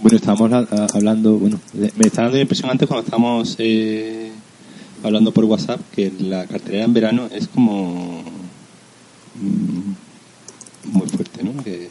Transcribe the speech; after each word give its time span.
Bueno, 0.00 0.16
estábamos 0.16 0.68
hablando, 0.94 1.32
bueno, 1.38 1.58
me 1.72 2.06
está 2.06 2.22
dando 2.22 2.36
la 2.36 2.42
impresión 2.42 2.70
antes 2.70 2.86
cuando 2.86 3.04
estábamos 3.04 3.56
eh, 3.58 4.30
hablando 5.02 5.32
por 5.32 5.44
WhatsApp 5.44 5.80
que 5.92 6.12
la 6.20 6.46
cartelera 6.46 6.84
en 6.84 6.94
verano 6.94 7.28
es 7.32 7.48
como 7.48 8.22
mm, 9.34 10.92
muy 10.92 11.08
fuerte, 11.08 11.42
¿no? 11.42 11.64
Que, 11.64 11.88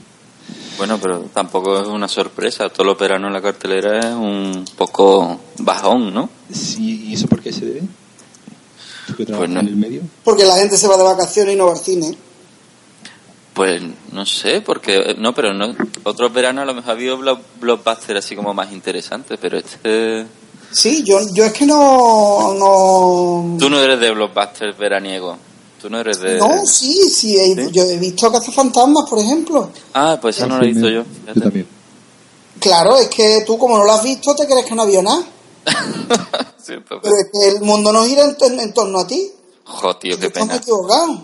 Bueno, 0.77 0.97
pero 1.01 1.19
tampoco 1.33 1.81
es 1.81 1.87
una 1.87 2.07
sorpresa. 2.07 2.69
Todo 2.69 2.85
lo 2.85 2.95
verano 2.95 3.27
en 3.27 3.33
la 3.33 3.41
cartelera 3.41 3.99
es 3.99 4.15
un 4.15 4.63
poco 4.77 5.41
bajón, 5.59 6.13
¿no? 6.13 6.29
sí, 6.49 7.07
¿y 7.07 7.13
eso 7.13 7.27
por 7.27 7.41
qué 7.41 7.51
se 7.51 7.65
debe? 7.65 7.81
¿Tú 9.07 9.15
que 9.15 9.25
trabajas 9.25 9.49
no. 9.49 9.59
en 9.59 9.67
el 9.67 9.75
medio? 9.75 10.01
Porque 10.23 10.45
la 10.45 10.55
gente 10.55 10.77
se 10.77 10.87
va 10.87 10.95
de 10.95 11.03
vacaciones 11.03 11.55
y 11.55 11.57
no 11.57 11.65
va 11.65 11.73
al 11.73 11.79
cine. 11.79 12.17
Pues 13.57 13.81
no 14.13 14.23
sé, 14.25 14.61
porque 14.61 15.15
no, 15.17 15.33
pero 15.33 15.51
no, 15.53 15.75
otros 16.03 16.31
veranos 16.31 16.61
a 16.61 16.65
lo 16.65 16.75
mejor 16.75 16.91
ha 16.91 16.93
habido 16.93 17.17
blo- 17.17 17.39
blockbusters 17.59 18.19
así 18.23 18.35
como 18.35 18.53
más 18.53 18.71
interesantes, 18.71 19.37
pero 19.41 19.57
este... 19.57 20.25
Sí, 20.71 21.03
yo, 21.03 21.17
yo 21.33 21.43
es 21.45 21.53
que 21.53 21.65
no, 21.65 22.53
no... 22.53 23.57
Tú 23.57 23.67
no 23.69 23.79
eres 23.81 23.99
de 23.99 24.11
blockbusters 24.11 24.77
veraniego. 24.77 25.37
Tú 25.81 25.89
no 25.89 25.99
eres 25.99 26.19
de... 26.19 26.37
No, 26.37 26.65
sí, 26.65 27.09
sí, 27.09 27.35
he- 27.37 27.55
¿Sí? 27.55 27.71
yo 27.71 27.83
he 27.83 27.97
visto 27.97 28.31
Cazafantasmas, 28.31 29.09
por 29.09 29.17
ejemplo. 29.19 29.71
Ah, 29.93 30.17
pues 30.21 30.37
esa 30.37 30.45
no 30.47 30.59
la 30.59 30.65
he 30.65 30.67
visto 30.67 30.87
yo. 30.89 31.03
fíjate. 31.03 31.33
Yo 31.35 31.41
también. 31.41 31.67
Claro, 32.59 32.95
es 32.97 33.07
que 33.09 33.43
tú 33.45 33.57
como 33.57 33.77
no 33.77 33.85
lo 33.85 33.91
has 33.93 34.03
visto 34.03 34.35
te 34.35 34.45
crees 34.45 34.65
que 34.65 34.75
no 34.75 34.83
había 34.83 35.01
nada. 35.01 35.23
Sí, 36.61 36.73
pues, 36.87 36.99
Pero 37.01 37.15
es 37.15 37.27
que 37.31 37.47
el 37.57 37.61
mundo 37.61 37.91
no 37.93 38.03
gira 38.05 38.23
en, 38.23 38.35
en- 38.39 38.59
en 38.59 38.73
torno 38.73 38.99
a 38.99 39.07
ti. 39.07 39.31
jo, 39.63 39.95
tío, 39.97 40.19
qué 40.19 40.27
Estamos 40.27 40.49
pena. 40.49 40.61
equivocados. 40.61 41.19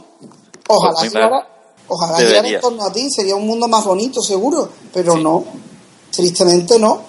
Ojalá 0.69 0.95
Pues 0.99 1.13
mal. 1.13 1.47
Ojalá 1.87 2.17
Debería. 2.19 2.41
girara 2.43 2.55
en 2.55 2.61
torno 2.61 2.83
a 2.85 2.93
ti, 2.93 3.07
sería 3.09 3.35
un 3.35 3.45
mundo 3.47 3.67
más 3.67 3.83
bonito, 3.85 4.21
seguro. 4.21 4.69
Pero 4.93 5.17
no, 5.17 5.43
tristemente 6.11 6.79
no. 6.79 7.01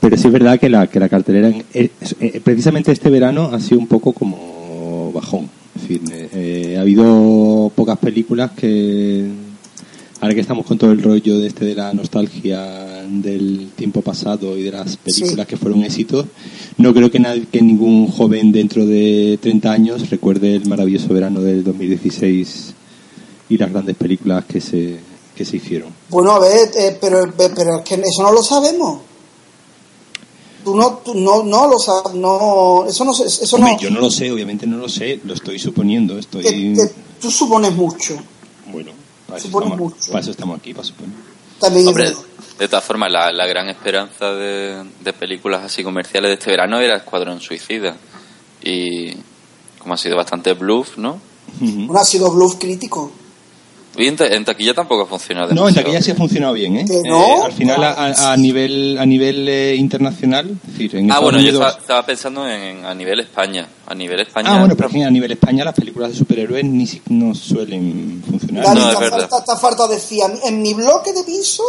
Pero 0.00 0.16
sí 0.16 0.26
es 0.26 0.32
verdad 0.32 0.58
que 0.60 0.68
la, 0.68 0.86
que 0.86 1.00
la 1.00 1.08
cartelera, 1.08 1.48
en- 1.48 1.64
eh, 1.72 1.90
eh, 2.20 2.40
precisamente 2.44 2.92
este 2.92 3.08
verano, 3.10 3.50
ha 3.52 3.60
sido 3.60 3.78
un 3.80 3.86
poco 3.86 4.12
como 4.12 5.10
bajón. 5.12 5.48
En 5.76 5.80
fin, 5.86 6.02
eh, 6.12 6.28
eh, 6.32 6.74
ha 6.78 6.82
habido 6.82 7.70
pocas 7.74 7.98
películas 7.98 8.50
que, 8.52 9.26
ahora 10.20 10.34
que 10.34 10.40
estamos 10.40 10.66
con 10.66 10.76
todo 10.78 10.92
el 10.92 11.02
rollo 11.02 11.38
de 11.38 11.46
este 11.48 11.64
de 11.64 11.74
la 11.74 11.92
nostalgia 11.94 12.60
del 13.08 13.70
tiempo 13.76 14.00
pasado 14.02 14.56
y 14.58 14.62
de 14.62 14.72
las 14.72 14.96
películas 14.96 15.46
Sí. 15.46 15.46
que 15.48 15.56
fueron 15.56 15.82
éxitos, 15.84 16.26
no 16.78 16.92
creo 16.94 17.10
que, 17.10 17.18
nadie, 17.18 17.46
que 17.50 17.60
ningún 17.62 18.08
joven 18.08 18.52
dentro 18.52 18.86
de 18.86 19.38
30 19.40 19.72
años 19.72 20.10
recuerde 20.10 20.54
el 20.56 20.66
maravilloso 20.66 21.08
verano 21.14 21.40
del 21.40 21.64
2016 21.64 22.74
y 23.48 23.58
las 23.58 23.70
grandes 23.72 23.96
películas 23.96 24.44
que 24.44 24.60
se, 24.60 24.98
que 25.34 25.44
se 25.44 25.56
hicieron. 25.56 25.92
Bueno, 26.08 26.32
a 26.32 26.38
ver, 26.38 26.70
eh, 26.76 26.98
pero, 27.00 27.32
pero 27.36 27.78
es 27.78 27.84
que 27.84 27.94
eso 27.94 28.22
no 28.22 28.32
lo 28.32 28.42
sabemos. 28.42 29.00
Tú 30.64 30.74
no, 30.74 30.94
tú 31.04 31.14
no, 31.14 31.42
no 31.42 31.66
lo 31.68 31.78
sabes, 31.78 32.14
no, 32.14 32.86
eso 32.88 33.04
no, 33.04 33.12
eso 33.12 33.56
Hombre, 33.56 33.72
no, 33.72 33.78
yo 33.78 33.90
no 33.90 34.00
lo 34.00 34.10
sé, 34.10 34.32
obviamente 34.32 34.66
no 34.66 34.78
lo 34.78 34.88
sé, 34.88 35.20
lo 35.24 35.34
estoy 35.34 35.58
suponiendo, 35.58 36.18
estoy... 36.18 36.74
tú 37.20 37.30
supones 37.30 37.74
mucho. 37.74 38.16
Bueno, 38.72 38.92
para 39.26 39.38
eso, 39.38 39.48
estamos, 39.48 39.78
mucho. 39.78 39.96
para 40.06 40.20
eso 40.20 40.30
estamos 40.30 40.58
aquí, 40.58 40.72
para 40.72 40.86
suponer. 40.86 41.14
También 41.60 41.86
Hombre, 41.86 42.14
de 42.58 42.68
todas 42.68 42.84
formas, 42.84 43.10
la, 43.10 43.30
la 43.30 43.46
gran 43.46 43.68
esperanza 43.68 44.32
de, 44.32 44.84
de 45.00 45.12
películas 45.12 45.64
así 45.64 45.84
comerciales 45.84 46.30
de 46.30 46.34
este 46.34 46.50
verano 46.50 46.80
era 46.80 46.96
Escuadrón 46.96 47.40
Suicida. 47.40 47.96
Y 48.62 49.12
como 49.78 49.94
ha 49.94 49.98
sido 49.98 50.16
bastante 50.16 50.54
bluff, 50.54 50.96
¿no? 50.96 51.20
Bueno, 51.60 51.98
ha 51.98 52.04
sido 52.04 52.30
bluff 52.30 52.56
crítico. 52.58 53.12
Y 53.96 54.06
en, 54.08 54.16
ta- 54.16 54.26
en 54.26 54.44
taquilla 54.44 54.74
tampoco 54.74 55.02
ha 55.02 55.06
funcionado 55.06 55.52
No, 55.54 55.68
en 55.68 55.74
taquilla 55.74 56.02
sí 56.02 56.10
ha 56.10 56.14
funcionado 56.16 56.52
bien, 56.54 56.76
¿eh? 56.78 56.84
Que 56.86 56.96
Eh, 56.98 57.02
no. 57.04 57.44
al 57.44 57.52
final, 57.52 57.82
a, 57.84 58.32
a- 58.32 58.36
nivel 58.36 58.96
a 58.98 59.06
nivel 59.06 59.48
eh, 59.48 59.74
internacional, 59.76 60.50
es 60.66 60.72
decir, 60.72 60.96
en 60.96 61.12
Ah, 61.12 61.20
bueno, 61.20 61.38
yo 61.38 61.44
Unidos- 61.50 61.60
estaba, 61.66 61.80
estaba 61.80 62.06
pensando 62.06 62.48
en, 62.48 62.84
a 62.84 62.94
nivel 62.94 63.20
España. 63.20 63.68
A 63.86 63.94
nivel 63.94 64.20
España. 64.20 64.48
Ah, 64.54 64.58
bueno, 64.60 64.74
pero 64.76 64.88
a 64.88 65.10
nivel 65.10 65.32
España 65.32 65.64
las 65.64 65.74
películas 65.74 66.10
de 66.10 66.16
superhéroes 66.16 66.64
ni 66.64 66.86
si- 66.86 67.02
no 67.10 67.34
suelen 67.34 68.22
funcionar. 68.28 68.64
Dani, 68.64 68.80
No, 68.80 68.90
es 68.92 68.98
verdad. 68.98 69.28
falta, 69.28 69.54
te 69.54 69.60
falta 69.60 69.86
decir, 69.88 70.22
a 70.22 70.28
mí- 70.28 70.40
en 70.44 70.60
mi 70.62 70.74
bloque 70.74 71.12
de 71.12 71.22
piso, 71.22 71.62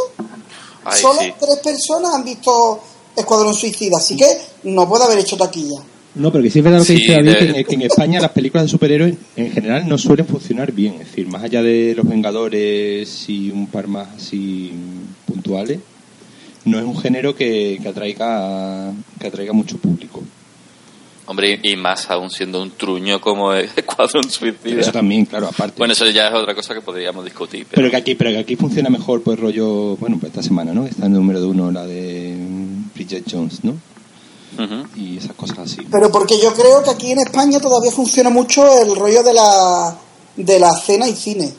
Ay, 0.83 1.01
solo 1.01 1.19
sí. 1.21 1.33
tres 1.39 1.57
personas 1.63 2.15
han 2.15 2.23
visto 2.23 2.79
Escuadrón 3.15 3.53
Suicida, 3.53 3.97
así 3.97 4.15
que 4.15 4.25
no 4.63 4.87
puede 4.89 5.03
haber 5.05 5.19
hecho 5.19 5.37
taquilla. 5.37 5.79
No, 6.15 6.31
pero 6.31 6.43
que 6.43 6.49
sí 6.49 6.59
es 6.59 6.63
verdad 6.65 6.79
lo 6.79 6.85
que 6.85 6.93
Sí, 6.95 7.01
dice 7.01 7.11
David, 7.13 7.53
de- 7.53 7.63
que, 7.65 7.75
en, 7.75 7.81
España 7.81 8.19
las 8.21 8.31
películas 8.31 8.63
de 8.65 8.69
superhéroes 8.69 9.15
en 9.35 9.51
general 9.51 9.87
no 9.87 9.97
suelen 9.97 10.25
funcionar 10.25 10.71
bien. 10.71 10.93
Es 10.93 10.99
decir, 11.07 11.27
más 11.27 11.43
allá 11.43 11.61
de 11.61 11.93
los 11.95 12.07
Vengadores 12.07 13.29
y 13.29 13.51
un 13.51 13.67
par 13.67 13.87
más 13.87 14.07
así 14.15 14.71
puntuales, 15.25 15.79
no 16.63 16.79
es 16.79 16.85
un 16.85 16.97
género 16.97 17.35
que, 17.35 17.79
que 17.81 17.87
atraiga 17.89 18.91
que 19.19 19.27
atraiga 19.27 19.53
mucho 19.53 19.77
público. 19.77 20.23
Hombre, 21.27 21.59
y 21.63 21.75
más 21.75 22.09
aún 22.11 22.29
siendo 22.29 22.61
un 22.61 22.71
truño 22.71 23.19
como 23.19 23.51
Escuadrón 23.75 24.29
Suicida. 24.29 24.79
Eso 24.79 24.91
también, 24.91 25.25
claro, 25.25 25.47
aparte. 25.47 25.73
Bueno, 25.77 25.93
eso 25.93 26.07
ya 26.11 26.27
es 26.27 26.33
otra 26.35 26.53
cosa 26.55 26.73
que 26.75 26.81
podríamos 26.81 27.25
discutir. 27.25 27.65
pero 27.71 27.89
que 27.89 27.95
aquí 27.97 28.15
pero 28.15 28.29
que 28.29 28.37
aquí 28.37 28.55
funciona 28.55 28.89
mejor 28.89 29.21
pues 29.23 29.37
rollo 29.39 29.97
bueno 29.97 30.17
pues 30.19 30.29
esta 30.31 30.43
semana 30.43 30.73
no 30.73 30.85
está 30.85 31.07
en 31.07 31.13
el 31.13 31.17
número 31.19 31.41
de 31.41 31.47
uno 31.47 31.71
la 31.71 31.85
de 31.85 32.35
Bridget 32.93 33.25
Jones 33.29 33.63
no 33.63 33.75
Y 34.95 35.17
esas 35.17 35.33
cosas 35.33 35.59
así 35.59 35.87
Pero 35.91 36.11
porque 36.11 36.39
yo 36.39 36.53
creo 36.53 36.81
que 36.83 36.89
aquí 36.89 37.11
en 37.11 37.19
España 37.19 37.59
todavía 37.59 37.91
funciona 37.91 38.29
mucho 38.29 38.81
el 38.81 38.95
rollo 38.95 39.23
de 39.23 39.33
la, 39.33 39.97
de 40.35 40.59
la 40.59 40.73
cena 40.77 41.07
y 41.07 41.15
cine. 41.15 41.53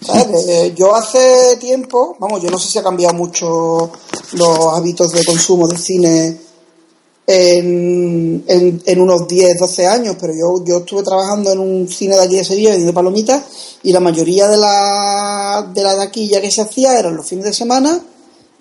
¿Sabes? 0.00 0.46
Eh, 0.48 0.74
yo 0.76 0.94
hace 0.94 1.56
tiempo, 1.58 2.16
vamos, 2.18 2.42
yo 2.42 2.50
no 2.50 2.58
sé 2.58 2.68
si 2.68 2.78
ha 2.78 2.82
cambiado 2.82 3.14
mucho 3.14 3.90
los 4.32 4.58
hábitos 4.74 5.12
de 5.12 5.24
consumo 5.24 5.68
de 5.68 5.78
cine 5.78 6.40
en, 7.26 8.44
en, 8.46 8.82
en 8.84 9.00
unos 9.00 9.28
10, 9.28 9.58
12 9.58 9.86
años, 9.86 10.16
pero 10.20 10.32
yo, 10.34 10.64
yo 10.64 10.78
estuve 10.78 11.02
trabajando 11.02 11.52
en 11.52 11.60
un 11.60 11.88
cine 11.88 12.16
de 12.16 12.22
allí 12.22 12.36
de 12.36 12.44
Sevilla 12.44 12.70
vendiendo 12.70 12.94
palomitas 12.94 13.44
y 13.84 13.92
la 13.92 14.00
mayoría 14.00 14.48
de 14.48 14.56
la, 14.56 15.70
de 15.72 15.82
la 15.82 15.96
taquilla 15.96 16.40
que 16.40 16.50
se 16.50 16.62
hacía 16.62 16.98
eran 16.98 17.16
los 17.16 17.26
fines 17.26 17.44
de 17.44 17.52
semana 17.52 18.00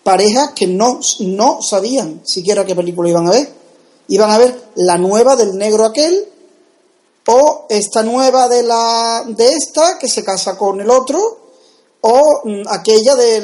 parejas 0.03 0.51
que 0.51 0.67
no, 0.67 0.99
no 1.19 1.61
sabían 1.61 2.21
siquiera 2.25 2.65
qué 2.65 2.75
película 2.75 3.09
iban 3.09 3.27
a 3.27 3.31
ver. 3.31 3.49
Iban 4.07 4.31
a 4.31 4.37
ver 4.37 4.55
la 4.75 4.97
nueva 4.97 5.35
del 5.35 5.57
negro 5.57 5.85
aquel 5.85 6.25
o 7.27 7.67
esta 7.69 8.03
nueva 8.03 8.49
de 8.49 8.63
la 8.63 9.23
de 9.27 9.49
esta 9.53 9.97
que 9.99 10.07
se 10.07 10.23
casa 10.23 10.57
con 10.57 10.81
el 10.81 10.89
otro 10.89 11.39
o 12.01 12.41
mm, 12.43 12.63
aquella 12.67 13.15
del, 13.15 13.43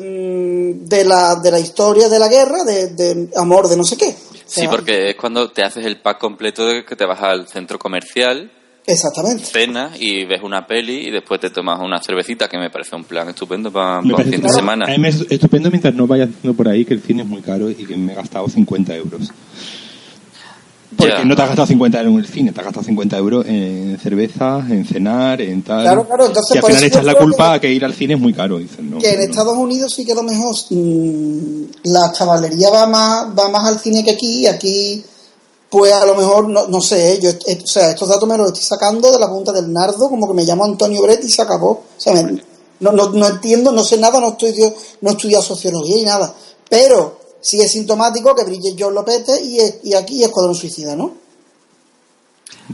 mm, 0.00 0.88
de, 0.88 1.04
la, 1.04 1.36
de 1.36 1.50
la 1.50 1.60
historia 1.60 2.08
de 2.08 2.18
la 2.18 2.28
guerra 2.28 2.64
de, 2.64 2.88
de 2.88 3.28
amor 3.36 3.68
de 3.68 3.76
no 3.76 3.84
sé 3.84 3.96
qué. 3.96 4.08
O 4.08 4.50
sea, 4.50 4.62
Sí, 4.62 4.68
porque 4.68 5.10
es 5.10 5.16
cuando 5.16 5.52
te 5.52 5.62
haces 5.62 5.84
el 5.84 6.00
pack 6.00 6.18
completo 6.18 6.64
de 6.66 6.84
que 6.84 6.96
te 6.96 7.04
vas 7.04 7.20
al 7.20 7.46
centro 7.48 7.78
comercial, 7.78 8.50
Exactamente. 8.88 9.44
cenas 9.44 9.92
y 10.00 10.24
ves 10.24 10.40
una 10.42 10.66
peli 10.66 11.08
y 11.08 11.10
después 11.10 11.40
te 11.40 11.50
tomas 11.50 11.78
una 11.80 12.00
cervecita, 12.02 12.48
que 12.48 12.58
me 12.58 12.70
parece 12.70 12.96
un 12.96 13.04
plan 13.04 13.28
estupendo 13.28 13.70
para, 13.70 14.00
parece 14.02 14.32
fin 14.32 14.42
de 14.42 14.48
semana. 14.48 14.86
A 14.86 14.96
mí 14.98 15.08
es 15.08 15.26
estupendo 15.30 15.70
mientras 15.70 15.94
no 15.94 16.06
vaya 16.06 16.24
haciendo 16.24 16.54
por 16.56 16.68
ahí 16.68 16.84
que 16.84 16.94
el 16.94 17.02
cine 17.02 17.22
es 17.22 17.28
muy 17.28 17.42
caro 17.42 17.68
y 17.70 17.74
que 17.74 17.96
me 17.96 18.12
he 18.12 18.16
gastado 18.16 18.48
50 18.48 18.94
euros. 18.96 19.30
Porque 20.96 21.12
Ya. 21.18 21.24
no 21.24 21.36
te 21.36 21.42
has 21.42 21.48
gastado 21.48 21.66
50 21.66 21.98
euros 22.00 22.12
en 22.14 22.18
el 22.20 22.26
cine, 22.26 22.50
te 22.50 22.60
has 22.60 22.64
gastado 22.64 22.84
50 22.84 23.16
euros 23.18 23.46
en 23.46 23.98
cerveza, 24.02 24.64
en 24.68 24.84
cenar, 24.86 25.40
en 25.42 25.62
tal. 25.62 25.82
Claro, 25.82 26.06
claro, 26.06 26.26
entonces 26.26 26.56
y 26.56 26.58
al 26.58 26.64
final 26.64 26.82
echas 26.84 27.04
la 27.04 27.14
culpa 27.14 27.50
que- 27.50 27.56
a 27.56 27.60
que 27.60 27.72
ir 27.72 27.84
al 27.84 27.92
cine 27.92 28.14
es 28.14 28.20
muy 28.20 28.32
caro. 28.32 28.58
Dicen, 28.58 28.90
no, 28.90 28.98
que 28.98 29.10
en 29.10 29.18
no. 29.18 29.24
Estados 29.24 29.56
Unidos 29.56 29.92
sí 29.94 30.04
quedó 30.06 30.22
mejor. 30.22 30.54
mm, 30.70 31.62
La 31.84 32.10
chavalería 32.12 32.70
va 32.70 32.86
más, 32.86 33.26
va 33.38 33.48
más 33.50 33.66
al 33.68 33.78
cine 33.78 34.02
que 34.02 34.12
aquí. 34.12 34.40
y 34.40 34.46
Aquí, 34.46 35.04
pues 35.70 35.92
a 35.92 36.06
lo 36.06 36.14
mejor, 36.14 36.48
no, 36.48 36.66
no 36.68 36.80
sé, 36.80 37.18
yo, 37.20 37.30
eh, 37.30 37.60
o 37.62 37.66
sea, 37.66 37.90
estos 37.90 38.08
datos 38.08 38.28
me 38.28 38.38
los 38.38 38.48
estoy 38.48 38.62
sacando 38.64 39.10
de 39.12 39.18
la 39.18 39.28
punta 39.28 39.52
del 39.52 39.72
nardo, 39.72 40.08
como 40.08 40.26
que 40.26 40.34
me 40.34 40.44
llamo 40.44 40.64
Antonio 40.64 41.02
Brett 41.02 41.22
y 41.24 41.28
se 41.30 41.42
acabó. 41.42 41.70
O 41.70 41.84
sea, 42.00 42.14
me- 42.14 42.40
no, 42.80 42.92
no, 42.92 43.10
no 43.10 43.26
entiendo, 43.28 43.72
no 43.72 43.82
sé 43.84 43.98
nada, 43.98 44.20
no 44.20 44.28
estudio, 44.30 44.72
no 45.02 45.10
he 45.10 45.12
estudiado 45.12 45.42
sociología 45.42 45.96
y 45.98 46.04
nada. 46.04 46.32
Pero 46.70 47.18
sí 47.40 47.60
es 47.60 47.72
sintomático 47.72 48.34
que 48.34 48.44
Bridget 48.44 48.76
Jones 48.78 48.94
lo 48.94 49.04
pete 49.04 49.42
y, 49.42 49.58
es- 49.58 49.78
y 49.84 49.94
aquí 49.94 50.20
es 50.22 50.28
Escuadrón 50.28 50.54
Suicida, 50.54 50.94
¿no? 50.96 51.12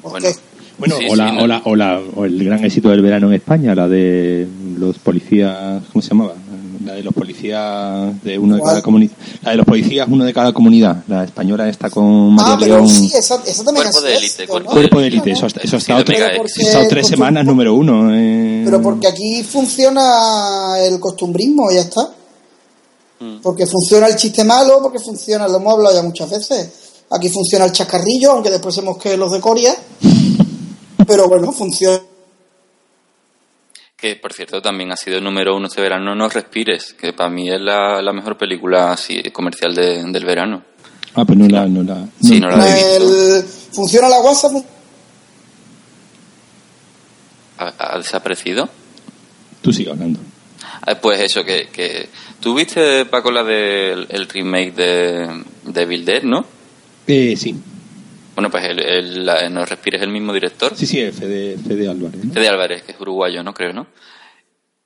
Bueno, 0.02 0.10
Porque- 0.28 0.36
Bueno, 0.76 0.96
Sí, 0.98 1.06
o, 1.08 1.14
la- 1.14 1.30
sí, 1.30 1.36
no. 1.36 1.42
o, 1.42 1.46
la- 1.46 1.62
o 1.66 1.76
la- 1.76 2.02
o 2.16 2.24
el 2.24 2.44
gran 2.44 2.64
éxito 2.64 2.88
del 2.88 3.00
verano 3.00 3.28
en 3.28 3.34
España, 3.34 3.76
la 3.76 3.86
de 3.86 4.46
los 4.76 4.98
policías, 4.98 5.82
¿cómo 5.92 6.02
se 6.02 6.08
llamaba? 6.10 6.34
La 6.84 6.92
de 6.94 7.02
los 7.02 7.14
policías 7.14 8.22
de 8.22 8.38
uno 8.38 8.56
de 8.56 8.60
¿Cuál? 8.60 8.72
cada 8.72 8.82
comunidad. 8.82 9.12
La 9.42 9.50
de 9.52 9.56
los 9.56 9.66
policías, 9.66 10.06
uno 10.10 10.24
de 10.24 10.34
cada 10.34 10.52
comunidad. 10.52 11.02
La 11.08 11.24
española 11.24 11.68
está 11.68 11.88
con 11.90 12.34
María 12.34 12.52
Ah, 12.54 12.56
pero 12.60 12.76
León. 12.76 12.88
sí, 12.88 13.10
esa, 13.14 13.36
esa 13.46 13.64
también 13.64 13.84
Cuerpo 13.90 13.98
es 13.98 14.04
de 14.04 14.16
élite, 14.16 14.46
cuerpo 14.46 14.68
¿no? 14.68 14.74
Cuerpo 14.74 15.00
de 15.00 15.06
élite, 15.06 15.30
eso, 15.30 15.46
ha- 15.46 15.60
eso 15.62 15.76
ha 15.76 15.78
estado, 15.78 16.00
Sí, 16.00 16.04
tres- 16.06 16.88
tres 16.88 17.06
semanas 17.08 17.44
número 17.46 17.74
uno. 17.74 18.14
eh. 18.14 18.62
Pero 18.64 18.82
porque 18.82 19.06
aquí 19.08 19.42
funciona 19.42 20.74
el 20.80 21.00
costumbrismo, 21.00 21.70
ya 21.72 21.80
está. 21.80 22.10
Mm. 23.20 23.40
Porque 23.42 23.66
funciona 23.66 24.06
el 24.08 24.16
chiste 24.16 24.44
malo, 24.44 24.80
porque 24.82 24.98
funciona, 24.98 25.48
lo 25.48 25.56
hemos 25.56 25.72
hablado 25.72 25.94
ya 25.94 26.02
muchas 26.02 26.28
veces. 26.30 26.68
Aquí 27.10 27.28
funciona 27.28 27.64
el 27.64 27.72
chascarrillo, 27.72 28.32
aunque 28.32 28.50
después 28.50 28.74
se 28.74 28.82
mosqueen 28.82 29.20
los 29.20 29.32
de 29.32 29.40
Coria. 29.40 29.74
Pero 31.06 31.28
bueno, 31.28 31.52
funciona. 31.52 32.00
Que 33.96 34.16
por 34.16 34.32
cierto 34.32 34.60
también 34.60 34.90
ha 34.92 34.96
sido 34.96 35.20
número 35.20 35.56
uno 35.56 35.68
este 35.68 35.80
verano, 35.80 36.14
No 36.14 36.28
Respires, 36.28 36.94
que 36.94 37.12
para 37.12 37.30
mí 37.30 37.48
es 37.50 37.60
la, 37.60 38.02
la 38.02 38.12
mejor 38.12 38.36
película 38.36 38.92
así 38.92 39.22
comercial 39.32 39.74
de- 39.74 40.02
del 40.04 40.24
verano. 40.24 40.62
Ah, 41.14 41.24
pues 41.24 41.38
no 41.38 41.46
la. 41.48 41.66
No 41.66 41.82
la 41.82 42.06
Sí, 42.20 42.40
no 42.40 42.48
la 42.48 42.68
he 42.68 42.74
visto. 42.74 43.36
El- 43.36 43.42
funciona 43.72 44.08
la 44.08 44.20
WhatsApp. 44.20 44.52
¿Ha, 47.58 47.72
ha 47.94 47.98
desaparecido? 47.98 48.68
Tú 49.62 49.72
sigue 49.72 49.90
hablando. 49.90 50.18
Ah, 50.86 50.96
Pues 50.96 51.20
eso, 51.20 51.44
que, 51.44 51.68
que... 51.72 52.08
¿Tú 52.40 52.54
viste, 52.54 53.06
Paco, 53.06 53.30
la 53.30 53.42
del 53.44 54.06
el 54.10 54.28
remake 54.28 54.72
de, 54.74 55.42
de 55.64 55.82
Evil 55.82 56.04
Dead, 56.04 56.22
no? 56.24 56.44
Eh, 57.06 57.34
sí. 57.36 57.54
Bueno, 58.34 58.50
pues 58.50 58.64
el, 58.64 58.80
el- 58.80 59.26
la- 59.26 59.48
No 59.48 59.64
Respires 59.64 60.00
es 60.00 60.06
el 60.06 60.12
mismo 60.12 60.32
director. 60.32 60.74
Sí, 60.76 60.86
sí, 60.86 61.00
es 61.00 61.16
Fede, 61.18 61.56
Fede 61.58 61.88
Álvarez. 61.88 62.24
¿no? 62.24 62.32
Fede 62.32 62.48
Álvarez, 62.48 62.82
que 62.82 62.92
es 62.92 63.00
uruguayo, 63.00 63.42
¿no? 63.42 63.52
Creo, 63.54 63.72
¿no? 63.72 63.86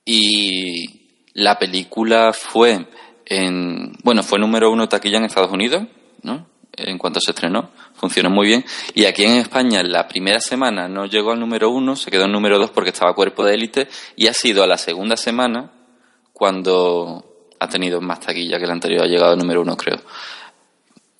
Y 0.05 1.29
la 1.33 1.57
película 1.59 2.33
fue 2.33 2.87
en... 3.25 3.93
Bueno, 4.03 4.23
fue 4.23 4.39
número 4.39 4.71
uno 4.71 4.87
taquilla 4.89 5.17
en 5.17 5.25
Estados 5.25 5.51
Unidos, 5.51 5.83
¿no? 6.23 6.47
En 6.73 6.97
cuanto 6.97 7.19
se 7.19 7.31
estrenó. 7.31 7.71
Funcionó 7.95 8.29
muy 8.29 8.47
bien. 8.47 8.65
Y 8.95 9.05
aquí 9.05 9.23
en 9.25 9.33
España, 9.33 9.83
la 9.83 10.07
primera 10.07 10.39
semana 10.39 10.87
no 10.87 11.05
llegó 11.05 11.31
al 11.31 11.39
número 11.39 11.69
uno, 11.69 11.95
se 11.95 12.09
quedó 12.09 12.25
en 12.25 12.31
número 12.31 12.57
dos 12.57 12.71
porque 12.71 12.89
estaba 12.91 13.13
Cuerpo 13.13 13.43
de 13.43 13.53
Élite. 13.55 13.87
Y 14.15 14.27
ha 14.27 14.33
sido 14.33 14.63
a 14.63 14.67
la 14.67 14.77
segunda 14.77 15.17
semana 15.17 15.71
cuando 16.33 17.25
ha 17.59 17.67
tenido 17.67 17.99
más 18.01 18.21
taquilla 18.21 18.57
que 18.57 18.63
el 18.65 18.71
anterior. 18.71 19.03
Ha 19.03 19.07
llegado 19.07 19.33
al 19.33 19.37
número 19.39 19.61
uno, 19.61 19.75
creo. 19.75 19.99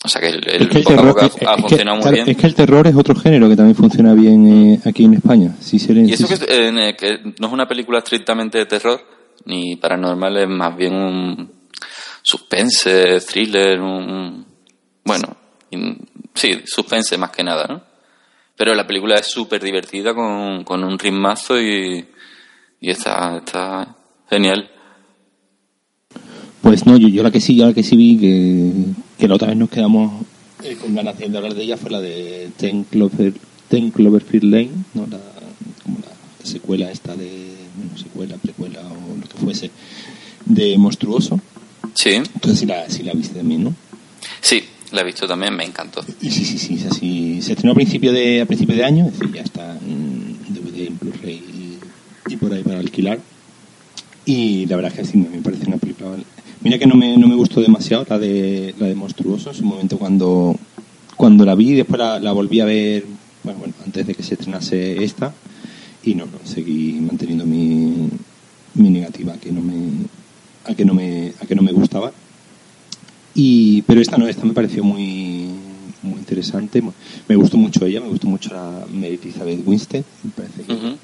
O 0.04 0.08
sea 0.08 0.22
que 0.22 0.30
el, 0.30 0.48
el 0.48 0.62
Es 0.64 0.70
que 0.70 0.78
el 0.78 0.84
boca 0.84 0.94
a 0.94 0.96
terror, 0.96 1.08
boca 1.14 1.26
es- 1.26 1.34
ha 1.36 1.52
es 1.52 1.56
que, 1.56 1.62
funcionado 1.62 1.98
muy 2.02 2.12
bien. 2.14 2.30
es 2.30 2.38
que 2.38 2.48
el 2.48 2.56
terror 2.56 2.88
es 2.88 2.96
otro 2.96 3.16
género 3.16 3.50
que 3.50 3.56
también 3.58 3.76
funciona 3.76 4.14
bien 4.14 4.74
eh, 4.74 4.80
aquí 4.86 5.04
en 5.04 5.14
España. 5.16 5.56
Sí, 5.60 5.78
se 5.78 5.94
le- 5.94 6.08
Y 6.08 6.14
eso 6.14 6.26
sí, 6.28 6.36
que, 6.40 6.46
eh, 6.68 6.96
que 6.98 7.34
no 7.40 7.48
es 7.48 7.54
una 7.54 7.68
película 7.68 8.00
estrictamente 8.00 8.58
de 8.60 8.66
terror 8.66 9.02
ni 9.46 9.76
paranormal, 9.76 10.38
es 10.38 10.48
más 10.50 10.76
bien 10.78 10.94
un 10.94 11.52
suspense, 12.22 13.20
thriller, 13.22 13.80
un... 13.82 14.46
Bueno, 15.04 15.36
sí, 16.34 16.62
suspense 16.66 17.18
más 17.18 17.32
que 17.32 17.44
nada, 17.44 17.66
¿no? 17.68 17.82
Pero 18.56 18.76
la 18.76 18.86
película 18.86 19.16
es 19.16 19.28
súper 19.28 19.62
divertida 19.64 20.14
con, 20.14 20.64
con 20.64 20.84
un 20.84 20.98
ritmazo 21.00 21.60
y, 21.60 22.06
y 22.82 22.90
está, 22.90 23.38
está 23.38 23.96
genial. 24.30 24.70
Pues 26.62 26.86
no, 26.86 26.98
yo, 26.98 27.08
yo 27.08 27.24
la 27.24 27.32
que 27.32 27.40
sí, 27.42 27.56
yo 27.56 27.66
la 27.68 27.74
que 27.74 27.84
sí 27.84 27.96
vi 27.96 28.18
que, 28.20 28.72
que 29.20 29.28
la 29.28 29.36
otra 29.36 29.50
vez 29.50 29.58
nos 29.58 29.70
quedamos 29.70 30.26
eh, 30.64 30.78
con 30.82 30.96
ganas 30.96 31.18
de 31.18 31.26
hablar 31.26 31.54
de 31.54 31.64
ella 31.64 31.78
fue 31.78 31.92
la 31.92 32.00
de 32.00 32.50
Ten, 32.58 32.86
Clover, 32.86 33.34
Ten 33.68 33.92
Cloverfield 33.92 34.46
Lane, 34.46 34.72
¿no? 34.94 35.08
la, 35.08 35.20
como 35.84 36.00
la 36.00 36.46
secuela 36.46 36.90
esta 36.90 37.16
de, 37.16 37.54
bueno, 37.76 37.98
secuela, 37.98 38.38
precuela 38.38 38.80
o 38.82 39.18
lo 39.18 39.28
que 39.28 39.38
fuese, 39.38 39.72
de 40.46 40.78
Monstruoso. 40.78 41.40
Sí, 41.94 42.12
Entonces 42.12 42.60
sí 42.60 42.66
la, 42.66 42.90
sí 42.90 43.04
la 43.04 43.14
viste 43.14 43.38
también, 43.38 43.66
¿no? 43.66 43.76
sí, 44.42 44.64
la 44.92 45.02
he 45.02 45.04
visto 45.04 45.28
también, 45.28 45.56
me 45.56 45.66
encantó. 45.66 46.04
Y 46.22 46.32
sí, 46.32 46.46
sí, 46.46 46.58
sí, 46.58 46.76
es 46.76 46.86
así. 46.86 47.42
Se 47.42 47.54
estrenó 47.54 47.74
a 47.74 47.76
principio 47.76 48.12
de, 48.12 48.42
a 48.42 48.46
principio 48.46 48.76
de 48.76 48.86
año, 48.86 49.06
es 49.06 49.20
decir, 49.20 49.36
ya 49.36 49.42
está 49.42 49.78
en 49.78 50.38
DVD, 50.48 50.88
en 50.88 50.98
Blu-ray 50.98 51.36
y, 51.36 52.34
y 52.34 52.38
por 52.38 52.54
ahí 52.54 52.64
para 52.64 52.80
alquilar. 52.80 53.20
Y 54.26 54.66
la 54.66 54.78
verdad 54.78 54.94
es 54.94 55.00
que 55.00 55.06
sí, 55.06 55.18
me 55.18 55.42
parece 55.42 55.68
una 55.68 55.78
película... 55.78 56.16
Mira 56.62 56.78
que 56.78 56.88
no 56.88 56.96
me, 56.96 57.18
no 57.18 57.28
me 57.28 57.36
gustó 57.36 57.62
demasiado 57.62 58.06
la 58.10 58.20
de, 58.20 58.76
la 58.78 58.88
de 58.88 58.96
Monstruoso 58.96 59.50
en 59.50 59.56
su 59.56 59.64
momento 59.64 59.98
cuando, 59.98 60.56
cuando 61.16 61.46
la 61.46 61.56
vi, 61.56 61.74
después 61.74 62.00
la, 62.00 62.20
la 62.20 62.34
volví 62.34 62.60
a 62.60 62.66
ver, 62.66 63.06
bueno, 63.44 63.60
bueno, 63.60 63.74
antes 63.86 64.06
de 64.06 64.14
que 64.14 64.24
se 64.24 64.34
estrenase 64.34 65.04
esta, 65.04 65.34
y 66.04 66.16
no, 66.16 66.26
no, 66.26 66.40
seguí 66.44 67.00
manteniendo 67.02 67.46
mi, 67.46 68.10
mi 68.76 68.90
negativa 68.90 69.38
que 69.38 69.52
no 69.52 69.62
me, 69.62 69.74
a 70.66 70.74
que 70.76 70.86
no 70.86 70.94
me, 70.94 71.34
a 71.42 71.46
que 71.46 71.56
no 71.56 71.62
me 71.62 71.72
gustaba. 71.72 72.12
Y, 73.36 73.82
pero 73.84 74.02
esta 74.02 74.18
no, 74.18 74.28
esta 74.28 74.46
me 74.46 74.54
pareció 74.54 74.84
muy, 74.84 75.50
muy 76.02 76.20
interesante. 76.20 76.82
Me 77.28 77.36
gustó 77.36 77.58
mucho 77.58 77.86
ella, 77.86 78.02
me 78.02 78.10
gustó 78.10 78.28
mucho 78.28 78.54
la 78.54 78.86
Elizabeth 79.08 79.66
Winstead. 79.66 80.04
Me 80.24 80.32
parece 80.32 80.64
que, 80.64 80.96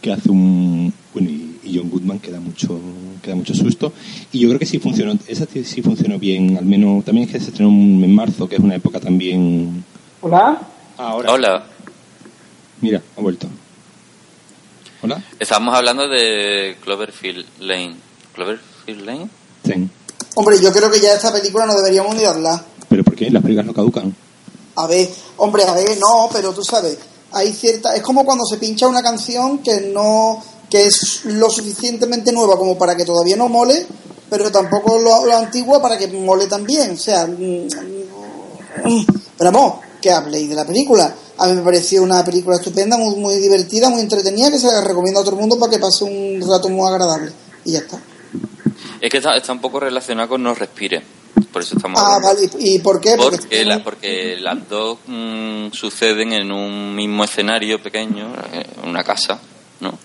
que 0.00 0.12
hace 0.12 0.30
un. 0.30 0.92
Bueno, 1.12 1.30
y, 1.30 1.53
y 1.64 1.78
John 1.78 1.90
Goodman 1.90 2.18
que 2.18 2.30
da 2.30 2.40
mucho, 2.40 2.78
que 3.22 3.30
da 3.30 3.36
mucho 3.36 3.54
susto. 3.54 3.92
Y 4.32 4.40
yo 4.40 4.48
creo 4.48 4.58
que 4.58 4.66
sí 4.66 4.78
funcionó, 4.78 5.16
esa 5.26 5.46
sí, 5.46 5.64
sí 5.64 5.82
funcionó 5.82 6.18
bien. 6.18 6.56
Al 6.56 6.64
menos 6.64 7.04
también 7.04 7.26
es 7.26 7.32
que 7.32 7.40
se 7.40 7.50
estrenó 7.50 7.70
en 7.70 8.14
marzo, 8.14 8.48
que 8.48 8.56
es 8.56 8.60
una 8.60 8.74
época 8.74 9.00
también. 9.00 9.84
Hola. 10.20 10.60
Ahora. 10.96 11.32
Hola, 11.32 11.66
Mira, 12.80 13.02
ha 13.16 13.20
vuelto. 13.20 13.46
Hola. 15.02 15.22
estábamos 15.38 15.74
hablando 15.74 16.08
de 16.08 16.76
Cloverfield 16.82 17.46
Lane. 17.60 17.96
¿Cloverfield 18.34 19.06
Lane? 19.06 19.28
Ten. 19.62 19.90
Hombre, 20.34 20.60
yo 20.60 20.72
creo 20.72 20.90
que 20.90 21.00
ya 21.00 21.14
esta 21.14 21.32
película 21.32 21.66
no 21.66 21.74
deberíamos 21.74 22.14
ni 22.16 22.24
hablar. 22.24 22.60
¿Pero 22.88 23.04
por 23.04 23.14
qué? 23.14 23.30
Las 23.30 23.42
películas 23.42 23.66
no 23.66 23.74
caducan. 23.74 24.14
A 24.76 24.86
ver, 24.86 25.08
hombre, 25.36 25.64
a 25.64 25.72
ver, 25.72 25.96
no, 25.98 26.28
pero 26.32 26.52
tú 26.52 26.62
sabes, 26.64 26.98
hay 27.32 27.52
cierta. 27.52 27.94
Es 27.94 28.02
como 28.02 28.24
cuando 28.24 28.44
se 28.44 28.56
pincha 28.56 28.86
una 28.86 29.02
canción 29.02 29.58
que 29.58 29.90
no. 29.92 30.42
Que 30.74 30.86
es 30.86 31.20
lo 31.26 31.48
suficientemente 31.50 32.32
nueva 32.32 32.58
como 32.58 32.76
para 32.76 32.96
que 32.96 33.04
todavía 33.04 33.36
no 33.36 33.48
mole, 33.48 33.86
pero 34.28 34.50
tampoco 34.50 34.98
lo, 34.98 35.24
lo 35.24 35.36
antiguo 35.36 35.80
para 35.80 35.96
que 35.96 36.08
mole 36.08 36.48
también. 36.48 36.90
O 36.90 36.96
sea. 36.96 37.28
mm, 37.28 37.68
Pero 39.38 39.52
vamos, 39.52 39.74
que 40.02 40.10
habléis 40.10 40.48
de 40.48 40.56
la 40.56 40.66
película. 40.66 41.14
A 41.38 41.46
mí 41.46 41.54
me 41.54 41.62
pareció 41.62 42.02
una 42.02 42.24
película 42.24 42.56
estupenda, 42.56 42.96
muy, 42.96 43.14
muy 43.16 43.36
divertida, 43.36 43.88
muy 43.88 44.00
entretenida, 44.00 44.50
que 44.50 44.58
se 44.58 44.66
la 44.66 44.80
recomiendo 44.80 45.20
a 45.20 45.24
todo 45.24 45.34
el 45.34 45.40
mundo 45.40 45.58
para 45.60 45.70
que 45.70 45.78
pase 45.78 46.02
un 46.04 46.40
rato 46.48 46.68
muy 46.68 46.88
agradable. 46.88 47.30
Y 47.64 47.72
ya 47.72 47.78
está. 47.78 48.00
Es 49.00 49.10
que 49.10 49.18
está, 49.18 49.36
está 49.36 49.52
un 49.52 49.60
poco 49.60 49.78
relacionado 49.78 50.28
con 50.28 50.42
No 50.42 50.54
Respire. 50.54 51.02
Por 51.52 51.62
eso 51.62 51.76
estamos 51.76 52.00
Ah, 52.00 52.16
hablando. 52.16 52.40
vale. 52.42 52.50
¿Y 52.58 52.78
por 52.80 53.00
qué? 53.00 53.14
Porque, 53.16 53.64
la- 53.64 53.82
porque 53.82 54.36
las 54.40 54.68
dos 54.68 54.98
mm, 55.06 55.68
suceden 55.72 56.32
en 56.32 56.50
un 56.50 56.94
mismo 56.96 57.22
escenario 57.22 57.80
pequeño, 57.82 58.34
eh, 58.52 58.66
una 58.84 59.04
casa, 59.04 59.38
¿no? 59.80 59.96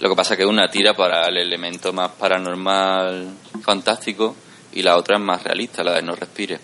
Lo 0.00 0.08
que 0.08 0.16
pasa 0.16 0.34
es 0.34 0.38
que 0.38 0.46
una 0.46 0.68
tira 0.70 0.94
para 0.94 1.26
el 1.28 1.36
elemento 1.36 1.92
más 1.92 2.10
paranormal, 2.12 3.28
fantástico, 3.62 4.34
y 4.72 4.82
la 4.82 4.96
otra 4.96 5.16
es 5.16 5.22
más 5.22 5.42
realista, 5.42 5.84
la 5.84 5.94
de 5.94 6.02
No 6.02 6.14
Respire. 6.14 6.58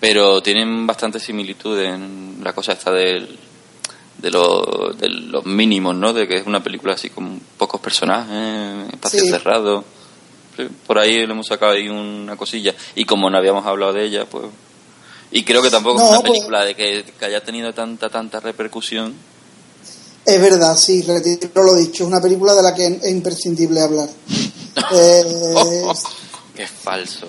Pero 0.00 0.42
tienen 0.42 0.86
bastante 0.86 1.18
similitud 1.20 1.78
en 1.80 2.40
la 2.42 2.52
cosa 2.52 2.72
esta 2.72 2.90
del, 2.90 3.38
de, 4.18 4.30
lo- 4.30 4.92
de 4.98 5.08
los 5.08 5.46
mínimos, 5.46 5.94
¿no? 5.94 6.12
De 6.12 6.26
que 6.28 6.36
es 6.38 6.46
una 6.46 6.62
película 6.62 6.94
así 6.94 7.08
con 7.10 7.40
pocos 7.56 7.80
personajes, 7.80 8.92
espacio 8.92 9.20
Sí. 9.20 9.30
cerrado. 9.30 9.84
Por 10.86 10.98
ahí 10.98 11.24
le 11.26 11.32
hemos 11.32 11.46
sacado 11.46 11.72
ahí 11.72 11.88
una 11.88 12.36
cosilla. 12.36 12.74
Y 12.96 13.04
como 13.06 13.30
no 13.30 13.38
habíamos 13.38 13.64
hablado 13.66 13.92
de 13.94 14.04
ella, 14.04 14.26
pues... 14.26 14.44
Y 15.30 15.44
creo 15.44 15.62
que 15.62 15.70
tampoco 15.70 15.98
No, 16.00 16.04
es 16.04 16.10
una 16.10 16.20
pues- 16.20 16.32
película 16.32 16.64
de 16.64 16.74
que, 16.74 17.04
que 17.18 17.24
haya 17.24 17.40
tenido 17.42 17.72
tanta, 17.72 18.10
tanta 18.10 18.40
repercusión. 18.40 19.14
Es 20.34 20.40
verdad, 20.40 20.76
sí, 20.76 21.02
retiro 21.02 21.62
lo 21.64 21.74
dicho. 21.74 22.04
Es 22.04 22.08
una 22.08 22.20
película 22.20 22.54
de 22.54 22.62
la 22.62 22.74
que 22.74 22.86
es 22.86 23.10
imprescindible 23.10 23.80
hablar. 23.80 24.08
Eh, 24.94 25.84
Qué 26.56 26.66
falso. 26.66 27.26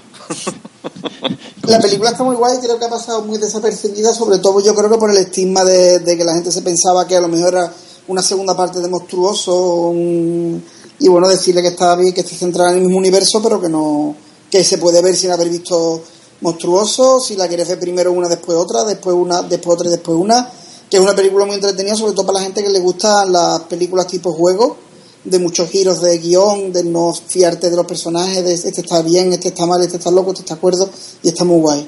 la 1.63 1.79
película 1.79 2.11
está 2.11 2.23
muy 2.23 2.35
guay, 2.37 2.57
creo 2.59 2.79
que 2.79 2.85
ha 2.85 2.89
pasado 2.89 3.21
muy 3.23 3.37
desapercibida, 3.37 4.13
sobre 4.13 4.37
todo 4.39 4.61
yo 4.61 4.73
creo 4.73 4.89
que 4.89 4.97
por 4.97 5.11
el 5.11 5.17
estigma 5.17 5.63
de, 5.65 5.99
de 5.99 6.17
que 6.17 6.23
la 6.23 6.33
gente 6.33 6.51
se 6.51 6.61
pensaba 6.61 7.05
que 7.07 7.15
a 7.17 7.21
lo 7.21 7.27
mejor 7.27 7.53
era 7.53 7.73
una 8.07 8.21
segunda 8.21 8.55
parte 8.55 8.79
de 8.79 8.87
Monstruoso. 8.87 9.53
un- 9.89 10.63
y 10.99 11.07
bueno, 11.09 11.27
decirle 11.27 11.61
que 11.61 11.69
estaba 11.69 11.95
bien, 11.97 12.13
que 12.13 12.21
esté 12.21 12.35
centrada 12.35 12.71
en 12.71 12.77
el 12.77 12.83
mismo 12.83 12.97
universo, 12.97 13.41
pero 13.41 13.59
que 13.59 13.67
no 13.69 14.15
que 14.49 14.63
se 14.63 14.77
puede 14.77 15.01
ver 15.01 15.15
sin 15.15 15.31
haber 15.31 15.49
visto 15.49 16.01
Monstruoso, 16.41 17.19
si 17.19 17.35
la 17.35 17.47
quieres 17.47 17.67
ver 17.67 17.79
primero 17.79 18.11
una, 18.13 18.29
después 18.29 18.57
otra, 18.57 18.83
después 18.85 19.15
una, 19.15 19.41
después 19.41 19.75
otra 19.75 19.87
y 19.87 19.91
después 19.91 20.17
una, 20.17 20.49
que 20.93 20.97
es 20.97 21.03
una 21.03 21.15
película 21.15 21.43
muy 21.45 21.55
entretenida, 21.55 21.95
sobre 21.95 22.13
todo 22.13 22.27
para 22.27 22.37
la 22.37 22.45
gente 22.45 22.61
que 22.61 22.69
le 22.69 22.77
gustan 22.77 23.31
las 23.31 23.61
películas 23.61 24.05
tipo 24.05 24.31
juego, 24.31 24.77
de 25.23 25.39
muchos 25.39 25.67
giros 25.71 26.03
de 26.03 26.19
guion, 26.19 26.71
de 26.71 26.83
no 26.83 27.11
fiarte 27.15 27.71
de 27.71 27.75
los 27.75 27.87
personajes, 27.87 28.45
de 28.45 28.53
este 28.53 28.81
está 28.81 29.01
bien, 29.01 29.33
este 29.33 29.47
está 29.47 29.65
mal, 29.65 29.81
este 29.81 29.97
está 29.97 30.11
loco, 30.11 30.33
este 30.33 30.43
está 30.43 30.53
acuerdo, 30.53 30.87
y 31.23 31.29
está 31.29 31.45
muy 31.45 31.61
guay. 31.61 31.87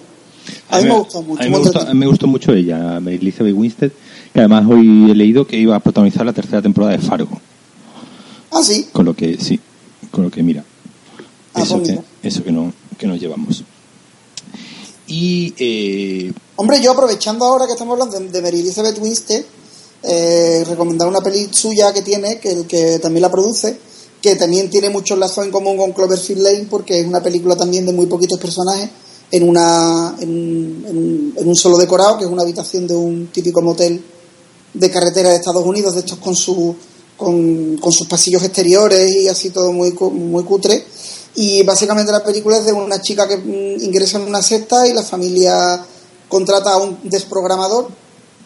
A 0.72 0.80
mí 0.80 0.86
me 0.86 0.98
gustó 0.98 1.22
mucho. 1.22 1.40
A 1.40 1.46
mí 1.46 1.52
me 1.52 1.58
gustó, 1.60 1.80
a 1.82 1.94
me 1.94 2.32
mucho 2.32 2.52
ella, 2.52 2.98
Elizabeth 2.98 3.54
Winstead, 3.56 3.92
que 4.34 4.40
además 4.40 4.66
hoy 4.68 5.12
he 5.12 5.14
leído 5.14 5.46
que 5.46 5.60
iba 5.60 5.76
a 5.76 5.80
protagonizar 5.80 6.26
la 6.26 6.34
tercera 6.34 6.64
temporada 6.64 6.94
de 6.94 6.98
Fargo. 6.98 7.40
Ah, 8.50 8.64
sí. 8.64 8.88
Con 8.92 9.06
lo 9.06 9.16
que, 9.16 9.38
sí, 9.38 9.60
con 10.10 10.24
lo 10.24 10.32
que 10.32 10.42
mira. 10.42 10.64
Ah, 11.54 11.62
eso, 11.62 11.76
pues 11.78 11.90
que, 11.90 11.94
mira. 11.94 12.04
eso 12.24 12.44
que, 12.44 12.52
no, 12.52 12.74
que 12.98 13.06
nos 13.06 13.20
llevamos. 13.20 13.64
Y 15.08 15.54
eh, 15.60 16.34
Hombre, 16.58 16.82
yo 16.82 16.92
aprovechando 16.92 17.46
ahora 17.46 17.66
que 17.66 17.74
estamos 17.74 17.94
hablando 18.00 18.18
de, 18.32 18.42
Mary 18.42 18.62
Elizabeth 18.62 18.98
Winstead, 19.00 19.44
eh, 20.04 20.64
recomendar 20.68 21.08
una 21.08 21.20
peli 21.22 21.50
suya 21.52 21.92
que 21.94 22.02
tiene, 22.02 22.40
que, 22.40 22.66
que 22.66 23.00
también 23.00 23.22
la 23.24 23.32
produce, 23.32 23.78
que 24.22 24.36
también 24.36 24.70
tiene 24.70 24.90
muchos 24.90 25.18
lazos 25.20 25.44
en 25.46 25.52
común 25.52 25.76
con 25.78 25.92
Cloverfield 25.92 26.42
Lane, 26.42 26.68
porque 26.70 27.00
es 27.02 27.06
una 27.06 27.22
película 27.22 27.56
también 27.56 27.86
de 27.86 27.92
muy 27.92 28.06
poquitos 28.06 28.40
personajes, 28.40 28.90
en, 29.32 29.48
una, 29.50 30.16
en, 30.20 30.30
un- 30.30 30.86
en 30.88 31.34
en 31.42 31.48
un 31.50 31.56
solo 31.56 31.78
decorado, 31.78 32.18
que 32.18 32.24
es 32.26 32.30
una 32.32 32.44
habitación 32.44 32.88
de 32.88 32.96
un 32.96 33.28
típico 33.28 33.62
motel 33.62 34.02
de 34.74 34.90
carretera 34.92 35.30
de 35.32 35.36
Estados 35.36 35.66
Unidos, 35.66 35.94
de 35.96 36.00
estos 36.02 36.20
con, 36.20 36.36
su, 36.36 36.74
con, 37.18 37.76
con 37.78 37.92
sus 37.92 38.08
pasillos 38.08 38.44
exteriores 38.44 39.12
y 39.12 39.28
así 39.28 39.50
todo 39.50 39.72
muy, 39.74 39.92
muy 39.92 40.44
cutre. 40.46 40.86
Y 41.36 41.64
básicamente 41.64 42.12
la 42.12 42.24
película 42.24 42.58
es 42.58 42.66
de 42.66 42.74
una 42.74 43.02
chica 43.02 43.28
que 43.28 43.38
mm, 43.38 43.84
ingresa 43.84 44.18
en 44.18 44.28
una 44.28 44.42
secta 44.42 44.88
y 44.88 44.94
la 44.94 45.04
familia 45.04 45.86
contrata 46.30 46.74
a 46.74 46.78
un 46.78 47.00
desprogramador 47.04 47.90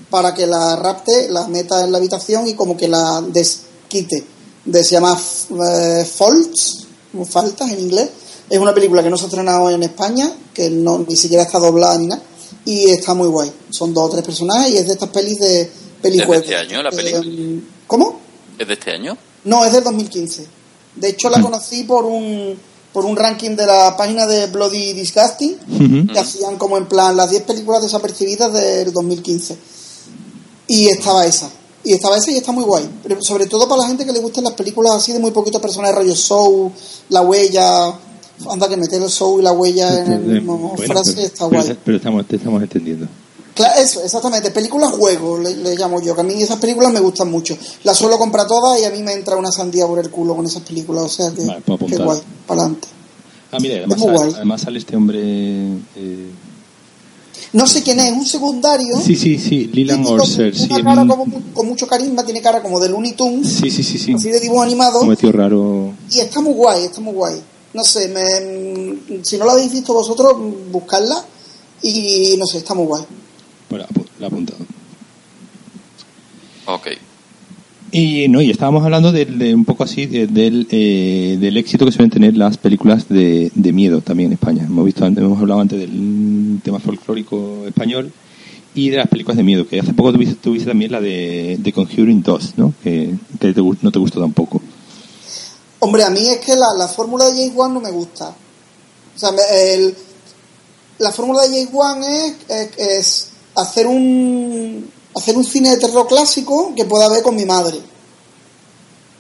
para 0.10 0.34
que 0.34 0.48
la 0.48 0.76
rapte, 0.76 1.30
la 1.30 1.48
meta 1.48 1.84
en 1.84 1.92
la 1.92 2.00
habitación 2.00 2.48
y 2.48 2.54
como 2.56 2.76
que 2.76 2.88
la 2.88 3.22
desquite. 3.22 4.26
De, 4.66 4.84
se 4.84 4.92
llama 4.92 5.18
eh, 5.18 6.06
Faults, 6.06 6.88
faltas 7.30 7.72
en 7.72 7.80
inglés. 7.80 8.10
Es 8.50 8.58
una 8.58 8.74
película 8.74 9.04
que 9.04 9.10
no 9.10 9.18
se 9.18 9.26
ha 9.26 9.28
estrenado 9.28 9.70
en 9.70 9.84
España, 9.84 10.34
que 10.54 10.70
no, 10.72 11.00
ni 11.08 11.16
siquiera 11.16 11.44
está 11.44 11.60
doblada 11.60 11.98
ni 12.00 12.08
nada, 12.08 12.22
y 12.66 12.90
está 12.90 13.14
muy 13.14 13.28
guay. 13.28 13.52
Son 13.70 13.94
dos 13.94 14.06
o 14.06 14.10
tres 14.10 14.26
personajes 14.26 14.72
y 14.72 14.78
es 14.78 14.88
de 14.88 14.94
estas 14.94 15.10
pelis 15.10 15.40
de 15.40 15.70
pelijuegos. 16.02 16.44
este 16.44 16.56
año 16.56 16.82
la 16.82 16.90
película? 16.90 17.24
Eh, 17.26 17.62
¿Cómo? 17.86 18.20
¿Es 18.58 18.68
de 18.68 18.74
este 18.74 18.92
año? 18.92 19.16
No, 19.46 19.64
es 19.64 19.72
del 19.72 19.84
2015. 19.84 20.48
De 20.96 21.10
hecho, 21.10 21.30
la 21.30 21.42
conocí 21.42 21.84
por 21.84 22.06
un, 22.06 22.58
por 22.94 23.06
un 23.06 23.16
ranking 23.16 23.52
de 23.56 23.66
la 23.66 23.96
página 23.96 24.26
de 24.26 24.48
Bloody 24.48 24.94
Disgusting, 24.94 26.08
que 26.12 26.20
hacían 26.20 26.58
como 26.58 26.78
en 26.78 26.88
plan 26.88 27.16
las 27.16 27.30
10 27.30 27.44
películas 27.44 27.84
desapercibidas 27.84 28.52
del 28.54 28.92
2015. 28.92 29.58
Y 30.68 30.88
estaba 30.90 31.26
esa. 31.26 31.50
Y 31.84 31.94
estaba 31.94 32.18
esa 32.18 32.32
y 32.32 32.38
está 32.38 32.52
muy 32.52 32.64
guay. 32.64 32.90
Pero 33.04 33.22
sobre 33.22 33.46
todo 33.48 33.68
para 33.68 33.82
la 33.84 33.88
gente 33.88 34.06
que 34.06 34.12
le 34.12 34.20
gustan 34.20 34.44
las 34.44 34.54
películas 34.54 34.94
así 34.96 35.14
de 35.14 35.20
muy 35.20 35.32
poquitos 35.32 35.62
personajes, 35.62 35.96
rollo 35.96 36.16
Soul, 36.16 36.72
La 37.10 37.22
Huella. 37.22 37.94
Anda 38.50 38.70
que 38.70 38.78
meter 38.78 39.02
el 39.02 39.10
Soul 39.10 39.42
y 39.42 39.44
La 39.44 39.52
Huella 39.52 40.00
en 40.06 40.12
el 40.14 40.20
mismo 40.22 40.58
Bueno, 40.76 40.94
frase 40.94 41.14
pero, 41.14 41.26
está 41.28 41.50
pero- 41.50 41.62
guay. 41.64 41.78
pero 41.84 41.98
estamos, 41.98 42.28
te 42.28 42.36
estamos 42.38 42.62
entendiendo. 42.64 43.08
Claro, 43.60 43.82
eso, 43.82 44.02
exactamente. 44.02 44.52
Películas 44.52 44.90
juego, 44.94 45.38
le, 45.38 45.54
le 45.54 45.76
llamo 45.76 46.02
yo. 46.02 46.16
Que 46.16 46.22
a 46.22 46.24
mí 46.24 46.42
esas 46.42 46.60
películas 46.60 46.94
me 46.94 47.02
gustan 47.02 47.30
mucho. 47.30 47.58
Las 47.84 47.98
suelo 47.98 48.18
comprar 48.18 48.48
todas 48.48 48.80
y 48.80 48.86
a 48.86 48.90
mí 48.90 49.04
me 49.04 49.12
entra 49.12 49.36
una 49.36 49.52
sandía 49.52 49.86
por 49.86 50.00
el 50.00 50.10
culo 50.10 50.34
con 50.34 50.46
esas 50.46 50.64
películas. 50.64 51.04
O 51.04 51.10
sea 51.10 51.30
que, 51.32 51.44
Vale, 51.44 51.62
que 51.62 51.98
guay, 51.98 52.20
para 52.48 52.62
adelante. 52.62 52.88
Ah, 53.52 53.58
mira, 53.60 53.80
además, 53.80 54.00
guay. 54.00 54.32
además 54.34 54.62
sale 54.62 54.80
este 54.80 54.96
hombre. 54.96 55.20
eh, 55.22 56.32
No 57.52 57.68
sé 57.68 57.84
quién 57.84 58.00
es, 58.00 58.14
un 58.14 58.26
secundario. 58.26 58.96
Sí, 59.04 59.18
sí, 59.18 59.38
sí, 59.38 59.68
típico, 59.68 60.10
Orser. 60.12 60.54
Una 60.56 60.78
Sí, 60.78 60.84
cara 60.84 61.06
como 61.06 61.26
con 61.54 61.68
mucho 61.68 61.86
carisma, 61.86 62.24
tiene 62.24 62.42
cara 62.42 62.62
como 62.62 62.80
de 62.80 62.88
Looney 62.88 63.12
Tunes, 63.12 63.46
sí, 63.60 63.70
sí, 63.70 63.84
sí, 63.84 63.98
sí. 63.98 64.14
así 64.14 64.30
de 64.32 64.40
dibujo 64.40 64.62
animado. 64.62 65.00
Como 65.00 65.18
tío 65.18 65.34
raro. 65.34 65.92
Y 66.12 66.20
está 66.22 66.40
muy 66.40 66.54
guay, 66.54 66.86
está 66.86 67.02
muy 67.02 67.14
guay. 67.14 67.42
No 67.74 67.84
sé, 67.84 68.08
me, 68.08 69.22
si 69.24 69.38
no 69.38 69.46
la 69.46 69.52
habéis 69.52 69.72
visto 69.74 69.94
vosotros, 69.94 70.38
buscarla. 70.72 71.26
Y 71.82 72.36
no 72.38 72.46
sé, 72.46 72.60
está 72.60 72.74
muy 72.74 72.86
guay. 72.86 73.04
Bueno, 73.70 73.86
la 74.20 74.26
he 74.26 74.28
apuntado. 74.28 74.60
Ok. 76.66 76.88
Y 77.92 78.28
no, 78.28 78.42
y 78.42 78.52
estábamos 78.52 78.84
hablando 78.84 79.12
de, 79.12 79.26
de 79.26 79.56
un 79.56 79.66
poco 79.66 79.84
así 79.84 80.06
de- 80.06 80.28
del, 80.28 80.68
eh, 80.70 81.38
del 81.40 81.58
éxito 81.58 81.86
que 81.86 81.92
suelen 81.92 82.12
tener 82.12 82.38
las 82.38 82.58
películas 82.58 83.10
de, 83.10 83.52
de 83.56 83.74
miedo 83.74 84.02
también 84.02 84.28
en 84.28 84.34
España. 84.34 84.64
Hemos 84.66 84.86
visto 84.86 85.04
antes, 85.06 85.24
hemos 85.24 85.40
hablado 85.40 85.62
antes 85.62 85.80
del 85.80 86.60
tema 86.64 86.80
folclórico 86.80 87.64
español 87.66 88.12
y 88.76 88.90
de 88.90 88.98
las 88.98 89.08
películas 89.08 89.38
de 89.38 89.44
miedo, 89.44 89.68
que 89.68 89.80
hace 89.80 89.94
poco 89.94 90.14
tuviste, 90.14 90.36
tuviste 90.36 90.68
también 90.70 90.92
la 90.92 91.02
de, 91.02 91.58
de 91.60 91.74
Conjuring 91.74 92.22
2, 92.22 92.54
¿no? 92.58 92.74
Que, 92.84 93.16
que 93.40 93.54
te 93.54 93.62
gu- 93.62 93.78
no 93.82 93.92
te 93.92 93.98
gustó 93.98 94.20
tampoco. 94.22 94.62
Hombre, 95.80 96.04
a 96.04 96.12
mí 96.12 96.20
es 96.28 96.38
que 96.40 96.56
la, 96.56 96.68
la 96.78 96.88
fórmula 96.88 97.26
de 97.26 97.32
James 97.32 97.54
Wan 97.56 97.74
no 97.74 97.82
me 97.82 97.90
gusta. 97.90 98.30
O 98.30 99.20
sea, 99.20 99.32
me- 99.32 99.74
el- 99.74 99.96
la 101.00 101.12
fórmula 101.12 101.42
de 101.42 101.48
James 101.48 101.70
Wan 101.74 102.04
es, 102.04 102.36
es, 102.48 102.78
es 102.78 103.29
hacer 103.62 103.88
un 103.88 104.90
hacer 105.16 105.36
un 105.38 105.44
cine 105.44 105.72
de 105.72 105.78
terror 105.78 106.08
clásico 106.08 106.74
que 106.76 106.86
pueda 106.86 107.10
ver 107.10 107.22
con 107.24 107.36
mi 107.36 107.46
madre. 107.46 107.80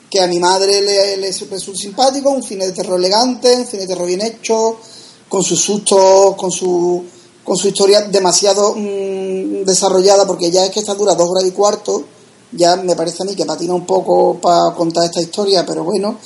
Que 0.09 0.21
a 0.21 0.27
mi 0.27 0.39
madre 0.39 0.81
le, 0.81 1.17
le 1.17 1.27
resulta 1.27 1.57
simpático, 1.75 2.29
un 2.31 2.41
cine 2.41 2.65
de 2.65 2.71
terror 2.71 2.97
elegante, 2.97 3.55
un 3.55 3.65
cine 3.65 3.83
de 3.83 3.87
terror 3.89 4.07
bien 4.07 4.21
hecho, 4.21 4.77
con 5.27 5.43
sus 5.43 5.59
sustos, 5.61 6.35
con 6.35 6.51
su, 6.51 7.03
con 7.43 7.55
su 7.55 7.67
historia 7.67 8.01
demasiado 8.01 8.73
mm, 8.75 9.63
desarrollada, 9.65 10.25
porque 10.25 10.49
ya 10.49 10.65
es 10.65 10.71
que 10.71 10.79
esta 10.79 10.95
dura 10.95 11.13
dos 11.13 11.29
horas 11.29 11.45
y 11.45 11.51
cuarto, 11.51 12.03
ya 12.51 12.75
me 12.77 12.95
parece 12.95 13.21
a 13.21 13.25
mí 13.27 13.35
que 13.35 13.45
patina 13.45 13.75
un 13.75 13.85
poco 13.85 14.39
para 14.41 14.73
contar 14.75 15.05
esta 15.05 15.21
historia, 15.21 15.63
pero 15.65 15.83
bueno. 15.83 16.17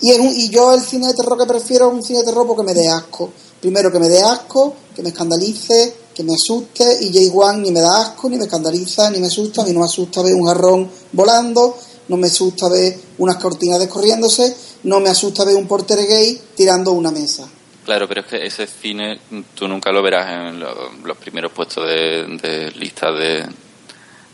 Y, 0.00 0.12
un- 0.12 0.28
y 0.36 0.48
yo 0.48 0.72
el 0.72 0.80
cine 0.80 1.08
de 1.08 1.14
terror 1.14 1.36
que 1.38 1.46
prefiero 1.46 1.88
es 1.88 1.94
un 1.94 2.02
cine 2.04 2.20
de 2.20 2.26
terror 2.26 2.46
porque 2.46 2.62
me 2.62 2.74
dé 2.74 2.88
asco. 2.88 3.30
Primero 3.60 3.90
que 3.90 3.98
me 3.98 4.08
dé 4.08 4.22
asco, 4.22 4.74
que 4.94 5.02
me 5.02 5.08
escandalice, 5.08 5.94
que 6.14 6.22
me 6.22 6.34
asuste, 6.34 6.98
y 7.02 7.12
Jay 7.12 7.28
Wan 7.32 7.62
ni 7.62 7.70
me 7.70 7.80
da 7.80 8.00
asco, 8.02 8.28
ni 8.28 8.36
me 8.36 8.44
escandaliza, 8.44 9.10
ni 9.10 9.18
me 9.18 9.26
asusta, 9.26 9.62
a 9.62 9.64
mí 9.64 9.72
no 9.72 9.80
me 9.80 9.86
asusta 9.86 10.22
ver 10.22 10.34
un 10.34 10.46
jarrón 10.46 10.90
volando, 11.12 11.76
no 12.08 12.16
me 12.16 12.26
asusta 12.26 12.68
ver 12.68 12.98
unas 13.18 13.36
cortinas 13.36 13.78
descorriéndose, 13.78 14.56
no 14.84 15.00
me 15.00 15.08
asusta 15.10 15.44
ver 15.44 15.54
un 15.56 15.66
porter 15.66 16.06
gay 16.06 16.40
tirando 16.56 16.92
una 16.92 17.10
mesa. 17.10 17.48
Claro, 17.84 18.06
pero 18.06 18.20
es 18.20 18.26
que 18.28 18.46
ese 18.46 18.66
cine 18.66 19.18
tú 19.54 19.66
nunca 19.66 19.90
lo 19.90 20.02
verás 20.02 20.30
en 20.52 20.60
lo- 20.60 20.90
los 21.04 21.16
primeros 21.16 21.50
puestos 21.52 21.86
de, 21.88 22.26
de 22.40 22.70
lista 22.72 23.10
de, 23.12 23.44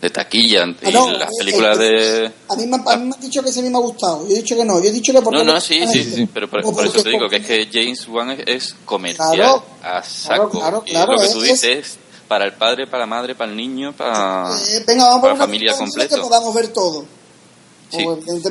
de 0.00 0.10
taquilla. 0.10 0.64
Y 0.64 0.86
Ah, 0.86 0.90
no, 0.92 1.10
las 1.12 1.28
eh, 1.30 1.34
películas 1.38 1.78
eh, 1.78 1.82
de... 1.82 2.32
A 2.48 2.56
mí, 2.56 2.66
me, 2.66 2.76
a 2.76 2.96
mí 2.96 3.04
me 3.06 3.14
han 3.14 3.20
dicho 3.20 3.42
que 3.42 3.50
ese 3.50 3.60
a 3.60 3.62
mí 3.62 3.70
me 3.70 3.78
ha 3.78 3.80
gustado, 3.80 4.26
yo 4.28 4.34
he 4.34 4.38
dicho 4.38 4.56
que 4.56 4.64
no, 4.64 4.80
yo 4.80 4.88
he 4.88 4.92
dicho 4.92 5.12
que 5.12 5.20
porque... 5.22 5.38
No, 5.38 5.44
no, 5.54 5.60
sí, 5.60 5.80
sí, 5.90 6.04
sí, 6.04 6.12
sí, 6.14 6.28
pero 6.32 6.48
por, 6.48 6.62
por 6.62 6.86
eso 6.86 7.02
te 7.02 7.10
digo 7.10 7.28
que 7.28 7.36
es 7.36 7.46
que 7.46 7.68
James 7.72 8.06
Wan 8.08 8.30
es, 8.30 8.40
es 8.46 8.76
comercial 8.84 9.34
Claro, 9.34 9.64
a 9.82 10.02
saco. 10.02 10.50
claro, 10.50 10.82
y 10.86 10.90
claro, 10.90 11.12
lo 11.14 11.20
que 11.20 11.28
tú 11.28 11.40
dices 11.40 11.64
es 11.64 11.98
para 12.28 12.44
el 12.44 12.52
padre, 12.52 12.86
para 12.86 13.00
la 13.00 13.06
madre, 13.06 13.34
para 13.34 13.50
el 13.50 13.56
niño, 13.56 13.92
para, 13.92 14.48
Eh, 14.68 14.84
venga, 14.86 15.04
vamos 15.04 15.20
para 15.20 15.20
por 15.20 15.28
la 15.30 15.34
una 15.34 15.44
familia 15.46 15.76
película 15.76 16.06
que 16.08 16.16
podamos 16.16 16.54
ver 16.54 16.68
todo. 16.68 17.04
Sí. 17.90 18.04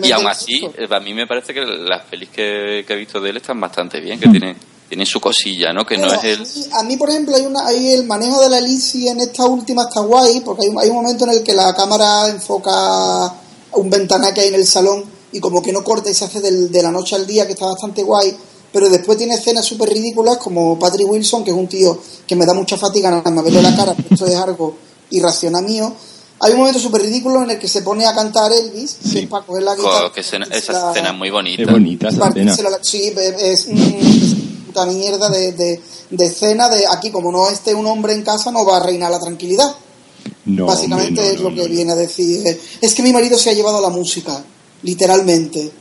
Y 0.04 0.12
aún 0.12 0.26
así, 0.28 0.68
eh, 0.76 0.88
a 0.90 1.00
mí 1.00 1.14
me 1.14 1.28
parece 1.28 1.54
que 1.54 1.62
las 1.64 2.04
pelis 2.06 2.30
que, 2.30 2.84
que 2.88 2.94
he 2.94 2.98
visto 2.98 3.22
de 3.22 3.30
él 3.30 3.38
están 3.38 3.60
bastante 3.62 4.00
bien, 4.02 4.20
que 4.20 4.28
tienen, 4.30 4.58
tienen 4.88 5.06
su 5.06 5.20
cosilla, 5.20 5.74
¿no? 5.74 5.86
Que 5.86 5.98
no 5.98 6.08
es 6.14 6.24
el... 6.24 6.40
a, 6.40 6.44
mí, 6.44 6.66
a 6.74 6.84
mí, 6.84 6.98
por 6.98 7.10
ejemplo, 7.10 7.36
hay, 7.36 7.46
una, 7.46 7.66
hay 7.68 7.94
el 7.94 8.06
manejo 8.06 8.42
de 8.42 8.50
la 8.50 8.62
Lizzie 8.62 9.10
en 9.10 9.20
esta 9.20 9.46
última 9.46 9.84
está 9.84 10.00
guay, 10.02 10.40
porque 10.42 10.64
hay, 10.66 10.70
un- 10.70 10.80
hay 10.80 10.90
un 10.90 10.96
momento 10.96 11.26
en 11.26 11.32
el 11.32 11.44
que 11.44 11.54
la 11.54 11.74
cámara 11.76 12.30
enfoca 12.30 13.34
un 13.74 13.90
ventana 13.90 14.34
que 14.34 14.42
hay 14.42 14.48
en 14.50 14.56
el 14.56 14.66
salón 14.66 15.04
y 15.32 15.40
como 15.40 15.62
que 15.62 15.72
no 15.74 15.84
corta 15.84 16.10
y 16.10 16.14
se 16.14 16.26
hace 16.26 16.40
del- 16.40 16.72
de 16.72 16.82
la 16.84 16.92
noche 16.92 17.16
al 17.16 17.28
día, 17.28 17.46
que 17.46 17.54
está 17.54 17.66
bastante 17.66 18.02
guay, 18.04 18.36
pero 18.72 18.90
después 18.90 19.18
tiene 19.18 19.36
escenas 19.36 19.66
súper 19.66 19.90
ridículas 19.90 20.38
como 20.38 20.78
Patrick 20.80 21.10
Wilson, 21.10 21.44
que 21.44 21.52
es 21.52 21.58
un 21.58 21.68
tío 21.68 22.00
que 22.26 22.36
me 22.36 22.46
da 22.46 22.54
mucha 22.54 22.78
fatiga 22.78 23.10
nada 23.12 23.30
más 23.32 23.44
verle 23.44 23.62
la 23.62 23.76
cara, 23.76 23.94
pero 23.96 24.08
esto 24.12 24.26
es 24.26 24.36
algo 24.36 24.76
irracional 25.10 25.64
mío. 25.66 25.94
Hay 26.40 26.52
un 26.54 26.60
momento 26.60 26.80
súper 26.80 27.02
ridículo 27.02 27.42
en 27.44 27.50
el 27.52 27.58
que 27.60 27.68
se 27.68 27.82
pone 27.82 28.06
a 28.06 28.14
cantar 28.14 28.52
Elvis, 28.54 28.96
Sí. 29.04 29.26
para 29.26 29.44
coger 29.46 29.64
la 29.64 29.76
guitarra. 29.76 30.12
Que 30.14 30.22
escena- 30.22 30.48
esa 30.52 30.72
la- 30.74 30.90
escena 30.92 31.10
es 31.10 31.16
muy 31.18 31.30
bonita. 31.32 31.64
Es 31.64 31.72
bonita 31.72 32.10
esa 32.10 32.28
escena. 32.28 32.70
la- 32.70 32.80
Sí, 32.84 33.12
es, 33.18 33.68
mm, 33.68 33.78
es 33.78 34.36
puta 34.78 34.86
mierda 34.86 35.30
de, 35.30 35.52
de, 35.54 35.82
de 36.12 36.26
escena 36.26 36.70
de 36.70 36.86
aquí, 36.88 37.10
como 37.12 37.32
no 37.32 37.50
esté 37.50 37.74
un 37.74 37.86
hombre 37.88 38.14
en 38.14 38.22
casa, 38.24 38.52
no 38.52 38.64
va 38.66 38.78
a 38.78 38.84
reinar 38.84 39.10
la 39.12 39.20
tranquilidad. 39.20 39.76
No, 40.46 40.66
Básicamente 40.66 41.20
hombre, 41.22 41.26
no, 41.26 41.32
es 41.34 41.42
lo 41.42 41.56
que 41.64 41.68
viene 41.68 41.92
a 41.94 41.96
decir. 41.96 42.46
eh, 42.48 42.60
Es 42.82 42.94
que 42.94 43.02
mi 43.04 43.12
marido 43.12 43.38
se 43.38 43.50
ha 43.50 43.54
llevado 43.54 43.82
la 43.82 43.90
música, 43.90 44.44
literalmente. 44.84 45.72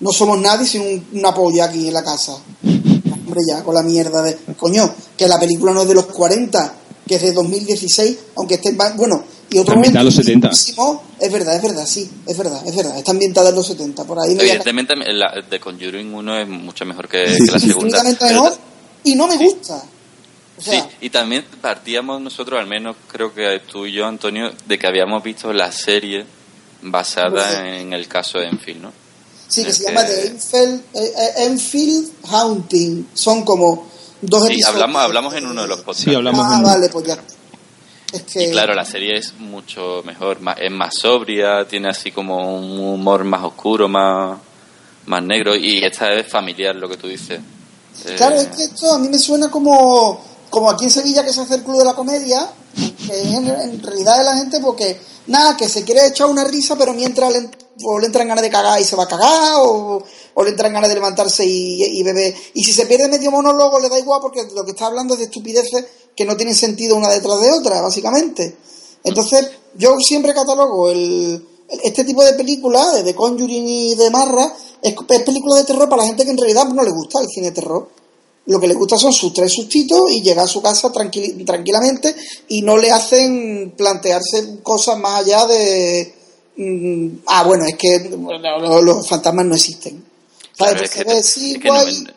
No 0.00 0.12
somos 0.12 0.38
nadie 0.40 0.66
sin 0.66 0.82
un- 0.82 1.06
una 1.18 1.34
polla 1.34 1.64
aquí 1.66 1.88
en 1.88 1.94
la 1.94 2.02
casa. 2.04 2.36
Hombre, 2.64 3.40
ya, 3.48 3.62
con 3.64 3.74
la 3.74 3.82
mierda 3.82 4.22
de. 4.22 4.36
Coño, 4.56 4.94
que 5.16 5.26
la 5.28 5.38
película 5.38 5.72
no 5.72 5.82
es 5.82 5.88
de 5.88 5.94
los 5.94 6.06
40, 6.06 6.74
que 7.06 7.16
es 7.16 7.22
de 7.22 7.32
2016, 7.32 8.16
aunque 8.36 8.54
esté. 8.54 8.70
en- 8.70 8.76
Bueno, 8.96 9.24
y 9.54 9.58
otro 9.58 9.74
Está 9.74 9.74
ambientada 9.74 10.00
en 10.00 10.06
los 10.06 10.14
70. 10.14 10.48
muchísimo- 10.48 11.02
Es 11.20 11.32
verdad, 11.32 11.54
es 11.56 11.62
verdad, 11.62 11.86
sí, 11.86 12.10
es 12.26 12.36
verdad, 12.36 12.62
es 12.66 12.76
verdad. 12.76 12.98
Está 12.98 13.12
ambientada 13.12 13.48
en 13.50 13.54
los 13.54 13.66
70, 13.66 14.04
por 14.04 14.18
ahí. 14.20 14.30
a- 14.36 14.40
Evidentemente, 14.42 14.94
la 15.12 15.32
de 15.48 15.60
Conjuring 15.60 16.12
1 16.14 16.38
es 16.40 16.48
mucho 16.48 16.84
mejor 16.84 17.08
que, 17.08 17.26
Sí, 17.28 17.46
que 17.46 17.52
la 17.52 17.58
sí, 17.58 17.68
segunda. 17.68 18.02
mejor 18.02 18.56
y 19.04 19.14
no 19.14 19.26
me 19.28 19.36
gusta. 19.38 19.76
O 20.56 20.62
Sí, 20.62 20.70
sea, 20.70 20.88
y 21.00 21.10
también 21.10 21.44
partíamos 21.60 22.20
nosotros, 22.20 22.60
al 22.60 22.66
menos 22.66 22.96
creo 23.10 23.32
que 23.34 23.60
tú 23.70 23.86
y 23.86 23.92
yo, 23.92 24.06
Antonio, 24.06 24.50
de 24.66 24.78
que 24.78 24.86
habíamos 24.86 25.22
visto 25.22 25.52
la 25.52 25.70
serie 25.72 26.24
basada 26.82 27.28
Hombre. 27.28 27.80
en 27.80 27.92
el 27.92 28.06
caso 28.08 28.38
de 28.38 28.46
Enfield, 28.48 28.82
¿no? 28.82 28.92
sí, 29.48 29.62
que 29.64 29.70
es 29.70 29.76
se 29.78 29.84
llama 29.84 30.04
que- 30.06 30.12
The 30.12 30.26
Enfield, 30.28 30.80
eh, 30.94 31.12
eh, 31.16 31.44
Enfield 31.46 32.10
Haunting. 32.28 33.08
Son 33.14 33.44
como 33.44 33.88
dos 34.20 34.42
Sí, 34.46 34.52
episodios. 34.54 34.68
hablamos, 34.74 35.02
hablamos 35.02 35.34
en 35.34 35.46
uno 35.46 35.62
de 35.62 35.68
los 35.68 35.78
podcasts. 35.80 36.04
Sí, 36.04 36.14
hablamos 36.14 36.46
Ah, 36.48 36.56
en- 36.56 36.62
vale, 36.64 36.88
pues 36.88 37.06
ya. 37.06 37.18
Es 38.14 38.22
que. 38.22 38.44
Y 38.44 38.50
claro, 38.50 38.74
la 38.74 38.84
serie 38.84 39.16
es 39.18 39.34
mucho 39.38 40.02
mejor, 40.04 40.40
más- 40.40 40.56
es 40.60 40.70
más 40.70 40.94
sobria, 40.96 41.66
tiene 41.68 41.88
así 41.88 42.12
como 42.12 42.56
un 42.56 42.78
humor 42.78 43.24
más 43.24 43.42
oscuro, 43.44 43.88
más, 43.88 44.38
más 45.06 45.22
negro, 45.22 45.54
y 45.56 45.84
esta 45.84 46.12
es 46.14 46.26
familiar, 46.28 46.74
lo 46.76 46.88
que 46.88 46.96
tú 46.96 47.08
dices. 47.08 47.40
Eh, 48.06 48.14
Claro, 48.16 48.36
es 48.36 48.48
que 48.48 48.64
esto 48.64 48.92
a 48.92 48.98
mí 48.98 49.08
me 49.08 49.18
suena 49.18 49.50
como, 49.50 50.20
como 50.50 50.70
aquí 50.70 50.84
en 50.84 50.90
Sevilla 50.90 51.24
que 51.24 51.32
se 51.32 51.40
hace 51.40 51.56
el 51.56 51.62
Club 51.64 51.78
de 51.78 51.84
la 51.84 51.94
Comedia, 51.94 52.48
que 53.06 53.20
es 53.20 53.26
en, 53.34 53.48
en 53.48 53.82
realidad 53.82 54.18
es 54.20 54.24
la 54.24 54.36
gente 54.36 54.60
porque, 54.60 54.98
nada, 55.26 55.56
que 55.56 55.68
se 55.68 55.84
quiere 55.84 56.06
echar 56.06 56.26
una 56.28 56.44
risa, 56.44 56.76
pero 56.76 56.92
mientras 56.92 57.32
le, 57.32 57.48
o 57.84 57.98
le 57.98 58.06
entran 58.06 58.28
ganas 58.28 58.42
de 58.42 58.50
cagar 58.50 58.80
y 58.80 58.84
se 58.84 58.96
va 58.96 59.04
a 59.04 59.08
cagar, 59.08 59.54
o, 59.58 60.02
o 60.34 60.44
le 60.44 60.50
entran 60.50 60.72
ganas 60.72 60.88
de 60.88 60.94
levantarse 60.96 61.44
y, 61.46 61.82
y 61.98 62.02
beber. 62.02 62.34
Y 62.54 62.64
si 62.64 62.72
se 62.72 62.86
pierde 62.86 63.08
medio 63.08 63.30
monólogo 63.30 63.78
le 63.80 63.88
da 63.88 63.98
igual 63.98 64.20
porque 64.22 64.42
lo 64.54 64.64
que 64.64 64.70
está 64.72 64.86
hablando 64.86 65.14
es 65.14 65.20
de 65.20 65.26
estupideces 65.26 65.84
que 66.16 66.24
no 66.24 66.36
tienen 66.36 66.54
sentido 66.54 66.96
una 66.96 67.08
detrás 67.10 67.40
de 67.40 67.50
otra, 67.52 67.80
básicamente. 67.80 68.56
Entonces, 69.02 69.50
yo 69.76 69.96
siempre 70.00 70.32
catalogo 70.34 70.90
el, 70.90 71.44
este 71.82 72.04
tipo 72.04 72.24
de 72.24 72.34
películas, 72.34 72.94
de 72.94 73.02
The 73.02 73.14
Conjuring 73.14 73.68
y 73.68 73.94
de 73.94 74.10
Marra, 74.10 74.52
es, 74.82 74.94
es 75.08 75.22
película 75.22 75.56
de 75.56 75.64
terror 75.64 75.88
para 75.88 76.02
la 76.02 76.08
gente 76.08 76.24
que 76.24 76.30
en 76.30 76.38
realidad 76.38 76.66
no 76.68 76.82
le 76.82 76.90
gusta 76.90 77.20
el 77.20 77.28
cine 77.28 77.48
de 77.48 77.52
terror. 77.52 77.88
Lo 78.46 78.60
que 78.60 78.68
le 78.68 78.74
gusta 78.74 78.98
son 78.98 79.12
sus 79.12 79.32
tres 79.32 79.50
sustitos 79.52 80.10
y 80.10 80.20
llegar 80.22 80.44
a 80.44 80.48
su 80.48 80.60
casa 80.60 80.92
tranquil- 80.92 81.44
tranquilamente 81.46 82.14
y 82.48 82.60
no 82.62 82.76
le 82.76 82.90
hacen 82.92 83.72
plantearse 83.76 84.58
cosas 84.62 84.98
más 84.98 85.20
allá 85.20 85.46
de... 85.46 86.14
mm, 86.56 87.08
ah, 87.26 87.44
bueno, 87.44 87.64
es 87.64 87.74
que 87.76 88.10
lo- 88.10 88.58
lo- 88.60 88.82
los 88.82 89.08
fantasmas 89.08 89.46
no 89.46 89.54
existen. 89.54 90.04
¿Sabes? 90.56 90.74
claro, 90.74 90.84
es 90.84 90.90
que, 90.90 91.00
es 91.18 91.34
que 91.58 91.68
no 91.68 91.74
guay. 91.74 92.00
me, 92.04 92.14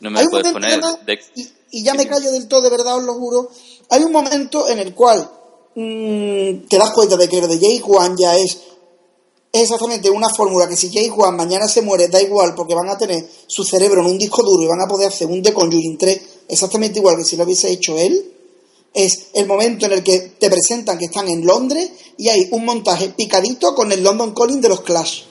no 0.00 0.10
me 0.10 0.20
puedes 0.30 0.52
poner 0.52 0.80
de- 1.04 1.18
y, 1.34 1.48
y 1.74 1.82
ya 1.82 1.94
me 1.94 2.06
callo 2.06 2.30
del 2.30 2.46
todo, 2.46 2.62
de 2.62 2.70
verdad, 2.70 2.96
os 2.96 3.02
lo 3.02 3.14
juro. 3.14 3.50
Hay 3.90 4.04
un 4.04 4.12
momento 4.12 4.68
en 4.68 4.78
el 4.78 4.94
cual 4.94 5.28
mm, 5.74 6.68
te 6.68 6.78
das 6.78 6.92
cuenta 6.92 7.16
de 7.16 7.28
que 7.28 7.40
lo 7.40 7.48
de 7.48 7.58
Jay 7.58 7.80
Juan 7.80 8.16
ya 8.16 8.36
es, 8.36 8.58
es 9.52 9.62
exactamente 9.62 10.08
una 10.08 10.28
fórmula 10.28 10.68
que 10.68 10.76
si 10.76 10.92
Jay 10.92 11.08
Juan 11.08 11.36
mañana 11.36 11.66
se 11.66 11.82
muere, 11.82 12.06
da 12.06 12.22
igual, 12.22 12.54
porque 12.54 12.76
van 12.76 12.88
a 12.90 12.96
tener 12.96 13.28
su 13.48 13.64
cerebro 13.64 14.02
en 14.02 14.06
un 14.06 14.18
disco 14.18 14.44
duro 14.44 14.62
y 14.62 14.68
van 14.68 14.82
a 14.82 14.86
poder 14.86 15.08
hacer 15.08 15.26
un 15.26 15.42
The 15.42 15.52
Conjuring 15.52 15.98
3 15.98 16.20
exactamente 16.48 17.00
igual 17.00 17.16
que 17.16 17.24
si 17.24 17.36
lo 17.36 17.42
hubiese 17.42 17.70
hecho 17.70 17.98
él. 17.98 18.32
Es 18.94 19.30
el 19.34 19.46
momento 19.46 19.86
en 19.86 19.92
el 19.92 20.04
que 20.04 20.20
te 20.38 20.48
presentan 20.48 20.96
que 20.96 21.06
están 21.06 21.26
en 21.28 21.44
Londres 21.44 21.90
y 22.16 22.28
hay 22.28 22.46
un 22.52 22.64
montaje 22.64 23.08
picadito 23.08 23.74
con 23.74 23.90
el 23.90 24.04
London 24.04 24.32
Calling 24.32 24.60
de 24.60 24.68
los 24.68 24.82
Clash. 24.82 25.22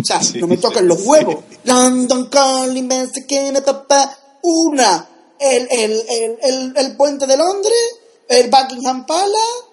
O 0.00 0.04
sea, 0.04 0.18
no 0.40 0.46
me 0.46 0.56
toquen 0.56 0.88
los 0.88 1.02
huevos. 1.04 1.36
London 1.64 2.30
Calling. 2.30 2.88
King, 3.28 3.60
papá. 3.62 4.18
Una, 4.42 5.11
el, 5.42 5.68
el, 5.70 6.02
el, 6.08 6.38
el, 6.42 6.72
el 6.76 6.96
puente 6.96 7.26
de 7.26 7.36
Londres, 7.36 7.98
el 8.28 8.48
Buckingham 8.50 9.04
Palace, 9.06 9.64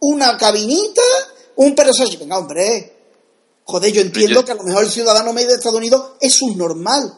una 0.00 0.36
cabinita, 0.36 1.02
un 1.56 1.74
perro 1.74 1.92
Sachi. 1.92 2.16
Venga, 2.16 2.38
hombre. 2.38 2.96
Joder, 3.64 3.92
yo 3.92 4.00
entiendo 4.00 4.44
que 4.44 4.52
a 4.52 4.54
lo 4.56 4.64
mejor 4.64 4.84
el 4.84 4.90
ciudadano 4.90 5.32
medio 5.32 5.48
de 5.48 5.54
Estados 5.54 5.78
Unidos 5.78 6.12
es 6.20 6.34
subnormal. 6.34 7.12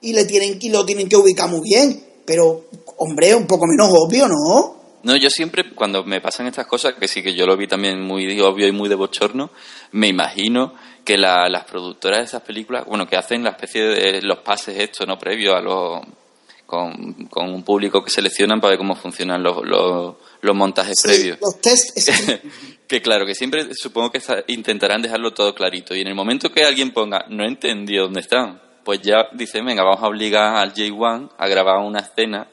Y 0.00 0.12
le 0.12 0.24
tienen, 0.26 0.58
y 0.60 0.68
lo 0.68 0.84
tienen 0.84 1.08
que 1.08 1.16
ubicar 1.16 1.48
muy 1.48 1.62
bien. 1.62 2.04
Pero, 2.26 2.66
hombre, 2.98 3.34
un 3.34 3.46
poco 3.46 3.64
menos 3.66 3.88
obvio, 3.90 4.28
¿no? 4.28 4.76
No, 5.02 5.16
yo 5.16 5.30
siempre, 5.30 5.74
cuando 5.74 6.02
me 6.04 6.20
pasan 6.20 6.46
estas 6.46 6.66
cosas, 6.66 6.94
que 6.98 7.08
sí 7.08 7.22
que 7.22 7.34
yo 7.34 7.46
lo 7.46 7.56
vi 7.56 7.66
también 7.68 8.00
muy 8.02 8.40
obvio 8.40 8.66
y 8.66 8.72
muy 8.72 8.88
de 8.88 8.94
bochorno, 8.94 9.50
me 9.92 10.08
imagino 10.08 10.74
que 11.04 11.16
la- 11.18 11.48
las 11.50 11.64
productoras 11.64 12.20
de 12.20 12.24
esas 12.24 12.42
películas, 12.42 12.86
bueno, 12.86 13.06
que 13.06 13.16
hacen 13.16 13.44
la 13.44 13.50
especie 13.50 13.82
de 13.82 14.22
los 14.22 14.38
pases 14.38 14.78
estos, 14.78 15.06
¿no? 15.06 15.18
Previos 15.18 15.54
a 15.54 15.60
los. 15.60 16.00
Con, 16.74 17.14
con 17.30 17.54
un 17.54 17.62
público 17.62 18.02
que 18.02 18.10
seleccionan 18.10 18.60
para 18.60 18.70
ver 18.72 18.78
cómo 18.78 18.96
funcionan 18.96 19.42
los, 19.42 19.58
los, 19.64 20.16
los 20.40 20.56
montajes 20.56 20.94
Sí, 21.00 21.06
previos. 21.08 21.38
los 21.40 21.60
test 21.60 21.96
que 22.88 23.00
claro, 23.00 23.24
que 23.26 23.34
siempre 23.34 23.68
supongo 23.74 24.10
que 24.10 24.20
intentarán 24.48 25.00
dejarlo 25.02 25.32
todo 25.32 25.54
clarito. 25.54 25.94
Y 25.94 26.00
en 26.00 26.08
el 26.08 26.14
momento 26.14 26.50
que 26.50 26.64
alguien 26.64 26.92
ponga, 26.92 27.26
no 27.28 27.46
entendí 27.46 27.96
dónde 27.96 28.20
están, 28.20 28.60
pues 28.84 29.00
ya 29.02 29.28
dice, 29.32 29.62
venga, 29.62 29.84
vamos 29.84 30.02
a 30.02 30.08
obligar 30.08 30.56
al 30.56 30.74
J1 30.74 31.30
a 31.38 31.48
grabar 31.48 31.78
una 31.78 32.00
escena 32.00 32.48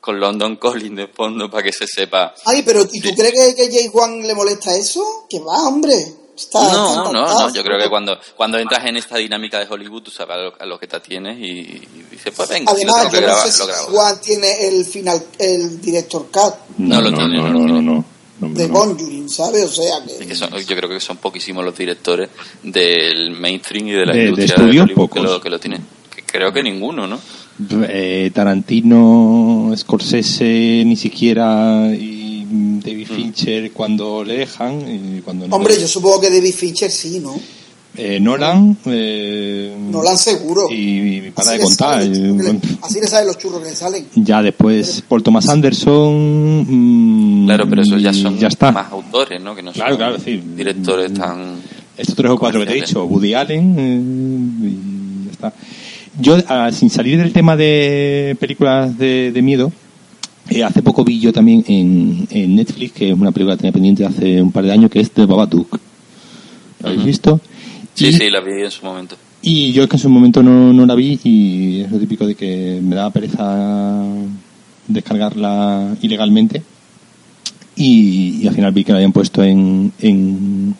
con 0.00 0.18
London 0.18 0.56
Calling 0.56 0.96
de 0.96 1.06
fondo 1.08 1.48
para 1.50 1.62
que 1.62 1.72
se 1.72 1.86
sepa. 1.86 2.34
Ay, 2.46 2.62
pero 2.64 2.80
¿y 2.90 3.00
tú 3.00 3.10
crees 3.14 3.32
que, 3.34 3.54
que 3.54 3.70
Jay 3.70 3.88
Juan 3.92 4.26
le 4.26 4.34
molesta 4.34 4.74
eso? 4.74 5.26
Que 5.28 5.38
va, 5.38 5.68
hombre. 5.68 5.94
Está, 6.40 6.62
está 6.62 6.72
No, 6.72 7.12
no, 7.12 7.26
no, 7.26 7.54
yo 7.54 7.62
creo 7.62 7.78
que 7.78 7.88
cuando, 7.90 8.18
cuando 8.36 8.58
entras 8.58 8.84
en 8.86 8.96
esta 8.96 9.16
dinámica 9.18 9.58
de 9.58 9.66
Hollywood, 9.68 10.02
tú 10.02 10.10
sabes 10.10 10.36
a 10.36 10.38
lo, 10.38 10.54
a 10.58 10.66
lo 10.66 10.78
que 10.78 10.86
te 10.86 10.96
atienes 10.96 11.38
y, 11.38 11.44
y 11.44 12.06
dices, 12.10 12.32
pues 12.34 12.48
venga, 12.48 12.74
si 12.74 12.84
lo 12.84 12.92
Además, 12.94 12.96
tengo 12.96 13.10
que 13.10 13.16
yo 13.16 13.20
no 13.20 13.26
grabar, 13.26 13.46
sé 13.46 13.52
si 13.52 13.58
lo 13.58 13.66
grabo. 13.66 13.86
Juan 13.88 14.20
tiene 14.22 14.68
el 14.68 14.84
final, 14.86 15.22
el 15.38 15.80
director 15.80 16.26
cut 16.32 16.54
No 16.78 17.00
lo 17.00 17.10
no, 17.10 17.16
tiene, 17.18 17.36
no, 17.36 17.48
no 17.48 17.58
lo 17.60 17.66
no, 17.66 17.82
no, 17.82 18.04
no, 18.40 18.54
de 18.54 18.68
no. 18.68 18.72
Conjuring, 18.74 19.28
¿sabes? 19.28 19.64
O 19.64 19.68
sea 19.82 19.98
Es 19.98 20.12
que... 20.14 20.26
que 20.28 20.34
son- 20.34 20.50
yo 20.50 20.76
creo 20.76 20.88
que 20.88 20.98
son 20.98 21.18
poquísimos 21.18 21.62
los 21.64 21.76
directores 21.76 22.30
del 22.62 23.32
mainstream 23.32 23.88
y 23.88 23.92
de 23.92 24.06
la 24.06 24.12
De- 24.12 24.18
de 24.18 24.24
industria 24.30 24.46
estudios, 24.56 24.84
Hollywood 24.84 24.88
que 24.88 24.94
pocos. 25.20 25.22
lo, 25.22 25.40
que 25.42 25.50
lo 25.50 25.58
tienen. 25.60 25.86
Que 26.14 26.22
creo 26.24 26.50
que 26.52 26.62
ninguno, 26.62 27.06
¿no? 27.06 27.20
Eh, 27.86 28.30
Tarantino, 28.34 29.70
Scorsese, 29.76 30.82
ni 30.86 30.96
siquiera 30.96 31.88
y 31.94 32.19
David 32.50 33.06
Fincher 33.06 33.70
cuando 33.72 34.24
le 34.24 34.38
dejan, 34.38 34.80
y 35.16 35.20
cuando 35.20 35.46
no. 35.48 35.56
Hombre, 35.56 35.74
yo 35.80 35.86
supongo 35.86 36.20
que 36.20 36.30
David 36.30 36.52
Fincher 36.54 36.90
sí, 36.90 37.20
¿no? 37.20 37.38
Eh, 37.96 38.18
Nolan. 38.20 38.76
Eh, 38.86 39.74
Nolan 39.90 40.16
seguro. 40.16 40.68
Y, 40.70 41.16
y 41.26 41.30
para 41.32 41.50
Así 41.50 41.58
de 41.58 41.64
contar. 41.64 42.02
eh, 42.02 42.06
le- 42.08 42.60
así 42.82 43.00
le 43.00 43.06
saben 43.08 43.26
los 43.26 43.36
churros 43.38 43.60
que 43.62 43.70
le 43.70 43.74
salen. 43.76 44.06
Ya 44.14 44.42
después 44.42 45.02
Paul 45.08 45.22
Thomas 45.22 45.48
Anderson. 45.48 47.42
mm, 47.42 47.46
Claro, 47.46 47.68
pero 47.68 47.82
esos 47.82 48.00
ya 48.00 48.12
son 48.12 48.38
Ya 48.38 48.48
está. 48.48 48.70
más 48.72 48.92
autores, 48.92 49.40
¿no? 49.42 49.54
Que 49.56 49.62
no 49.62 49.72
Claro, 49.72 49.90
son 49.90 49.98
claro, 49.98 50.16
sí. 50.24 50.40
directores 50.56 51.12
tan... 51.14 51.56
Estos 51.96 52.14
tres 52.16 52.30
o 52.30 52.38
cuatro 52.38 52.60
que 52.60 52.66
te 52.66 52.72
he 52.72 52.80
dicho, 52.80 53.04
Woody 53.04 53.34
Allen, 53.34 53.74
eh, 53.78 54.66
y 54.68 55.26
ya 55.26 55.32
está. 55.32 55.52
Yo, 56.18 56.36
ah, 56.48 56.70
sin 56.72 56.88
salir 56.90 57.18
del 57.18 57.32
tema 57.32 57.56
de 57.56 58.36
películas 58.40 58.96
de, 58.96 59.32
de 59.32 59.42
miedo, 59.42 59.72
eh, 60.50 60.62
hace 60.64 60.82
poco 60.82 61.04
vi 61.04 61.18
yo 61.20 61.32
también 61.32 61.64
en, 61.66 62.26
en 62.30 62.54
Netflix, 62.56 62.92
que 62.92 63.10
es 63.10 63.18
una 63.18 63.32
película 63.32 63.54
que 63.56 63.60
tenía 63.62 63.72
pendiente 63.72 64.04
hace 64.04 64.42
un 64.42 64.52
par 64.52 64.64
de 64.64 64.72
años, 64.72 64.90
que 64.90 65.00
es 65.00 65.10
The 65.10 65.24
Babadook. 65.26 65.78
¿Lo 66.80 66.88
habéis 66.88 67.04
visto? 67.04 67.40
Sí, 67.94 68.06
Y- 68.08 68.12
sí, 68.12 68.30
la 68.30 68.40
vi 68.40 68.62
en 68.64 68.70
su 68.70 68.84
momento. 68.84 69.16
Y 69.42 69.72
yo 69.72 69.82
es 69.84 69.88
que 69.88 69.96
en 69.96 70.02
su 70.02 70.10
momento 70.10 70.42
no, 70.42 70.70
no 70.72 70.84
la 70.84 70.94
vi 70.94 71.18
y 71.24 71.80
es 71.80 71.90
lo 71.90 71.98
típico 71.98 72.26
de 72.26 72.34
que 72.34 72.78
me 72.82 72.94
daba 72.94 73.08
pereza 73.10 74.04
descargarla 74.86 75.96
ilegalmente 76.02 76.62
y, 77.76 78.40
y 78.42 78.48
al 78.48 78.54
final 78.54 78.72
vi 78.72 78.84
que 78.84 78.92
la 78.92 78.98
habían 78.98 79.12
puesto 79.12 79.42
en, 79.42 79.92
en, 80.00 80.74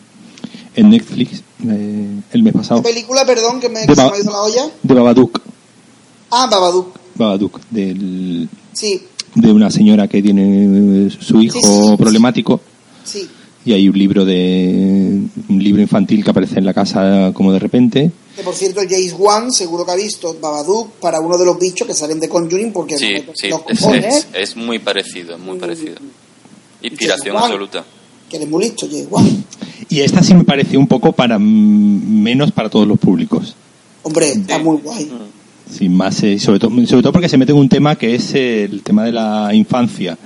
en 0.75 0.89
Netflix 0.89 1.41
eh, 1.67 2.07
el 2.33 2.43
mes 2.43 2.53
pasado 2.53 2.81
¿Qué 2.83 2.89
película, 2.89 3.25
perdón, 3.25 3.59
que 3.59 3.69
me, 3.69 3.79
De 3.81 3.87
que 3.87 3.95
se 3.95 4.01
me 4.03 4.09
ha 4.11 4.19
ido 4.19 4.31
la 4.31 4.41
olla? 4.41 4.63
de 4.83 4.93
Babadook 4.93 5.41
Ah, 6.29 6.47
Babadook. 6.49 6.95
Babadook 7.15 7.59
del, 7.69 8.47
Sí, 8.73 9.01
de 9.35 9.51
una 9.51 9.69
señora 9.71 10.07
que 10.07 10.21
tiene 10.21 11.09
su 11.09 11.41
hijo 11.41 11.59
Sí, 11.59 11.65
sí, 11.65 11.87
sí. 11.91 11.97
problemático 11.97 12.59
sí. 13.03 13.27
y 13.65 13.73
hay 13.73 13.87
un 13.87 13.97
libro 13.97 14.25
de 14.25 15.19
un 15.49 15.63
libro 15.63 15.81
infantil 15.81 16.23
que 16.23 16.31
aparece 16.31 16.59
en 16.59 16.65
la 16.65 16.73
casa 16.73 17.31
como 17.33 17.53
de 17.53 17.59
repente 17.59 18.11
Que 18.35 18.43
por 18.43 18.53
cierto, 18.55 18.81
James 18.89 19.15
Wan 19.17 19.51
seguro 19.51 19.85
que 19.85 19.91
ha 19.91 19.95
visto 19.95 20.35
Babadook 20.41 20.93
para 20.99 21.19
uno 21.21 21.37
de 21.37 21.45
los 21.45 21.57
bichos 21.59 21.87
que 21.87 21.93
salen 21.93 22.19
de 22.19 22.27
Conjuring 22.27 22.73
porque 22.73 22.97
Sí, 22.97 23.13
los 23.25 23.35
sí, 23.35 23.47
los 23.49 23.61
es, 23.69 23.79
cojones, 23.79 24.15
es, 24.33 24.49
es 24.51 24.55
muy 24.57 24.79
parecido, 24.79 25.37
muy 25.37 25.57
parecido. 25.57 25.95
Inspiración 26.81 27.35
Juan. 27.35 27.45
absoluta. 27.51 27.85
que 28.29 28.37
eres 28.37 28.49
muy 28.49 28.63
listo, 28.63 28.87
James 28.89 29.07
Wan. 29.09 29.45
y 29.89 29.99
esta 30.01 30.23
sí 30.23 30.33
me 30.33 30.43
pareció 30.43 30.79
un 30.79 30.87
poco 30.87 31.11
para 31.13 31.37
menos 31.39 32.51
para 32.51 32.69
todos 32.69 32.87
los 32.87 32.99
públicos 32.99 33.55
Hombre, 34.03 34.31
está 34.31 34.57
muy 34.57 34.77
guay. 34.77 35.05
Mm. 35.05 35.40
Sin 35.71 35.95
más 35.95 36.21
eh, 36.23 36.37
sobre 36.39 36.59
todo 36.59 36.71
sobre 36.85 37.01
todo 37.01 37.11
porque 37.11 37.29
se 37.29 37.37
mete 37.37 37.51
en 37.51 37.57
un 37.57 37.69
tema 37.69 37.95
que 37.95 38.15
es 38.15 38.33
eh, 38.35 38.63
el 38.65 38.81
tema 38.83 39.03
de 39.05 39.11
la 39.11 39.49
infancia 39.53 40.17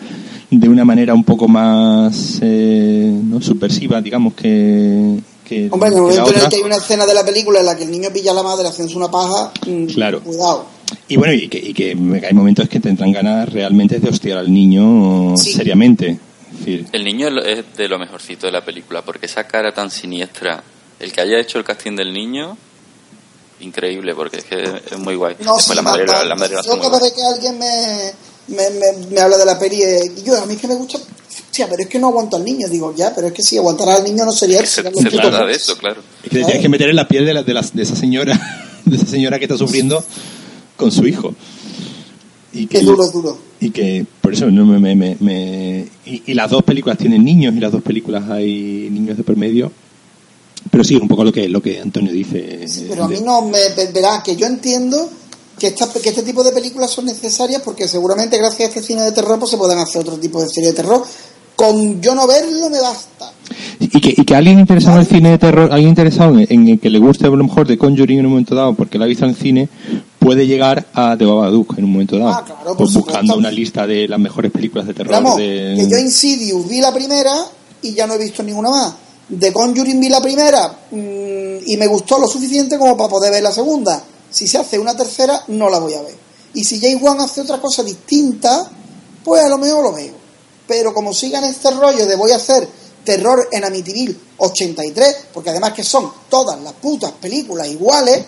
de 0.51 0.69
una 0.69 0.85
manera 0.85 1.13
un 1.13 1.23
poco 1.23 1.47
más 1.47 2.39
eh, 2.41 3.11
¿no? 3.23 3.41
subversiva 3.41 4.01
digamos 4.01 4.33
que, 4.33 5.17
que, 5.43 5.67
Hombre, 5.71 5.89
en 5.89 5.95
el 5.95 6.01
momento 6.01 6.29
en 6.33 6.41
el 6.41 6.49
que 6.49 6.55
hay 6.57 6.61
una 6.61 6.75
escena 6.77 7.05
de 7.05 7.13
la 7.13 7.25
película 7.25 7.59
en 7.59 7.65
la 7.65 7.75
que 7.77 7.83
el 7.83 7.91
niño 7.91 8.09
pilla 8.13 8.31
a 8.31 8.35
la 8.35 8.43
madre 8.43 8.67
haciéndose 8.67 8.97
una 8.97 9.09
paja, 9.11 9.51
mm, 9.67 9.85
Claro. 9.87 10.21
cuidado. 10.21 10.65
y 11.07 11.17
bueno 11.17 11.33
y 11.33 11.47
que, 11.47 11.57
y 11.59 11.73
que 11.73 11.89
hay 11.91 12.33
momentos 12.33 12.67
que 12.69 12.79
tendrán 12.79 13.11
ganas 13.11 13.51
realmente 13.51 13.99
de 13.99 14.09
hostiar 14.09 14.37
al 14.37 14.51
niño 14.53 15.35
Sí. 15.37 15.53
seriamente 15.53 16.19
El 16.93 17.03
niño 17.03 17.27
es 17.39 17.65
de 17.75 17.87
lo 17.89 17.99
mejorcito 17.99 18.45
de 18.47 18.53
la 18.53 18.63
película, 18.63 19.01
porque 19.03 19.25
esa 19.25 19.45
cara 19.45 19.73
tan 19.73 19.91
siniestra, 19.91 20.63
el 20.99 21.11
que 21.11 21.21
haya 21.21 21.37
hecho 21.39 21.57
el 21.59 21.63
casting 21.65 21.95
del 21.95 22.13
niño, 22.13 22.57
increíble, 23.65 24.13
porque 24.15 24.37
es 24.37 24.43
que 24.45 24.63
es 24.63 24.97
muy 24.97 25.15
guay. 25.15 25.35
No, 25.43 25.59
sí, 25.59 25.73
la 25.75 25.81
madre, 25.81 26.05
la, 26.07 26.23
la 26.23 26.35
madre 26.35 26.55
Yo 26.65 26.79
cada 26.79 26.99
vez 26.99 27.11
que 27.13 27.23
alguien 27.23 27.57
me, 27.57 28.11
me, 28.47 28.69
me, 28.69 29.07
me 29.11 29.19
habla 29.21 29.37
de 29.37 29.45
la 29.45 29.57
peli, 29.59 29.81
eh, 29.81 30.11
y 30.17 30.23
yo, 30.23 30.41
a 30.41 30.45
mí 30.45 30.53
es 30.53 30.59
que 30.61 30.67
me 30.67 30.75
gusta, 30.75 30.97
hostia, 30.97 31.67
pero 31.69 31.81
es 31.83 31.87
que 31.89 31.99
no 31.99 32.07
aguanto 32.07 32.37
al 32.37 32.43
niño. 32.45 32.67
Digo, 32.69 32.93
ya, 32.95 33.13
pero 33.13 33.27
es 33.27 33.33
que 33.33 33.41
si 33.43 33.57
aguantara 33.57 33.95
al 33.95 34.03
niño 34.03 34.23
no 34.25 34.31
sería 34.31 34.59
Se, 34.61 34.67
serían 34.67 34.93
los 34.93 35.03
se 35.03 35.09
trata 35.09 35.45
de 35.45 35.53
eso, 35.53 35.77
claro. 35.77 36.01
es 36.23 36.29
que 36.29 36.37
te 36.39 36.43
tienes 36.45 36.61
que 36.61 36.69
meter 36.69 36.89
en 36.89 36.95
la 36.95 37.07
piel 37.07 37.25
de, 37.25 37.33
la, 37.33 37.43
de, 37.43 37.53
las- 37.53 37.73
de 37.75 37.83
esa 37.83 37.95
señora 37.95 38.39
de 38.85 38.95
esa 38.97 39.05
señora 39.07 39.39
que 39.39 39.45
está 39.45 39.57
sufriendo 39.57 40.03
con 40.77 40.91
su 40.91 41.07
hijo 41.07 41.33
y 42.53 42.67
que 42.67 42.77
Es 42.79 42.85
duro, 42.85 43.03
es 43.03 43.11
duro. 43.11 43.37
y 43.59 43.69
que 43.71 44.05
por 44.21 44.33
eso 44.33 44.45
no 44.51 44.65
me, 44.65 44.79
me, 44.79 44.95
me- 44.95 45.17
me- 45.19 45.87
y, 46.05 46.21
y 46.27 46.33
las 46.33 46.49
dos 46.51 46.63
películas 46.63 46.97
tienen 46.97 47.23
niños 47.23 47.53
y 47.55 47.59
las 47.59 47.71
dos 47.71 47.81
películas 47.81 48.29
hay 48.29 48.87
niños 48.91 49.17
de 49.17 49.23
por 49.23 49.35
medio 49.35 49.71
pero 50.75 50.83
sí 50.83 50.97
un 50.97 51.07
poco 51.07 51.23
lo 51.23 51.31
que 51.31 51.47
lo 51.47 51.61
que 51.61 51.79
Antonio 51.79 52.11
dice 52.11 52.67
Sí, 52.67 52.85
pero 52.89 53.05
a 53.05 53.07
mí 53.07 53.21
no 53.23 53.43
me 53.43 53.69
ve- 53.77 53.91
verás 53.93 54.21
que 54.21 54.35
yo 54.35 54.45
entiendo 54.45 55.09
que 55.57 55.67
esta, 55.67 55.87
que 55.87 56.09
este 56.09 56.21
tipo 56.23 56.43
de 56.43 56.51
películas 56.51 56.91
son 56.91 57.05
necesarias 57.05 57.61
porque 57.63 57.87
seguramente 57.87 58.37
gracias 58.37 58.59
a 58.59 58.73
este 58.73 58.83
cine 58.83 59.03
de 59.03 59.13
terror 59.13 59.39
pues 59.39 59.51
se 59.51 59.57
pueden 59.57 59.77
hacer 59.79 60.01
otro 60.01 60.17
tipo 60.17 60.41
de 60.41 60.49
serie 60.49 60.71
de 60.71 60.75
terror. 60.75 61.01
Con 61.55 62.01
yo 62.01 62.13
no 62.13 62.27
verlo 62.27 62.69
me 62.69 62.81
basta. 62.81 63.31
Y 63.79 63.87
que, 63.87 64.21
y 64.21 64.25
que 64.25 64.35
alguien 64.35 64.59
interesado 64.59 64.97
en 64.97 65.03
el 65.03 65.07
cine 65.07 65.29
de 65.29 65.37
terror, 65.37 65.71
alguien 65.71 65.87
interesado 65.91 66.37
en, 66.37 66.45
en 66.49 66.77
que 66.77 66.89
le 66.89 66.99
guste 66.99 67.25
a 67.27 67.29
lo 67.29 67.41
mejor 67.41 67.65
de 67.65 67.77
Conjuring 67.77 68.19
en 68.19 68.25
un 68.25 68.31
momento 68.33 68.53
dado 68.53 68.73
porque 68.73 68.97
la 68.97 69.05
ha 69.05 69.07
visto 69.07 69.23
en 69.23 69.31
el 69.31 69.37
cine, 69.37 69.69
puede 70.19 70.45
llegar 70.45 70.87
a 70.93 71.15
The 71.17 71.23
Babadook 71.23 71.77
en 71.77 71.85
un 71.85 71.93
momento 71.93 72.17
dado. 72.17 72.31
Ah, 72.31 72.43
claro, 72.45 72.63
por 72.65 72.77
pues 72.77 72.89
supuesto. 72.89 73.11
buscando 73.21 73.37
una 73.37 73.49
lista 73.49 73.87
de 73.87 74.09
las 74.09 74.19
mejores 74.19 74.51
películas 74.51 74.87
de 74.87 74.93
terror. 74.93 75.13
Vamos, 75.13 75.37
de... 75.37 75.75
que 75.77 75.89
yo 75.89 75.97
Insidious 75.97 76.67
vi 76.67 76.81
la 76.81 76.93
primera 76.93 77.33
y 77.81 77.93
ya 77.93 78.05
no 78.05 78.15
he 78.15 78.17
visto 78.17 78.43
ninguna 78.43 78.69
más. 78.71 78.93
De 79.27 79.51
Conjuring 79.51 79.99
vi 79.99 80.09
la 80.09 80.21
primera 80.21 80.67
mm, 80.91 81.57
y 81.65 81.77
me 81.77 81.87
gustó 81.87 82.19
lo 82.19 82.27
suficiente 82.27 82.77
como 82.77 82.95
para 82.95 83.09
poder 83.09 83.31
ver 83.31 83.43
la 83.43 83.51
segunda. 83.51 84.03
Si 84.29 84.47
se 84.47 84.57
hace 84.57 84.77
una 84.77 84.95
tercera, 84.95 85.43
no 85.47 85.69
la 85.69 85.79
voy 85.79 85.93
a 85.93 86.01
ver. 86.01 86.15
Y 86.53 86.63
si 86.63 86.79
James 86.79 87.01
Wan 87.01 87.19
hace 87.19 87.41
otra 87.41 87.59
cosa 87.59 87.83
distinta, 87.83 88.69
pues 89.23 89.43
a 89.43 89.49
lo 89.49 89.57
mejor 89.57 89.83
lo 89.83 89.93
veo. 89.93 90.13
Pero 90.67 90.93
como 90.93 91.13
sigan 91.13 91.43
este 91.43 91.71
rollo 91.71 92.05
de 92.05 92.15
voy 92.15 92.31
a 92.31 92.37
hacer 92.37 92.67
terror 93.03 93.47
en 93.51 93.63
Amityville 93.63 94.17
83, 94.37 95.17
porque 95.33 95.51
además 95.51 95.73
que 95.73 95.83
son 95.83 96.11
todas 96.29 96.59
las 96.61 96.73
putas 96.73 97.11
películas 97.11 97.67
iguales, 97.67 98.25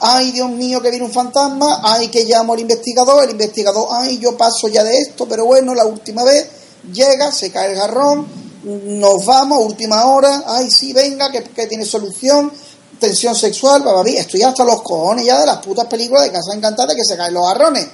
ay 0.00 0.30
Dios 0.30 0.50
mío 0.50 0.80
que 0.80 0.90
viene 0.90 1.04
un 1.04 1.12
fantasma, 1.12 1.80
ay 1.82 2.08
que 2.08 2.24
llamo 2.24 2.52
al 2.52 2.60
investigador, 2.60 3.24
el 3.24 3.30
investigador, 3.30 3.88
ay 3.90 4.18
yo 4.18 4.36
paso 4.36 4.68
ya 4.68 4.84
de 4.84 4.98
esto, 4.98 5.26
pero 5.26 5.44
bueno, 5.44 5.74
la 5.74 5.84
última 5.84 6.24
vez 6.24 6.48
llega, 6.92 7.32
se 7.32 7.50
cae 7.50 7.72
el 7.72 7.78
jarrón, 7.78 8.26
nos 8.64 9.24
vamos, 9.24 9.64
última 9.66 10.04
hora, 10.06 10.42
ay 10.46 10.70
sí, 10.70 10.92
venga, 10.92 11.30
que, 11.30 11.42
que 11.44 11.66
tiene 11.66 11.84
solución, 11.84 12.50
tensión 12.98 13.34
sexual, 13.34 13.82
bababí, 13.82 14.16
estoy 14.16 14.42
hasta 14.42 14.64
los 14.64 14.82
cojones 14.82 15.24
ya 15.26 15.40
de 15.40 15.46
las 15.46 15.58
putas 15.58 15.86
películas 15.86 16.24
de 16.24 16.32
Casa 16.32 16.54
Encantada 16.54 16.94
que 16.94 17.04
se 17.04 17.16
caen 17.16 17.34
los 17.34 17.46
jarrones. 17.46 17.88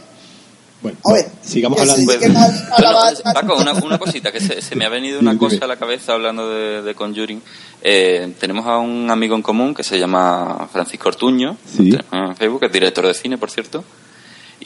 Bueno, 0.82 0.98
A 1.06 1.12
ver, 1.14 1.26
sigamos 1.42 1.76
que 1.76 1.82
hablando. 1.82 2.00
sí, 2.00 2.06
Pues, 2.06 2.18
que 2.18 2.28
mal- 2.28 2.68
a 2.70 2.92
bueno, 2.92 3.18
Paco, 3.32 3.56
una, 3.56 3.72
una 3.72 3.98
cosita, 3.98 4.30
que 4.30 4.38
se, 4.40 4.60
se 4.60 4.76
me 4.76 4.84
ha 4.84 4.90
venido 4.90 5.18
una 5.18 5.38
cosa 5.38 5.64
a 5.64 5.66
la 5.66 5.76
cabeza 5.78 6.12
hablando 6.12 6.48
de, 6.50 6.82
de 6.82 6.94
Conjuring. 6.94 7.42
Eh, 7.80 8.34
tenemos 8.38 8.66
a 8.66 8.76
un 8.78 9.10
amigo 9.10 9.34
en 9.34 9.40
común 9.42 9.74
que 9.74 9.82
se 9.82 9.98
llama 9.98 10.68
Francisco 10.70 11.08
Ortuño, 11.08 11.56
Sí. 11.74 11.90
en 12.12 12.36
Facebook, 12.36 12.64
es 12.64 12.72
director 12.72 13.06
de 13.06 13.14
cine, 13.14 13.38
por 13.38 13.50
cierto. 13.50 13.82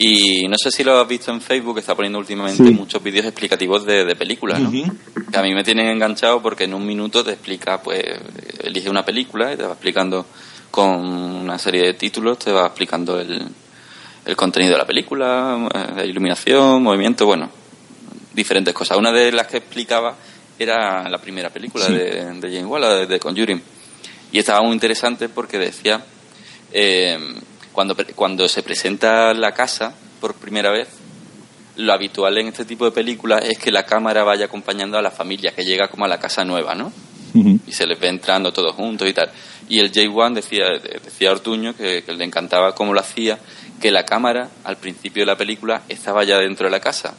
Y 0.01 0.47
no 0.47 0.55
sé 0.57 0.71
si 0.71 0.83
lo 0.85 0.97
has 0.99 1.07
visto 1.07 1.29
en 1.31 1.41
Facebook, 1.41 1.77
está 1.77 1.93
poniendo 1.93 2.19
últimamente 2.19 2.63
Sí. 2.63 2.71
muchos 2.71 3.03
vídeos 3.03 3.25
explicativos 3.25 3.85
de, 3.85 4.05
de 4.05 4.15
películas, 4.15 4.59
¿no? 4.61 4.71
Que 4.71 5.37
a 5.37 5.41
mí 5.41 5.53
me 5.53 5.61
tienen 5.63 5.87
enganchado 5.87 6.41
porque 6.41 6.63
en 6.63 6.73
un 6.73 6.85
minuto 6.87 7.21
te 7.23 7.31
explica, 7.31 7.81
pues, 7.81 8.01
elige 8.63 8.89
una 8.89 9.03
película 9.03 9.53
y 9.53 9.57
te 9.57 9.63
va 9.63 9.73
explicando 9.73 10.25
con 10.71 10.89
una 10.89 11.59
serie 11.59 11.81
de 11.83 11.93
títulos, 11.95 12.39
te 12.39 12.51
va 12.53 12.67
explicando 12.67 13.19
el, 13.19 13.45
el 14.25 14.35
contenido 14.37 14.71
de 14.71 14.77
la 14.77 14.85
película, 14.87 15.67
eh, 15.73 15.93
la 15.97 16.05
iluminación, 16.05 16.81
movimiento, 16.81 17.25
bueno, 17.25 17.49
diferentes 18.33 18.73
cosas. 18.73 18.97
Una 18.97 19.11
de 19.11 19.33
las 19.33 19.47
que 19.47 19.57
explicaba 19.57 20.15
era 20.57 21.09
la 21.09 21.17
primera 21.17 21.49
película 21.49 21.85
Sí. 21.87 21.93
de, 21.93 22.25
de 22.35 22.47
James 22.49 22.65
Wan, 22.65 22.81
la 22.81 22.95
de, 22.95 23.05
de 23.05 23.19
Conjuring. 23.19 23.61
Y 24.31 24.39
estaba 24.39 24.61
muy 24.61 24.71
interesante 24.73 25.27
porque 25.27 25.57
decía, 25.57 26.01
eh, 26.71 27.17
cuando, 27.79 27.95
cuando 28.13 28.45
se 28.49 28.61
presenta 28.61 29.33
la 29.33 29.53
casa 29.53 29.93
por 30.19 30.33
primera 30.33 30.69
vez, 30.69 30.89
lo 31.77 31.93
habitual 31.93 32.37
en 32.37 32.47
este 32.47 32.65
tipo 32.65 32.83
de 32.83 32.91
películas 32.91 33.45
es 33.45 33.57
que 33.57 33.71
la 33.71 33.85
cámara 33.85 34.25
vaya 34.25 34.45
acompañando 34.47 34.97
a 34.97 35.01
la 35.01 35.11
familia 35.11 35.53
que 35.55 35.63
llega 35.63 35.87
como 35.87 36.03
a 36.03 36.09
la 36.09 36.19
casa 36.19 36.43
nueva, 36.43 36.75
¿no? 36.75 36.91
Y 37.33 37.71
se 37.71 37.87
les 37.87 37.97
ve 37.97 38.09
entrando 38.09 38.51
todos 38.51 38.75
juntos 38.75 39.07
y 39.07 39.13
tal. 39.13 39.29
Y 39.69 39.79
el 39.79 39.93
J1 39.93 40.33
decía, 40.33 40.65
decía 41.05 41.31
Ortuño 41.31 41.73
que, 41.73 42.03
que 42.03 42.11
le 42.11 42.25
encantaba 42.25 42.75
cómo 42.75 42.93
lo 42.93 42.99
hacía, 42.99 43.39
que 43.79 43.91
la 43.91 44.03
cámara 44.03 44.49
al 44.65 44.75
principio 44.75 45.21
de 45.21 45.27
la 45.27 45.37
película 45.37 45.83
estaba 45.87 46.25
ya 46.25 46.37
dentro 46.37 46.65
de 46.67 46.71
la 46.71 46.81
casa. 46.81 47.13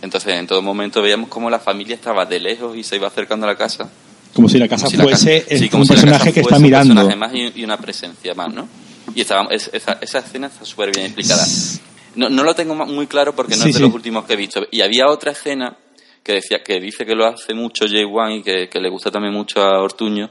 Entonces 0.00 0.32
en 0.36 0.46
todo 0.46 0.62
momento 0.62 1.02
veíamos 1.02 1.28
cómo 1.28 1.50
la 1.50 1.58
familia 1.58 1.94
estaba 1.96 2.24
de 2.24 2.40
lejos 2.40 2.78
y 2.78 2.82
se 2.82 2.96
iba 2.96 3.08
acercando 3.08 3.44
a 3.46 3.50
la 3.50 3.56
casa. 3.58 3.90
Como 4.32 4.48
si 4.48 4.58
la 4.58 4.68
casa 4.68 4.84
Como 4.86 4.90
si 4.92 4.96
la 4.96 5.02
fuese 5.04 5.42
casa- 5.42 5.58
sí, 5.58 5.68
como 5.68 5.82
un 5.82 5.86
si 5.86 5.94
la 5.94 6.00
personaje 6.00 6.18
casa 6.24 6.32
que 6.34 6.40
fuese 6.42 6.54
está 6.54 6.56
un 6.56 6.62
mirando. 6.62 6.94
personaje 6.94 7.16
más 7.18 7.34
y, 7.56 7.60
y 7.60 7.64
una 7.64 7.76
presencia 7.76 8.34
más, 8.34 8.54
¿no? 8.54 8.66
Y 9.14 9.20
estaba, 9.22 9.48
es- 9.50 9.70
esa, 9.72 9.98
esa 10.00 10.18
escena 10.18 10.46
está 10.48 10.64
súper 10.64 10.90
bien 10.92 11.06
explicada. 11.06 11.44
No, 12.14 12.28
no 12.28 12.42
lo 12.42 12.54
tengo 12.54 12.74
muy 12.74 13.06
claro 13.06 13.34
porque 13.34 13.56
no 13.56 13.62
Sí, 13.62 13.68
es 13.70 13.74
de 13.74 13.78
sí. 13.80 13.84
los 13.86 13.94
últimos 13.94 14.24
que 14.24 14.32
he 14.32 14.36
visto. 14.36 14.66
Y 14.70 14.80
había 14.80 15.06
otra 15.08 15.32
escena 15.32 15.76
que 16.22 16.32
decía 16.34 16.62
que 16.64 16.80
dice 16.80 17.06
que 17.06 17.14
lo 17.14 17.26
hace 17.26 17.54
mucho 17.54 17.86
Jay 17.88 18.04
Wan 18.04 18.32
y 18.32 18.42
que, 18.42 18.68
que 18.68 18.80
le 18.80 18.90
gusta 18.90 19.10
también 19.10 19.32
mucho 19.32 19.60
a 19.62 19.80
Ortuño, 19.80 20.30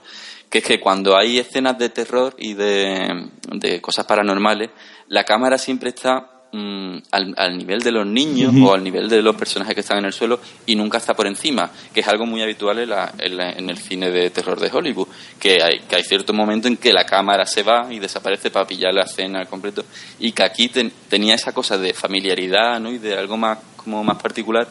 que 0.50 0.60
es 0.60 0.64
que 0.64 0.80
cuando 0.80 1.18
hay 1.18 1.40
escenas 1.40 1.78
de 1.78 1.90
terror 1.90 2.36
y 2.38 2.54
de, 2.54 3.30
de 3.54 3.82
cosas 3.82 4.06
paranormales, 4.06 4.70
la 5.08 5.24
cámara 5.24 5.58
siempre 5.58 5.90
está 5.90 6.37
mm, 6.52 6.98
al, 7.12 7.34
al 7.38 7.58
nivel 7.58 7.82
de 7.82 7.92
los 7.92 8.06
niños 8.08 8.54
o 8.64 8.74
al 8.74 8.84
nivel 8.84 9.10
de 9.10 9.22
los 9.22 9.36
personajes 9.36 9.74
que 9.76 9.82
están 9.82 10.00
en 10.00 10.06
el 10.06 10.14
suelo 10.14 10.40
y 10.66 10.76
nunca 10.76 10.98
está 10.98 11.14
por 11.16 11.28
encima, 11.28 11.70
que 11.94 12.00
es 12.02 12.08
algo 12.08 12.26
muy 12.26 12.42
habitual 12.42 12.80
en, 12.80 12.90
la- 12.90 13.14
en 13.18 13.38
la- 13.38 13.52
en 13.52 13.70
el 13.70 13.78
cine 13.78 14.10
de 14.12 14.30
terror 14.30 14.60
de 14.60 14.70
Hollywood, 14.72 15.08
que 15.40 15.62
hay, 15.62 15.80
que 15.82 15.96
hay 15.98 16.04
cierto 16.04 16.34
momento 16.34 16.68
en 16.68 16.78
que 16.78 16.94
la 16.94 17.06
cámara 17.06 17.46
se 17.46 17.64
va 17.64 17.88
y 17.92 18.00
desaparece 18.00 18.50
para 18.52 18.66
pillar 18.68 18.94
la 18.94 19.04
escena 19.04 19.40
al 19.40 19.48
completo 19.48 19.84
y 20.20 20.32
que 20.32 20.44
aquí 20.44 20.70
ten- 20.70 20.92
tenía 21.10 21.36
esa 21.36 21.52
cosa 21.54 21.78
de 21.78 21.94
familiaridad 21.94 22.80
¿no? 22.80 22.92
y 22.92 22.98
de 22.98 23.18
algo 23.18 23.38
más 23.38 23.58
como 23.76 24.04
más 24.04 24.22
particular 24.22 24.68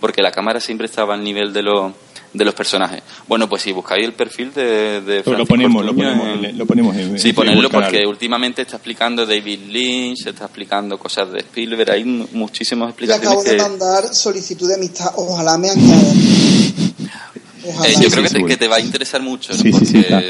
porque 0.00 0.22
la 0.22 0.30
cámara 0.30 0.60
siempre 0.60 0.86
estaba 0.86 1.14
al 1.14 1.24
nivel 1.24 1.52
de 1.52 1.62
los 1.62 1.92
de 2.32 2.44
los 2.44 2.54
personajes. 2.54 3.02
Bueno, 3.26 3.48
pues 3.48 3.62
si 3.62 3.72
buscáis 3.72 4.04
el 4.04 4.12
perfil 4.12 4.52
de, 4.52 5.00
de 5.00 5.16
Lo 5.18 5.22
Francisco 5.24 5.46
ponemos, 5.46 5.84
lo 5.84 5.90
Ortuño 5.92 6.12
ponemos, 6.18 6.44
en- 6.44 6.58
lo 6.58 6.66
ponemos 6.66 6.96
en 6.96 7.18
Sí, 7.18 7.28
en 7.30 7.34
ponerlo 7.34 7.70
porque 7.70 8.06
últimamente 8.06 8.62
está 8.62 8.76
explicando 8.76 9.24
David 9.26 9.60
Lynch, 9.68 10.26
está 10.26 10.44
explicando 10.44 10.98
cosas 10.98 11.32
de 11.32 11.38
Spielberg, 11.40 11.90
hay 11.90 12.04
mu- 12.04 12.26
muchísimas 12.32 12.94
Le 13.00 13.12
acabo 13.14 13.40
explicaciones 13.40 13.44
de 13.44 13.56
que... 13.56 13.62
mandar 13.62 14.14
solicitud 14.14 14.68
de 14.68 14.74
amistad. 14.74 15.10
Ojalá 15.16 15.56
me 15.58 15.70
añada. 15.70 16.02
Ojalá. 17.66 17.88
Eh, 17.88 17.94
Sí, 17.94 18.02
yo 18.02 18.08
sí, 18.08 18.10
creo 18.10 18.22
que, 18.24 18.30
te, 18.30 18.44
que 18.46 18.56
te 18.56 18.68
va 18.68 18.76
a 18.76 18.80
interesar 18.80 19.20
mucho, 19.22 19.52
¿no? 19.52 19.58
Sí, 19.58 19.64
sí, 19.64 19.70
porque, 19.72 19.86
sí, 19.86 20.02
claro. 20.04 20.26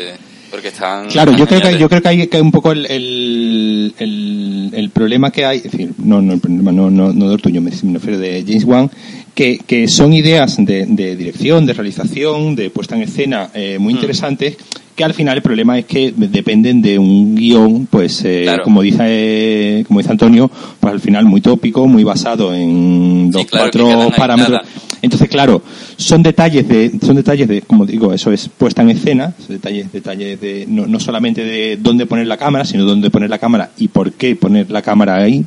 Porque 0.51 0.69
están... 0.69 1.09
Claro, 1.09 1.33
yo 1.37 1.47
creo 1.47 1.61
que 1.61 1.79
yo 1.79 1.89
creo 1.89 2.03
que 2.03 2.09
hay, 2.09 2.27
que 2.27 2.37
hay 2.37 2.43
un 2.43 2.53
poco 2.53 2.73
el, 2.73 2.87
el, 2.87 3.95
el, 3.99 4.71
el 4.75 4.91
problema 4.91 5.31
que 5.31 5.45
hay, 5.45 5.59
es 5.59 5.65
decir, 5.65 5.93
no, 5.99 6.21
no 6.23 6.35
el 6.35 6.41
problema, 6.41 6.73
no, 6.73 6.91
no, 6.91 7.13
no 7.13 7.29
de 7.29 7.35
Ortuño, 7.35 7.61
me, 7.61 7.71
me 7.83 7.95
refiero 7.95 8.19
de 8.19 8.45
James 8.47 8.65
Wan, 8.65 8.91
que, 9.35 9.59
que 9.59 9.89
son 9.89 10.13
ideas 10.13 10.57
de, 10.59 10.87
de 10.87 11.17
dirección, 11.17 11.67
de 11.67 11.73
realización, 11.73 12.57
de 12.57 12.71
puesta 12.71 12.97
en 12.97 13.03
escena 13.03 13.51
eh, 13.55 13.79
muy 13.79 13.95
Mm. 13.95 14.57
Que 14.99 15.05
al 15.05 15.15
final 15.15 15.37
el 15.37 15.43
problema 15.43 15.79
es 15.79 15.85
que 15.87 16.13
dependen 16.15 16.83
de 16.83 16.99
un 16.99 17.37
guion, 17.37 17.87
pues 17.87 18.23
eh, 18.25 18.43
Claro. 18.43 18.65
como 18.65 18.83
dice 18.83 18.99
eh, 19.07 19.85
como 19.87 20.01
dice 20.01 20.11
Antonio, 20.11 20.51
pues 20.81 20.93
al 20.93 21.01
final 21.01 21.25
muy 21.25 21.41
tópico, 21.41 21.87
muy 21.87 22.03
basado 22.03 22.53
en 22.53 23.31
Sí, 23.33 23.39
los 23.39 23.47
claro, 23.47 23.71
cuatro 23.71 24.11
parámetros. 24.17 24.61
Entonces, 25.01 25.29
claro, 25.29 25.63
son 25.97 26.25
detalles 26.25 26.67
de, 26.69 26.91
son 27.01 27.15
detalles 27.15 27.47
de, 27.47 27.63
como 27.63 27.87
digo, 27.87 28.13
eso 28.13 28.33
es 28.33 28.49
puesta 28.49 28.83
en 28.83 28.91
escena, 28.91 29.33
detalles, 29.49 29.93
detalles 29.93 30.41
de, 30.41 30.67
no, 30.69 30.89
no 30.89 30.99
solamente 30.99 31.45
de 31.45 31.77
dónde 31.81 32.05
poner 32.07 32.27
la 32.27 32.37
cámara, 32.37 32.65
sino 32.65 32.85
dónde 32.85 33.09
poner 33.09 33.31
la 33.31 33.39
cámara 33.39 33.71
y 33.79 33.87
por 33.87 34.11
qué 34.15 34.35
poner 34.35 34.69
la 34.73 34.83
cámara 34.83 35.15
ahí, 35.17 35.45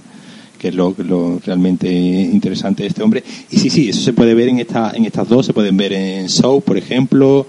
que 0.58 0.70
es 0.70 0.76
lo, 0.76 0.96
lo 1.00 1.40
realmente 1.46 1.92
interesante 1.92 2.84
de 2.84 2.90
este 2.90 3.04
hombre. 3.04 3.24
Y 3.52 3.58
sí, 3.58 3.70
sí, 3.70 3.90
eso 3.90 4.00
se 4.02 4.14
puede 4.14 4.34
ver 4.34 4.48
en 4.48 4.60
esta, 4.60 4.94
en 4.96 5.04
estas 5.04 5.28
dos, 5.28 5.46
se 5.46 5.52
pueden 5.54 5.76
ver 5.76 5.92
en 5.92 6.30
Show, 6.30 6.62
por 6.62 6.78
ejemplo. 6.78 7.46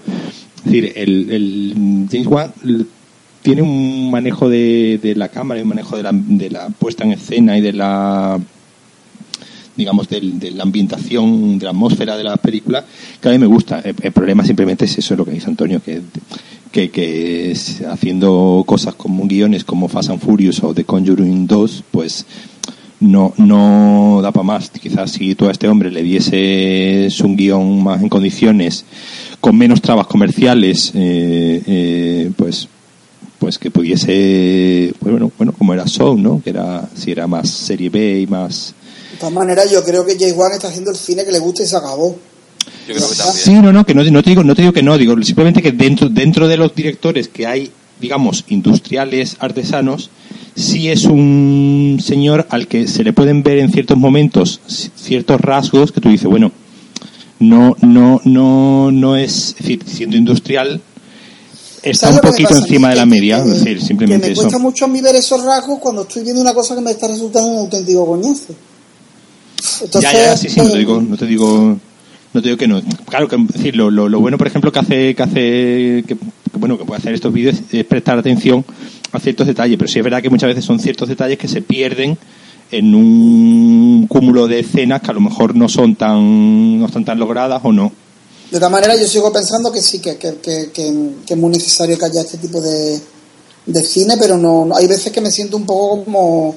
Es 0.65 0.71
decir, 0.71 0.93
el, 0.95 1.29
el 1.29 2.07
James 2.11 2.27
Wan 2.27 2.53
tiene 3.41 3.61
un 3.61 4.09
manejo 4.09 4.47
de, 4.49 4.99
de 5.01 5.15
la 5.15 5.27
cámara 5.29 5.59
y 5.59 5.63
un 5.63 5.69
manejo 5.69 5.97
de 5.97 6.03
la, 6.03 6.11
de 6.13 6.49
la 6.49 6.69
puesta 6.69 7.03
en 7.03 7.11
escena 7.11 7.57
y 7.57 7.61
de 7.61 7.73
la 7.73 8.39
digamos, 9.75 10.07
del- 10.07 10.39
de 10.39 10.51
la 10.51 10.63
ambientación, 10.63 11.57
de 11.57 11.65
la 11.65 11.71
atmósfera 11.71 12.15
de 12.15 12.23
la 12.23 12.37
película, 12.37 12.85
que 13.19 13.27
a 13.27 13.31
mí 13.31 13.39
me 13.39 13.47
gusta. 13.47 13.79
El, 13.79 13.95
el 14.01 14.11
problema 14.11 14.45
simplemente 14.45 14.85
es 14.85 14.95
eso, 14.99 15.15
lo 15.15 15.25
que 15.25 15.31
dice 15.31 15.47
Antonio, 15.49 15.81
que, 15.83 15.99
que, 16.71 16.91
que 16.91 17.51
es 17.51 17.81
haciendo 17.81 18.63
cosas 18.67 18.93
como 18.93 19.25
guiones 19.27 19.63
como 19.63 19.87
Fast 19.87 20.11
and 20.11 20.19
Furious 20.21 20.63
o 20.63 20.75
The 20.75 20.83
Conjuring 20.85 21.47
2, 21.47 21.83
pues 21.89 22.25
no, 23.03 23.33
no 23.37 24.19
da 24.21 24.31
para 24.31 24.43
más. 24.43 24.69
Quizás 24.69 25.11
si 25.11 25.35
tú 25.35 25.47
a 25.47 25.51
este 25.51 25.67
hombre 25.67 25.91
le 25.91 26.01
dieses 26.01 27.19
un 27.19 27.35
guion 27.35 27.83
más 27.83 28.01
en 28.01 28.09
condiciones, 28.09 28.85
con 29.39 29.57
menos 29.57 29.81
trabas 29.81 30.07
comerciales, 30.07 30.91
eh, 30.95 31.61
eh, 31.65 32.31
pues 32.35 32.67
pues 33.39 33.57
que 33.57 33.69
pudiese 33.69 34.93
pues 34.99 35.11
bueno 35.11 35.29
bueno 35.37 35.51
como 35.51 35.73
era 35.73 35.85
Show 35.85 36.17
no 36.17 36.41
que 36.41 36.51
era 36.51 36.87
si 36.95 37.11
era 37.11 37.27
más 37.27 37.49
serie 37.49 37.89
B 37.89 38.21
y 38.21 38.27
más 38.27 38.73
De 39.11 39.17
todas 39.17 39.33
maneras, 39.33 39.69
yo 39.69 39.83
creo 39.83 40.05
que 40.05 40.17
Jay 40.17 40.31
Wan 40.31 40.53
está 40.53 40.69
haciendo 40.69 40.91
el 40.91 40.97
cine 40.97 41.25
que 41.25 41.31
le 41.33 41.39
gusta 41.39 41.61
y 41.61 41.67
se 41.67 41.75
acabó. 41.75 42.17
Yo 42.87 42.95
creo 42.95 43.09
que. 43.09 43.15
Sí, 43.15 43.53
no, 43.55 43.73
no, 43.73 43.85
que 43.85 43.93
no, 43.93 44.03
no 44.03 44.23
te 44.23 44.29
digo, 44.29 44.45
no 44.45 44.55
te 44.55 44.61
digo 44.61 44.73
que 44.73 44.81
no, 44.81 44.97
digo 44.97 45.21
simplemente 45.23 45.61
que 45.61 45.73
dentro, 45.73 46.07
dentro 46.07 46.47
de 46.47 46.55
los 46.55 46.73
directores 46.73 47.27
que 47.27 47.45
hay, 47.45 47.69
digamos, 47.99 48.45
industriales, 48.47 49.35
artesanos, 49.39 50.09
sí 50.55 50.89
es 50.89 51.05
un 51.05 51.99
señor 52.03 52.47
al 52.49 52.67
que 52.67 52.87
se 52.87 53.03
le 53.03 53.13
pueden 53.13 53.43
ver 53.43 53.57
en 53.59 53.71
ciertos 53.71 53.97
momentos 53.97 54.59
ciertos 54.95 55.41
rasgos 55.41 55.91
que 55.91 56.01
tú 56.01 56.09
dices, 56.09 56.27
bueno, 56.27 56.51
no, 57.39 57.75
no, 57.81 58.21
no, 58.23 58.91
no 58.91 59.15
es, 59.15 59.49
es 59.49 59.55
decir, 59.57 59.83
siendo 59.85 60.15
industrial, 60.15 60.81
está 61.81 62.07
¿Sabes 62.07 62.23
un 62.23 62.29
poquito 62.29 62.55
encima 62.55 62.89
de 62.89 62.95
la 62.95 63.05
media, 63.05 63.39
es 63.39 63.59
decir, 63.59 63.81
simplemente 63.81 64.27
que 64.27 64.29
me 64.29 64.33
eso. 64.33 64.41
cuesta 64.43 64.59
mucho 64.59 64.85
a 64.85 64.87
mí 64.87 65.01
ver 65.01 65.15
esos 65.15 65.43
rasgos 65.43 65.79
cuando 65.79 66.03
estoy 66.03 66.23
viendo 66.23 66.41
una 66.41 66.53
cosa 66.53 66.75
que 66.75 66.81
me 66.81 66.91
está 66.91 67.07
resultando 67.07 67.49
un 67.49 67.59
auténtico 67.59 68.05
coñazo. 68.05 68.55
Entonces, 69.81 70.11
ya, 70.11 70.25
ya, 70.25 70.37
sí, 70.37 70.49
sí, 70.49 70.59
no 70.59 70.67
te 70.67 70.75
eh, 70.75 70.79
digo, 70.79 71.01
no 71.01 71.17
te 71.17 71.25
digo, 71.25 71.77
no 72.33 72.41
te 72.41 72.47
digo 72.47 72.57
que 72.57 72.67
no. 72.67 72.81
Claro, 73.07 73.27
que 73.27 73.35
es 73.35 73.47
decir, 73.47 73.75
lo, 73.75 73.89
lo, 73.91 74.09
lo 74.09 74.19
bueno, 74.19 74.37
por 74.37 74.47
ejemplo, 74.47 74.71
que 74.71 74.79
hace, 74.79 75.15
que 75.15 75.23
hace, 75.23 76.03
que, 76.07 76.17
que 76.17 76.57
bueno, 76.57 76.77
que 76.77 76.85
puede 76.85 76.99
hacer 76.99 77.13
estos 77.13 77.33
vídeos 77.33 77.57
es 77.71 77.85
prestar 77.85 78.17
atención 78.17 78.65
a 79.13 79.19
ciertos 79.19 79.47
detalles, 79.47 79.77
pero 79.77 79.89
sí 79.89 79.99
es 79.99 80.03
verdad 80.03 80.21
que 80.21 80.29
muchas 80.29 80.47
veces 80.49 80.65
son 80.65 80.79
ciertos 80.79 81.07
detalles 81.07 81.37
que 81.37 81.47
se 81.47 81.61
pierden 81.61 82.17
en 82.71 82.95
un 82.95 84.07
cúmulo 84.09 84.47
de 84.47 84.59
escenas 84.61 85.01
que 85.01 85.11
a 85.11 85.13
lo 85.13 85.21
mejor 85.21 85.55
no 85.55 85.69
son 85.69 85.95
tan, 85.95 86.79
no 86.79 86.85
están 86.87 87.05
tan 87.05 87.19
logradas 87.19 87.61
o 87.63 87.71
no. 87.71 87.91
De 88.51 88.57
todas 88.57 88.71
maneras, 88.71 88.99
yo 88.99 89.07
sigo 89.07 89.31
pensando 89.31 89.71
que 89.71 89.81
sí, 89.81 89.99
que, 89.99 90.17
que, 90.17 90.35
que, 90.37 90.69
que- 90.73 91.13
es 91.33 91.37
muy 91.37 91.51
necesario 91.51 91.97
que 91.97 92.05
haya 92.05 92.21
este 92.21 92.37
tipo 92.37 92.59
de, 92.61 92.99
de 93.67 93.83
cine, 93.83 94.15
pero 94.19 94.37
no, 94.37 94.65
no- 94.65 94.75
hay 94.75 94.87
veces 94.87 95.11
que 95.11 95.21
me 95.21 95.31
siento 95.31 95.57
un 95.57 95.65
poco 95.65 96.03
como 96.03 96.55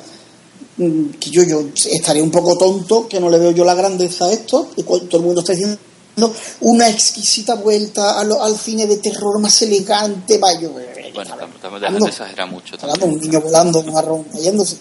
mm, 0.78 1.04
que 1.20 1.30
yo, 1.30 1.42
yo 1.44 1.62
estaría 1.92 2.22
un 2.22 2.30
poco 2.30 2.56
tonto, 2.56 3.06
que 3.08 3.20
no 3.20 3.28
le 3.30 3.38
veo 3.38 3.50
yo 3.52 3.64
la 3.64 3.74
grandeza 3.74 4.26
a 4.26 4.32
esto, 4.32 4.70
y 4.76 4.82
todo 4.82 5.18
el 5.18 5.22
mundo 5.22 5.40
está 5.40 5.52
diciendo 5.52 5.78
una 6.60 6.88
exquisita 6.88 7.54
vuelta 7.56 8.18
a 8.18 8.24
lo- 8.24 8.42
al 8.42 8.56
cine 8.56 8.86
de 8.86 8.96
terror 8.96 9.38
más 9.40 9.60
elegante, 9.62 10.38
vaya, 10.38 10.68
Bueno, 10.68 10.80
estamos, 11.34 11.54
estamos 11.56 11.64
Ando. 11.64 11.78
dejando 11.80 12.04
de 12.06 12.10
exagerar 12.10 12.50
mucho. 12.50 12.74
Hablando, 12.80 13.00
también. 13.00 13.18
un 13.20 13.20
niño 13.30 13.40
volando, 13.42 13.80
un 13.80 13.92
jarrón 13.92 14.24
cayéndose. 14.32 14.76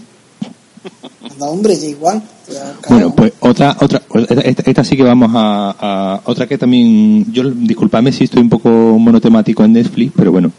Anda, 1.31 1.49
hombre, 1.49 1.75
ya 1.77 1.87
igual. 1.87 2.21
Ya, 2.51 2.75
Bueno, 2.89 3.13
pues 3.15 3.33
otra, 3.39 3.75
otra, 3.81 4.01
esta, 4.45 4.61
esta 4.69 4.83
sí 4.83 4.95
que 4.95 5.03
vamos 5.03 5.31
a, 5.33 5.75
a- 5.79 6.21
otra 6.25 6.47
que 6.47 6.57
también, 6.57 7.31
yo 7.33 7.43
disculpadme 7.51 8.11
si 8.13 8.25
estoy 8.25 8.41
un 8.41 8.49
poco 8.49 8.69
monotemático 8.69 9.63
en 9.63 9.73
Netflix, 9.73 10.13
pero 10.15 10.31
bueno, 10.31 10.51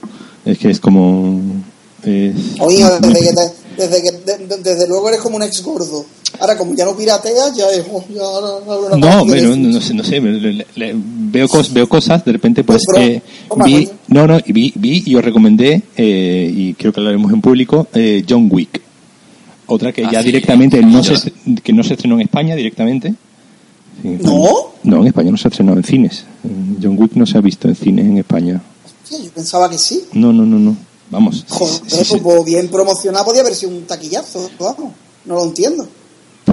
es 0.44 0.58
que 0.58 0.70
es 0.70 0.80
como, 0.80 1.40
es- 2.02 2.34
Oye, 2.60 2.84
desde, 3.00 3.20
que 3.20 3.32
te- 3.34 3.52
desde, 3.82 4.02
que, 4.02 4.12
de- 4.12 4.46
de- 4.46 4.62
desde 4.62 4.88
luego 4.88 5.08
eres 5.08 5.20
como 5.20 5.36
un 5.36 5.42
ex 5.42 5.62
gordo. 5.62 6.04
Ahora, 6.40 6.56
como 6.56 6.74
ya 6.74 6.84
no 6.84 6.96
pirateas, 6.96 7.54
ya 7.56 7.68
es. 7.70 7.84
oh, 7.92 8.04
ya 8.12 8.22
ahora 8.22 8.96
No, 8.96 9.24
no 9.24 9.80
sé, 9.80 9.94
no 9.94 10.04
sé, 10.04 10.20
le- 10.20 10.52
le- 10.52 10.66
le- 10.74 10.94
veo, 10.96 11.48
cos- 11.48 11.72
veo 11.72 11.88
cosas, 11.88 12.24
de 12.24 12.32
repente 12.32 12.64
pues 12.64 12.82
Pues, 12.86 13.00
eh, 13.02 13.22
vi, 13.64 13.88
no, 14.08 14.26
no, 14.26 14.38
y 14.44 14.52
vi, 14.52 14.72
vi 14.76 15.02
y 15.06 15.14
os 15.16 15.24
recomendé, 15.24 15.82
eh, 15.96 16.50
y 16.54 16.74
creo 16.74 16.92
que 16.92 17.00
lo 17.00 17.08
haremos 17.08 17.32
en 17.32 17.40
público, 17.40 17.86
eh, 17.94 18.24
John 18.28 18.48
Wick. 18.50 18.80
Otra 19.66 19.92
que 19.92 20.04
Ah, 20.04 20.10
ya 20.12 20.20
sí. 20.20 20.26
directamente 20.26 20.80
no 20.82 21.02
se, 21.02 21.32
que 21.62 21.72
no 21.72 21.82
se 21.82 21.94
estrenó 21.94 22.14
en 22.16 22.22
España 22.22 22.54
directamente. 22.54 23.14
Sí. 24.02 24.18
¿No? 24.22 24.48
No, 24.84 25.00
en 25.00 25.06
España 25.08 25.30
no 25.30 25.36
se 25.36 25.48
ha 25.48 25.50
estrenado 25.50 25.78
en 25.78 25.84
cines. 25.84 26.24
John 26.82 26.96
Wick 26.98 27.12
no 27.14 27.26
se 27.26 27.38
ha 27.38 27.40
visto 27.40 27.66
en 27.66 27.74
cines 27.74 28.04
en 28.06 28.18
España. 28.18 28.62
Hostia, 29.02 29.18
yo 29.24 29.30
pensaba 29.32 29.68
que 29.70 29.78
sí. 29.78 30.04
No, 30.12 30.32
no, 30.32 30.44
no, 30.44 30.58
no. 30.58 30.76
Vamos. 31.10 31.44
Joder, 31.48 31.80
sí, 31.86 32.04
sí, 32.04 32.16
pues 32.22 32.44
bien 32.44 32.68
promocionado 32.68 33.24
podía 33.24 33.40
haber 33.40 33.54
sido 33.54 33.72
un 33.72 33.82
taquillazo. 33.86 34.50
Vamos, 34.60 34.92
no 35.24 35.34
lo 35.36 35.44
entiendo. 35.44 35.88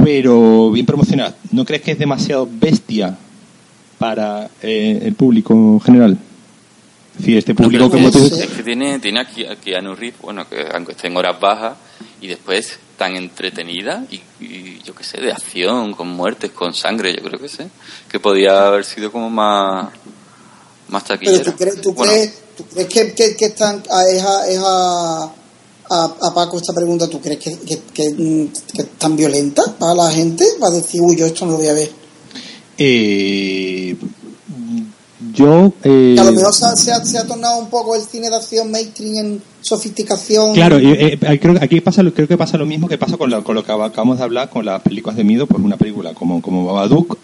Pero 0.04 0.72
bien 0.72 0.86
promocionada. 0.86 1.36
¿No 1.52 1.66
crees 1.66 1.82
que 1.84 1.92
es 1.92 2.00
demasiado 2.00 2.48
bestia 2.52 3.18
para 4.00 4.50
eh, 4.62 5.02
el 5.04 5.14
público 5.16 5.80
general? 5.80 6.18
Es 7.14 7.20
decir, 7.20 7.38
este 7.38 7.54
público 7.54 7.90
pero 7.90 8.04
como 8.04 8.08
es, 8.08 8.30
tú... 8.32 8.36
es 8.36 8.50
que 8.50 8.64
tiene, 8.64 9.00
tiene 9.00 9.20
aquí 9.20 9.46
a 9.46 9.56
Keanu 9.56 9.96
Reeves, 9.96 10.20
bueno, 10.22 10.50
que 10.50 10.66
aunque 10.74 10.94
esté 10.94 11.08
en 11.08 11.16
horas 11.18 11.40
bajas, 11.40 11.74
y 12.20 12.28
después 12.28 12.80
tan 12.98 13.16
entretenida, 13.16 14.04
y, 14.10 14.16
y 14.44 14.82
yo 14.84 14.96
qué 14.96 15.04
sé, 15.04 15.22
de 15.22 15.32
acción, 15.32 15.94
con 15.94 16.08
muertes, 16.10 16.52
con 16.52 16.74
sangre, 16.74 17.16
yo 17.16 17.22
creo 17.24 17.40
que 17.40 17.50
sé, 17.50 17.68
que 18.10 18.20
podía 18.20 18.66
haber 18.68 18.84
sido 18.84 19.12
como 19.12 19.30
más, 19.30 19.90
más 20.88 21.04
Pero 21.04 21.20
taquillera. 21.20 21.44
tú 21.44 21.56
crees, 21.56 21.82
tú 21.82 21.94
Bueno, 21.94 22.14
crees, 22.14 22.42
tú 22.58 22.66
crees 22.66 22.88
que, 22.88 23.14
que, 23.14 23.36
que 23.36 23.46
están, 23.46 23.84
a, 23.92 24.04
es, 24.06 24.24
a, 24.24 24.48
es 24.48 24.60
a, 24.66 25.32
a, 25.90 26.06
a 26.22 26.34
Paco 26.34 26.58
esta 26.58 26.74
pregunta, 26.74 27.08
¿tú 27.10 27.20
crees 27.20 27.40
que, 27.40 27.58
que, 27.60 27.80
que, 27.94 28.16
que 28.74 28.82
es 28.82 28.90
tan 28.98 29.16
violenta 29.16 29.62
para 29.78 29.94
la 29.94 30.12
gente? 30.12 30.46
Va 30.62 30.68
a 30.68 30.72
decir, 30.72 31.02
uy, 31.02 31.16
yo 31.16 31.26
esto 31.26 31.46
no 31.46 31.52
lo 31.54 31.58
voy 31.58 31.68
a 31.68 31.74
ver. 31.74 31.90
Eh, 32.78 33.96
yo... 35.34 35.74
eh, 35.84 36.16
a 36.20 36.24
lo 36.24 36.32
mejor 36.32 36.54
se 36.54 36.66
ha, 36.66 36.76
se, 36.76 36.92
ha, 36.92 37.04
se 37.06 37.18
ha 37.18 37.26
tornado 37.26 37.58
un 37.60 37.70
poco 37.70 37.96
el 37.96 38.02
cine 38.02 38.30
de 38.30 38.36
acción 38.36 38.70
mainstream 38.72 39.16
en 39.16 39.42
sofisticación. 39.62 40.54
Claro, 40.54 40.78
eh, 40.78 41.18
eh, 41.22 41.40
creo 41.40 41.56
aquí 41.62 41.82
pasa, 41.82 42.04
lo- 42.04 42.14
creo 42.14 42.28
que 42.28 42.38
pasa 42.38 42.58
lo 42.58 42.66
mismo 42.66 42.88
que 42.88 42.98
pasa 42.98 43.18
con, 43.18 43.30
la- 43.30 43.42
con 43.42 43.56
lo 43.56 43.64
que 43.64 43.72
acabamos 43.72 44.18
de 44.18 44.24
hablar 44.24 44.50
con 44.50 44.66
las 44.66 44.82
películas 44.82 45.16
de 45.18 45.24
miedo, 45.24 45.48
pues 45.48 45.64
una 45.64 45.78
película 45.78 46.14
como, 46.14 46.42
como 46.42 46.66
Babadook 46.66 47.18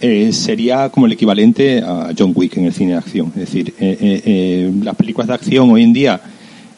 eh, 0.00 0.32
sería 0.32 0.88
como 0.90 1.06
el 1.06 1.12
equivalente 1.12 1.80
a 1.80 2.10
John 2.16 2.32
Wick 2.34 2.56
en 2.56 2.64
el 2.66 2.74
cine 2.74 2.92
de 2.92 2.98
acción. 2.98 3.28
Es 3.34 3.40
decir, 3.40 3.74
eh, 3.78 3.96
eh, 4.00 4.22
eh, 4.24 4.72
las 4.82 4.96
películas 4.96 5.28
de 5.28 5.34
acción 5.34 5.70
hoy 5.70 5.82
en 5.82 5.92
día 5.92 6.20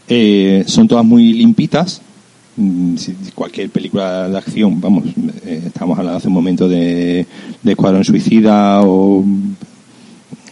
eh, 0.08 0.64
son 0.66 0.88
todas 0.88 1.04
muy 1.04 1.32
limpitas. 1.32 2.00
Mm, 2.56 2.96
cualquier 3.34 3.68
película 3.70 4.28
de 4.28 4.38
acción, 4.38 4.80
vamos, 4.80 5.04
eh, 5.44 5.64
estábamos 5.66 5.98
hablando 5.98 6.18
hace 6.18 6.28
un 6.28 6.34
momento 6.34 6.68
de, 6.68 7.26
de 7.62 7.72
Escuadrón 7.72 8.04
Suicida 8.04 8.80
o 8.82 9.22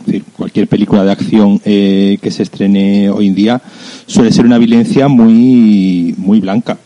es 0.00 0.06
decir, 0.06 0.24
cualquier 0.36 0.68
película 0.68 1.02
de 1.02 1.12
acción 1.12 1.60
eh, 1.64 2.18
que 2.20 2.30
se 2.30 2.42
estrene 2.42 3.08
hoy 3.08 3.28
en 3.28 3.34
día 3.34 3.62
suele 4.06 4.32
ser 4.32 4.44
una 4.44 4.58
violencia 4.58 5.08
muy 5.08 6.14
muy 6.18 6.40
blanca 6.40 6.76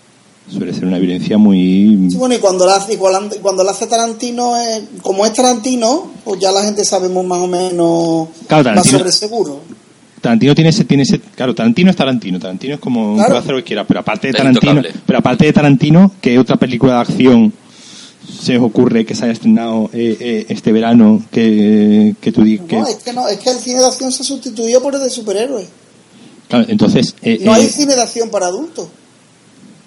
suele 0.49 0.73
ser 0.73 0.85
una 0.85 1.01
violencia 1.01 1.37
muy 1.37 2.07
Sí, 2.11 2.17
bueno, 2.17 2.37
y 2.37 2.39
cuando 2.39 2.65
la 2.65 2.77
hace, 2.77 2.95
y 2.95 2.97
cuando, 2.97 3.65
la 3.65 3.73
hace 3.73 3.87
Tarantino, 3.87 4.57
eh, 4.57 4.85
como 5.03 5.27
es 5.27 5.33
Tarantino, 5.33 6.13
pues 6.25 6.41
ya 6.41 6.53
la 6.53 6.63
gente 6.63 6.85
sabemos 6.85 7.27
más 7.27 7.41
o 7.41 7.47
menos 7.47 8.29
Claro, 8.47 8.71
va 8.77 8.85
sobre 8.85 9.13
seguro. 9.13 9.61
Tarantino 10.21 10.55
tiene 10.55 10.71
ese 10.71 10.85
tiene 10.85 11.03
ese 11.05 11.21
claro 11.21 11.55
Tarantino 11.55 11.91
es 11.91 11.97
Tarantino 11.97 12.39
Tarantino 12.39 12.75
es 12.75 12.81
como 12.81 13.15
Claro. 13.15 13.29
puede 13.29 13.41
hacer 13.41 13.53
lo 13.53 13.59
que 13.59 13.65
quiera 13.65 13.87
pero 13.87 14.01
aparte 14.01 14.29
de 14.29 14.35
Tarantino 14.35 14.83
pero 15.07 15.19
aparte 15.19 15.47
de 15.47 15.53
Tarantino 15.53 16.13
¿qué 16.21 16.39
otra 16.39 16.57
película 16.57 16.95
de 16.95 17.01
acción 17.01 17.53
se 18.41 18.59
os 18.59 18.63
ocurre 18.65 19.07
que 19.07 19.15
se 19.15 19.25
haya 19.25 19.33
estrenado 19.33 19.89
eh, 19.93 20.17
eh, 20.21 20.47
este 20.51 20.71
verano 20.73 21.23
que, 21.31 22.15
que 22.21 22.31
tú 22.33 22.43
digas 22.43 22.67
que 22.69 22.77
No, 22.77 22.87
es 22.87 22.97
que 22.97 23.13
no, 23.13 23.27
es 23.29 23.39
que 23.39 23.51
el 23.51 23.59
cine 23.59 23.81
de 23.81 23.87
acción 23.87 24.13
se 24.13 24.23
sustituyó 24.23 24.83
por 24.83 24.95
el 24.95 25.01
de 25.01 25.09
superhéroes. 25.11 25.67
claro, 26.49 26.67
entonces 26.69 27.15
eh, 27.23 27.39
No 27.43 27.55
hay 27.55 27.65
eh, 27.65 27.69
cine 27.71 27.95
de 27.95 28.03
acción 28.03 28.29
para 28.31 28.47
adultos. 28.47 28.89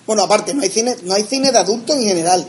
Bueno, 0.08 0.24
aparte, 0.24 0.54
no 0.54 0.64
hay 0.64 0.70
cine, 0.70 0.96
no 1.06 1.14
hay 1.14 1.24
cine 1.24 1.52
de 1.52 1.58
adultos 1.60 1.96
en 1.96 2.04
general. 2.04 2.46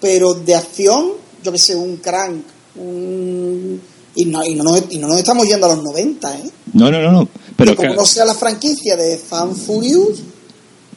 Pero 0.00 0.34
de 0.34 0.54
acción, 0.54 1.06
yo 1.42 1.50
que 1.52 1.58
sé, 1.58 1.74
un 1.74 1.96
crank, 1.96 2.44
un... 2.76 3.80
Y 4.16 4.24
no, 4.24 4.42
y, 4.44 4.54
no, 4.54 4.64
nos- 4.64 4.84
y 4.90 4.98
no 4.98 5.08
nos 5.08 5.18
estamos 5.18 5.46
yendo 5.46 5.66
a 5.66 5.74
los 5.76 5.84
90, 5.84 6.36
¿eh? 6.38 6.50
no 6.72 6.90
no 6.90 7.00
no 7.02 7.12
no 7.12 7.28
pero 7.56 7.72
que 7.72 7.76
como 7.76 7.90
que- 7.90 7.96
no 7.96 8.04
sea 8.06 8.24
la 8.24 8.34
franquicia 8.34 8.96
de 8.96 9.16
Fan 9.18 9.54
Furious, 9.54 10.18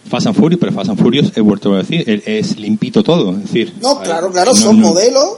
Fast 0.10 0.28
and 0.28 0.36
Furious, 0.36 0.60
pero 0.60 0.72
Fast 0.74 0.90
and 0.90 1.00
Furious, 1.00 1.32
he 1.36 1.42
vuelto 1.42 1.74
a 1.74 1.80
decir, 1.80 2.04
es, 2.10 2.24
es 2.26 2.58
limpito 2.58 3.04
todo. 3.04 3.32
Es 3.32 3.44
decir, 3.44 3.76
no, 3.82 4.00
claro, 4.02 4.32
claro, 4.32 4.54
no- 4.54 4.58
son 4.60 4.80
no- 4.80 4.88
modelos, 4.88 5.34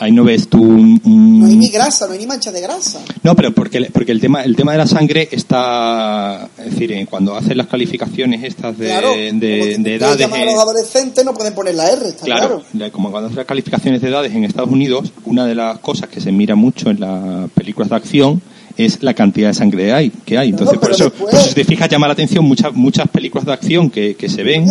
Ahí 0.00 0.12
no 0.12 0.24
ves 0.24 0.48
tú 0.48 0.62
un. 0.62 1.00
un- 1.04 1.40
no 1.40 1.46
hay 1.46 1.56
ni 1.56 1.68
grasa, 1.68 2.06
no 2.06 2.14
hay 2.14 2.18
ni 2.20 2.26
mancha 2.26 2.50
de 2.50 2.60
grasa. 2.62 3.00
No, 3.22 3.36
pero 3.36 3.52
porque, 3.54 3.78
el- 3.78 3.86
porque 3.92 4.12
el 4.12 4.20
tema 4.20 4.42
el 4.42 4.56
tema 4.56 4.72
de 4.72 4.78
la 4.78 4.86
sangre 4.86 5.28
está. 5.30 6.48
Es 6.58 6.70
decir, 6.72 6.90
eh, 6.92 7.06
cuando 7.08 7.36
hacen 7.36 7.56
las 7.58 7.66
calificaciones 7.66 8.42
estas 8.42 8.78
de, 8.78 8.86
Claro, 8.86 9.10
de, 9.14 9.76
de 9.78 9.94
edades. 9.94 10.26
a 10.32 10.44
los 10.44 10.54
adolescentes 10.58 11.24
no 11.24 11.34
pueden 11.34 11.54
poner 11.54 11.74
la 11.74 11.90
R, 11.90 12.08
está 12.08 12.24
claro. 12.24 12.62
Como 12.92 13.10
cuando 13.10 13.26
hacen 13.28 13.36
las 13.36 13.46
calificaciones 13.46 14.00
de 14.00 14.08
edades 14.08 14.32
en 14.34 14.44
Estados 14.44 14.70
Unidos, 14.70 15.12
una 15.26 15.44
de 15.46 15.54
las 15.54 15.78
cosas 15.80 16.08
que 16.08 16.20
se 16.20 16.32
mira 16.32 16.54
mucho 16.54 16.90
en 16.90 17.00
las 17.00 17.50
películas 17.50 17.90
de 17.90 17.96
acción 17.96 18.42
es 18.78 19.02
la 19.02 19.12
cantidad 19.12 19.48
de 19.48 19.54
sangre 19.54 19.84
que 19.86 19.92
hay. 19.92 20.10
Que 20.10 20.38
hay. 20.38 20.48
Entonces, 20.48 20.78
por 20.78 20.92
eso, 20.92 21.04
después- 21.04 21.30
por 21.32 21.40
eso, 21.40 21.48
si 21.48 21.54
te 21.54 21.64
fijas, 21.64 21.88
llama 21.90 22.06
la 22.06 22.14
atención 22.14 22.44
muchas 22.44 22.72
muchas 22.72 23.06
películas 23.08 23.44
de 23.44 23.52
acción 23.52 23.90
que, 23.90 24.14
que 24.16 24.28
se 24.30 24.42
ven. 24.42 24.66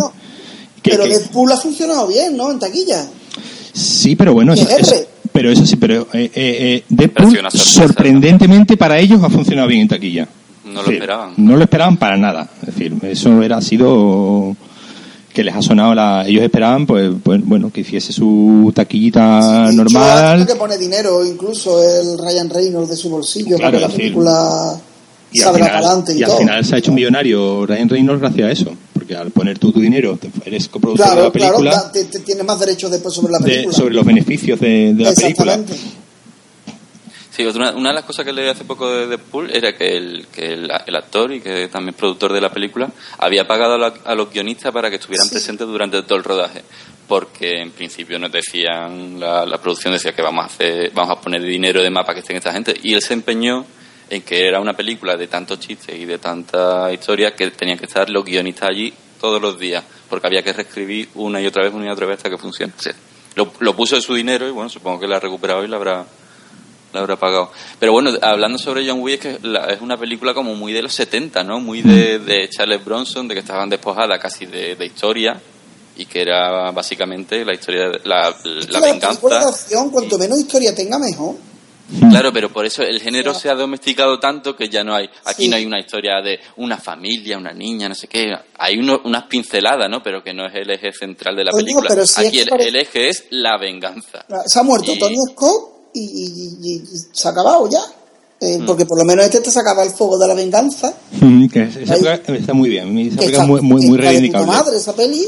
Que- 0.82 0.90
pero 0.92 1.04
que- 1.04 1.10
Deadpool 1.10 1.52
ha 1.52 1.56
funcionado 1.56 2.08
bien, 2.08 2.36
¿no? 2.36 2.50
En 2.50 2.58
taquilla. 2.58 3.06
Sí, 3.72 4.16
pero 4.16 4.34
bueno. 4.34 4.54
Pero 5.32 5.50
eso 5.50 5.66
sí, 5.66 5.76
pero 5.76 6.02
eh, 6.12 6.24
eh, 6.24 6.30
eh, 6.34 6.84
Pero 6.88 7.30
Deadpool, 7.30 7.50
sorprendentemente 7.50 8.76
para 8.76 8.98
ellos 8.98 9.22
ha 9.22 9.30
funcionado 9.30 9.68
bien 9.68 9.82
en 9.82 9.88
taquilla. 9.88 10.28
No 10.64 10.82
lo 10.82 10.88
Sí, 10.88 10.94
esperaban. 10.94 11.32
No 11.36 11.56
lo 11.56 11.62
esperaban 11.62 11.96
para 11.96 12.16
nada. 12.16 12.48
Es 12.60 12.66
decir, 12.66 12.94
eso 13.02 13.42
era 13.42 13.56
ha 13.58 13.62
sido 13.62 14.56
que 15.32 15.44
les 15.44 15.54
ha 15.54 15.62
sonado 15.62 15.94
la 15.94 16.26
ellos 16.26 16.42
esperaban 16.42 16.86
pues, 16.86 17.08
pues, 17.22 17.40
bueno 17.44 17.70
que 17.70 17.82
hiciese 17.82 18.12
su 18.12 18.72
taquillita 18.74 19.66
ha 19.66 19.72
normal 19.72 20.44
que 20.44 20.56
pone 20.56 20.76
dinero, 20.76 21.24
incluso 21.24 21.80
el 21.82 22.18
Ryan 22.18 22.50
Reynolds 22.50 22.90
de 22.90 22.96
su 22.96 23.10
bolsillo, 23.10 23.56
Claro, 23.56 23.78
para 23.78 23.86
que 23.86 23.92
la 23.92 23.96
película 23.96 24.80
y 25.32 25.38
al, 25.38 25.44
salga 25.44 25.66
para 25.66 25.78
adelante 25.78 26.14
y, 26.14 26.18
y 26.18 26.22
al 26.24 26.32
final 26.32 26.64
se 26.64 26.74
ha 26.74 26.78
hecho 26.78 26.90
un 26.90 26.96
millonario 26.96 27.64
Ryan 27.64 27.88
Reynolds 27.88 28.20
gracias 28.20 28.48
a 28.48 28.50
eso 28.50 28.72
porque 29.10 29.16
al 29.22 29.30
poner 29.32 29.58
tú 29.58 29.72
tu 29.72 29.80
dinero 29.80 30.16
te- 30.16 30.30
eres 30.44 30.68
coproductor 30.68 31.16
de 31.16 31.22
la 31.22 31.32
película 31.32 31.70
claro, 31.72 31.90
te- 31.92 32.04
te- 32.04 32.20
tienes 32.20 32.44
más 32.44 32.60
derechos 32.60 32.90
después 32.90 33.12
sobre 33.14 33.32
la 33.32 33.38
de- 33.38 33.44
película. 33.44 33.76
sobre 33.76 33.94
los 33.94 34.04
beneficios 34.06 34.60
de, 34.60 34.94
de 34.94 35.04
la 35.04 35.12
película. 35.12 35.58
Sí, 37.30 37.44
otra- 37.46 37.72
una 37.74 37.90
de 37.90 37.94
las 37.94 38.04
cosas 38.04 38.24
que 38.24 38.32
leí 38.32 38.48
hace 38.48 38.64
poco 38.64 38.88
de 38.90 39.06
Deadpool 39.06 39.50
era 39.54 39.72
que 39.76 39.96
el, 39.96 40.26
que 40.32 40.52
el, 40.52 40.70
el 40.86 40.96
actor 40.96 41.32
y 41.32 41.40
que 41.40 41.68
también 41.68 41.94
productor 41.94 42.32
de 42.32 42.40
la 42.40 42.52
película 42.52 42.90
había 43.18 43.46
pagado 43.46 43.74
a, 43.74 43.78
la- 43.78 43.94
a 44.04 44.14
los 44.14 44.30
guionistas 44.30 44.72
para 44.72 44.90
que 44.90 44.96
estuvieran 44.96 45.26
Sí. 45.26 45.32
presentes 45.34 45.66
durante 45.66 46.02
todo 46.02 46.18
el 46.18 46.24
rodaje. 46.24 46.62
Porque 47.08 47.60
en 47.62 47.70
principio 47.72 48.18
nos 48.18 48.30
decían, 48.30 49.18
la, 49.18 49.44
la 49.46 49.58
producción 49.58 49.92
decía 49.92 50.12
que 50.12 50.22
vamos 50.22 50.44
a 50.44 50.46
hacer, 50.46 50.92
vamos 50.94 51.16
a 51.16 51.20
poner 51.20 51.42
dinero 51.42 51.82
de 51.82 51.90
mapa 51.90 52.14
que 52.14 52.20
estén 52.20 52.36
esta 52.36 52.52
gente. 52.52 52.74
Y 52.82 52.94
él 52.94 53.00
se 53.02 53.14
empeñó 53.14 53.64
en 54.10 54.22
que 54.22 54.46
era 54.46 54.60
una 54.60 54.74
película 54.74 55.16
de 55.16 55.28
tantos 55.28 55.60
chistes 55.60 55.96
y 55.98 56.04
de 56.04 56.18
tanta 56.18 56.92
historia 56.92 57.34
que 57.34 57.50
tenían 57.52 57.78
que 57.78 57.86
estar 57.86 58.10
los 58.10 58.24
guionistas 58.24 58.68
allí 58.70 58.92
todos 59.20 59.40
los 59.40 59.58
días, 59.58 59.84
porque 60.08 60.26
había 60.26 60.42
que 60.42 60.52
reescribir 60.52 61.08
una 61.14 61.40
y 61.40 61.46
otra 61.46 61.62
vez, 61.64 61.72
una 61.72 61.86
y 61.86 61.90
otra 61.90 62.06
vez 62.06 62.16
hasta 62.18 62.28
que 62.30 62.36
funcionase. 62.38 62.92
Lo, 63.36 63.52
lo 63.60 63.76
puso 63.76 63.94
de 63.96 64.02
su 64.02 64.14
dinero 64.14 64.48
y 64.48 64.50
bueno, 64.50 64.68
supongo 64.68 64.98
que 65.00 65.06
la 65.06 65.16
ha 65.16 65.20
recuperado 65.20 65.64
y 65.64 65.68
la 65.68 65.76
habrá 65.76 66.04
la 66.92 67.00
habrá 67.00 67.14
pagado. 67.14 67.52
Pero 67.78 67.92
bueno, 67.92 68.10
hablando 68.20 68.58
sobre 68.58 68.84
John 68.84 68.98
Wick, 69.00 69.24
es 69.24 69.38
que 69.38 69.46
la- 69.46 69.66
es 69.66 69.80
una 69.80 69.96
película 69.96 70.34
como 70.34 70.56
muy 70.56 70.72
de 70.72 70.82
los 70.82 70.92
70, 70.92 71.44
¿no? 71.44 71.60
Muy 71.60 71.82
de, 71.82 72.18
de 72.18 72.48
Charles 72.50 72.84
Bronson, 72.84 73.28
de 73.28 73.34
que 73.34 73.40
estaban 73.40 73.68
despojadas 73.70 74.18
casi 74.18 74.46
de, 74.46 74.74
de 74.74 74.86
historia 74.86 75.40
y 75.96 76.06
que 76.06 76.22
era 76.22 76.72
básicamente 76.72 77.44
la 77.44 77.54
historia, 77.54 77.90
de- 77.90 78.00
la, 78.02 78.34
la 78.44 78.80
de 78.80 78.92
venganza. 78.92 79.20
acción, 79.50 79.90
cuanto 79.90 80.18
menos 80.18 80.40
historia 80.40 80.74
tenga, 80.74 80.98
mejor. 80.98 81.36
Claro, 82.10 82.32
pero 82.32 82.52
por 82.52 82.64
eso 82.66 82.82
el 82.82 83.00
género 83.00 83.34
se 83.34 83.48
ha 83.50 83.54
domesticado 83.54 84.18
tanto 84.20 84.54
que 84.54 84.68
ya 84.68 84.84
no 84.84 84.94
hay. 84.94 85.08
Aquí 85.24 85.44
Sí. 85.44 85.48
no 85.48 85.56
hay 85.56 85.64
una 85.66 85.80
historia 85.80 86.20
de 86.22 86.38
una 86.56 86.76
familia, 86.78 87.36
una 87.36 87.52
niña, 87.52 87.88
no 87.88 87.94
sé 87.94 88.06
qué. 88.06 88.32
Hay 88.58 88.78
uno- 88.78 89.00
unas 89.04 89.24
pinceladas, 89.24 89.90
¿no? 89.90 90.02
Pero 90.02 90.22
que 90.22 90.32
no 90.32 90.46
es 90.46 90.54
el 90.54 90.70
eje 90.70 90.92
central 90.92 91.34
de 91.36 91.44
la 91.44 91.50
película. 91.52 91.88
pero 91.88 92.06
si 92.06 92.20
es 92.22 92.28
Aquí 92.28 92.38
el, 92.40 92.48
pare- 92.48 92.68
el 92.68 92.76
eje 92.76 93.08
es 93.08 93.24
la 93.30 93.58
venganza. 93.58 94.24
Se 94.46 94.58
ha 94.58 94.62
muerto 94.62 94.92
Y- 94.92 94.98
Tony 94.98 95.16
Scott 95.32 95.90
y, 95.94 96.00
y- 96.00 96.58
y- 96.62 96.76
y 96.76 96.82
se 97.12 97.26
ha 97.28 97.30
acabado 97.32 97.68
ya. 97.68 97.80
Eh, 98.42 98.58
Mm. 98.58 98.64
Porque 98.66 98.86
por 98.86 98.96
lo 98.98 99.04
menos 99.04 99.24
este 99.26 99.40
te 99.40 99.50
sacaba 99.50 99.82
el 99.82 99.90
fuego 99.90 100.16
de 100.18 100.26
la 100.28 100.34
venganza. 100.34 100.94
Mm, 101.20 101.48
que 101.48 101.62
es- 101.64 101.76
esa 101.76 101.94
película 101.94 102.38
está 102.38 102.54
muy 102.54 102.68
bien. 102.70 102.96
Esa 102.98 103.10
que 103.10 103.16
película 103.26 103.30
está, 103.30 103.42
es 103.42 103.48
muy, 103.48 103.60
muy, 103.62 103.86
muy 103.86 103.98
reivindicable. 103.98 104.46
madre 104.46 104.76
esa 104.78 104.94
peli. 104.94 105.26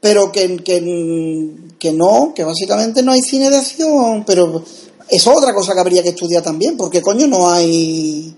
Pero 0.00 0.30
que, 0.30 0.56
que, 0.58 1.50
que 1.78 1.92
no, 1.92 2.32
que 2.36 2.44
básicamente 2.44 3.02
no 3.02 3.10
hay 3.12 3.20
cine 3.22 3.48
de 3.50 3.56
acción. 3.56 4.22
Pero 4.26 4.62
es 5.08 5.26
otra 5.26 5.54
cosa 5.54 5.74
que 5.74 5.80
habría 5.80 6.02
que 6.02 6.10
estudiar 6.10 6.42
también. 6.42 6.76
Porque 6.76 7.02
coño 7.02 7.26
no 7.26 7.48
hay. 7.50 8.36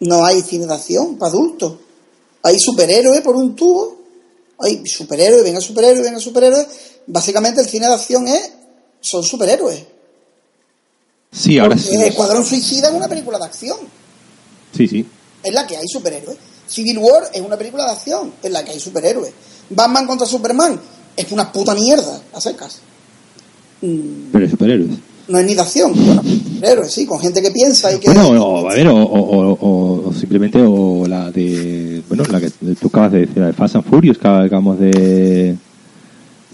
No 0.00 0.24
hay 0.24 0.42
cine 0.42 0.66
de 0.66 0.74
acción 0.74 1.16
para 1.16 1.30
adultos. 1.32 1.74
Hay 2.42 2.58
superhéroes 2.58 3.20
por 3.22 3.36
un 3.36 3.54
tubo. 3.56 3.98
Hay 4.60 4.84
superhéroes, 4.86 5.44
venga 5.44 5.60
superhéroes, 5.60 6.02
venga 6.02 6.18
superhéroes. 6.18 6.66
Básicamente 7.06 7.60
el 7.60 7.68
cine 7.68 7.86
de 7.86 7.94
acción 7.94 8.26
es. 8.28 8.52
Son 9.00 9.22
superhéroes. 9.22 9.84
Sí, 11.30 11.58
ahora 11.58 11.76
Porque 11.76 11.90
sí. 11.90 12.02
Escuadrón 12.02 12.44
Suicida 12.44 12.88
es 12.88 12.94
una 12.94 13.08
película 13.08 13.38
de 13.38 13.44
acción. 13.44 13.78
Sí, 14.74 14.86
sí. 14.86 15.06
en 15.42 15.54
la 15.54 15.66
que 15.66 15.76
hay 15.76 15.86
superhéroes. 15.86 16.36
Civil 16.66 16.98
War 16.98 17.30
es 17.32 17.40
una 17.40 17.56
película 17.56 17.84
de 17.84 17.92
acción 17.92 18.34
en 18.42 18.52
la 18.52 18.64
que 18.64 18.72
hay 18.72 18.80
superhéroes. 18.80 19.32
Batman 19.70 20.06
contra 20.06 20.26
Superman 20.26 20.80
es 21.16 21.32
una 21.32 21.50
puta 21.50 21.74
mierda, 21.74 22.22
a 22.32 22.40
secas. 22.40 22.80
Pero 23.80 24.44
es 24.44 24.50
superhéroes. 24.50 24.90
No 25.28 25.38
es 25.38 25.44
ni 25.46 25.54
de 25.54 25.60
acción, 25.60 25.92
bueno, 26.60 26.84
sí, 26.88 27.04
con 27.04 27.20
gente 27.20 27.42
que 27.42 27.50
piensa 27.50 27.92
y 27.94 27.98
que... 27.98 28.06
Bueno, 28.08 28.28
o, 28.30 28.68
a 28.68 28.74
ver, 28.74 28.88
o, 28.88 28.96
o- 28.96 29.52
o- 29.60 30.08
o 30.08 30.12
simplemente 30.14 30.58
o 30.60 31.06
la 31.06 31.30
de. 31.30 32.02
Bueno, 32.08 32.24
la 32.30 32.40
que 32.40 32.50
tú 32.80 32.86
acabas 32.88 33.12
de 33.12 33.20
decir, 33.20 33.36
la 33.38 33.48
de 33.48 33.52
Fast 33.52 33.76
and 33.76 33.84
Furious, 33.84 34.16
que 34.16 34.26
acabamos 34.26 34.78
de. 34.80 35.54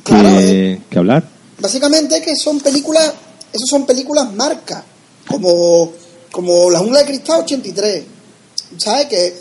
Claro, 0.02 0.28
que, 0.38 0.72
eh. 0.72 0.80
que 0.90 0.98
hablar. 0.98 1.26
Básicamente 1.60 2.20
que 2.20 2.34
son 2.37 2.58
películas, 2.60 3.14
esos 3.52 3.68
son 3.70 3.87
películas 3.87 4.34
marcas, 4.34 4.82
como, 5.28 5.92
como 6.32 6.68
La 6.70 6.80
Jungla 6.80 6.98
de 7.00 7.06
Cristal 7.06 7.42
83, 7.42 8.04
¿sabes? 8.76 9.06
Que... 9.06 9.34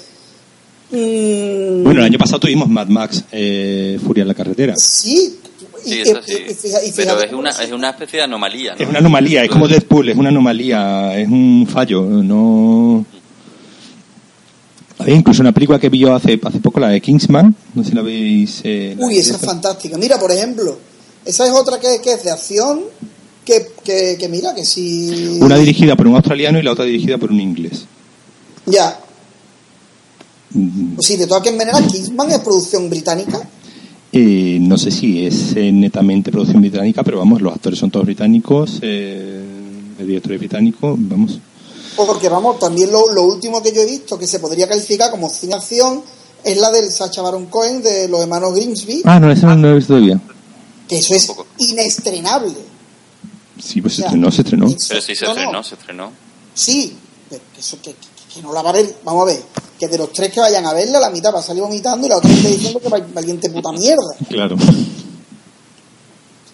mm, 0.92 1.84
Bueno, 1.84 2.00
el 2.02 2.06
año 2.06 2.20
pasado 2.20 2.40
tuvimos 2.40 2.70
Mad 2.70 2.88
Max, 2.88 3.24
eh, 3.32 4.00
Furia 4.06 4.22
en 4.22 4.28
la 4.28 4.36
carretera. 4.36 4.76
Sí, 4.78 5.40
Sí, 5.84 5.96
y- 5.96 6.02
eso 6.02 6.22
sí. 6.26 6.34
y 6.50 6.54
fija- 6.54 6.84
y 6.86 6.92
Pero 6.92 7.22
es 7.22 7.34
una, 7.34 7.52
se- 7.52 7.64
es 7.66 7.72
una 7.72 7.90
especie 7.92 8.18
de 8.20 8.24
anomalía, 8.26 8.76
¿no? 8.76 8.80
Es 8.84 8.88
una 8.90 9.00
anomalía, 9.00 9.44
es 9.44 9.50
como 9.50 9.68
Deadpool, 9.68 10.10
es 10.10 10.18
una 10.18 10.30
anomalía, 10.30 11.18
es 11.20 11.28
un 11.28 11.68
fallo, 11.72 12.04
no... 12.04 13.06
Había 15.00 15.16
incluso 15.16 15.42
una 15.42 15.52
película 15.52 15.80
que 15.80 15.90
vi 15.90 16.00
yo 16.00 16.14
hace, 16.16 16.40
hace 16.44 16.60
poco, 16.60 16.80
la 16.80 16.90
de 16.90 17.02
Kingsman, 17.02 17.54
no 17.74 17.84
sé 17.84 17.90
si 17.90 17.96
la 17.96 18.02
veis... 18.02 18.62
eh, 18.64 18.96
la- 18.98 19.06
Uy, 19.06 19.18
esa 19.18 19.36
es 19.36 19.42
fantástica. 19.42 19.98
Mira, 19.98 20.18
por 20.20 20.32
ejemplo, 20.32 20.78
esa 21.26 21.46
es 21.46 21.52
otra 21.52 21.80
que, 21.80 22.00
que 22.02 22.14
es 22.14 22.24
de 22.24 22.32
acción, 22.32 22.82
que, 23.44 23.68
que, 23.84 24.16
que 24.18 24.30
mira, 24.30 24.54
que 24.56 24.64
si... 24.64 25.40
Una 25.42 25.58
dirigida 25.58 25.96
por 25.98 26.08
un 26.08 26.16
australiano 26.16 26.58
y 26.60 26.62
la 26.62 26.72
otra 26.72 26.86
dirigida 26.86 27.18
por 27.18 27.32
un 27.32 27.42
inglés. 27.42 27.86
Ya, 28.66 29.00
Mm, 30.56 30.94
pues 30.94 31.08
sí, 31.08 31.18
de 31.18 31.26
todas 31.26 31.52
maneras, 31.52 31.82
Kingsman 31.92 32.30
es 32.30 32.38
producción 32.38 32.88
británica. 32.88 33.42
Eh, 34.14 34.60
no 34.62 34.78
sé 34.78 34.92
si 34.92 35.26
es 35.26 35.56
eh, 35.56 35.72
netamente 35.72 36.32
producción 36.32 36.62
británica, 36.62 37.04
pero 37.04 37.18
vamos, 37.18 37.42
los 37.42 37.54
actores 37.54 37.80
son 37.80 37.90
todos 37.92 38.06
británicos, 38.06 38.78
eh, 38.82 39.44
el 40.00 40.08
director 40.08 40.34
es 40.34 40.40
británico, 40.40 40.96
vamos... 40.98 41.40
Porque 41.96 42.28
vamos, 42.30 42.58
también 42.60 42.92
lo, 42.92 43.12
lo 43.14 43.24
último 43.24 43.62
que 43.62 43.72
yo 43.72 43.82
he 43.82 43.86
visto 43.86 44.18
que 44.18 44.26
se 44.26 44.40
podría 44.40 44.68
calificar 44.68 45.12
como 45.12 45.30
cine 45.30 45.54
acción 45.56 46.02
es 46.44 46.58
la 46.58 46.72
del 46.72 46.90
Sacha 46.90 47.22
Baron 47.22 47.46
Cohen 47.48 47.82
de 47.84 48.08
los 48.08 48.22
hermanos 48.22 48.54
Grimsby, 48.56 49.02
Ah, 49.06 49.20
no, 49.20 49.32
esa 49.32 49.56
no 49.56 49.68
la 49.68 49.74
he 49.74 49.76
visto 49.76 49.94
todavía. 49.94 50.20
que 50.88 50.98
eso 50.98 51.14
es 51.16 51.32
inestrenable. 51.60 52.54
Sí, 53.64 53.82
pues 53.82 53.94
se 53.94 54.02
O 54.02 54.04
sea, 54.04 54.08
estrenó, 54.08 54.32
se 54.32 54.42
estrenó. 54.42 54.68
es- 54.68 54.88
Pero 54.90 55.02
sí 55.02 55.16
se 55.16 55.26
no, 55.26 55.34
no, 55.34 55.40
estrenó, 55.40 55.64
se 55.64 55.76
estrenó. 55.76 56.12
Sí, 56.56 56.96
pero 57.30 57.42
que 57.54 57.60
eso 57.62 57.78
que, 57.82 57.96
que- 58.34 58.42
no 58.42 58.52
la 58.54 58.62
va 58.62 58.70
a 58.72 58.74
ver. 58.74 58.96
Vamos 59.04 59.24
a 59.24 59.26
ver, 59.34 59.42
que 59.80 59.88
de 59.88 59.98
los 59.98 60.12
tres 60.14 60.32
que 60.32 60.40
vayan 60.40 60.66
a 60.66 60.74
verla, 60.74 61.00
la 61.00 61.10
mitad 61.10 61.34
va 61.34 61.40
a 61.40 61.44
salir 61.44 61.62
vomitando 61.64 62.06
y 62.06 62.10
la 62.10 62.18
otra 62.18 62.30
gente 62.30 62.50
diciendo 62.50 62.80
que 62.80 62.90
va- 62.90 63.06
valiente 63.14 63.50
puta 63.50 63.72
mierda. 63.72 64.16
Claro. 64.30 64.56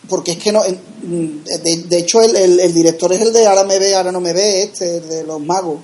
Porque 0.07 0.31
es 0.33 0.37
que 0.39 0.51
no. 0.51 0.63
en- 0.65 1.43
De, 1.43 1.83
de 1.87 1.97
hecho, 1.97 2.21
el, 2.21 2.35
el- 2.35 2.59
el 2.59 2.73
director 2.73 3.11
es 3.13 3.21
el 3.21 3.31
de 3.31 3.47
Ahora 3.47 3.63
me 3.63 3.79
ve, 3.79 3.95
ahora 3.95 4.11
no 4.11 4.19
me 4.19 4.33
ve, 4.33 4.63
este, 4.63 4.97
el 4.97 5.09
de 5.09 5.23
los 5.23 5.39
magos, 5.41 5.79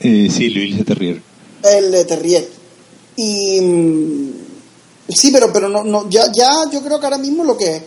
Eh, 0.00 0.28
sí, 0.30 0.50
Luis 0.50 0.76
de 0.76 0.84
Terrier. 0.84 1.22
el 1.62 1.90
de 1.92 2.04
Terrier. 2.04 2.48
Y. 3.16 3.60
mm, 3.60 4.32
Sí, 5.08 5.30
pero, 5.30 5.52
pero 5.52 5.68
no, 5.68 5.84
no, 5.84 6.08
ya, 6.08 6.30
ya 6.32 6.48
yo 6.72 6.80
creo 6.82 6.98
que 6.98 7.06
ahora 7.06 7.18
mismo 7.18 7.44
lo 7.44 7.56
que. 7.56 7.82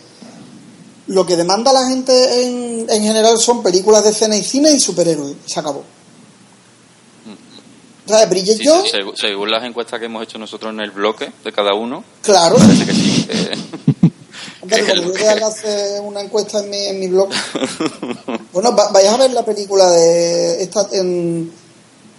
Lo 1.08 1.26
que 1.26 1.36
demanda 1.36 1.72
la 1.72 1.88
gente 1.88 2.14
en, 2.48 2.86
en 2.90 3.04
general 3.04 3.38
son 3.38 3.62
películas 3.62 4.04
de 4.04 4.10
escena 4.12 4.36
y 4.36 4.44
cine 4.44 4.72
y 4.72 4.80
superhéroes. 4.80 5.36
Se 5.46 5.60
acabó. 5.60 5.84
Bridget 8.30 8.58
Sí, 8.58 8.66
Jones, 8.68 8.92
sí, 8.92 8.98
seg- 8.98 9.16
según 9.16 9.50
las 9.52 9.64
encuestas 9.64 10.00
que 10.00 10.06
hemos 10.06 10.24
hecho 10.24 10.38
nosotros 10.38 10.72
en 10.74 10.80
el 10.80 10.92
bloque 10.92 11.32
de 11.44 11.52
cada 11.52 11.74
uno, 11.74 12.04
claro. 12.22 12.56
parece 12.58 12.86
que 12.86 12.94
sí. 12.94 13.28
que- 13.30 13.58
Hombre, 14.62 14.84
como 14.96 15.12
voy 15.12 15.22
a 15.22 15.48
hacer 15.48 16.02
una 16.02 16.22
encuesta 16.22 16.60
en 16.60 16.70
mi, 16.70 16.78
en 16.86 17.00
mi 17.00 17.08
blog. 17.08 17.30
Bueno, 18.54 18.74
va- 18.76 18.90
vais 18.92 19.08
a 19.08 19.18
ver 19.18 19.32
la 19.32 19.44
película 19.44 19.90
de 19.92 20.64
esta 20.64 20.88
en- 20.94 21.52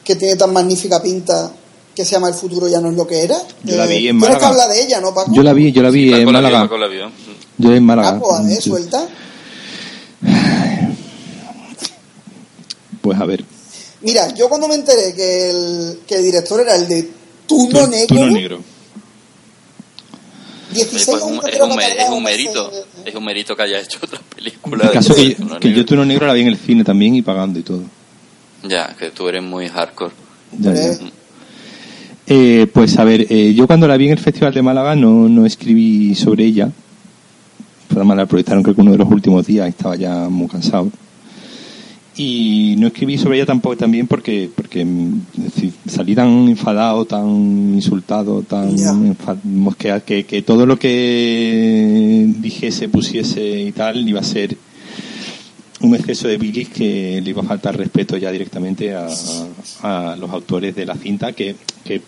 que 0.05 0.17
tiene 0.17 0.37
tan 0.37 0.53
magnífica 0.53 1.03
pinta 1.03 1.51
que 1.95 2.05
se 2.05 2.11
llama 2.13 2.29
El 2.29 2.35
futuro 2.35 2.69
ya 2.69 2.79
no 2.81 2.91
es 2.91 2.95
lo 2.97 3.07
que 3.07 3.23
era. 3.23 3.37
Yo 3.65 3.77
la 3.77 3.87
vi 3.87 4.09
en 4.09 4.19
Tienes 4.19 4.23
que 4.23 4.29
Málaga. 4.35 4.49
hablar 4.49 4.69
de 4.69 4.83
ella, 4.83 5.01
¿no, 5.01 5.15
Paco? 5.15 5.33
Yo 5.35 5.43
la 5.43 5.53
vi, 5.55 5.73
yo 5.73 5.83
la 5.83 5.91
vi 5.91 6.11
Paco 6.11 6.21
en 6.21 6.27
la 6.27 6.33
Málaga. 6.33 6.63
Paco. 6.69 6.77
Yo 7.59 7.73
en 7.73 7.85
Málaga. 7.85 8.09
Ah, 8.11 8.19
pues 8.21 8.35
a 8.39 8.43
ver, 8.43 8.63
suelta. 8.63 9.09
Pues 13.01 13.19
a 13.21 13.25
ver. 13.25 13.45
Mira, 14.07 14.33
yo 14.35 14.49
cuando 14.49 14.69
me 14.69 14.77
enteré 14.77 15.13
que 15.15 15.51
el, 15.51 15.99
que 16.07 16.15
el 16.17 16.23
director 16.23 16.61
era 16.61 16.77
el 16.77 16.87
de 16.89 17.09
Tuno 17.47 17.87
Negro, 17.87 18.07
Tuno 18.17 18.31
negro. 18.31 18.61
16 20.73 21.09
Oye, 21.09 21.19
pues, 21.19 21.23
años 21.23 21.23
un- 21.23 21.49
es, 21.49 21.61
un, 21.61 21.77
que 21.79 22.03
es 22.03 22.23
mérito, 22.23 22.73
es 23.05 23.15
un 23.15 23.25
mérito 23.25 23.57
que 23.57 23.63
haya 23.63 23.81
hecho 23.81 23.99
otra 24.03 24.19
En 24.19 24.25
película. 24.37 24.85
el 24.87 24.91
caso 24.93 25.15
de 25.15 25.29
que, 25.29 25.35
Tuno 25.37 25.59
que 25.59 25.69
yo 25.69 25.75
Negro. 25.77 25.85
Tuno 25.87 26.05
negro 26.05 26.27
la 26.27 26.33
vi 26.35 26.41
en 26.43 26.49
el 26.49 26.57
cine 26.57 26.85
también 26.85 27.15
y 27.15 27.23
pagando 27.23 27.59
y 27.59 27.63
todo. 27.63 27.83
Ya, 28.63 28.95
que 28.99 29.11
tú 29.11 29.29
eres 29.29 29.43
muy 29.43 29.69
hardcore. 29.69 30.13
Ya, 30.59 30.73
ya. 30.75 30.81
Eh, 30.81 30.99
Eh, 32.29 32.67
pues 32.73 32.99
a 32.99 33.05
ver, 33.05 33.27
eh, 33.31 33.55
yo 33.55 33.69
cuando 33.69 33.87
la 33.87 33.97
vi 33.97 34.07
en 34.07 34.13
el 34.13 34.19
Festival 34.19 34.53
de 34.53 34.61
Málaga 34.61 34.97
no, 34.97 35.29
no 35.29 35.47
escribí 35.47 36.15
sobre 36.17 36.45
ella. 36.45 36.71
Además 37.95 38.17
la 38.17 38.27
proyectaron 38.27 38.63
creo 38.65 38.75
que 38.75 38.81
uno 38.83 38.91
de 38.93 38.99
los 38.99 39.09
últimos 39.11 39.47
días, 39.47 39.69
estaba 39.69 39.95
ya 39.97 40.29
muy 40.29 40.49
cansado. 40.49 40.91
Y 42.19 42.77
no 42.79 42.87
escribí 42.87 43.19
sobre 43.19 43.37
ella 43.37 43.45
tampoco 43.47 43.77
también 43.77 44.07
porque 44.07 44.49
porque 44.55 44.85
mm, 44.85 45.21
es 45.37 45.45
decir, 45.55 45.73
salí 45.87 46.15
tan 46.15 46.49
enfadado, 46.49 47.05
tan 47.05 47.75
insultado, 47.75 48.43
tan 48.43 48.75
mosqueado, 49.45 50.03
que, 50.05 50.25
que 50.25 50.41
todo 50.43 50.65
lo 50.65 50.79
que 50.79 52.33
dijese, 52.39 52.89
pusiese 52.89 53.61
y 53.63 53.73
tal 53.73 54.09
iba 54.09 54.21
a 54.21 54.25
ser 54.25 54.57
un 55.83 55.95
exceso 55.95 56.27
de 56.27 56.39
bilis 56.39 56.71
que 56.71 57.21
le 57.23 57.31
iba 57.31 57.43
a 57.43 57.45
faltar 57.47 57.77
respeto 57.77 58.17
ya 58.17 58.31
directamente 58.33 58.95
a, 58.95 59.09
a 59.83 60.17
los 60.17 60.31
autores 60.31 60.75
de 60.75 60.87
la 60.87 60.95
cinta, 60.97 61.33
que, 61.33 61.55
que, 61.85 62.01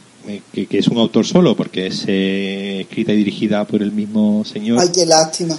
que- 0.52 0.66
que 0.66 0.78
es 0.78 0.88
un 0.88 0.98
autor 0.98 1.24
solo, 1.26 1.54
porque 1.56 1.86
es 1.86 2.04
eh, 2.06 2.80
escrita 2.82 3.12
y 3.12 3.16
dirigida 3.18 3.64
por 3.66 3.82
el 3.82 3.92
mismo 3.92 4.44
señor. 4.44 4.80
Ay, 4.80 4.88
qué 4.94 5.06
lástima. 5.06 5.56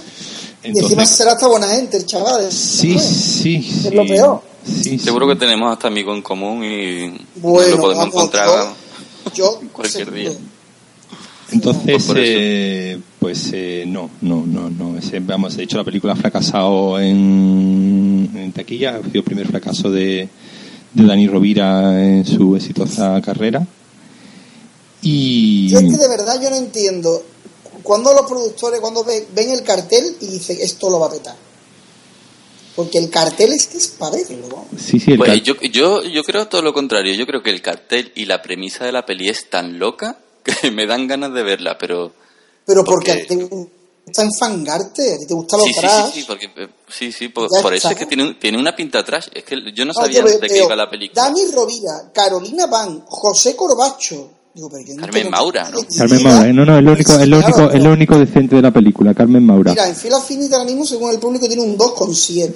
Y 0.64 0.78
encima 0.78 1.06
será 1.06 1.32
hasta 1.32 1.46
buena 1.48 1.68
gente 1.68 1.96
el 1.96 2.06
chaval. 2.06 2.50
sí, 2.52 2.98
sí, 2.98 3.62
sí. 3.62 3.88
Es 3.88 3.94
lo 3.94 4.06
peor. 4.06 4.42
Sí, 4.64 4.98
Seguro 4.98 5.26
sí. 5.26 5.32
que 5.32 5.38
tenemos 5.40 5.72
hasta 5.72 5.88
amigo 5.88 6.14
en 6.14 6.20
común 6.22 6.62
y 6.64 7.16
Bueno, 7.36 7.70
lo 7.76 7.82
podemos 7.82 7.96
vamos, 7.96 8.14
encontrar 8.14 8.48
yo, 9.34 9.34
yo 9.34 9.60
cualquier 9.72 10.04
seguro. 10.04 10.16
día. 10.16 10.32
Entonces, 11.52 12.04
Pues 12.06 12.12
eh, 12.16 13.00
pues 13.18 13.50
eh, 13.52 13.84
no, 13.86 14.10
no, 14.20 14.44
no, 14.46 14.70
no. 14.70 14.96
Ese, 14.98 15.18
vamos, 15.20 15.56
de 15.56 15.64
hecho 15.64 15.78
la 15.78 15.84
película 15.84 16.12
ha 16.12 16.16
fracasado 16.16 17.00
en, 17.00 18.30
en 18.36 18.52
taquilla, 18.52 18.96
ha 18.96 19.02
sido 19.02 19.10
el 19.14 19.24
primer 19.24 19.48
fracaso 19.48 19.90
de, 19.90 20.28
de 20.92 21.04
Dani 21.06 21.26
Rovira 21.26 22.04
en 22.04 22.24
su 22.24 22.54
exitosa 22.54 23.20
carrera. 23.22 23.66
Y 25.02 25.68
Yo 25.68 25.78
es 25.78 25.84
que 25.90 25.96
de 25.96 26.08
verdad 26.08 26.40
yo 26.42 26.50
no 26.50 26.56
entiendo. 26.56 27.22
Cuando 27.90 28.12
los 28.14 28.24
productores, 28.26 28.78
cuando 28.80 29.02
ven, 29.02 29.26
ven 29.34 29.50
el 29.50 29.64
cartel 29.64 30.16
y 30.20 30.26
dicen 30.28 30.58
esto 30.60 30.88
lo 30.88 31.00
va 31.00 31.08
a 31.08 31.10
petar. 31.10 31.34
Porque 32.76 32.98
el 32.98 33.10
cartel 33.10 33.52
es 33.52 33.66
que 33.66 33.78
es 33.78 33.88
para 33.88 34.12
verlo. 34.16 34.46
¿no? 34.48 34.66
sí, 34.78 35.00
sí, 35.00 35.10
el 35.12 35.18
Pues 35.18 35.42
yo, 35.42 35.54
yo, 35.60 36.02
yo 36.04 36.22
creo 36.22 36.46
todo 36.46 36.62
lo 36.62 36.72
contrario. 36.72 37.12
Yo 37.14 37.26
creo 37.26 37.42
que 37.42 37.50
el 37.50 37.60
cartel 37.60 38.12
y 38.14 38.26
la 38.26 38.40
premisa 38.42 38.84
de 38.84 38.92
la 38.92 39.04
peli 39.04 39.28
es 39.28 39.50
tan 39.50 39.80
loca 39.80 40.18
que 40.44 40.70
me 40.70 40.86
dan 40.86 41.08
ganas 41.08 41.34
de 41.34 41.42
verla, 41.42 41.76
pero... 41.78 42.12
Pero 42.64 42.84
porque, 42.84 43.12
Porque- 43.12 43.24
a 43.24 43.26
ti 43.26 43.36
te 43.36 43.44
gusta 43.44 44.22
enfangarte, 44.22 45.14
a 45.14 45.18
ti 45.18 45.26
te 45.26 45.34
gusta 45.34 45.56
lo 45.56 45.64
Sí, 45.64 45.72
sí, 45.74 45.80
trash. 45.80 46.06
sí, 46.12 46.20
sí, 46.20 46.24
porque, 46.28 46.46
eh, 46.56 46.68
sí, 46.88 47.10
sí, 47.10 47.28
por, 47.28 47.48
eso 47.74 47.88
es 47.90 47.96
que 47.96 48.06
tiene, 48.06 48.22
un- 48.22 48.38
tiene 48.38 48.56
una 48.56 48.76
pinta 48.76 49.04
trash. 49.04 49.26
Es 49.34 49.42
que 49.42 49.56
yo 49.74 49.84
no 49.84 49.92
No, 49.92 50.00
sabía 50.00 50.20
yo 50.20 50.26
de 50.38 50.48
qué 50.48 50.58
iba 50.62 50.76
la 50.76 50.88
película. 50.88 51.22
Dani 51.24 51.50
Rovira, 51.50 52.12
Carolina 52.14 52.66
Van, 52.66 53.00
José 53.06 53.56
Corbacho. 53.56 54.30
Digo, 54.54 54.68
pero 54.68 54.82
yo 54.84 54.94
no 54.94 55.00
Carmen 55.02 55.22
tengo 55.22 55.30
Maura, 55.36 55.70
¿no? 55.70 55.78
Carmen 55.96 56.22
Maura, 56.24 56.48
¿eh? 56.48 56.52
no, 56.52 56.64
no, 56.64 56.76
es 56.78 56.82
lo 56.84 56.92
único, 56.92 57.12
es 57.18 57.28
lo 57.28 57.38
único, 57.38 57.70
es 57.70 57.82
lo 57.82 57.92
único 57.92 58.18
decente 58.18 58.56
de 58.56 58.62
la 58.62 58.70
película, 58.72 59.14
Carmen 59.14 59.46
Maura. 59.46 59.70
Mira, 59.70 59.88
en 59.88 59.94
fila 59.94 60.20
finita 60.20 60.56
ahora 60.56 60.68
mismo, 60.68 60.84
según 60.84 61.10
el 61.12 61.18
público, 61.20 61.46
tiene 61.46 61.62
un 61.62 61.76
2,7. 61.78 62.52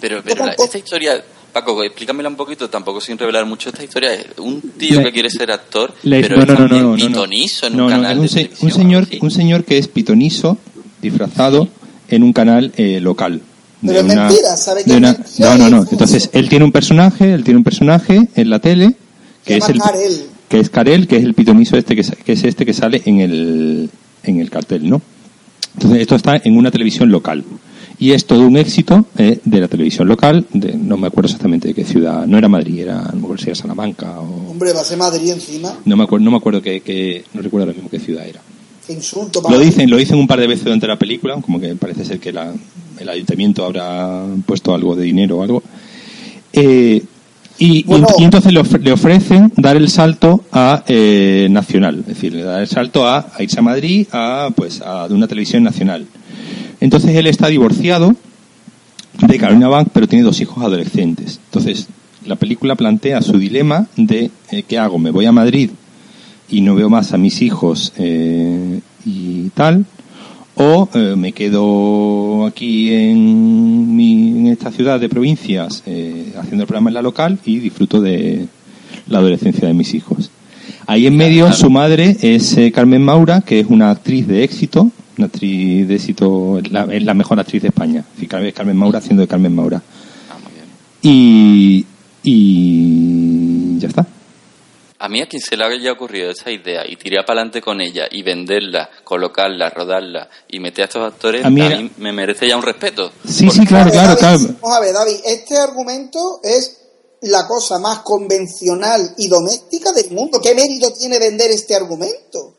Pero, 0.00 0.20
pero 0.24 0.46
la- 0.46 0.52
esta 0.52 0.78
historia, 0.78 1.22
Paco, 1.52 1.82
explícamela 1.82 2.28
un 2.28 2.36
poquito, 2.36 2.68
tampoco 2.68 3.00
sin 3.00 3.16
revelar 3.16 3.46
mucho. 3.46 3.70
Esta 3.70 3.82
historia 3.84 4.12
es 4.14 4.26
un 4.38 4.60
tío 4.76 4.96
La- 4.98 5.04
que 5.04 5.12
quiere 5.12 5.30
ser 5.30 5.50
actor, 5.50 5.94
La- 6.02 6.20
pero 6.20 6.36
no, 6.36 6.42
es 6.42 6.48
no, 6.48 6.54
no, 6.54 6.58
también 6.60 6.82
no, 6.82 6.88
no, 6.90 6.96
no. 6.96 7.06
pitonizo 7.08 7.66
en 7.66 7.76
No, 7.76 7.84
un 7.86 7.90
no, 7.90 7.96
canal 7.96 8.12
es 8.12 8.18
un, 8.20 8.28
se- 8.70 8.70
señor, 8.74 9.06
un 9.20 9.30
señor 9.30 9.64
que 9.64 9.78
es 9.78 9.88
pitonizo, 9.88 10.58
disfrazado, 11.00 11.68
en 12.08 12.22
un 12.22 12.32
canal 12.32 12.72
eh, 12.76 13.00
local. 13.00 13.40
Pero 13.80 13.92
de 13.92 13.98
es 14.00 14.04
mentira, 14.04 14.56
¿sabe 14.56 14.82
que 14.84 14.90
es 14.90 14.96
una- 14.96 15.12
mentira 15.12 15.56
No, 15.56 15.58
no, 15.70 15.76
no. 15.76 15.82
es 15.84 15.92
Entonces, 15.92 16.30
él 16.32 16.48
tiene 16.48 16.64
un 16.64 16.72
personaje, 16.72 17.32
él 17.32 17.44
tiene 17.44 17.58
un 17.58 17.64
personaje 17.64 18.28
en 18.34 18.50
la 18.50 18.58
tele, 18.58 18.94
que 19.48 19.56
es 19.58 19.68
el 19.68 19.78
Karel. 19.78 20.22
que 20.48 20.60
es 20.60 20.70
Karel, 20.70 21.06
que 21.08 21.16
es 21.16 21.24
el 21.24 21.34
pitonizo 21.34 21.76
este 21.76 21.96
que, 21.96 22.02
que 22.02 22.32
es 22.32 22.44
este 22.44 22.64
que 22.64 22.72
sale 22.72 23.02
en 23.04 23.20
el 23.20 23.90
en 24.22 24.40
el 24.40 24.50
cartel, 24.50 24.88
¿no? 24.88 25.00
Entonces, 25.74 26.00
esto 26.00 26.14
está 26.16 26.40
en 26.42 26.56
una 26.56 26.70
televisión 26.70 27.10
local. 27.10 27.44
Y 28.00 28.12
es 28.12 28.26
todo 28.26 28.42
un 28.46 28.56
éxito 28.56 29.06
eh, 29.16 29.40
de 29.44 29.60
la 29.60 29.66
televisión 29.66 30.06
local, 30.06 30.46
de, 30.52 30.74
no 30.74 30.96
me 30.96 31.08
acuerdo 31.08 31.26
exactamente 31.26 31.66
de 31.68 31.74
qué 31.74 31.84
ciudad, 31.84 32.26
no 32.26 32.38
era 32.38 32.48
Madrid, 32.48 32.78
era, 32.80 33.00
a 33.00 33.12
lo 33.12 33.20
mejor 33.20 33.40
si 33.40 33.46
era 33.46 33.56
Salamanca 33.56 34.20
o... 34.20 34.50
Hombre, 34.52 34.72
va 34.72 34.82
a 34.82 34.84
ser 34.84 34.98
Madrid 34.98 35.30
encima. 35.30 35.76
No 35.84 35.96
me 35.96 36.04
acuerdo, 36.04 36.24
no 36.24 36.30
me 36.30 36.36
acuerdo 36.36 36.62
qué, 36.62 36.80
qué- 36.80 37.24
no 37.34 37.42
recuerdo 37.42 37.64
ahora 37.66 37.74
mismo 37.74 37.90
qué 37.90 37.98
ciudad 37.98 38.24
era. 38.26 38.40
Qué 38.86 38.92
insulto 38.92 39.42
para 39.42 39.56
Lo 39.56 39.60
dicen, 39.60 39.90
lo 39.90 39.96
dicen 39.96 40.16
un 40.16 40.28
par 40.28 40.38
de 40.40 40.46
veces 40.46 40.64
durante 40.64 40.86
la 40.86 40.96
película, 40.96 41.40
como 41.40 41.58
que 41.60 41.74
parece 41.74 42.04
ser 42.04 42.20
que 42.20 42.32
la- 42.32 42.54
el 43.00 43.08
ayuntamiento 43.08 43.64
habrá 43.64 44.24
puesto 44.46 44.72
algo 44.74 44.94
de 44.94 45.02
dinero 45.04 45.38
o 45.38 45.42
algo. 45.42 45.62
Eh, 46.52 47.02
y, 47.58 47.78
y- 47.78 47.82
Bueno. 47.84 48.06
y 48.18 48.24
entonces 48.24 48.52
le, 48.52 48.60
ofre- 48.60 48.80
le 48.80 48.92
ofrecen 48.92 49.52
dar 49.56 49.76
el 49.76 49.88
salto 49.88 50.44
a 50.52 50.84
eh, 50.86 51.48
nacional, 51.50 51.98
es 52.00 52.06
decir, 52.06 52.44
dar 52.44 52.60
el 52.60 52.68
salto 52.68 53.06
a, 53.06 53.26
a 53.36 53.42
irse 53.42 53.58
a 53.58 53.62
Madrid 53.62 54.06
a 54.12 54.50
pues 54.54 54.80
a 54.80 55.08
de 55.08 55.14
una 55.14 55.26
televisión 55.28 55.62
nacional. 55.64 56.06
Entonces 56.80 57.14
él 57.16 57.26
está 57.26 57.48
divorciado 57.48 58.14
de 59.20 59.38
Carolina 59.38 59.68
Bank, 59.68 59.88
pero 59.92 60.06
tiene 60.06 60.24
dos 60.24 60.40
hijos 60.40 60.62
adolescentes. 60.64 61.40
Entonces 61.46 61.88
la 62.24 62.36
película 62.36 62.74
plantea 62.76 63.22
su 63.22 63.38
dilema 63.38 63.86
de 63.96 64.30
eh, 64.50 64.62
¿qué 64.66 64.78
hago? 64.78 64.98
¿Me 64.98 65.10
voy 65.10 65.26
a 65.26 65.32
Madrid 65.32 65.70
y 66.50 66.60
no 66.60 66.74
veo 66.74 66.88
más 66.88 67.12
a 67.12 67.18
mis 67.18 67.42
hijos 67.42 67.92
eh, 67.98 68.80
y 69.04 69.48
tal? 69.50 69.84
¿O 70.60 70.88
eh, 70.94 71.14
me 71.16 71.32
quedo 71.32 72.44
aquí 72.46 72.92
en, 72.92 73.94
mi, 73.94 74.12
en 74.40 74.46
esta 74.48 74.70
ciudad 74.72 74.98
de 74.98 75.08
provincias 75.08 75.82
eh, 75.86 76.32
haciendo 76.36 76.64
el 76.64 76.66
programa 76.66 76.90
en 76.90 76.94
la 76.94 77.02
local 77.02 77.38
y 77.44 77.58
disfruto 77.58 78.00
de 78.00 78.46
la 79.08 79.18
adolescencia 79.18 79.68
de 79.68 79.74
mis 79.74 79.94
hijos? 79.94 80.30
Ahí 80.86 81.06
en 81.06 81.16
medio 81.16 81.44
Claro. 81.44 81.56
su 81.58 81.70
madre 81.70 82.16
es 82.22 82.56
eh, 82.56 82.72
Carmen 82.72 83.02
Maura, 83.02 83.42
que 83.42 83.60
es 83.60 83.66
una 83.68 83.90
actriz 83.90 84.26
de 84.26 84.42
éxito, 84.42 84.90
una 85.16 85.26
actriz 85.26 85.86
de 85.86 85.94
éxito, 85.94 86.58
es 86.58 86.72
la, 86.72 86.84
es 86.90 87.04
la 87.04 87.14
mejor 87.14 87.38
actriz 87.38 87.62
de 87.62 87.68
España. 87.68 88.04
Es 88.20 88.28
Carmen- 88.28 88.52
Carmen 88.52 88.76
Maura 88.76 88.98
haciendo 88.98 89.20
de 89.22 89.28
Carmen 89.28 89.54
Maura. 89.54 89.80
Ah, 90.30 90.36
muy 90.42 90.52
bien. 90.54 90.66
Y, 91.02 91.86
y 92.24 93.78
ya 93.78 93.88
está. 93.88 94.06
A 95.00 95.08
mí 95.08 95.22
a 95.22 95.28
quien 95.28 95.40
se 95.40 95.56
le 95.56 95.64
haya 95.64 95.92
ocurrido 95.92 96.30
esa 96.30 96.50
idea 96.50 96.82
y 96.86 96.96
tirar 96.96 97.24
para 97.24 97.40
adelante 97.40 97.62
con 97.62 97.80
ella 97.80 98.08
y 98.10 98.22
venderla, 98.22 98.90
colocarla, 99.04 99.70
rodarla 99.70 100.28
y 100.48 100.58
meter 100.58 100.82
a 100.82 100.86
estos 100.86 101.12
actores, 101.12 101.44
A 101.44 101.48
a 101.48 101.50
mí 101.50 101.90
me 101.98 102.12
merece 102.12 102.48
ya 102.48 102.56
un 102.56 102.62
respeto. 102.62 103.12
Sí, 103.24 103.46
Porque- 103.46 103.60
sí, 103.60 103.66
claro, 103.66 103.90
claro, 103.90 104.16
claro. 104.16 104.38
Vamos 104.60 104.76
a 104.76 104.80
ver, 104.80 104.92
David, 104.94 105.16
este 105.24 105.56
argumento 105.56 106.40
es 106.42 106.78
la 107.22 107.46
cosa 107.46 107.78
más 107.78 108.00
convencional 108.00 109.14
y 109.18 109.28
doméstica 109.28 109.92
del 109.92 110.10
mundo. 110.10 110.40
¿Qué 110.40 110.54
mérito 110.54 110.92
tiene 110.92 111.18
vender 111.18 111.50
este 111.50 111.76
argumento? 111.76 112.54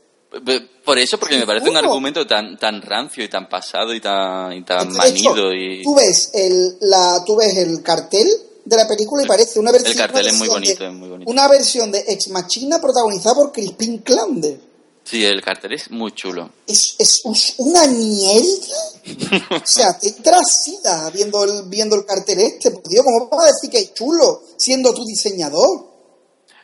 Por 0.86 0.98
eso, 1.00 1.18
porque 1.18 1.38
me 1.38 1.46
parece 1.46 1.70
un 1.70 1.78
argumento 1.78 2.26
tan 2.26 2.58
tan 2.58 2.82
rancio 2.82 3.24
y 3.24 3.30
tan 3.30 3.50
pasado 3.50 3.94
y 3.94 4.00
tan, 4.00 4.54
y 4.54 4.64
tan 4.64 4.88
De 4.88 5.10
hecho, 5.10 5.34
manido 5.34 5.54
y... 5.54 5.84
tú 5.84 5.96
ves 5.96 6.30
el 6.34 6.78
la 6.82 7.24
tú 7.26 7.36
ves 7.36 7.58
el 7.58 7.82
cartel 7.82 8.28
de 8.70 8.78
la 8.78 8.88
película 8.88 9.24
y 9.24 9.28
parece 9.28 9.60
una 9.60 9.72
versión 9.72 9.92
El 9.92 9.98
cartel 9.98 10.22
una 10.22 10.30
es 10.32 10.38
muy 10.38 10.48
versión 10.48 10.62
bonito, 10.62 10.84
de- 10.84 10.90
es 10.90 10.96
muy 10.96 11.10
bonito. 11.10 11.32
una 11.32 11.48
versión 11.48 11.92
de 11.92 12.00
Ex 12.08 12.28
Machina 12.30 12.80
protagonizada 12.80 13.36
por 13.36 13.52
Crispin 13.52 13.98
Klander 14.00 14.60
Sí, 15.04 15.26
el 15.26 15.42
cartel 15.42 15.74
es 15.74 15.90
muy 15.90 16.12
chulo. 16.12 16.52
es, 16.68 16.94
es 17.00 17.22
un- 17.24 17.36
una 17.58 17.88
mierda. 17.88 18.78
O 19.50 19.66
sea 19.66 19.98
te 19.98 20.12
trasida 20.12 21.10
viendo 21.10 21.44
el 21.44 21.64
viendo 21.68 21.96
el 21.96 22.06
cartel 22.06 22.40
este. 22.40 22.70
Por 22.72 22.88
Dios 22.88 23.04
cómo 23.04 23.28
vas 23.32 23.46
a 23.46 23.54
decir 23.54 23.70
que 23.72 23.80
es 23.80 23.94
chulo 23.94 24.44
siendo 24.58 24.94
tu 24.94 25.04
diseñador 25.06 25.88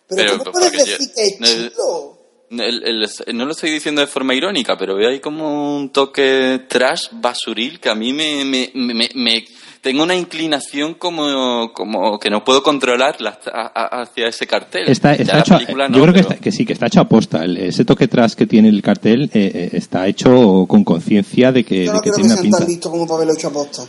pero, 0.07 0.21
Pero, 0.33 0.37
cómo 0.39 0.51
puedes 0.51 0.73
yo- 0.73 0.85
decir 0.85 1.11
que 1.15 1.25
es 1.25 1.39
no, 1.39 1.47
chulo 1.47 2.17
El- 2.51 2.83
el- 2.83 3.37
no 3.37 3.45
lo 3.45 3.51
estoy 3.53 3.71
diciendo 3.71 4.01
de 4.01 4.07
forma 4.07 4.35
irónica, 4.35 4.77
pero 4.77 4.95
veo 4.95 5.09
ahí 5.09 5.19
como 5.19 5.77
un 5.77 5.91
toque 5.91 6.65
trash 6.69 7.07
basuril 7.13 7.79
que 7.79 7.89
a 7.89 7.95
mí 7.95 8.13
me, 8.13 8.45
me, 8.45 8.69
me- 8.75 9.09
me- 9.15 9.45
tengo 9.86 10.01
una 10.01 10.15
inclinación 10.15 10.95
como, 10.95 11.71
como 11.71 12.17
que 12.17 12.31
no 12.31 12.43
puedo 12.43 12.63
controlar 12.63 13.21
la- 13.21 13.38
a- 13.53 13.71
a- 13.75 14.01
hacia 14.01 14.27
ese 14.27 14.47
cartel. 14.47 14.89
Está, 14.89 15.13
hecho, 15.13 15.59
película 15.59 15.88
yo 15.91 16.01
creo 16.01 16.11
que, 16.11 16.21
está- 16.21 16.38
que 16.38 16.51
sí, 16.51 16.65
que 16.65 16.73
está 16.73 16.88
hecho 16.88 17.01
a 17.01 17.07
posta. 17.07 17.43
El- 17.43 17.57
ese 17.57 17.86
toque 17.86 18.07
tras 18.07 18.36
que 18.36 18.47
tiene 18.47 18.69
el 18.69 18.81
cartel 18.81 19.29
eh, 19.31 19.51
eh, 19.53 19.69
está 19.73 20.07
hecho 20.07 20.65
con 20.67 20.83
conciencia 20.83 21.51
de 21.51 21.63
que, 21.63 21.86
yo 21.86 21.93
de 21.93 21.99
que 21.99 22.09
creo 22.09 22.15
que 22.15 22.21
tiene 22.23 22.33
una 22.33 22.41
pinta. 22.41 22.57
tan 22.57 22.67
listos 22.67 22.91
como 22.91 23.05
para 23.05 23.17
haberlo 23.17 23.33
hecho 23.36 23.47
aposta 23.49 23.83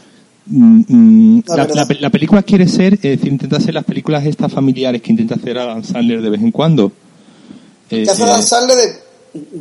Mm, 0.48 0.82
mm, 0.86 1.42
La 1.48 1.66
la, 1.98 2.10
película 2.10 2.42
quiere 2.42 2.68
ser, 2.68 2.92
es 2.94 3.00
decir, 3.00 3.28
intenta 3.28 3.56
hacer 3.56 3.72
las 3.72 3.84
películas 3.86 4.24
estas 4.26 4.52
familiares 4.52 5.00
que 5.00 5.12
intenta 5.12 5.36
hacer 5.36 5.56
Adam 5.56 5.82
Sandler 5.82 6.20
de 6.20 6.28
vez 6.30 6.42
en 6.42 6.50
cuando. 6.52 6.92
Eh, 7.90 8.04
que 8.04 8.10
hace 8.10 8.22
eh, 8.22 8.26
lanzarle 8.26 8.76
de 8.76 9.02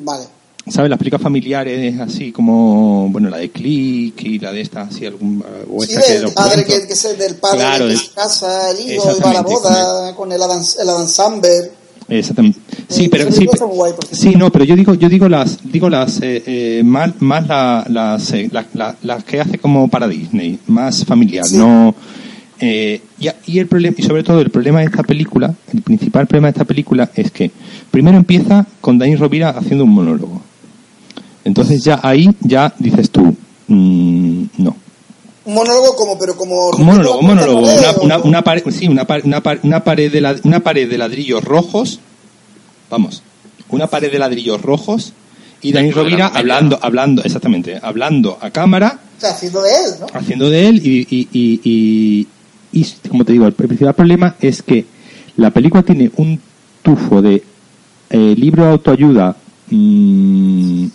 vale 0.03 0.25
¿Sabes? 0.67 0.89
Las 0.89 0.97
películas 0.97 1.21
familiares 1.21 1.99
así 1.99 2.31
como, 2.31 3.07
bueno, 3.11 3.29
la 3.29 3.37
de 3.37 3.49
Click 3.51 4.19
y 4.23 4.39
la 4.39 4.51
de 4.51 4.61
esta, 4.61 4.81
así, 4.81 5.05
algún, 5.05 5.43
o 5.71 5.83
Sí, 5.83 5.93
que 5.95 6.13
del 6.19 6.31
padre 6.33 6.65
que, 6.65 6.87
que 6.87 6.93
es 6.93 7.05
el 7.05 7.17
del 7.17 7.35
padre 7.35 7.57
Claro, 7.59 7.87
que 7.87 7.97
se 7.97 8.09
casa, 8.15 8.71
el 8.71 8.91
hijo, 8.91 9.17
va 9.23 9.29
a 9.29 9.33
la 9.33 9.41
boda 9.41 10.15
con 10.15 10.31
el 10.31 10.41
Adam, 10.41 10.61
el 10.81 10.89
Adam 10.89 11.07
Sandberg. 11.07 11.71
Exactamente. 12.07 12.59
Sí, 12.87 13.05
Eh, 13.05 13.09
pero 13.11 13.31
sí, 13.31 13.47
sí, 14.11 14.35
no, 14.35 14.51
pero 14.51 14.65
yo 14.65 14.75
digo, 14.75 14.93
yo 14.95 15.07
digo 15.09 15.27
las, 15.29 15.57
digo 15.71 15.89
las, 15.89 16.17
eh, 16.21 16.43
eh, 16.45 16.81
más, 16.83 17.11
más 17.19 17.47
la- 17.47 17.85
las, 17.89 18.31
eh, 18.31 18.49
la- 18.51 18.65
la- 18.73 18.95
las 19.03 19.23
que 19.23 19.41
hace 19.41 19.57
como 19.59 19.87
para 19.87 20.07
Disney, 20.07 20.59
más 20.67 21.05
familiar, 21.05 21.45
Sí. 21.45 21.57
no. 21.57 21.93
eh, 22.59 23.01
y, 23.19 23.27
y 23.47 23.59
el 23.59 23.67
problema 23.67 23.95
y 23.99 24.03
sobre 24.03 24.23
todo 24.23 24.39
el 24.39 24.49
problema 24.49 24.79
de 24.79 24.85
esta 24.85 25.03
película, 25.03 25.53
el 25.73 25.81
principal 25.81 26.25
problema 26.25 26.47
de 26.47 26.51
esta 26.51 26.63
película 26.63 27.11
es 27.13 27.29
que 27.29 27.51
primero 27.91 28.15
empieza 28.17 28.65
con 28.81 28.97
Dani 28.97 29.15
Rovira 29.15 29.49
haciendo 29.49 29.83
un 29.83 29.91
monólogo. 29.91 30.41
Entonces 31.45 31.83
ya 31.83 31.99
ahí 32.03 32.29
ya 32.41 32.73
dices 32.79 33.09
tú, 33.09 33.35
mm, 33.67 34.43
no. 34.57 34.75
Un 35.45 35.53
monólogo 35.53 35.95
como, 35.95 36.17
pero 36.17 36.35
como... 36.35 36.69
Un 36.71 36.83
monólogo, 36.85 37.19
un 37.19 37.27
monólogo, 37.27 37.59
una, 37.61 37.91
una, 38.01 38.17
una 38.17 38.41
pared, 38.43 38.63
sí, 38.71 38.87
una, 38.87 39.05
par- 39.05 39.21
una, 39.23 39.41
par- 39.41 39.59
una 39.63 39.83
pared 39.83 40.11
de 40.11 40.19
la- 40.21 40.35
una 40.43 40.59
pared 40.61 40.89
de 40.89 40.97
ladrillos 40.97 41.43
rojos, 41.43 41.99
vamos, 42.89 43.21
una 43.69 43.85
pared 43.87 44.11
de 44.11 44.17
ladrillos 44.19 44.61
rojos 44.61 45.13
y 45.61 45.71
Dani 45.71 45.91
Rovira 45.91 46.27
hablando, 46.27 46.79
hablando, 46.81 47.23
exactamente, 47.23 47.79
hablando 47.81 48.37
a 48.41 48.49
cámara, 48.49 48.99
O 49.17 49.21
sea, 49.21 49.29
haciendo 49.31 49.61
de 49.61 49.69
él, 49.69 49.91
¿no? 50.01 50.07
haciendo 50.13 50.49
de 50.49 50.67
él 50.67 50.81
y, 50.83 51.07
y, 51.15 51.27
y, 51.31 51.61
y- 51.63 52.27
y, 52.71 52.85
como 53.07 53.23
te 53.23 53.31
digo, 53.33 53.45
el 53.45 53.53
principal 53.53 53.93
problema 53.93 54.35
es 54.41 54.61
que 54.63 54.85
la 55.37 55.51
película 55.51 55.83
tiene 55.83 56.09
un 56.17 56.39
tufo 56.81 57.21
de 57.21 57.43
eh, 58.09 58.35
libro 58.37 58.65
de 58.65 58.71
autoayuda, 58.71 59.35
mm, 59.69 60.85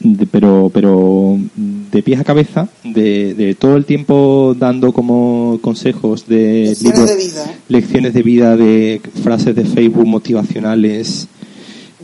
de- 0.00 0.26
pero 0.26 0.70
pero 0.72 1.36
de 1.92 2.02
pies 2.02 2.20
a 2.20 2.24
cabeza, 2.24 2.68
de, 2.84 3.34
de 3.34 3.54
todo 3.54 3.76
el 3.76 3.84
tiempo 3.84 4.54
dando 4.58 4.92
como 4.92 5.58
consejos 5.62 6.26
de 6.26 6.66
Lecciones 6.68 6.82
libros- 6.82 7.08
de 7.10 7.16
vida. 7.16 7.54
lecciones 7.68 8.14
de 8.14 8.22
vida, 8.22 8.56
de 8.56 9.00
frases 9.22 9.54
de 9.56 9.64
Facebook 9.64 10.06
motivacionales. 10.06 11.28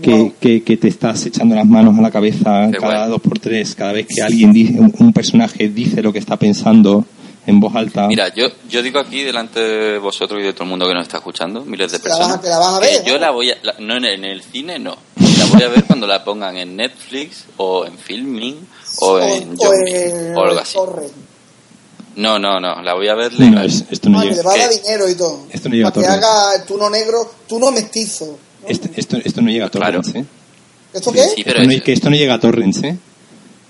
Que, 0.01 0.11
Wow. 0.17 0.33
que, 0.41 0.63
que 0.65 0.77
te 0.79 0.89
estás 0.89 1.25
echando 1.27 1.55
las 1.55 1.67
manos 1.67 1.97
a 1.97 2.03
la 2.03 2.11
cabeza 2.11 2.69
Qué 2.73 2.79
cada 2.79 2.99
guay. 3.03 3.11
dos 3.11 3.21
por 3.21 3.39
tres, 3.39 3.77
cada 3.77 3.93
vez 3.93 4.07
que 4.09 4.21
alguien 4.21 4.53
dice, 4.53 4.81
un, 4.81 4.93
un 4.99 5.13
personaje 5.13 5.69
dice 5.69 6.03
lo 6.03 6.13
que 6.13 6.19
está 6.19 6.37
pensando, 6.37 7.05
en 7.47 7.61
voz 7.61 7.77
alta. 7.77 8.09
Mira, 8.09 8.35
yo, 8.35 8.47
yo 8.69 8.83
digo 8.83 8.99
aquí 8.99 9.23
delante 9.23 9.61
de 9.61 9.99
vosotros 9.99 10.41
y 10.41 10.45
de 10.45 10.55
todo 10.55 10.65
el 10.65 10.71
mundo 10.71 10.89
que 10.89 10.95
nos 10.95 11.03
está 11.05 11.19
escuchando, 11.19 11.65
miles 11.65 11.93
de 11.93 12.01
Te 12.01 12.09
la 12.09 12.17
vas 12.17 12.29
personas. 12.39 12.49
la 12.51 12.59
vas 12.59 12.75
a 12.75 12.81
que 12.81 12.87
ver, 12.87 13.05
yo 13.07 13.13
¿no? 13.15 13.19
la 13.21 13.31
voy 13.31 13.51
a. 13.51 13.57
la- 13.63 13.75
no 13.79 13.97
en 13.97 14.05
el, 14.07 14.15
en 14.15 14.25
el 14.25 14.43
cine, 14.43 14.79
no. 14.81 14.97
La 15.53 15.59
voy 15.59 15.63
a 15.65 15.69
ver 15.69 15.85
cuando 15.85 16.07
la 16.07 16.25
pongan 16.25 16.57
en 16.57 16.77
Netflix 16.77 17.45
o 17.57 17.85
en 17.87 17.97
Filming 17.99 18.67
o 19.01 19.19
en 19.21 19.53
o 19.53 19.55
Yomi, 19.65 19.91
en 19.93 20.37
o 20.37 20.43
algo 20.45 20.61
así. 20.61 20.75
Torrent. 20.75 21.13
No, 22.17 22.39
no, 22.39 22.61
no. 22.61 22.83
La 22.83 22.95
voy 22.95 23.09
a 23.09 23.15
ver 23.15 23.33
No, 23.39 23.47
legal. 23.51 23.67
es- 23.67 23.85
esto 23.91 24.11
no 24.11 24.21
que 24.21 24.29
llega. 24.29 24.37
le 24.37 24.43
va 24.43 24.55
a 24.55 24.59
dar 24.59 24.69
¿Qué? 24.71 24.77
dinero 24.81 25.09
y 25.09 25.15
todo. 25.15 25.47
Esto 25.51 25.69
no 25.69 25.75
llega 25.75 25.89
a 25.89 25.93
Para 25.93 26.03
que 26.03 26.09
Torrent. 26.13 26.25
haga 26.25 26.55
el 26.57 26.63
tuno 26.65 26.91
negro, 26.91 27.35
tuno 27.49 27.71
mestizo. 27.73 28.39
¿no? 28.63 28.69
Este- 28.69 28.91
esto, 29.01 29.17
esto 29.25 29.41
no 29.41 29.51
llega 29.51 29.67
a 29.67 29.71
Claro. 29.71 30.01
Torrents, 30.03 30.15
¿eh? 30.19 30.25
¿Esto 30.93 31.11
qué? 31.13 31.23
sí, 31.35 31.43
pero 31.45 31.61
Esto 31.61 31.67
no- 31.71 31.73
es- 31.77 31.83
que 31.83 31.93
esto 31.93 32.11
no 32.11 32.17
llega 32.17 32.35
a 32.35 32.41
Torrents, 32.41 32.83
¿eh? 32.83 32.99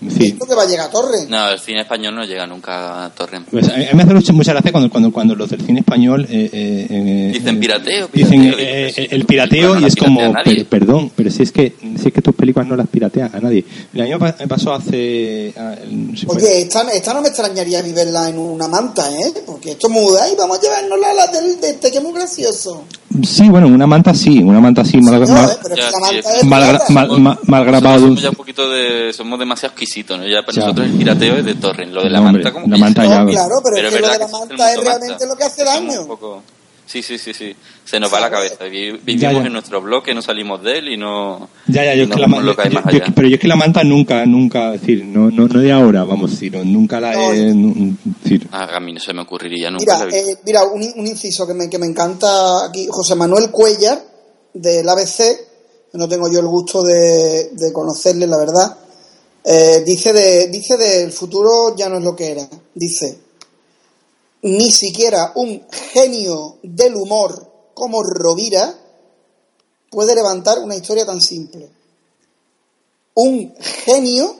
¿Esto 0.09 0.47
que 0.47 0.55
va 0.55 0.63
a 0.63 0.67
llegar 0.67 0.89
a 0.89 0.91
Torrent? 0.91 1.29
No, 1.29 1.51
el 1.51 1.59
cine 1.59 1.83
español 1.83 2.15
no 2.15 2.25
llega 2.25 2.47
nunca 2.47 3.05
a 3.07 3.11
Torrent. 3.11 3.49
Pues 3.49 3.69
a 3.69 3.77
mí 3.77 3.85
me 3.95 4.03
hace 4.03 4.15
mucha, 4.15 4.33
mucha 4.33 4.53
gracia 4.53 4.73
cuando, 4.73 4.91
cuando, 4.91 5.13
cuando 5.13 5.35
los 5.35 5.51
del 5.51 5.61
cine 5.63 5.81
español 5.81 6.27
eh, 6.31 6.51
eh, 6.53 6.87
eh, 6.91 7.31
Dicen 7.35 7.57
eh, 7.57 7.61
pirateo, 7.61 8.09
dicen 8.13 8.41
pirateo, 8.43 8.59
eh, 8.59 8.89
y 8.91 8.93
pues, 8.95 8.99
eh, 8.99 9.09
el 9.13 9.25
pirateo 9.27 9.75
no 9.75 9.81
y 9.81 9.85
es 9.85 9.97
como 9.97 10.33
per- 10.45 10.67
perdón 10.67 11.11
pero 11.15 11.31
si 11.31 11.43
es 11.43 11.53
que 11.53 11.75
si 12.01 12.09
es 12.09 12.13
que 12.13 12.21
tus 12.23 12.35
películas 12.35 12.69
no 12.69 12.77
las 12.77 12.89
piratea 12.89 13.31
a 13.33 13.41
nadie 13.41 13.65
el 13.95 14.01
año 14.01 14.19
pa- 14.19 14.35
me 14.39 14.49
pasó 14.49 14.73
hace 14.75 15.53
ah, 15.57 15.75
no 15.91 16.17
sé, 16.17 16.27
Oye, 16.29 16.63
esta, 16.63 16.83
esta 16.91 17.15
no 17.15 17.23
me 17.23 17.29
extrañaría 17.29 17.83
viverla 17.83 18.29
en 18.29 18.39
una 18.39 18.69
manta, 18.69 19.09
¿eh? 19.11 19.33
Porque 19.47 19.73
esto 19.73 19.89
muda 19.89 20.29
y 20.31 20.37
vamos 20.37 20.59
a 20.59 20.63
llevárnosla 20.63 21.11
a 21.11 21.15
la 21.15 21.27
del, 21.29 21.61
de 21.61 21.71
este 21.71 21.91
que 21.91 21.99
es 21.99 22.03
muy 22.03 22.13
gracioso. 22.13 22.85
sí 23.23 23.49
bueno 23.49 23.67
una 23.69 23.87
manta 23.87 24.15
sí 24.15 24.39
una 24.43 24.61
manta 24.61 24.85
sí 24.85 24.99
mal, 24.99 25.23
¿eh? 25.23 25.23
Sí, 26.41 26.49
grabado 27.65 27.99
Nosotros 28.01 28.01
somos 28.01 28.23
ya 28.23 28.31
un 28.31 28.37
poquito 28.37 28.71
de. 28.71 29.13
Somos 29.13 29.39
demasiado 29.39 29.75
¿no? 30.01 30.26
Ya 30.26 30.43
para 30.43 30.53
Ya. 30.57 30.62
nosotros 30.62 30.86
el 30.86 30.93
pirateo 30.99 31.36
es 31.36 31.45
de 31.45 31.55
Torrent. 31.55 31.93
Lo 31.93 32.03
de 32.03 32.11
la 32.11 32.18
No, 32.20 32.24
manta, 32.32 32.53
como 32.53 32.66
la 32.66 32.74
que- 32.76 32.80
manta 32.80 33.05
ya- 33.05 33.24
No, 33.24 33.30
claro, 33.30 33.61
pero, 33.62 33.76
es 33.76 33.95
que 33.95 34.01
lo 34.01 34.09
de 34.09 34.18
la 34.18 34.28
manta 34.28 34.72
es 34.72 34.80
realmente 34.80 35.09
manta. 35.11 35.26
lo 35.26 35.36
que 35.36 35.45
hace 35.45 35.64
daño. 35.64 36.01
un 36.03 36.07
poco- 36.07 36.43
Sí, 36.84 37.01
sí, 37.03 37.16
sí, 37.16 37.32
sí. 37.32 37.55
Se 37.84 37.99
nos 37.99 38.12
va 38.12 38.20
la 38.20 38.28
cabeza. 38.28 38.64
Vi- 38.64 38.90
Vivimos 38.90 39.20
Ya, 39.22 39.32
ya. 39.32 39.38
en 39.47 39.53
nuestro 39.53 39.80
bloque, 39.80 40.12
no 40.14 40.20
salimos 40.20 40.62
de 40.62 40.78
él 40.78 40.88
y 40.88 40.97
no. 40.99 41.49
ya 41.68 41.84
ya 41.84 41.95
yo 41.95 42.03
es 42.03 42.09
no 42.09 42.16
que 42.16 42.20
la 42.20 42.26
vemos 42.26 42.40
ma- 42.40 42.45
lo 42.47 42.57
que 42.57 42.62
hay 42.62 42.70
yo- 42.70 42.80
yo- 43.07 43.14
pero 43.14 43.28
yo 43.28 43.34
es 43.36 43.40
que 43.40 43.49
la 43.49 43.57
manta 43.57 43.82
nunca 43.84 44.26
nunca 44.26 44.74
es 44.74 44.80
decir 44.80 45.05
no 45.07 45.30
no 45.30 45.47
no 45.47 45.61
de 45.61 45.72
ahora 45.72 46.05
vamos 46.05 46.30
a 46.30 46.34
decir 46.34 46.55
nunca 46.66 47.01
la 47.01 47.12
No, 47.14 47.32
he 47.32 47.49
es 47.49 47.55
decir, 48.22 48.47
Ah, 48.53 48.68
a 48.76 48.80
mí 48.80 48.93
no 48.93 49.01
se 49.01 49.14
me 49.14 49.22
ocurriría 49.22 49.70
nunca. 49.70 50.05
Mira, 50.05 50.16
eh, 50.18 50.36
mira 50.45 50.64
un, 50.64 50.82
un 50.97 51.07
inciso 51.07 51.47
que 51.47 51.55
me, 51.55 51.70
que 51.70 51.78
me 51.78 51.86
encanta 51.86 52.66
aquí. 52.66 52.86
José 52.90 53.14
Manuel 53.14 53.51
Cuellar, 53.51 53.99
del 54.53 54.86
ABC, 54.86 55.22
no 55.95 56.09
tengo 56.09 56.28
yo 56.30 56.40
el 56.40 56.47
gusto 56.47 56.82
de, 56.82 57.51
de 57.53 57.72
conocerle, 57.72 58.26
la 58.26 58.36
verdad. 58.38 58.76
Eh, 59.45 59.82
dice 59.84 60.12
de 60.12 60.49
dice 60.49 60.76
del 60.76 61.12
futuro 61.12 61.74
ya 61.76 61.88
no 61.88 61.99
es 61.99 62.05
lo 62.05 62.14
que 62.16 62.30
era. 62.30 62.49
Dice, 62.74 63.18
ni 64.43 64.70
siquiera 64.72 65.32
un 65.36 65.64
genio 65.93 66.59
del 66.62 66.95
humor 66.97 67.51
como 67.74 68.03
Rovira 68.03 68.74
puede 69.90 70.14
levantar 70.14 70.59
una 70.59 70.74
historia 70.76 71.05
tan 71.07 71.20
simple. 71.20 71.68
Un 73.14 73.55
genio 73.84 74.34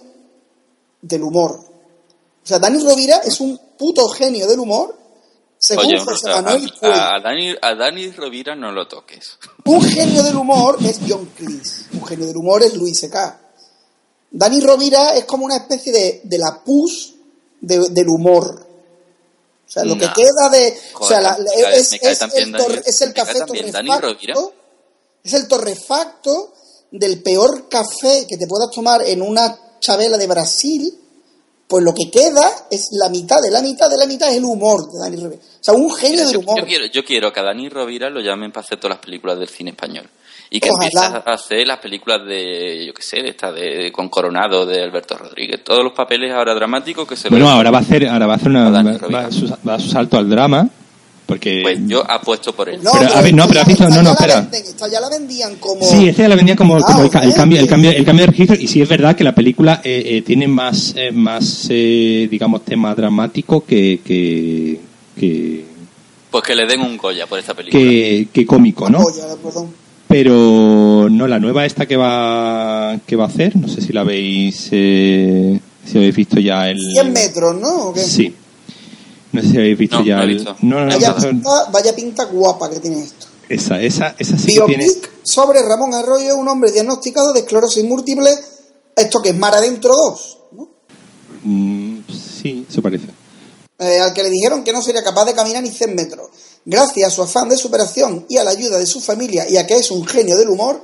del 1.03 1.23
humor. 1.23 1.53
O 1.53 2.47
sea, 2.47 2.59
Dani 2.59 2.83
Rovira 2.83 3.19
es 3.19 3.41
un 3.41 3.59
puto 3.79 4.09
genio 4.09 4.47
del 4.49 4.59
humor, 4.61 4.97
según 5.59 5.87
Oye, 5.87 5.99
José 6.01 6.29
Manuel 6.43 6.73
a- 6.83 7.15
a 7.17 7.21
Dani, 7.21 7.55
a 7.61 7.75
Dani 7.75 8.11
Rovira 8.13 8.57
no 8.57 8.73
lo 8.73 8.89
toques. 8.89 9.39
Un 9.65 9.83
genio 9.83 10.23
del 10.23 10.37
humor 10.37 10.79
es 10.85 10.99
John 11.07 11.27
Cleese. 11.37 11.85
Un 11.93 12.05
genio 12.05 12.27
del 12.27 12.37
humor 12.37 12.63
es 12.63 12.75
Luis 12.75 12.99
C.K. 12.99 13.41
Dani 14.33 14.61
Rovira 14.61 15.15
es 15.15 15.25
como 15.27 15.45
una 15.45 15.57
especie 15.57 15.93
de, 15.93 16.21
de 16.25 16.39
la 16.39 16.63
pus 16.65 17.15
de- 17.61 17.89
del 17.91 18.09
humor. 18.09 18.67
O 19.67 19.71
sea, 19.73 19.85
lo 19.85 19.95
que 19.97 20.07
queda 20.15 20.49
de. 20.51 20.79
o 20.95 21.09
sea, 21.09 21.21
la- 21.21 21.37
cae- 21.63 21.79
es, 21.81 21.89
es 22.13 22.19
también 22.19 22.45
el 22.57 22.83
es 22.87 23.01
el 23.01 23.13
café 23.15 23.33
torrefacto. 23.93 24.53
Es 25.25 25.33
el 25.35 25.49
torrefacto 25.49 26.53
del 26.91 27.23
peor 27.23 27.69
café 27.69 28.27
que 28.29 28.37
te 28.37 28.47
puedas 28.47 28.71
tomar 28.71 29.03
en 29.03 29.23
una 29.23 29.59
chabela 29.81 30.19
de 30.19 30.27
Brasil. 30.27 30.99
Pues 31.73 31.85
lo 31.87 31.95
que 31.95 32.11
queda 32.11 32.45
es 32.71 32.91
la 32.93 33.09
mitad 33.09 33.37
de 33.43 33.51
la 33.51 33.63
mitad 33.63 33.89
de 33.89 33.97
la 33.97 34.05
mitad 34.07 34.29
es 34.31 34.37
el 34.37 34.45
humor 34.45 34.93
de 34.93 34.99
Dani 34.99 35.17
Rovira. 35.17 35.41
O 35.43 35.65
sea, 35.65 35.73
un 35.73 35.91
genio 35.91 36.11
Mira, 36.19 36.25
del 36.27 36.33
yo, 36.35 36.41
humor. 36.41 36.59
yo 36.61 36.67
quiero, 36.67 36.85
yo 36.87 37.03
quiero 37.03 37.33
que 37.33 37.41
a 37.41 37.43
Dani 37.45 37.69
Rovira 37.71 38.11
lo 38.11 38.21
llamen 38.21 38.53
para 38.53 38.63
hacer 38.67 38.79
todas 38.79 38.97
las 38.99 39.03
películas 39.05 39.39
del 39.39 39.49
cine 39.49 39.71
español. 39.71 40.07
Y 40.51 40.61
que 40.61 40.69
Ojalá. 40.71 40.85
empiece 41.07 41.31
a 41.31 41.33
hacer 41.33 41.67
las 41.67 41.79
películas 41.79 42.27
de, 42.27 42.85
yo 42.87 42.93
qué 42.93 43.01
sé, 43.03 43.23
de 43.23 43.31
esta 43.31 43.51
de, 43.51 43.91
con 43.91 44.11
Coronado, 44.11 44.67
de 44.67 44.83
Alberto 44.83 45.17
Rodríguez. 45.17 45.65
Todos 45.65 45.83
los 45.83 45.95
papeles 45.95 46.31
ahora 46.31 46.55
dramáticos 46.55 47.09
que 47.09 47.17
se 47.17 47.31
bueno 47.31 47.47
lo- 47.47 47.53
ahora 47.53 47.71
va 47.71 47.79
a 47.79 47.81
hacer 47.81 48.07
ahora 48.07 48.27
va 48.27 48.35
a 48.35 48.37
hacer 48.37 48.49
una 48.51 48.67
A 48.67 48.71
Dani 48.71 48.91
va, 48.93 48.99
Rovira. 48.99 49.21
va 49.23 49.27
a 49.29 49.33
su, 49.33 49.49
va 49.67 49.75
a 49.77 49.81
su 49.81 49.89
salto 49.89 50.19
al 50.19 50.29
drama 50.29 50.69
porque 51.33 51.61
Pues 51.63 51.79
yo 51.87 52.03
apuesto 52.11 52.53
por 52.55 52.69
él. 52.69 52.81
No, 52.83 52.91
Pero, 52.99 53.15
a 53.15 53.21
ver, 53.23 53.35
no, 53.35 53.43
esta 53.45 53.49
pero 53.49 53.61
has 53.61 53.67
ya- 53.67 53.69
visto- 53.69 53.85
esta 53.89 53.97
no, 53.97 54.03
no, 54.03 54.03
ya 54.03 54.03
la 54.03 54.13
espera. 54.13 54.41
venden, 54.43 54.63
esta 54.65 54.89
ya 54.89 55.01
la 55.01 55.09
vendían 55.09 55.57
como. 55.57 55.83
Sí, 55.85 56.09
este 56.09 56.29
la 56.29 56.35
vendía 56.37 56.57
como, 56.57 56.77
Ah, 56.77 56.81
como 56.87 57.01
el, 57.03 57.07
ok. 57.07 57.13
cambio, 57.35 57.59
el 57.61 57.67
cambio, 57.67 57.91
el 57.91 58.05
cambio 58.05 58.27
de 58.27 58.31
registro 58.33 58.57
y 58.61 58.67
sí 58.69 58.81
es 58.83 58.89
verdad 58.89 59.17
que 59.17 59.25
la 59.25 59.35
película 59.35 59.81
eh, 59.85 60.03
eh, 60.07 60.23
tiene 60.23 60.47
más, 60.49 60.95
eh, 60.97 61.11
más, 61.13 61.67
eh, 61.71 62.29
digamos, 62.31 62.65
tema 62.65 62.95
dramático 62.95 63.65
que, 63.65 64.01
que, 64.05 64.79
que, 65.19 65.65
Pues 66.31 66.45
que 66.45 66.55
le 66.55 66.67
den 66.67 66.81
un 66.81 66.97
Goya 66.97 67.27
por 67.27 67.39
esta 67.39 67.55
película. 67.55 67.83
que, 67.83 68.29
que 68.33 68.47
cómico, 68.47 68.89
¿no? 68.91 69.01
Oye, 69.01 69.21
perdón. 69.43 69.69
Pero 70.09 71.09
no 71.11 71.27
la 71.27 71.39
nueva 71.39 71.65
esta 71.65 71.87
que 71.87 71.97
va, 71.97 72.99
que 73.07 73.17
va 73.17 73.25
a 73.25 73.29
hacer, 73.29 73.57
no 73.57 73.67
sé 73.67 73.81
si 73.81 73.95
la 73.95 74.03
habéis, 74.03 74.69
eh, 74.71 75.59
si 75.87 75.97
habéis 75.99 76.15
visto 76.15 76.39
ya 76.39 76.69
el. 76.69 76.79
100 76.79 77.13
metros, 77.15 77.55
¿no? 77.59 77.89
¿O 77.89 77.93
qué? 77.95 78.01
Sí. 78.01 78.35
No 79.33 79.41
sé 79.43 79.49
si 79.49 79.57
habéis 79.57 79.79
visto 79.79 79.99
No, 79.99 80.05
ya 80.05 80.17
no 80.17 80.23
he 80.23 80.25
el. 80.27 80.35
visto. 80.35 80.57
No, 80.63 80.81
no, 80.85 80.87
Vaya, 80.93 81.17
pinta, 81.17 81.65
vaya 81.71 81.95
pinta 81.95 82.25
guapa 82.25 82.69
que 82.71 82.81
tiene 82.81 83.03
esto. 83.03 83.27
esa, 83.49 83.81
esa, 83.81 84.15
esa 84.19 84.39
sí 84.39 84.55
que 84.55 84.61
tiene. 84.65 84.85
Biopic 84.85 85.11
sobre 85.23 85.63
Ramón 85.63 85.95
Arroyo, 85.95 86.37
un 86.37 86.49
hombre 86.49 86.71
diagnosticado 86.73 87.33
de 87.33 87.41
esclerosis 87.41 87.85
múltiple. 87.85 88.31
Esto 88.95 89.23
que 89.23 89.31
es 89.31 89.37
Mar 89.37 89.55
Adentro 89.55 89.95
2, 89.95 90.39
¿no? 90.53 90.69
Mm, 91.45 92.01
sí, 92.43 92.67
eso 92.69 92.83
parece. 92.83 93.07
Eh, 93.79 93.99
al 94.01 94.13
que 94.13 94.23
le 94.23 94.29
dijeron 94.31 94.63
que 94.63 94.73
no 94.73 94.83
sería 94.83 95.03
capaz 95.03 95.25
de 95.25 95.33
caminar 95.35 95.63
ni 95.63 95.71
100 95.71 95.95
metros. 95.95 96.29
Gracias 96.65 97.09
a 97.09 97.11
su 97.11 97.23
afán 97.23 97.49
de 97.49 97.57
superación 97.57 98.27
y 98.29 98.37
a 98.37 98.45
la 98.45 98.51
ayuda 98.51 98.79
de 98.79 98.87
su 98.87 99.01
familia 99.01 99.49
y 99.49 99.57
a 99.57 99.67
que 99.67 99.75
es 99.77 99.91
un 99.91 100.07
genio 100.07 100.37
del 100.37 100.51
humor, 100.51 100.81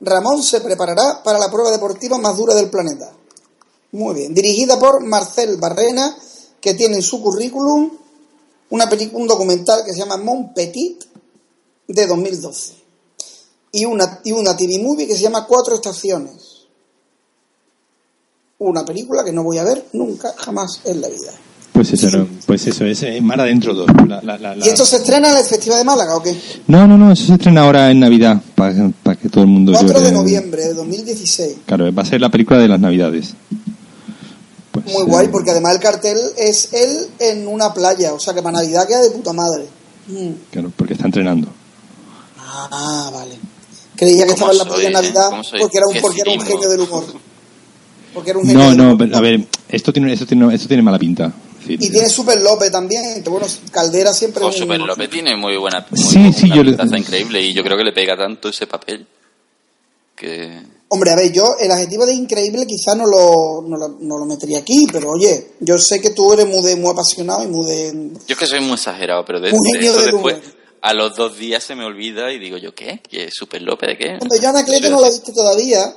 Ramón 0.00 0.42
se 0.42 0.60
preparará 0.62 1.22
para 1.22 1.38
la 1.38 1.50
prueba 1.50 1.70
deportiva 1.70 2.16
más 2.18 2.36
dura 2.36 2.54
del 2.54 2.70
planeta. 2.70 3.12
Muy 3.92 4.14
bien. 4.14 4.32
Dirigida 4.32 4.78
por 4.78 5.04
Marcel 5.04 5.56
Barrena, 5.58 6.16
que 6.60 6.74
tiene 6.74 6.96
en 6.96 7.02
su 7.02 7.20
currículum 7.22 7.90
una 8.70 8.88
peli- 8.88 9.10
un 9.12 9.26
documental 9.26 9.82
que 9.84 9.92
se 9.92 9.98
llama 9.98 10.16
Mon 10.16 10.52
Petit 10.54 11.02
de 11.88 12.06
2012 12.06 12.74
y 13.72 13.84
una, 13.84 14.20
y 14.24 14.32
una 14.32 14.56
TV 14.56 14.78
movie 14.80 15.06
que 15.06 15.14
se 15.16 15.22
llama 15.22 15.46
Cuatro 15.46 15.74
Estaciones. 15.74 16.66
Una 18.58 18.84
película 18.84 19.24
que 19.24 19.32
no 19.32 19.42
voy 19.42 19.58
a 19.58 19.64
ver 19.64 19.86
nunca, 19.94 20.34
jamás 20.36 20.80
en 20.84 21.00
la 21.00 21.08
vida. 21.08 21.32
Pues 21.72 21.92
eso, 21.94 22.10
no, 22.14 22.26
pues 22.46 22.66
eso 22.66 22.84
es 22.84 23.02
eh, 23.04 23.20
Mar 23.22 23.40
Adentro 23.40 23.72
2. 23.72 23.86
La, 24.06 24.20
la, 24.20 24.36
la, 24.36 24.54
la- 24.54 24.66
¿Y 24.66 24.68
esto 24.68 24.84
se 24.84 24.96
estrena 24.96 25.30
en 25.30 25.38
el 25.38 25.44
Festival 25.44 25.78
de 25.78 25.84
Málaga 25.84 26.16
o 26.16 26.22
qué? 26.22 26.36
No, 26.66 26.86
no, 26.86 26.98
no, 26.98 27.10
eso 27.12 27.24
se 27.26 27.32
estrena 27.34 27.62
ahora 27.62 27.90
en 27.90 28.00
Navidad, 28.00 28.42
para 28.54 28.74
que 29.16 29.28
todo 29.30 29.44
el 29.44 29.50
mundo 29.50 29.72
4 29.72 29.88
llore. 29.88 30.04
de 30.04 30.12
noviembre 30.12 30.64
de 30.66 30.74
2016. 30.74 31.56
Claro, 31.64 31.90
va 31.94 32.02
a 32.02 32.06
ser 32.06 32.20
la 32.20 32.28
película 32.28 32.58
de 32.58 32.68
las 32.68 32.80
Navidades. 32.80 33.32
Pues, 34.72 34.86
Muy 34.86 35.02
eh, 35.02 35.06
guay, 35.06 35.28
porque 35.28 35.50
además 35.50 35.74
el 35.74 35.80
cartel 35.80 36.18
es 36.36 36.72
él 36.72 37.08
en 37.18 37.48
una 37.48 37.74
playa, 37.74 38.12
o 38.12 38.20
sea 38.20 38.34
que 38.34 38.42
para 38.42 38.58
Navidad 38.58 38.86
queda 38.86 39.02
de 39.02 39.10
puta 39.10 39.32
madre. 39.32 39.66
Mm. 40.06 40.30
Claro, 40.50 40.72
porque 40.76 40.94
está 40.94 41.06
entrenando. 41.06 41.48
Ah, 42.38 43.10
vale. 43.12 43.36
Creía 43.96 44.26
que 44.26 44.32
¿Cómo 44.32 44.50
estaba 44.50 44.52
en 44.52 44.58
la 44.58 44.64
playa 44.64 44.88
en 44.88 44.90
eh? 44.90 44.94
Navidad 44.94 45.30
porque 45.60 45.78
era 45.78 45.86
un, 45.86 46.00
porque 46.00 46.20
era 46.20 46.30
un 46.32 46.40
genio 46.40 46.68
del 46.68 46.80
humor. 46.80 47.04
Porque 48.14 48.30
era 48.30 48.38
un 48.38 48.46
genio 48.46 48.74
No, 48.74 48.74
no, 48.74 48.98
pero, 48.98 49.16
a 49.16 49.20
ver, 49.20 49.46
esto 49.68 49.92
tiene, 49.92 50.12
esto 50.12 50.26
tiene, 50.26 50.54
esto 50.54 50.68
tiene 50.68 50.82
mala 50.82 50.98
pinta. 50.98 51.32
Y 51.68 51.90
tiene 51.90 52.08
Super 52.08 52.40
López 52.40 52.72
también, 52.72 53.22
que 53.22 53.28
bueno, 53.28 53.46
Caldera 53.70 54.12
siempre 54.12 54.42
Oh, 54.44 54.50
Super 54.50 54.80
López 54.80 55.10
tiene 55.10 55.36
muy 55.36 55.56
buena, 55.56 55.86
muy 55.90 56.02
Sí, 56.02 56.32
sí, 56.32 56.48
yo 56.48 56.62
increíble 56.62 57.42
y 57.42 57.52
yo 57.52 57.62
creo 57.62 57.76
que 57.76 57.84
le 57.84 57.92
pega 57.92 58.16
tanto 58.16 58.48
ese 58.48 58.66
papel 58.66 59.06
que 60.16 60.60
Hombre, 60.92 61.12
a 61.12 61.16
ver, 61.16 61.30
yo 61.30 61.54
el 61.60 61.70
adjetivo 61.70 62.04
de 62.04 62.14
increíble 62.14 62.66
quizás 62.66 62.96
no 62.96 63.06
lo, 63.06 63.62
no, 63.66 63.76
lo, 63.76 63.88
no 64.00 64.18
lo 64.18 64.24
metería 64.26 64.58
aquí, 64.58 64.86
pero 64.92 65.10
oye, 65.10 65.52
yo 65.60 65.78
sé 65.78 66.00
que 66.00 66.10
tú 66.10 66.32
eres 66.32 66.46
muy, 66.48 66.62
de- 66.62 66.74
muy 66.76 66.90
apasionado 66.90 67.44
y 67.44 67.46
muy 67.46 67.64
de... 67.64 67.92
yo 68.26 68.32
es 68.34 68.36
que 68.36 68.46
soy 68.46 68.60
muy 68.60 68.72
exagerado, 68.74 69.24
pero 69.24 69.38
de, 69.40 69.52
Un 69.52 69.60
de 69.80 69.86
eso 69.86 69.96
del 70.02 70.10
después 70.12 70.34
humor. 70.38 70.54
a 70.82 70.92
los 70.94 71.14
dos 71.14 71.36
días 71.38 71.62
se 71.62 71.76
me 71.76 71.84
olvida 71.84 72.32
y 72.32 72.40
digo 72.40 72.56
yo 72.56 72.74
¿qué? 72.74 73.00
¿Qué 73.08 73.26
es 73.26 73.34
Super 73.34 73.62
López 73.62 73.90
de 73.90 73.98
qué? 73.98 74.18
Hombre, 74.20 74.40
yo 74.42 74.48
Anacleto 74.48 74.90
no 74.90 75.00
la 75.00 75.06
he 75.06 75.10
visto 75.12 75.32
todavía, 75.32 75.94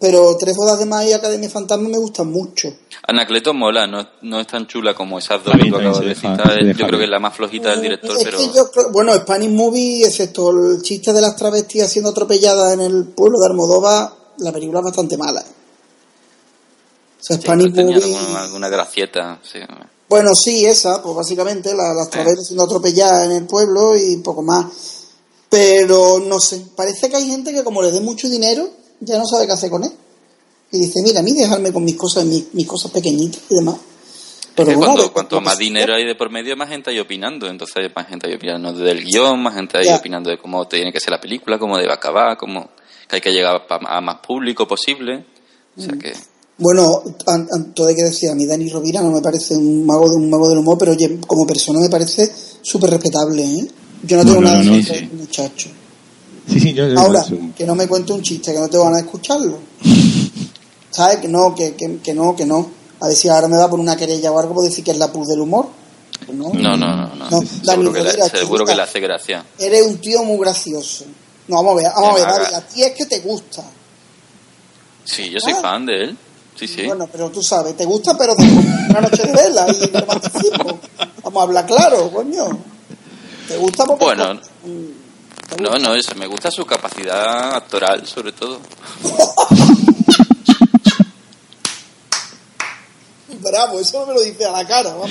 pero 0.00 0.36
Tres 0.36 0.56
bodas 0.56 0.76
de 0.78 0.86
Maíz 0.86 1.10
y 1.10 1.12
Academia 1.12 1.48
Fantasma 1.48 1.88
me 1.88 1.98
gustan 1.98 2.28
mucho. 2.32 2.68
Anacleto 3.06 3.54
mola, 3.54 3.86
no, 3.86 4.08
no 4.22 4.40
es 4.40 4.46
tan 4.48 4.66
chula 4.66 4.92
como 4.94 5.18
esas 5.20 5.44
dos 5.44 5.54
que 5.54 5.68
acabas 5.68 6.00
de 6.00 6.14
citar. 6.16 6.52
se 6.52 6.74
Yo 6.74 6.86
creo 6.88 6.98
que 6.98 7.04
es 7.04 7.10
la 7.10 7.20
más 7.20 7.36
flojita 7.36 7.70
del 7.70 7.82
director, 7.82 8.16
es 8.16 8.24
pero 8.24 8.38
que 8.38 8.46
yo 8.56 8.70
creo- 8.72 8.90
bueno, 8.90 9.14
Spanish 9.14 9.50
Movie, 9.50 10.04
excepto 10.06 10.50
el 10.50 10.82
chiste 10.82 11.12
de 11.12 11.20
las 11.20 11.36
travestis 11.36 11.86
siendo 11.86 12.10
atropelladas 12.10 12.72
en 12.74 12.80
el 12.80 13.04
pueblo 13.04 13.38
de 13.38 13.46
Almodóvar, 13.46 14.21
la 14.38 14.52
película 14.52 14.80
es 14.80 14.84
bastante 14.84 15.16
mala. 15.16 15.40
O 15.42 17.24
sea, 17.24 17.36
sí, 17.36 17.48
Movie... 17.48 17.94
alguna, 18.16 18.42
alguna 18.42 18.68
gracieta. 18.68 19.38
Sí. 19.42 19.58
Bueno, 20.08 20.34
sí, 20.34 20.66
esa, 20.66 21.02
pues 21.02 21.14
básicamente, 21.14 21.74
la- 21.74 21.94
las 21.94 22.10
traveras 22.10 22.46
siendo 22.46 22.64
atropelladas 22.64 23.26
en 23.26 23.32
el 23.32 23.46
pueblo 23.46 23.96
y 23.96 24.16
poco 24.18 24.42
más. 24.42 24.66
Pero 25.48 26.18
no 26.18 26.40
sé, 26.40 26.64
parece 26.74 27.08
que 27.10 27.16
hay 27.16 27.26
gente 27.28 27.52
que 27.52 27.62
como 27.62 27.82
le 27.82 27.92
dé 27.92 28.00
mucho 28.00 28.28
dinero, 28.28 28.68
ya 29.00 29.18
no 29.18 29.26
sabe 29.26 29.46
qué 29.46 29.52
hacer 29.52 29.70
con 29.70 29.84
él. 29.84 29.92
Y 30.72 30.78
dice, 30.80 31.00
mira, 31.02 31.20
a 31.20 31.22
mí 31.22 31.32
dejarme 31.32 31.72
con 31.72 31.84
mis 31.84 31.96
cosas, 31.96 32.24
mis, 32.24 32.52
mis 32.54 32.66
cosas 32.66 32.90
pequeñitas 32.90 33.42
y 33.50 33.56
demás. 33.56 33.76
Pero 34.54 34.68
Que 34.68 34.74
bueno, 34.76 34.92
cuando, 34.92 35.02
de- 35.04 35.10
cuanto 35.12 35.38
que 35.38 35.44
más 35.44 35.58
dinero 35.58 35.94
hay 35.94 36.04
de 36.06 36.14
por 36.14 36.30
medio, 36.30 36.56
más 36.56 36.68
gente 36.70 36.90
hay 36.90 36.98
opinando. 36.98 37.46
Entonces 37.46 37.90
más 37.94 38.06
gente 38.08 38.26
hay 38.28 38.34
opinando 38.34 38.72
del 38.72 39.04
guion, 39.04 39.42
más 39.42 39.54
gente 39.54 39.78
hay 39.78 39.84
Ya. 39.86 39.96
opinando 39.96 40.28
de 40.30 40.38
cómo 40.38 40.66
tiene 40.66 40.92
que 40.92 41.00
ser 41.00 41.10
la 41.10 41.20
película, 41.20 41.58
cómo 41.58 41.76
debe 41.78 41.92
acabar, 41.92 42.36
cómo 42.36 42.70
que 43.20 43.28
hay 43.28 43.34
que 43.34 43.38
llegar 43.38 43.66
pa- 43.66 43.80
a 43.86 44.00
más 44.00 44.16
público 44.26 44.66
posible. 44.66 45.24
O 45.76 45.80
Mm. 45.80 45.84
sea 45.84 45.94
que... 45.98 46.12
Bueno, 46.58 47.02
an- 47.26 47.48
an- 47.50 47.72
todo 47.74 47.88
hay 47.88 47.94
que 47.96 48.04
decir, 48.04 48.30
a 48.30 48.34
mí 48.34 48.46
Dani 48.46 48.68
Rovira 48.68 49.00
no 49.00 49.10
me 49.10 49.20
parece 49.22 49.54
un 49.56 49.84
mago, 49.86 50.08
de, 50.08 50.16
un 50.16 50.28
mago 50.30 50.48
del 50.48 50.58
humor, 50.58 50.76
pero 50.78 50.92
oye, 50.92 51.18
como 51.26 51.46
persona 51.46 51.80
me 51.80 51.88
parece 51.88 52.30
súper 52.60 52.90
respetable, 52.90 53.42
¿eh? 53.44 53.66
Yo 54.04 54.16
no 54.18 54.24
tengo 54.24 54.40
no, 54.40 54.48
nada 54.48 54.58
no, 54.58 54.64
de 54.64 54.70
no, 54.70 54.76
ese 54.76 54.98
sí. 55.00 55.10
muchacho. 55.12 55.70
Sí, 56.48 56.60
sí, 56.60 56.72
yo... 56.74 56.88
yo- 56.88 56.98
Ahora, 56.98 57.24
que 57.56 57.64
no 57.66 57.74
me 57.74 57.88
cuente 57.88 58.12
un 58.12 58.22
chiste, 58.22 58.52
que 58.52 58.58
no 58.60 58.68
tengo 58.68 58.84
ganas 58.84 59.00
de 59.00 59.06
escucharlo. 59.06 59.58
¿Sabes? 60.90 61.18
Que 61.18 61.28
no, 61.28 61.54
que, 61.54 61.74
que, 61.74 61.98
que 62.02 62.14
no, 62.14 62.36
que 62.36 62.44
no. 62.44 62.70
A 63.00 63.08
ver 63.08 63.16
si 63.16 63.28
ahora 63.28 63.48
me 63.48 63.56
va 63.56 63.68
por 63.68 63.80
una 63.80 63.96
querella 63.96 64.30
o 64.30 64.38
algo 64.38 64.54
por 64.54 64.64
decir 64.64 64.84
que 64.84 64.90
es 64.92 64.98
la 64.98 65.10
puz 65.10 65.28
del 65.28 65.40
humor. 65.40 65.66
Pues 66.26 66.36
no. 66.38 66.50
No, 66.52 66.76
no, 66.76 66.96
no. 66.96 67.14
no. 67.16 67.30
No, 67.30 67.40
Dani 67.40 67.48
seguro 67.64 67.92
que, 67.92 67.98
Rovira, 68.02 68.24
le, 68.24 68.30
seguro 68.30 68.64
que 68.64 68.72
chiquita. 68.72 68.74
le 68.76 68.82
hace 68.82 69.00
gracia. 69.00 69.44
Eres 69.58 69.86
un 69.86 69.98
tío 69.98 70.22
muy 70.22 70.38
gracioso. 70.38 71.04
No, 71.52 71.62
vamos 71.62 71.72
a 71.72 71.76
ver, 71.82 71.92
vamos 71.94 72.10
a 72.10 72.14
ver, 72.14 72.24
David, 72.26 72.54
a 72.54 72.60
ti 72.62 72.82
es 72.82 72.92
que 72.92 73.04
te 73.04 73.18
gusta. 73.20 73.62
Sí, 75.04 75.28
yo 75.28 75.38
soy 75.38 75.52
Ah. 75.52 75.60
fan 75.60 75.84
de 75.84 76.04
él. 76.04 76.18
Sí, 76.58 76.66
sí. 76.66 76.86
Bueno, 76.86 77.06
pero 77.12 77.30
tú 77.30 77.42
sabes, 77.42 77.76
te 77.76 77.84
gusta, 77.84 78.16
pero 78.16 78.34
de 78.34 78.44
una 78.88 79.02
noche 79.02 79.22
de 79.22 79.32
vela 79.32 79.66
y 79.68 79.86
de 79.90 80.00
romanticismo. 80.00 80.80
Vamos 81.22 81.40
a 81.40 81.42
hablar 81.42 81.66
claro, 81.66 82.10
coño. 82.10 82.46
Te 83.46 83.58
gusta 83.58 83.84
porque... 83.84 84.02
Bueno. 84.02 84.40
Te 84.40 85.60
No, 85.62 85.72
no, 85.78 85.94
eso, 85.94 86.14
me 86.14 86.26
gusta 86.26 86.50
su 86.50 86.64
capacidad 86.64 87.54
actoral, 87.54 88.06
sobre 88.06 88.32
todo. 88.32 88.58
Bravo, 93.40 93.80
eso 93.80 94.00
no 94.00 94.06
me 94.06 94.14
lo 94.14 94.22
dice 94.22 94.44
a 94.46 94.52
la 94.52 94.66
cara, 94.66 94.94
vamos. 94.94 95.10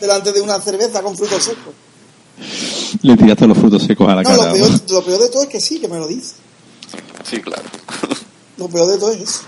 Delante 0.00 0.32
de 0.32 0.40
una 0.40 0.58
cerveza 0.60 1.02
con 1.02 1.14
frutos 1.16 1.42
secos. 1.44 1.74
Le 3.02 3.16
tiraste 3.16 3.46
los 3.46 3.56
frutos 3.58 3.82
secos 3.82 4.08
a 4.08 4.14
la 4.16 4.22
No, 4.22 4.28
cara. 4.30 4.46
lo 4.48 4.54
peor, 4.54 4.70
lo 4.90 5.04
peor 5.04 5.20
de 5.22 5.28
todo 5.28 5.42
es 5.42 5.48
que 5.48 5.60
sí, 5.60 5.78
que 5.80 5.88
me 5.88 5.98
lo 5.98 6.06
dice. 6.06 6.34
Sí, 7.28 7.40
claro. 7.40 7.62
Lo 8.56 8.68
peor 8.68 8.86
de 8.92 8.98
todo 8.98 9.10
es 9.12 9.20
eso. 9.20 9.40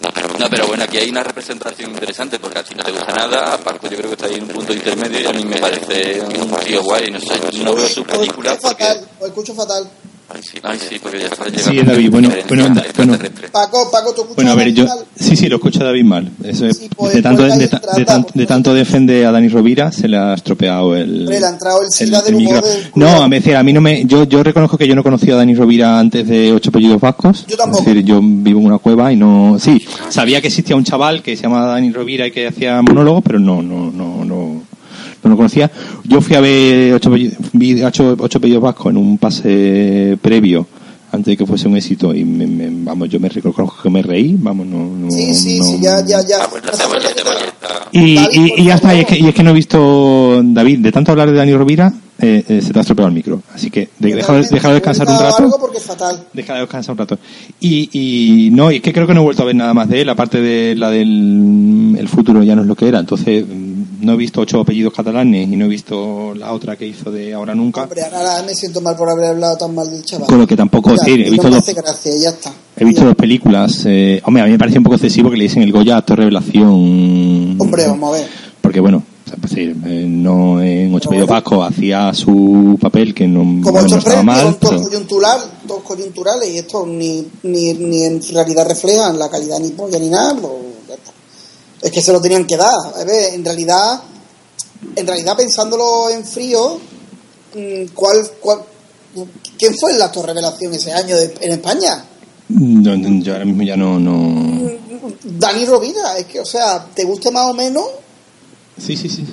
No, 0.00 0.48
pero 0.50 0.66
bueno, 0.66 0.82
aquí 0.82 0.96
hay 0.96 1.08
una 1.10 1.22
representación 1.22 1.92
interesante 1.92 2.40
porque 2.40 2.58
a 2.58 2.64
ti 2.64 2.74
no 2.74 2.82
te 2.82 2.90
gusta 2.90 3.12
nada. 3.14 3.54
Aparte, 3.54 3.88
yo 3.88 3.96
creo 3.98 4.08
que 4.08 4.14
está 4.14 4.26
ahí 4.26 4.34
en 4.34 4.42
un 4.42 4.48
punto 4.48 4.72
intermedio 4.72 5.20
y 5.20 5.26
a 5.26 5.32
mí 5.32 5.44
me 5.44 5.58
parece 5.60 6.20
un 6.22 6.50
tío 6.66 6.82
guay. 6.82 7.08
No 7.12 7.20
sé, 7.20 7.38
no 7.62 7.74
veo 7.74 7.86
su 7.88 8.00
Lo 8.00 8.06
película 8.06 8.52
escucho 8.54 8.68
porque. 8.68 8.84
fatal, 8.84 9.08
lo 9.20 9.26
escucho 9.28 9.54
fatal. 9.54 9.90
Ay, 10.62 10.78
sí, 10.78 10.96
porque 11.02 11.18
ya 11.20 11.26
está 11.26 11.44
Sí, 11.56 11.76
David, 11.82 12.10
bueno, 12.10 12.30
bueno, 12.48 12.68
bueno. 12.96 13.18
Paco, 13.52 13.90
Paco, 13.90 14.12
tú 14.14 14.20
escuchas 14.22 14.36
Bueno, 14.36 14.52
a 14.52 14.54
ver, 14.54 14.72
yo... 14.72 14.86
Sí, 15.18 15.36
sí, 15.36 15.48
lo 15.48 15.56
escucha 15.56 15.84
David 15.84 16.04
mal. 16.04 16.30
Eso 16.44 16.66
es- 16.66 16.78
Sí, 16.78 16.88
pues, 16.96 17.14
de, 17.14 17.22
tanto, 17.22 17.42
de, 17.42 17.56
de 17.58 18.04
tan- 18.04 18.22
pues, 18.22 18.34
de 18.34 18.46
tanto 18.46 18.74
defiende 18.74 19.24
a 19.26 19.32
Dani 19.32 19.48
Rovira, 19.48 19.92
se 19.92 20.08
le 20.08 20.16
ha 20.16 20.34
estropeado 20.34 20.96
el... 20.96 21.26
Le 21.26 21.36
ha 21.44 21.48
entrado 21.50 21.80
el 21.82 22.10
del 22.10 22.34
humor 22.34 22.62
del 22.64 22.90
culo. 22.90 23.06
No, 23.06 23.22
a 23.22 23.28
veces, 23.28 23.54
a 23.56 23.62
mí 23.62 23.72
no 23.72 23.80
me... 23.80 24.04
Yo, 24.06 24.24
yo 24.24 24.42
reconozco 24.42 24.78
que 24.78 24.86
yo 24.88 24.94
no 24.94 25.02
conocía 25.02 25.34
a 25.34 25.36
Dani 25.38 25.54
Rovira 25.54 25.98
antes 25.98 26.26
de 26.26 26.52
Ocho 26.52 26.70
Apellidos 26.70 27.00
Vascos. 27.00 27.46
Yo 27.46 27.56
tampoco. 27.56 27.80
Es 27.80 27.86
decir, 27.86 28.04
yo 28.04 28.20
vivo 28.22 28.60
en 28.60 28.66
una 28.66 28.78
cueva 28.78 29.12
y 29.12 29.16
no... 29.16 29.56
Sí, 29.60 29.84
sabía 30.08 30.40
que 30.40 30.48
existía 30.48 30.76
un 30.76 30.84
chaval 30.84 31.22
que 31.22 31.36
se 31.36 31.42
llamaba 31.44 31.66
Dani 31.66 31.92
Rovira 31.92 32.26
y 32.26 32.30
que 32.30 32.48
hacía 32.48 32.80
monólogos, 32.82 33.22
pero 33.24 33.38
no, 33.38 33.62
no, 33.62 33.90
no, 33.90 34.24
no... 34.24 34.62
No 35.24 35.30
lo 35.30 35.36
conocía. 35.36 35.70
Yo 36.04 36.20
fui 36.20 36.34
a 36.36 36.40
ver 36.40 36.94
ocho, 36.94 37.10
vi 37.52 37.82
ocho, 37.82 38.16
ocho 38.18 38.38
apellidos 38.38 38.62
vascos 38.62 38.90
en 38.90 38.96
un 38.96 39.18
pase 39.18 40.18
previo 40.20 40.66
antes 41.12 41.26
de 41.32 41.36
que 41.36 41.46
fuese 41.46 41.68
un 41.68 41.76
éxito 41.76 42.14
y 42.14 42.24
me, 42.24 42.46
me- 42.46 42.70
vamos 42.84 43.08
yo 43.10 43.20
me 43.20 43.28
reconozco 43.28 43.76
que 43.82 43.90
me 43.90 44.00
reí 44.02 44.34
vamos 44.38 44.66
no, 44.66 44.78
no 44.96 45.10
Sí, 45.10 45.34
sí, 45.34 45.58
no- 45.58 45.64
sí, 45.64 45.78
ya, 45.82 46.00
ya, 46.06 46.22
ya. 46.26 46.38
Y, 47.92 48.18
y, 48.18 48.54
y 48.56 48.64
ya 48.64 48.76
está, 48.76 48.94
y 48.94 49.00
es, 49.00 49.06
que, 49.06 49.18
y 49.18 49.26
es 49.28 49.34
que 49.34 49.42
no 49.42 49.50
he 49.50 49.54
visto, 49.54 50.40
David, 50.42 50.78
de 50.78 50.90
tanto 50.92 51.12
hablar 51.12 51.30
de 51.30 51.36
Dani 51.36 51.52
Rovira, 51.54 51.92
eh, 52.18 52.42
eh, 52.48 52.60
se 52.62 52.72
te 52.72 52.78
ha 52.78 52.80
estropeado 52.80 53.08
el 53.08 53.14
micro. 53.14 53.42
Así 53.54 53.70
que 53.70 53.90
de, 53.98 54.14
déjalo, 54.14 54.38
descansar 54.72 55.06
un 55.06 55.14
algo 55.14 55.24
rato. 55.28 55.56
porque 55.60 55.76
es 55.76 55.84
fatal. 55.84 56.24
Déjalo 56.32 56.60
descansar 56.60 56.92
un 56.92 56.98
rato. 56.98 57.18
Y, 57.60 57.90
y 57.92 58.50
no, 58.50 58.72
y 58.72 58.76
es 58.76 58.82
que 58.82 58.94
creo 58.94 59.06
que 59.06 59.12
no 59.12 59.20
he 59.20 59.24
vuelto 59.24 59.42
a 59.42 59.46
ver 59.46 59.56
nada 59.56 59.74
más 59.74 59.90
de 59.90 60.00
él, 60.00 60.08
aparte 60.08 60.40
de 60.40 60.74
la 60.74 60.88
del 60.90 61.94
el 61.98 62.08
futuro 62.08 62.42
ya 62.42 62.56
no 62.56 62.62
es 62.62 62.68
lo 62.68 62.74
que 62.76 62.88
era. 62.88 62.98
Entonces, 63.00 63.44
no 64.02 64.12
he 64.12 64.16
visto 64.16 64.40
ocho 64.40 64.60
apellidos 64.60 64.92
catalanes 64.92 65.48
y 65.48 65.56
no 65.56 65.64
he 65.64 65.68
visto 65.68 66.34
la 66.34 66.52
otra 66.52 66.76
que 66.76 66.86
hizo 66.86 67.10
de 67.10 67.32
Ahora 67.34 67.54
Nunca. 67.54 67.82
Hombre, 67.84 68.02
ahora 68.02 68.42
me 68.44 68.54
siento 68.54 68.80
mal 68.80 68.96
por 68.96 69.08
haber 69.08 69.26
hablado 69.26 69.56
tan 69.56 69.74
mal 69.74 69.90
del 69.90 70.02
chaval. 70.04 70.28
Con 70.28 70.38
lo 70.38 70.46
que 70.46 70.56
tampoco, 70.56 70.90
Ya, 70.94 71.02
he 71.12 71.18
no 71.24 71.30
visto 71.30 71.50
dos, 71.50 71.74
gracia, 71.74 72.12
ya 72.20 72.28
está. 72.30 72.52
he 72.76 72.84
visto 72.84 73.00
Ya. 73.02 73.06
dos 73.08 73.16
películas. 73.16 73.82
Eh, 73.86 74.20
hombre, 74.24 74.42
a 74.42 74.46
mí 74.46 74.52
me 74.52 74.58
parece 74.58 74.78
un 74.78 74.84
poco 74.84 74.96
excesivo 74.96 75.30
que 75.30 75.36
le 75.36 75.44
dicen 75.44 75.62
el 75.62 75.72
Goya 75.72 75.96
actor 75.98 76.18
revelación. 76.18 77.56
Hombre, 77.58 77.86
vamos 77.86 78.10
a 78.14 78.18
ver. 78.18 78.26
porque 78.60 78.80
bueno 78.80 79.02
pues, 79.40 79.52
sí, 79.52 79.60
eh, 79.86 80.04
no 80.08 80.60
en 80.60 80.94
ocho 80.94 81.08
Pero 81.08 81.10
pedidos 81.10 81.28
bueno. 81.28 81.42
Vasco 81.42 81.64
hacía 81.64 82.12
su 82.12 82.76
papel 82.80 83.14
que 83.14 83.26
no, 83.26 83.40
Como 83.62 83.72
no 83.80 83.86
estos 83.86 83.98
estaba 83.98 84.22
mal 84.22 84.40
son 84.40 84.56
pero- 84.60 84.82
coyuntural, 84.82 85.40
todos 85.66 85.82
coyunturales 85.82 86.50
y 86.50 86.58
estos 86.58 86.86
ni, 86.86 87.26
ni, 87.44 87.72
ni 87.74 88.02
en 88.02 88.20
realidad 88.32 88.66
reflejan 88.68 89.18
la 89.18 89.30
calidad 89.30 89.58
ni 89.58 89.70
polla 89.70 89.98
ni 89.98 90.08
nada, 90.10 90.34
pues. 90.40 90.52
Es 91.82 91.90
que 91.90 92.00
se 92.00 92.12
lo 92.12 92.20
tenían 92.20 92.46
que 92.46 92.56
dar. 92.56 92.74
En 93.06 93.44
realidad, 93.44 94.00
en 94.96 95.06
realidad 95.06 95.36
pensándolo 95.36 96.10
en 96.10 96.24
frío, 96.24 96.78
mm, 97.54 97.86
¿cuál, 97.94 98.30
cuál, 98.40 98.60
¿quién 99.58 99.76
fue 99.78 99.92
el 99.92 100.00
actor 100.02 100.26
revelación 100.26 100.72
ese 100.74 100.92
año 100.92 101.16
de- 101.16 101.34
en 101.40 101.52
España? 101.52 102.04
No, 102.48 102.96
no, 102.96 103.22
yo 103.24 103.32
ahora 103.32 103.44
mismo 103.44 103.62
ya 103.62 103.76
no 103.76 103.98
no 103.98 104.70
Dani 105.24 105.64
Rovira, 105.64 106.18
es 106.18 106.26
que, 106.26 106.38
o 106.40 106.44
sea, 106.44 106.86
te 106.94 107.04
guste 107.04 107.30
más 107.30 107.50
o 107.50 107.54
menos, 107.54 107.84
sí 108.78 108.96
sí 108.96 109.08
sí 109.08 109.24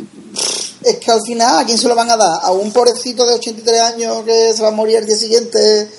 es 0.84 0.98
que 0.98 1.12
al 1.12 1.22
final, 1.26 1.60
¿a 1.60 1.66
quién 1.66 1.78
se 1.78 1.88
lo 1.90 1.96
van 1.96 2.10
a 2.10 2.16
dar? 2.16 2.40
¿A 2.42 2.52
un 2.52 2.72
pobrecito 2.72 3.26
de 3.26 3.34
83 3.34 3.82
años 3.82 4.24
que 4.24 4.54
se 4.56 4.62
va 4.62 4.70
a 4.70 4.72
morir 4.72 4.96
el 4.98 5.06
día 5.06 5.18
siguiente 5.18 5.90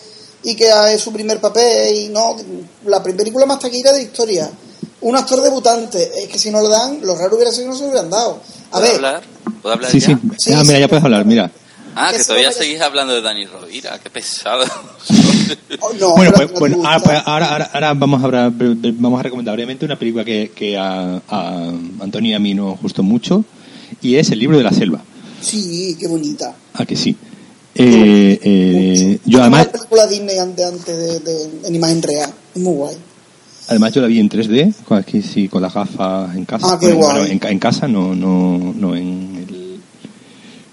y 0.42 0.54
que 0.56 0.70
es 0.94 1.00
su 1.02 1.12
primer 1.12 1.38
papel? 1.38 1.94
Y 1.94 2.08
no, 2.08 2.34
la 2.86 3.02
primera 3.02 3.18
película 3.18 3.44
más 3.44 3.58
taquillera 3.58 3.92
de 3.92 3.98
la 3.98 4.04
historia. 4.04 4.50
Un 5.02 5.16
actor 5.16 5.40
debutante, 5.42 6.10
es 6.22 6.28
que 6.28 6.38
si 6.38 6.50
no 6.50 6.60
le 6.62 6.68
dan, 6.68 6.98
lo 7.02 7.16
raro 7.16 7.36
hubiera 7.36 7.50
sido 7.50 7.64
que 7.64 7.70
no 7.70 7.76
se 7.76 7.82
lo 7.84 7.88
hubieran 7.90 8.10
dado. 8.10 8.40
A 8.70 8.72
¿Puedo 8.72 8.82
ver, 8.84 8.94
hablar? 8.96 9.22
¿Puedo 9.62 9.74
hablar 9.74 9.90
sí 9.90 10.00
ya? 10.00 10.06
sí, 10.08 10.14
Sí, 10.38 10.52
Ah, 10.52 10.62
mira 10.62 10.74
sí, 10.76 10.80
ya 10.80 10.88
puedes 10.88 11.04
hablar 11.04 11.24
mira 11.24 11.50
Ah, 11.96 12.12
que 12.16 12.22
todavía 12.22 12.52
seguís 12.52 12.80
hablando 12.80 13.12
de 13.14 13.20
Dani 13.20 13.46
Rovira. 13.46 13.98
Qué 13.98 14.08
pesado. 14.10 14.64
oh, 15.80 15.92
no, 15.98 16.14
bueno 16.16 16.32
pues, 16.36 16.52
bueno 16.52 16.76
gusta. 16.76 16.94
ah, 16.94 17.00
pues 17.02 17.18
ahora, 17.26 17.46
ahora, 17.52 17.70
ahora 17.72 17.94
vamos 17.94 18.22
a 18.22 18.24
hablar, 18.26 18.52
vamos 18.54 19.18
a 19.20 19.22
recomendar 19.24 19.54
brevemente 19.54 19.84
una 19.86 19.98
película 19.98 20.24
que, 20.24 20.52
que 20.54 20.78
a, 20.78 21.20
a 21.28 21.72
Antonio 22.00 22.30
y 22.30 22.34
a 22.34 22.38
mí 22.38 22.54
nos 22.54 22.80
gustó 22.80 23.02
mucho 23.02 23.44
y 24.00 24.14
es 24.16 24.30
el 24.30 24.38
libro 24.38 24.56
de 24.56 24.62
la 24.64 24.72
selva 24.72 25.02
Sí, 25.42 25.96
qué 25.98 26.06
bonita. 26.06 26.54
a 26.74 26.84
que 26.86 26.94
sí 26.96 27.16
eh, 27.74 28.38
eh, 28.42 29.18
yo 29.24 29.40
además 29.40 29.66
La 29.66 29.72
película 29.72 30.06
Disney 30.06 30.38
antes, 30.38 30.66
antes 30.66 30.96
de, 30.96 31.20
de- 31.20 31.50
en 31.68 31.74
imagen 31.74 32.02
real. 32.02 32.30
Es 32.54 32.60
muy 32.62 32.74
guay. 32.74 32.96
Además 33.68 33.92
yo 33.92 34.00
la 34.00 34.08
vi 34.08 34.18
en 34.18 34.28
3D, 34.28 34.74
con, 34.84 34.98
aquí 34.98 35.22
sí, 35.22 35.48
con 35.48 35.62
las 35.62 35.72
gafas 35.72 36.34
en 36.36 36.44
casa. 36.44 36.66
Ah, 36.72 36.78
qué 36.80 36.92
Bueno, 36.92 37.20
guay. 37.20 37.30
en, 37.32 37.38
ca- 37.38 37.50
en 37.50 37.58
casa, 37.58 37.86
no, 37.86 38.14
no, 38.14 38.58
no 38.74 38.96
en 38.96 39.46
el, 39.48 39.80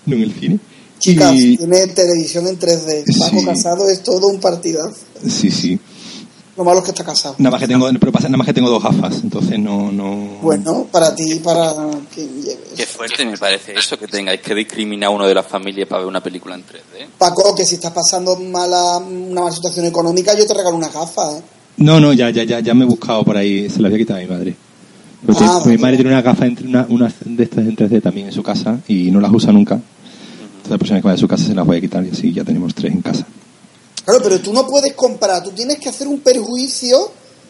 no 0.06 0.16
en 0.16 0.22
el 0.24 0.34
cine. 0.34 0.60
Chicas, 1.00 1.34
Y- 1.36 1.58
tiene 1.58 1.88
televisión 1.88 2.48
en 2.48 2.58
3D. 2.58 3.04
Paco 3.20 3.40
Sí. 3.40 3.46
Casado 3.46 3.88
es 3.90 4.02
todo 4.02 4.28
un 4.28 4.40
partidazo. 4.40 4.96
sí, 5.28 5.52
sí. 5.52 5.80
Lo 6.58 6.64
malo 6.64 6.80
es 6.80 6.86
que 6.86 6.90
está 6.90 7.04
casado. 7.04 7.36
Nada 7.38 7.52
más 7.52 7.60
que 7.62 7.68
tengo, 7.68 7.88
pero 8.00 8.12
pasa, 8.12 8.28
nada 8.30 8.38
más 8.40 8.48
que 8.48 8.54
tengo 8.54 8.68
dos 8.72 8.82
gafas, 8.82 9.20
entonces 9.22 9.60
no, 9.60 9.92
no. 9.92 10.40
Bueno, 10.42 10.88
para 10.92 11.14
ti 11.14 11.34
y 11.34 11.40
para 11.40 11.72
quien 12.12 12.42
lleves. 12.42 12.70
Qué 12.76 12.88
fuerte 12.88 13.24
me 13.28 13.38
parece 13.38 13.74
eso, 13.78 13.96
que 14.00 14.08
tengáis 14.08 14.42
que 14.42 14.56
discriminar 14.56 15.10
a 15.10 15.12
uno 15.12 15.28
de 15.28 15.36
la 15.36 15.44
familia 15.44 15.86
para 15.88 16.00
ver 16.00 16.08
una 16.08 16.24
película 16.24 16.56
en 16.56 16.64
3D. 16.64 17.10
Paco, 17.16 17.54
que 17.54 17.64
si 17.64 17.76
estás 17.76 17.92
pasando 17.94 18.36
mala, 18.38 18.98
una 18.98 19.42
mala 19.42 19.56
situación 19.56 19.86
económica, 19.86 20.36
yo 20.36 20.48
te 20.48 20.56
regalo 20.56 20.76
una 20.76 20.90
gafa, 20.90 21.38
¿eh? 21.38 21.42
No, 21.78 22.00
no, 22.00 22.14
ya, 22.14 22.30
ya, 22.32 22.44
ya, 22.44 22.60
ya 22.60 22.74
me 22.74 22.86
he 22.86 22.88
buscado 22.88 23.24
por 23.24 23.38
ahí, 23.38 23.70
se 23.70 23.82
las 23.82 23.92
había 23.92 24.00
quitado 24.00 24.20
a 24.20 24.24
mi 24.24 24.30
madre. 24.30 24.56
Porque 25.26 25.44
Ah, 25.46 25.62
mi 25.66 25.78
madre 25.78 25.98
tiene 25.98 26.12
una 26.12 26.22
gafa, 26.22 26.46
entre 26.46 26.68
una, 26.68 26.86
unas 26.90 27.14
de 27.24 27.44
estas 27.44 27.60
en 27.66 27.76
3D 27.76 28.02
también 28.02 28.28
en 28.28 28.34
su 28.34 28.44
casa 28.44 28.80
y 28.88 29.10
no 29.12 29.20
las 29.20 29.32
usa 29.32 29.52
nunca. 29.52 29.76
Entonces 29.76 30.70
la 30.72 30.78
persona 30.78 31.02
que 31.02 31.08
vaya 31.08 31.16
a 31.16 31.20
su 31.20 31.28
casa 31.28 31.46
se 31.46 31.56
las 31.56 31.66
voy 31.66 31.78
a 31.78 31.82
quitar 31.82 32.06
y 32.06 32.10
así 32.10 32.34
ya 32.34 32.44
tenemos 32.44 32.74
tres 32.76 32.94
en 32.94 33.02
casa. 33.02 33.26
Claro, 34.06 34.22
pero 34.24 34.40
tú 34.40 34.54
no 34.54 34.66
puedes 34.66 34.94
comprar, 34.94 35.44
tú 35.44 35.52
tienes 35.52 35.78
que 35.80 35.90
hacer 35.90 36.08
un 36.08 36.20
perjuicio 36.20 36.98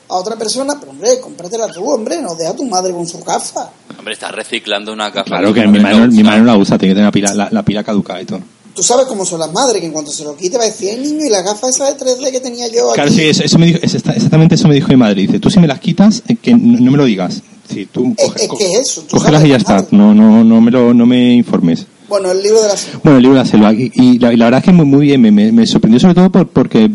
a 0.10 0.16
otra 0.16 0.36
persona, 0.38 0.76
pero 0.80 0.92
hombre, 0.92 1.20
cómpratela 1.22 1.68
tú, 1.68 1.84
hombre, 1.90 2.22
no 2.22 2.34
deja 2.36 2.52
a 2.52 2.56
tu 2.56 2.66
madre 2.66 2.94
con 2.94 3.06
su 3.08 3.20
gafa. 3.20 3.70
Hombre, 3.98 4.14
estás 4.14 4.32
reciclando 4.32 4.92
una 4.94 5.10
gafa. 5.10 5.26
Claro 5.26 5.54
que 5.54 5.68
mi 5.68 5.80
madre 5.80 6.00
no 6.00 6.08
mi 6.08 6.14
usa. 6.16 6.24
madre 6.24 6.40
no 6.40 6.46
la 6.46 6.58
usa, 6.58 6.78
tiene 6.78 6.94
que 6.94 6.96
tener 6.96 7.08
la 7.08 7.12
pila, 7.12 7.34
la, 7.36 7.50
la 7.52 7.64
pila 7.64 7.84
caducada 7.84 8.22
y 8.22 8.26
todo. 8.26 8.40
Tú 8.78 8.84
sabes 8.84 9.08
cómo 9.08 9.26
son 9.26 9.40
las 9.40 9.52
madres, 9.52 9.82
que 9.82 9.88
en 9.88 9.92
cuanto 9.92 10.12
se 10.12 10.24
lo 10.24 10.38
quite 10.38 10.56
va 10.58 10.64
a 10.64 10.68
decir, 10.68 10.90
"Eh, 10.90 10.98
niño, 10.98 11.26
y 11.26 11.30
la 11.30 11.42
gafa 11.42 11.68
esa 11.68 11.86
de 11.92 11.98
3D 11.98 12.32
que 12.32 12.40
tenía 12.40 12.68
yo 12.68 12.92
aquí. 12.92 12.94
Claro, 13.02 13.12
sí, 13.12 13.24
eso, 13.24 13.44
eso 13.44 13.58
me 13.58 13.66
dijo, 13.66 13.80
exactamente 13.82 14.54
eso 14.54 14.68
me 14.68 14.76
dijo 14.76 14.90
mi 14.90 14.98
madre. 14.98 15.22
Dice, 15.24 15.40
tú 15.40 15.50
si 15.50 15.60
me 15.60 15.66
las 15.68 15.80
quitas, 15.80 16.22
eh, 16.28 16.36
que 16.40 16.54
no, 16.54 16.92
me 16.92 16.96
lo 16.98 17.06
digas. 17.06 17.42
Sí, 17.68 17.88
tú 17.92 18.14
Es- 18.16 18.26
coge- 18.28 18.44
es 18.44 18.50
que 18.56 18.72
es 18.74 18.80
eso, 18.92 19.02
tú 19.02 19.18
cógelas 19.18 19.42
sabes 19.42 19.48
y 19.48 19.50
ya 19.50 19.58
está. 19.58 19.88
No, 19.90 20.14
no, 20.14 20.44
no 20.44 20.62
me 20.62 20.70
lo, 20.70 20.94
no 20.94 21.08
me 21.08 21.34
informes. 21.34 21.88
Bueno, 22.08 22.32
el 22.32 22.42
libro 22.42 22.62
de 22.62 22.68
la 22.70 22.78
selva. 22.78 23.00
Bueno, 23.04 23.18
el 23.18 23.24
libro 23.24 23.38
de 23.40 23.44
la 23.44 23.50
selva. 23.50 23.74
Y, 23.74 23.92
y 23.96 24.20
la, 24.20 24.32
y 24.32 24.38
la 24.38 24.46
verdad 24.46 24.60
es 24.60 24.66
que 24.66 24.72
muy, 24.72 24.86
muy 24.86 25.06
bien. 25.08 25.20
Me, 25.22 25.32
me- 25.32 25.52
me 25.52 25.66
sorprendió 25.68 26.00
sobre 26.00 26.14
todo 26.14 26.32
por- 26.32 26.48
porque 26.48 26.84
eh, 26.84 26.90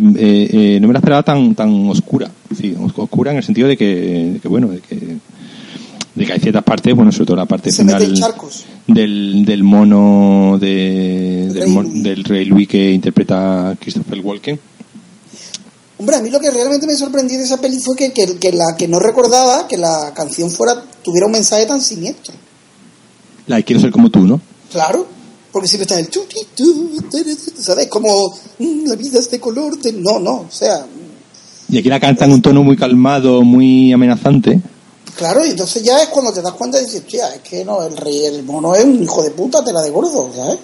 eh, 0.53 0.79
no 0.81 0.87
me 0.87 0.93
la 0.95 1.01
esperaba 1.01 1.23
tan, 1.25 1.55
tan 1.57 1.89
oscura. 1.91 2.31
Sí, 2.59 2.75
os- 2.81 2.93
oscura 2.97 3.33
en 3.33 3.39
el 3.39 3.43
sentido 3.43 3.67
de 3.69 3.77
que, 3.77 3.85
de 4.35 4.39
que, 4.41 4.49
bueno, 4.49 4.69
de 4.69 4.79
que, 4.81 4.95
de 6.15 6.27
que 6.27 6.33
hay 6.33 6.41
ciertas 6.41 6.63
partes, 6.63 6.95
bueno, 6.95 7.11
sobre 7.13 7.27
todo 7.27 7.37
la 7.37 7.47
parte 7.47 7.71
Se 7.71 7.83
final 7.85 8.15
del, 8.87 9.45
del 9.45 9.63
mono 9.63 10.59
de, 10.61 11.49
del, 11.53 11.63
Rey 11.63 11.71
mon- 11.71 12.03
del 12.03 12.25
rey 12.25 12.45
Louis 12.45 12.69
que 12.69 12.93
interpreta 12.93 13.75
Christopher 13.81 14.21
Walken. 14.21 14.61
Hombre, 15.99 16.17
a 16.17 16.21
mí 16.23 16.31
lo 16.31 16.41
que 16.41 16.51
realmente 16.51 16.87
me 16.87 16.97
sorprendió 16.97 17.39
de 17.39 17.45
esa 17.45 17.61
peli 17.61 17.79
fue 17.79 17.97
que, 17.97 18.13
que, 18.13 18.37
que 18.39 18.53
la 18.53 18.75
que 18.77 18.89
no 18.89 18.99
recordaba 18.99 19.69
que 19.69 19.77
la 19.77 20.13
canción 20.15 20.51
fuera 20.51 20.83
tuviera 21.05 21.27
un 21.27 21.33
mensaje 21.33 21.65
tan 21.65 21.81
siniestro. 21.81 22.35
La 23.47 23.57
de 23.57 23.65
Quiero 23.65 23.81
ser 23.81 23.91
como 23.93 24.11
tú, 24.11 24.21
¿no? 24.27 24.41
Claro, 24.71 25.07
porque 25.53 25.69
siempre 25.69 25.85
está 25.85 25.99
el 26.01 26.09
tu, 26.09 26.25
¿sabes? 27.59 27.87
Como 27.89 28.35
mm, 28.59 28.87
la 28.87 28.97
vida 28.97 29.19
es 29.19 29.31
de 29.31 29.39
color. 29.39 29.79
de- 29.79 29.93
No, 29.93 30.19
no, 30.19 30.33
o 30.41 30.51
sea, 30.51 30.85
Y 31.69 31.79
aquí 31.79 31.89
la 31.89 32.01
canta 32.01 32.25
en 32.25 32.33
un 32.33 32.43
tono 32.43 32.63
muy 32.65 32.77
calmado, 32.77 33.43
muy 33.43 33.93
amenazante. 33.93 34.61
Claro, 35.17 35.45
y 35.45 35.51
entonces 35.51 35.83
ya 35.83 36.03
es 36.03 36.09
cuando 36.09 36.33
te 36.33 36.43
das 36.43 36.53
cuenta 36.53 36.81
y 36.81 36.85
dices, 36.85 37.07
tía, 37.07 37.29
es 37.35 37.41
que 37.41 37.65
no, 37.65 37.83
el 37.83 37.97
rey, 37.97 38.25
el 38.27 38.43
mono 38.45 38.75
es 38.75 38.85
un 38.85 39.03
hijo 39.03 39.23
de 39.23 39.31
puta, 39.31 39.65
te 39.65 39.73
la 39.73 39.81
de 39.83 39.91
gordo, 39.91 40.31
¿sabes? 40.35 40.59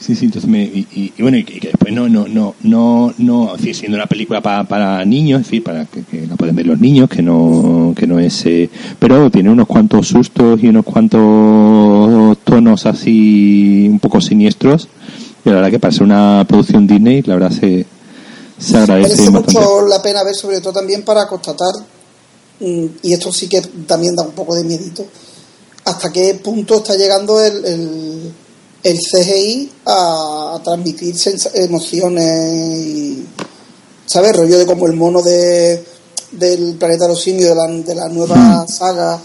Sí, 0.00 0.14
sí, 0.14 0.26
entonces 0.26 0.50
me, 0.50 0.62
y, 0.62 0.86
y- 0.92 1.12
y 1.16 1.22
bueno, 1.22 1.38
y 1.38 1.44
que, 1.44 1.68
después 1.68 1.90
no, 1.94 2.08
no, 2.10 2.26
no, 2.28 2.54
no, 2.62 3.14
no, 3.16 3.52
siendo 3.58 3.96
una 3.96 4.06
película 4.06 4.42
para, 4.42 4.64
para 4.64 5.02
niños, 5.06 5.44
decir, 5.44 5.64
para 5.64 5.86
que, 5.86 6.02
que 6.02 6.26
la 6.26 6.36
pueden 6.36 6.54
ver 6.54 6.66
los 6.66 6.78
niños, 6.78 7.08
que 7.08 7.22
no, 7.22 7.94
que 7.96 8.06
no 8.06 8.18
es, 8.18 8.44
eh, 8.44 8.68
pero 8.98 9.30
tiene 9.30 9.48
unos 9.50 9.66
cuantos 9.66 10.08
sustos 10.08 10.62
y 10.62 10.66
unos 10.68 10.84
cuantos 10.84 12.36
tonos 12.44 12.84
así 12.84 13.86
un 13.90 13.98
poco 13.98 14.20
siniestros, 14.20 14.88
y 15.42 15.48
la 15.48 15.54
verdad 15.56 15.70
que 15.70 15.78
para 15.78 15.92
ser 15.92 16.02
una 16.02 16.44
producción 16.46 16.86
Disney, 16.86 17.22
la 17.22 17.34
verdad 17.36 17.52
se, 17.52 17.86
se 18.58 18.76
agradece 18.76 19.30
Merece 19.30 19.30
mucho 19.30 19.86
la 19.86 20.02
pena 20.02 20.22
ver, 20.22 20.34
sobre 20.34 20.60
todo 20.60 20.74
también 20.74 21.02
para 21.02 21.26
constatar, 21.26 21.72
y 23.02 23.12
esto 23.12 23.32
sí 23.32 23.48
que 23.48 23.60
también 23.86 24.14
da 24.16 24.22
un 24.22 24.32
poco 24.32 24.54
de 24.54 24.64
miedito, 24.64 25.06
hasta 25.84 26.10
qué 26.12 26.34
punto 26.42 26.76
está 26.76 26.94
llegando 26.96 27.42
el, 27.42 27.64
el, 27.64 28.32
el 28.82 28.98
CGI 28.98 29.70
a, 29.86 30.54
a 30.56 30.62
transmitir 30.62 31.14
emociones 31.54 32.86
y, 32.86 33.26
¿sabes? 34.06 34.36
Rollo 34.36 34.58
de 34.58 34.66
como 34.66 34.86
el 34.86 34.94
mono 34.94 35.22
de, 35.22 35.84
del 36.32 36.76
planeta 36.76 37.04
de 37.04 37.10
los 37.10 37.22
simios, 37.22 37.50
de 37.50 37.54
la, 37.54 37.66
de 37.66 37.94
la 37.94 38.08
nueva 38.08 38.66
saga, 38.68 39.20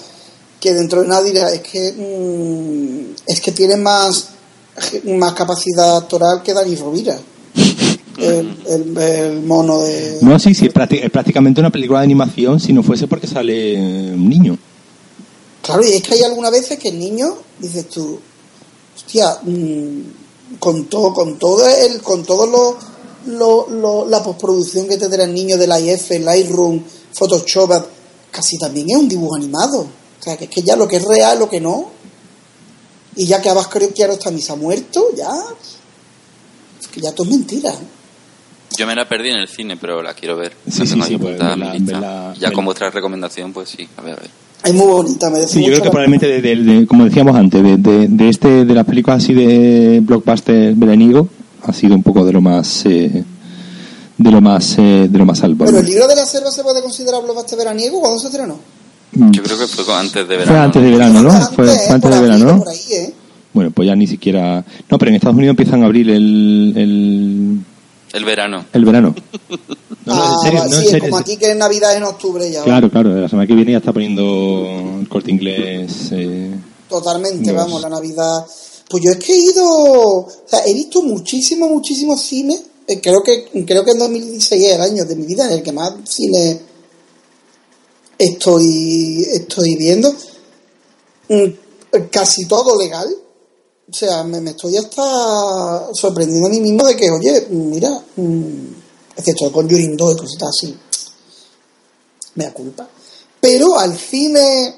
que 0.59 0.73
dentro 0.73 1.01
de 1.01 1.07
nada 1.07 1.23
dirá, 1.23 1.51
es 1.51 1.61
que, 1.61 1.93
mm, 1.93 3.15
es 3.25 3.39
que 3.41 3.51
tiene 3.51 3.77
más, 3.77 4.29
más 5.05 5.33
capacidad 5.33 5.97
actoral 5.97 6.43
que 6.43 6.53
Dani 6.53 6.75
Rovira. 6.75 7.17
El, 8.21 8.57
el- 8.67 8.97
el 8.97 9.41
mono 9.43 9.79
de... 9.81 10.17
No, 10.21 10.37
sí, 10.39 10.53
sí, 10.53 10.65
es, 10.67 10.73
es 11.03 11.11
prácticamente 11.11 11.59
una 11.61 11.69
película 11.69 11.99
de 11.99 12.05
animación 12.05 12.59
si 12.59 12.73
no 12.73 12.83
fuese 12.83 13.07
porque 13.07 13.27
sale 13.27 13.73
eh, 13.73 14.13
un 14.13 14.27
niño. 14.29 14.57
Claro, 15.61 15.83
y 15.85 15.93
es 15.93 16.01
que 16.03 16.15
hay 16.15 16.23
algunas 16.23 16.51
veces 16.51 16.79
que 16.79 16.89
el 16.89 16.99
niño, 16.99 17.35
dices 17.59 17.87
tú, 17.89 18.19
hostia, 18.95 19.37
mm, 19.43 20.57
con 20.59 20.85
todo, 20.85 21.13
con 21.13 21.37
todo 21.37 21.67
el, 21.69 22.01
con 22.01 22.23
todo 22.23 22.45
lo, 22.47 22.77
lo- 23.27 23.69
lo- 23.69 24.07
la 24.09 24.23
postproducción 24.23 24.87
que 24.87 24.97
tendrá 24.97 25.23
el 25.23 25.33
niño 25.33 25.57
del 25.57 25.71
IF, 25.87 26.09
Lightroom, 26.19 26.83
Photoshop, 27.13 27.85
casi 28.31 28.57
también 28.57 28.89
es 28.89 28.95
un 28.97 29.07
dibujo 29.09 29.35
animado. 29.35 29.81
O 29.81 30.23
sea, 30.23 30.35
que 30.37 30.45
es 30.45 30.49
que 30.49 30.61
ya 30.61 30.75
lo 30.75 30.87
que 30.87 30.97
es 30.97 31.05
real, 31.05 31.39
lo 31.39 31.49
que 31.49 31.61
no. 31.61 31.91
Y 33.15 33.25
ya 33.25 33.41
que 33.41 33.49
Abbas 33.49 33.67
Kiarostami 33.67 34.41
se 34.41 34.51
ha 34.51 34.55
muerto, 34.55 35.07
ya. 35.15 35.29
Es 36.81 36.87
que 36.87 37.01
ya 37.01 37.11
todo 37.13 37.25
es 37.27 37.31
mentira. 37.31 37.73
Yo 38.77 38.85
me 38.87 38.95
la 38.95 39.07
perdí 39.07 39.29
en 39.29 39.37
el 39.37 39.47
cine, 39.47 39.77
pero 39.77 40.01
la 40.01 40.13
quiero 40.13 40.37
ver. 40.37 40.53
Sí, 40.69 40.85
sí, 40.85 41.01
sí, 41.01 41.17
pues, 41.17 41.37
verla- 41.39 41.73
verla- 41.73 42.33
ya 42.33 42.39
verla. 42.41 42.51
con 42.53 42.65
vuestra 42.65 42.89
recomendación, 42.91 43.51
pues 43.51 43.69
sí, 43.69 43.87
a 43.97 44.01
ver, 44.01 44.13
a 44.13 44.21
ver. 44.21 44.29
Es 44.63 44.73
muy 44.73 44.87
bonita, 44.87 45.29
merece 45.29 45.53
Sí, 45.53 45.59
yo 45.61 45.67
creo 45.67 45.79
que 45.79 45.85
la- 45.85 45.91
probablemente, 45.91 46.27
de, 46.27 46.41
de- 46.41 46.55
de- 46.55 46.87
como 46.87 47.05
decíamos 47.05 47.35
antes, 47.35 47.63
de, 47.63 47.77
de, 47.77 48.07
de 48.07 48.29
este 48.29 48.65
de 48.65 48.73
las 48.73 48.85
películas 48.85 49.23
así 49.23 49.33
de 49.33 49.99
blockbuster 50.03 50.75
veraniego, 50.75 51.27
ha 51.63 51.73
sido 51.73 51.95
un 51.95 52.03
poco 52.03 52.25
de 52.25 52.33
lo 52.33 52.41
más 52.41 52.85
eh, 52.85 53.23
de 54.17 54.31
lo 54.31 54.41
más 54.41 54.75
eh, 54.77 55.07
de 55.09 55.17
lo 55.17 55.25
más 55.25 55.39
salvable. 55.39 55.71
Pero 55.73 55.79
el 55.85 55.89
libro 55.91 56.07
de 56.07 56.15
la 56.15 56.25
selva 56.25 56.51
se 56.51 56.61
puede 56.63 56.81
considerar 56.81 57.21
blockbuster 57.23 57.57
veraniego 57.57 57.99
cuando 58.01 58.19
se 58.19 58.27
estrenó. 58.27 58.59
Mm, 59.13 59.31
Yo 59.31 59.41
creo 59.43 59.57
que 59.57 59.67
fue 59.67 59.93
antes 59.95 60.27
de 60.27 60.37
verano. 60.37 60.51
Fue 60.51 60.59
antes 60.59 60.83
de 60.83 60.91
verano, 60.91 61.21
¿no? 61.23 61.31
Antes, 61.31 61.49
Fue, 61.55 61.69
antes 61.71 61.99
por 62.01 62.11
de 62.11 62.15
ahí, 62.17 62.21
verano, 62.21 62.45
¿no? 62.45 62.57
por 62.59 62.69
ahí, 62.69 62.79
¿eh? 62.91 63.13
Bueno, 63.53 63.71
pues 63.71 63.87
ya 63.87 63.95
ni 63.95 64.05
siquiera. 64.07 64.63
No, 64.89 64.97
pero 64.99 65.09
en 65.09 65.15
Estados 65.15 65.35
Unidos 65.37 65.53
empiezan 65.53 65.81
a 65.83 65.85
abrir 65.87 66.09
el 66.11 66.73
el, 66.75 67.59
El 68.13 68.25
verano. 68.25 68.65
el 68.73 68.85
verano. 68.85 69.15
No, 70.05 70.15
no, 70.15 70.21
Ah, 70.23 70.33
en 70.35 70.41
serio, 70.43 70.59
va, 70.59 70.65
no, 70.65 70.71
sí, 70.71 70.77
en 70.77 70.83
es 70.83 70.89
serio, 70.89 71.03
como 71.05 71.17
en 71.17 71.21
aquí 71.21 71.37
que 71.37 71.51
es 71.51 71.55
Navidad 71.55 71.95
en 71.95 72.03
octubre 72.03 72.51
ya. 72.51 72.63
Claro, 72.63 72.89
claro, 72.89 73.09
la 73.15 73.29
semana 73.29 73.45
que 73.47 73.53
viene 73.53 73.73
ya 73.73 73.77
está 73.77 73.93
poniendo 73.93 74.97
el 75.01 75.07
corte 75.07 75.29
inglés. 75.31 76.09
eh, 76.11 76.51
Totalmente, 76.87 77.51
vamos, 77.51 77.79
la 77.81 77.89
Navidad. 77.89 78.45
Pues 78.89 79.03
yo 79.03 79.11
es 79.11 79.17
que 79.17 79.33
he 79.33 79.37
ido, 79.37 79.63
o 79.63 80.27
sea, 80.47 80.61
he 80.65 80.73
visto 80.73 81.03
muchísimo, 81.03 81.67
muchísimo 81.69 82.17
cine. 82.17 82.59
Eh, 82.87 82.99
creo 82.99 83.21
que 83.21 83.45
creo 83.65 83.85
que 83.85 83.91
en 83.91 83.99
2016 83.99 84.65
es 84.65 84.73
el 84.73 84.81
año 84.81 85.05
de 85.05 85.15
mi 85.15 85.27
vida 85.27 85.45
en 85.45 85.51
el 85.51 85.61
que 85.63 85.71
más 85.71 85.93
cine 86.05 86.59
estoy 88.17 89.27
estoy 89.31 89.75
viendo. 89.75 90.11
Mm, 91.29 91.45
Casi 92.11 92.47
todo 92.47 92.79
legal. 92.79 93.07
O 93.89 93.93
sea, 93.93 94.23
me, 94.23 94.39
me 94.41 94.51
estoy 94.51 94.77
hasta 94.77 95.89
sorprendiendo 95.93 96.47
a 96.47 96.51
mí 96.51 96.59
mismo 96.59 96.85
de 96.85 96.95
que, 96.95 97.09
oye, 97.09 97.47
mira, 97.49 97.89
mm, 98.15 98.65
excepto 99.17 99.51
con 99.51 99.63
Conjuring 99.63 99.97
2 99.97 100.13
y 100.13 100.17
cositas 100.19 100.49
así. 100.49 100.77
Me 102.35 102.45
da 102.45 102.53
culpa. 102.53 102.87
Pero 103.41 103.77
al 103.79 103.97
cine 103.97 104.75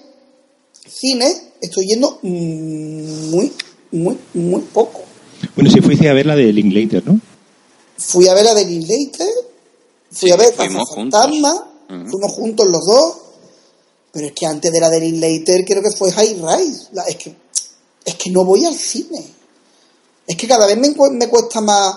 cine 0.87 1.53
estoy 1.61 1.87
yendo 1.87 2.19
muy, 2.21 3.51
muy, 3.91 4.17
muy 4.33 4.61
poco. 4.73 5.01
Bueno, 5.55 5.71
si 5.71 5.81
fuiste 5.81 6.09
a 6.09 6.13
ver 6.13 6.25
la 6.25 6.35
de 6.35 6.53
Linklater, 6.53 7.05
¿no? 7.05 7.19
Fui 7.97 8.27
a 8.27 8.33
ver 8.33 8.47
a 8.47 8.55
The 8.55 8.65
Linklater, 8.65 9.27
fui 10.11 10.29
Sí, 10.29 10.31
a 10.31 10.37
ver 10.37 10.53
fuimos 10.53 10.89
Fantasma, 10.93 11.51
juntos. 11.87 12.11
Fuimos 12.11 12.31
juntos 12.31 12.67
los 12.67 12.85
dos, 12.85 13.15
pero 14.11 14.27
es 14.27 14.33
que 14.33 14.45
antes 14.45 14.71
de 14.71 14.79
la 14.79 14.89
de 14.89 14.99
Linklater 15.01 15.65
creo 15.65 15.81
que 15.83 15.91
fue 15.91 16.11
High 16.11 16.35
Rise. 16.41 16.87
La- 16.93 17.03
es, 17.03 17.15
que, 17.17 17.35
es 18.05 18.15
que 18.15 18.29
no 18.31 18.43
voy 18.45 18.65
al 18.65 18.75
cine. 18.75 19.25
Es 20.27 20.35
que 20.35 20.47
cada 20.47 20.65
vez 20.65 20.77
me, 20.77 20.93
me 21.11 21.27
cuesta 21.29 21.61
más... 21.61 21.95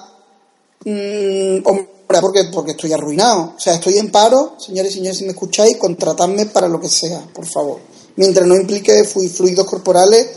mm, 0.85 1.59
porque, 2.07 2.45
porque 2.53 2.73
estoy 2.73 2.93
arruinado. 2.93 3.55
O 3.57 3.61
sea, 3.61 3.75
estoy 3.75 3.99
en 3.99 4.11
paro, 4.11 4.55
señores 4.59 4.93
y 4.93 4.97
señores, 4.97 5.19
si 5.19 5.25
me 5.25 5.31
escucháis, 5.31 5.77
contratadme 5.77 6.47
para 6.47 6.69
lo 6.69 6.81
que 6.81 6.89
sea, 6.89 7.27
por 7.33 7.47
favor. 7.47 7.81
Mientras 8.17 8.47
no 8.47 8.55
implique 8.55 9.05
fluidos 9.05 9.67
corporales, 9.67 10.29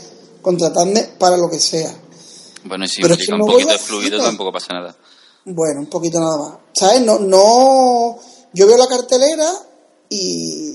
contratadme 0.42 1.02
para 1.18 1.36
lo 1.36 1.48
que 1.48 1.60
sea. 1.60 1.94
Bueno, 2.64 2.84
y 2.84 2.88
si 2.88 3.02
Pero 3.02 3.14
es 3.14 3.26
que 3.26 3.32
un 3.32 3.40
poquito 3.40 3.70
de 3.70 3.78
fluido, 3.78 4.22
tampoco 4.22 4.52
pasa 4.52 4.74
nada. 4.74 4.96
Bueno, 5.44 5.80
un 5.80 5.86
poquito 5.86 6.18
nada 6.18 6.36
más. 6.36 6.58
¿Sabes? 6.72 7.02
No, 7.02 7.18
no. 7.18 8.18
Yo 8.52 8.66
veo 8.66 8.76
la 8.76 8.86
cartelera 8.86 9.52
y, 10.08 10.74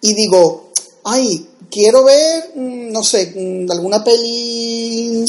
y 0.00 0.14
digo, 0.14 0.70
ay, 1.04 1.47
quiero 1.70 2.04
ver, 2.04 2.52
mm, 2.54 2.92
no 2.92 3.02
sé, 3.02 3.32
mm, 3.36 3.70
alguna 3.70 4.02
peli 4.02 5.24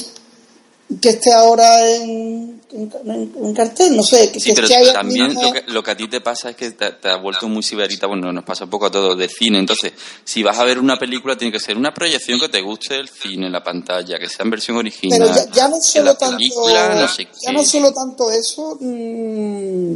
que 1.02 1.10
esté 1.10 1.32
ahora 1.32 1.96
en, 1.96 2.62
en, 2.72 3.54
cartel, 3.54 3.96
no 3.96 4.02
sé, 4.02 4.32
que, 4.32 4.40
Sí, 4.40 4.50
que 4.50 4.56
pero 4.56 4.68
esté 4.68 4.92
también 4.92 5.28
mismo. 5.28 5.44
lo 5.44 5.54
que, 5.54 5.64
lo 5.68 5.84
que 5.84 5.92
a 5.92 5.98
ti 5.98 6.08
te 6.08 6.22
pasa 6.22 6.50
es 6.50 6.56
que 6.56 6.72
te, 6.72 6.92
te 6.94 7.10
has 7.10 7.22
vuelto 7.22 7.48
muy 7.48 7.62
sibarita, 7.62 8.08
bueno, 8.08 8.32
nos 8.34 8.44
pasa 8.44 8.64
un 8.64 8.72
poco 8.72 8.88
a 8.88 8.92
todos 8.92 9.18
de 9.18 9.30
cine. 9.30 9.60
Entonces, 9.60 9.94
si 10.24 10.42
vas 10.42 10.58
a 10.58 10.64
ver 10.64 10.80
una 10.80 10.98
película, 10.98 11.38
tiene 11.38 11.52
que 11.52 11.60
ser 11.60 11.78
una 11.78 11.94
proyección 11.94 12.40
que 12.40 12.50
te 12.50 12.62
guste 12.62 12.96
el 12.96 13.08
cine, 13.08 13.50
la 13.50 13.64
pantalla, 13.64 14.18
que 14.18 14.28
sea 14.28 14.44
en 14.44 14.50
versión 14.50 14.78
original. 14.78 15.20
Pero 15.20 15.36
ya, 15.36 15.52
ya 15.52 15.68
no 15.68 15.80
solo 15.80 16.06
la 16.06 16.18
tanto, 16.18 16.38
película, 16.38 16.96
no 16.96 17.08
sé 17.08 17.28
ya 17.42 17.52
no 17.52 17.64
solo 17.64 17.94
tanto 17.94 18.32
eso, 18.32 18.78
mm, 18.80 19.96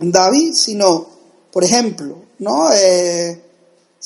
David, 0.00 0.52
sino, 0.54 1.08
por 1.50 1.64
ejemplo, 1.64 2.22
¿no? 2.38 2.72
Eh, 2.72 3.42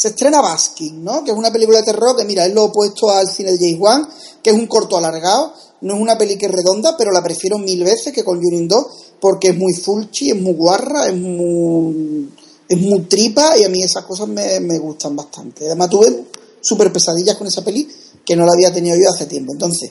se 0.01 0.09
estrena 0.09 0.41
Baskin, 0.41 1.05
¿no? 1.05 1.23
Que 1.23 1.31
es 1.31 1.37
una 1.37 1.53
película 1.53 1.77
de 1.77 1.85
terror 1.85 2.17
que, 2.17 2.25
mira, 2.25 2.47
es 2.47 2.55
lo 2.55 2.65
opuesto 2.65 3.11
al 3.11 3.29
cine 3.29 3.53
de 3.53 3.59
James 3.59 3.79
Wan, 3.79 4.09
que 4.43 4.49
es 4.49 4.57
un 4.57 4.67
corto 4.67 4.97
alargado, 4.97 5.53
no 5.83 5.95
es 5.95 6.01
una 6.01 6.17
peli 6.17 6.39
que 6.39 6.47
es 6.47 6.53
redonda, 6.53 6.97
pero 6.97 7.13
la 7.13 7.23
prefiero 7.23 7.59
mil 7.59 7.85
veces 7.85 8.11
que 8.11 8.25
Conjuring 8.25 8.67
2, 8.67 8.87
porque 9.21 9.49
es 9.49 9.59
muy 9.59 9.75
fulchi, 9.75 10.31
es 10.31 10.41
muy 10.41 10.55
guarra, 10.55 11.07
es 11.07 11.15
muy, 11.15 12.33
es 12.67 12.81
muy 12.81 13.01
tripa, 13.01 13.59
y 13.59 13.65
a 13.65 13.69
mí 13.69 13.83
esas 13.83 14.07
cosas 14.07 14.27
me, 14.27 14.59
me 14.61 14.79
gustan 14.79 15.15
bastante. 15.15 15.67
Además 15.67 15.91
tuve 15.91 16.25
súper 16.63 16.91
pesadillas 16.91 17.37
con 17.37 17.47
esa 17.47 17.63
peli, 17.63 17.87
que 18.25 18.37
no 18.37 18.47
la 18.47 18.55
había 18.55 18.73
tenido 18.73 18.97
yo 18.97 19.11
hace 19.15 19.27
tiempo. 19.27 19.53
Entonces, 19.53 19.91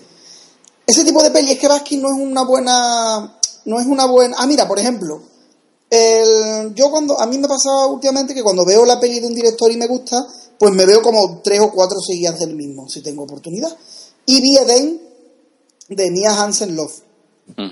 ese 0.88 1.04
tipo 1.04 1.22
de 1.22 1.30
peli 1.30 1.52
es 1.52 1.60
que 1.60 1.68
Baskin 1.68 2.02
no 2.02 2.08
es 2.08 2.20
una 2.20 2.44
buena 2.46 3.38
no 3.66 3.80
es 3.80 3.86
una 3.86 4.06
buena 4.08 4.38
ah 4.40 4.48
mira 4.48 4.68
por 4.68 4.80
ejemplo 4.80 5.22
el, 5.90 6.74
yo 6.76 6.90
cuando 6.92 7.20
a 7.20 7.26
mí 7.26 7.38
me 7.38 7.48
pasaba 7.48 7.88
últimamente 7.88 8.34
que 8.34 8.44
cuando 8.44 8.66
veo 8.66 8.86
la 8.86 9.00
peli 9.00 9.20
de 9.20 9.28
un 9.28 9.34
director 9.36 9.72
y 9.72 9.78
me 9.78 9.88
gusta 9.88 10.26
pues 10.58 10.74
me 10.74 10.86
veo 10.86 11.02
como 11.02 11.40
tres 11.42 11.62
o 11.62 11.72
cuatro 11.72 11.98
seguidas 12.06 12.38
del 12.40 12.54
mismo, 12.54 12.90
si 12.90 13.02
tengo 13.02 13.24
oportunidad. 13.24 13.74
Y 14.26 14.42
vi 14.42 14.58
Eden 14.58 15.02
de 15.88 16.12
Mia 16.12 16.32
Hansen 16.42 16.76
Love, 16.76 16.94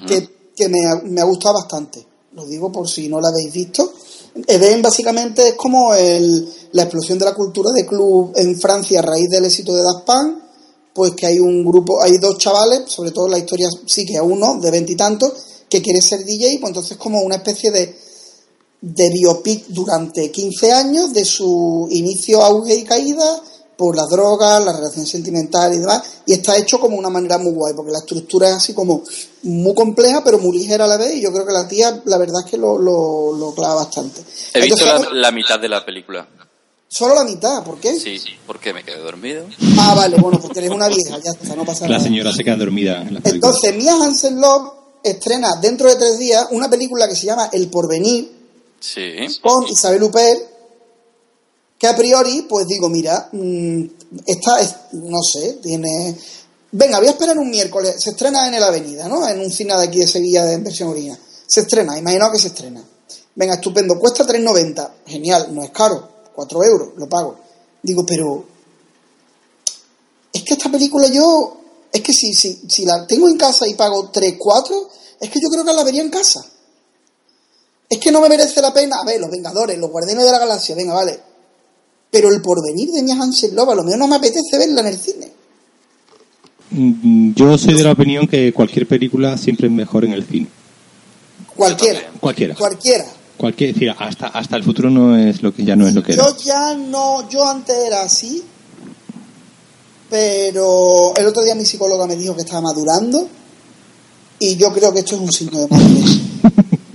que, 0.07 0.29
que 0.55 0.69
me, 0.69 0.79
ha, 0.89 0.95
me 1.03 1.19
ha 1.19 1.25
gustado 1.25 1.55
bastante. 1.55 2.07
Lo 2.31 2.45
digo 2.45 2.71
por 2.71 2.87
si 2.89 3.09
no 3.09 3.19
la 3.19 3.27
habéis 3.27 3.51
visto. 3.53 3.91
Eden 4.47 4.81
básicamente 4.81 5.49
es 5.49 5.53
como 5.55 5.93
el- 5.93 6.47
la 6.71 6.83
explosión 6.83 7.19
de 7.19 7.25
la 7.25 7.35
cultura 7.35 7.71
de 7.75 7.85
club 7.85 8.31
en 8.35 8.57
Francia 8.57 8.99
a 8.99 9.01
raíz 9.03 9.29
del 9.29 9.43
éxito 9.45 9.75
de 9.75 9.83
Daft 9.83 10.05
Punk, 10.05 10.37
pues 10.93 11.11
que 11.11 11.25
hay 11.25 11.39
un 11.39 11.65
grupo, 11.65 12.01
hay 12.01 12.17
dos 12.17 12.37
chavales, 12.37 12.83
sobre 12.89 13.11
todo 13.11 13.27
la 13.27 13.37
historia 13.37 13.67
sí 13.85 14.05
que 14.05 14.15
a 14.17 14.23
uno 14.23 14.59
de 14.61 14.71
veintitantos, 14.71 15.33
que 15.69 15.81
quiere 15.81 15.99
ser 16.01 16.23
DJ, 16.23 16.57
pues 16.61 16.69
entonces 16.69 16.95
como 16.97 17.21
una 17.21 17.35
especie 17.35 17.69
de, 17.69 17.95
de 18.81 19.09
biopic 19.09 19.65
durante 19.69 20.31
15 20.31 20.71
años 20.71 21.13
de 21.13 21.25
su 21.25 21.87
inicio, 21.91 22.41
auge 22.43 22.75
y 22.75 22.83
caída 22.83 23.41
por 23.75 23.95
las 23.95 24.07
drogas, 24.09 24.63
la 24.65 24.73
relación 24.73 25.05
sentimental 25.05 25.73
y 25.73 25.77
demás, 25.77 26.01
y 26.25 26.33
está 26.33 26.57
hecho 26.57 26.79
como 26.79 26.97
una 26.97 27.09
manera 27.09 27.37
muy 27.37 27.53
guay, 27.53 27.73
porque 27.75 27.91
la 27.91 27.99
estructura 27.99 28.49
es 28.49 28.55
así 28.55 28.73
como 28.73 29.03
muy 29.43 29.73
compleja, 29.75 30.23
pero 30.23 30.39
muy 30.39 30.57
ligera 30.57 30.85
a 30.85 30.87
la 30.87 30.97
vez, 30.97 31.13
y 31.15 31.21
yo 31.21 31.31
creo 31.31 31.45
que 31.45 31.53
la 31.53 31.67
tía, 31.67 32.01
la 32.05 32.17
verdad 32.17 32.41
es 32.43 32.49
que 32.51 32.57
lo, 32.57 32.77
lo, 32.79 33.33
lo 33.33 33.53
clava 33.53 33.75
bastante. 33.75 34.21
He 34.53 34.61
visto 34.61 34.83
Entonces, 34.83 35.11
la, 35.13 35.19
la 35.21 35.31
mitad 35.31 35.59
de 35.59 35.69
la 35.69 35.85
película. 35.85 36.27
Solo 36.89 37.13
la 37.13 37.23
mitad, 37.23 37.63
¿por 37.63 37.79
qué? 37.79 37.99
Sí, 37.99 38.17
porque 38.47 38.73
me 38.73 38.83
quedé 38.83 38.97
dormido. 38.99 39.45
Ah, 39.77 39.93
vale, 39.95 40.17
bueno, 40.17 40.39
porque 40.41 40.59
eres 40.59 40.71
una 40.71 40.87
vieja, 40.87 41.19
ya 41.23 41.31
está, 41.31 41.55
no 41.55 41.65
pasa 41.65 41.85
La 41.85 41.97
nada. 41.97 42.03
señora 42.03 42.31
se 42.33 42.43
queda 42.43 42.55
dormida 42.55 43.01
en 43.01 43.15
la 43.15 43.19
película. 43.19 43.51
Entonces, 43.51 43.75
Mia 43.75 43.93
Hansen 43.93 44.39
Love 44.41 44.71
estrena 45.03 45.55
dentro 45.57 45.87
de 45.89 45.97
tres 45.97 46.17
días 46.17 46.47
una 46.51 46.67
película 46.69 47.07
que 47.07 47.15
se 47.15 47.27
llama 47.27 47.49
El 47.51 47.69
Porvenir, 47.69 48.36
Con 49.41 49.67
Isabel 49.67 50.03
Huppert, 50.03 50.57
que 51.77 51.87
a 51.87 51.95
priori, 51.95 52.45
pues 52.49 52.67
digo, 52.67 52.89
mira, 52.89 53.29
mm, 53.31 53.83
esta 54.25 54.59
es, 54.59 54.75
no 54.93 55.21
sé, 55.21 55.59
tiene... 55.61 56.17
Venga, 56.71 56.99
voy 56.99 57.07
a 57.07 57.11
esperar 57.11 57.37
un 57.37 57.49
miércoles, 57.49 57.95
se 57.97 58.11
estrena 58.11 58.47
en 58.47 58.55
el 58.55 58.63
Avenida, 58.63 59.07
¿no? 59.07 59.27
En 59.27 59.39
un 59.39 59.51
cine 59.51 59.75
de 59.75 59.83
aquí 59.83 59.99
de 59.99 60.07
Sevilla 60.07 60.51
en 60.51 60.63
versión 60.63 60.89
original. 60.89 61.19
Se 61.45 61.61
estrena, 61.61 61.97
imagino 61.97 62.31
que 62.31 62.39
se 62.39 62.47
estrena. 62.47 62.83
Venga, 63.35 63.55
estupendo, 63.55 63.97
cuesta 63.99 64.25
3,90, 64.25 64.89
genial, 65.05 65.53
no 65.53 65.63
es 65.63 65.69
caro, 65.69 66.09
4 66.33 66.63
euros, 66.63 66.89
lo 66.97 67.07
pago. 67.07 67.37
Digo, 67.81 68.05
pero... 68.05 68.45
Es 70.33 70.43
que 70.43 70.53
esta 70.53 70.69
película 70.69 71.07
yo... 71.07 71.57
Es 71.91 72.01
que 72.01 72.11
si, 72.11 72.33
si, 72.33 72.61
si 72.67 72.85
la 72.85 73.07
tengo 73.07 73.29
en 73.29 73.37
casa 73.37 73.65
y 73.67 73.75
pago 73.75 74.09
3, 74.09 74.35
4, 74.37 74.89
es 75.21 75.29
que 75.29 75.39
yo 75.39 75.49
creo 75.49 75.63
que 75.63 75.73
la 75.73 75.83
vería 75.83 76.01
en 76.01 76.09
casa. 76.09 76.45
Es 77.89 77.99
que 77.99 78.11
no 78.11 78.21
me 78.21 78.29
merece 78.29 78.61
la 78.61 78.73
pena. 78.73 78.97
A 79.01 79.05
ver, 79.05 79.19
los 79.19 79.29
Vengadores, 79.31 79.77
los 79.77 79.89
Guardianes 79.89 80.25
de 80.25 80.31
la 80.31 80.39
Galaxia, 80.39 80.75
venga, 80.75 80.93
vale. 80.93 81.19
Pero 82.11 82.29
el 82.29 82.41
porvenir 82.41 82.91
de 82.91 83.01
Mia 83.01 83.15
Hansen 83.15 83.55
Love, 83.55 83.69
a 83.69 83.75
lo 83.75 83.83
mejor 83.83 83.99
no 83.99 84.07
me 84.07 84.15
apetece 84.15 84.57
verla 84.57 84.81
en 84.81 84.87
el 84.87 84.97
cine. 84.97 85.31
Mm, 86.71 87.33
Yo 87.33 87.57
soy 87.57 87.75
de 87.75 87.83
la 87.83 87.91
opinión 87.91 88.27
que 88.27 88.53
cualquier 88.53 88.87
película 88.87 89.37
siempre 89.37 89.67
es 89.67 89.73
mejor 89.73 90.05
en 90.05 90.13
el 90.13 90.25
cine. 90.25 90.47
Cualquiera. 91.55 92.01
Cualquiera. 92.19 92.55
Cualquiera. 92.55 93.05
Cualquier, 93.37 93.69
es 93.69 93.75
decir, 93.75 93.95
hasta, 93.97 94.27
hasta 94.27 94.55
el 94.55 94.63
futuro 94.63 94.89
no 94.89 95.15
es 95.15 95.43
lo 95.43 95.53
que 95.53 95.63
ya 95.63 95.75
no 95.75 95.87
es 95.87 95.93
lo 95.93 96.01
que 96.03 96.13
era. 96.13 96.23
Yo 96.23 96.35
ya 96.37 96.73
no, 96.73 97.29
yo 97.29 97.47
antes 97.47 97.75
era 97.75 98.01
así, 98.01 98.43
pero 100.09 101.13
el 101.15 101.25
otro 101.25 101.43
día 101.43 101.53
mi 101.53 101.65
psicóloga 101.65 102.07
me 102.07 102.15
dijo 102.15 102.35
que 102.35 102.41
estaba 102.41 102.61
madurando 102.61 103.27
y 104.39 104.55
yo 104.55 104.73
creo 104.73 104.91
que 104.93 104.99
esto 104.99 105.15
es 105.15 105.21
un 105.21 105.31
signo 105.31 105.59
de 105.59 105.67
madurez. 105.67 106.21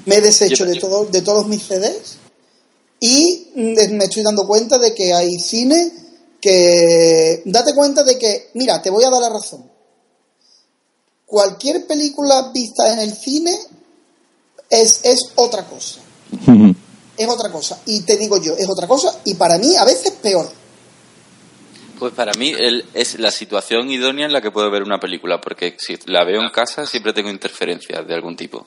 Me 0.06 0.16
he 0.16 0.20
deshecho 0.20 0.64
Yo- 0.64 0.72
de, 0.72 0.80
todo, 0.80 1.04
de 1.06 1.22
todos 1.22 1.46
mis 1.46 1.62
CDs 1.62 2.16
y 3.00 3.48
me 3.56 4.04
estoy 4.04 4.22
dando 4.22 4.46
cuenta 4.46 4.78
de 4.78 4.94
que 4.94 5.12
hay 5.12 5.38
cine 5.38 5.92
que... 6.40 7.42
Date 7.44 7.74
cuenta 7.74 8.02
de 8.04 8.18
que, 8.18 8.50
mira, 8.54 8.80
te 8.82 8.90
voy 8.90 9.04
a 9.04 9.10
dar 9.10 9.20
la 9.20 9.28
razón. 9.30 9.70
Cualquier 11.26 11.86
película 11.86 12.50
vista 12.52 12.92
en 12.92 12.98
el 12.98 13.12
cine 13.14 13.56
es, 14.70 15.00
es 15.04 15.20
otra 15.36 15.64
cosa 15.66 16.00
es 17.14 17.28
otra 17.28 17.52
cosa. 17.52 17.78
Y 17.84 18.00
te 18.00 18.16
digo 18.16 18.40
yo, 18.42 18.54
es 18.56 18.66
otra 18.68 18.88
cosa 18.88 19.20
y 19.24 19.34
para 19.34 19.58
mí 19.58 19.76
a 19.76 19.84
veces 19.84 20.12
peor. 20.12 20.50
Pues 21.98 22.12
para 22.14 22.32
mí 22.34 22.50
el- 22.58 22.84
es 22.94 23.18
la 23.20 23.30
situación 23.30 23.90
idónea 23.90 24.24
en 24.26 24.32
la 24.32 24.40
que 24.40 24.50
puedo 24.50 24.70
ver 24.70 24.82
una 24.82 24.98
película, 24.98 25.40
porque 25.40 25.76
si 25.78 25.96
la 26.06 26.24
veo 26.24 26.40
en 26.42 26.50
casa 26.50 26.86
siempre 26.86 27.12
tengo 27.12 27.30
interferencias 27.30 28.06
de 28.08 28.14
algún 28.14 28.34
tipo. 28.34 28.66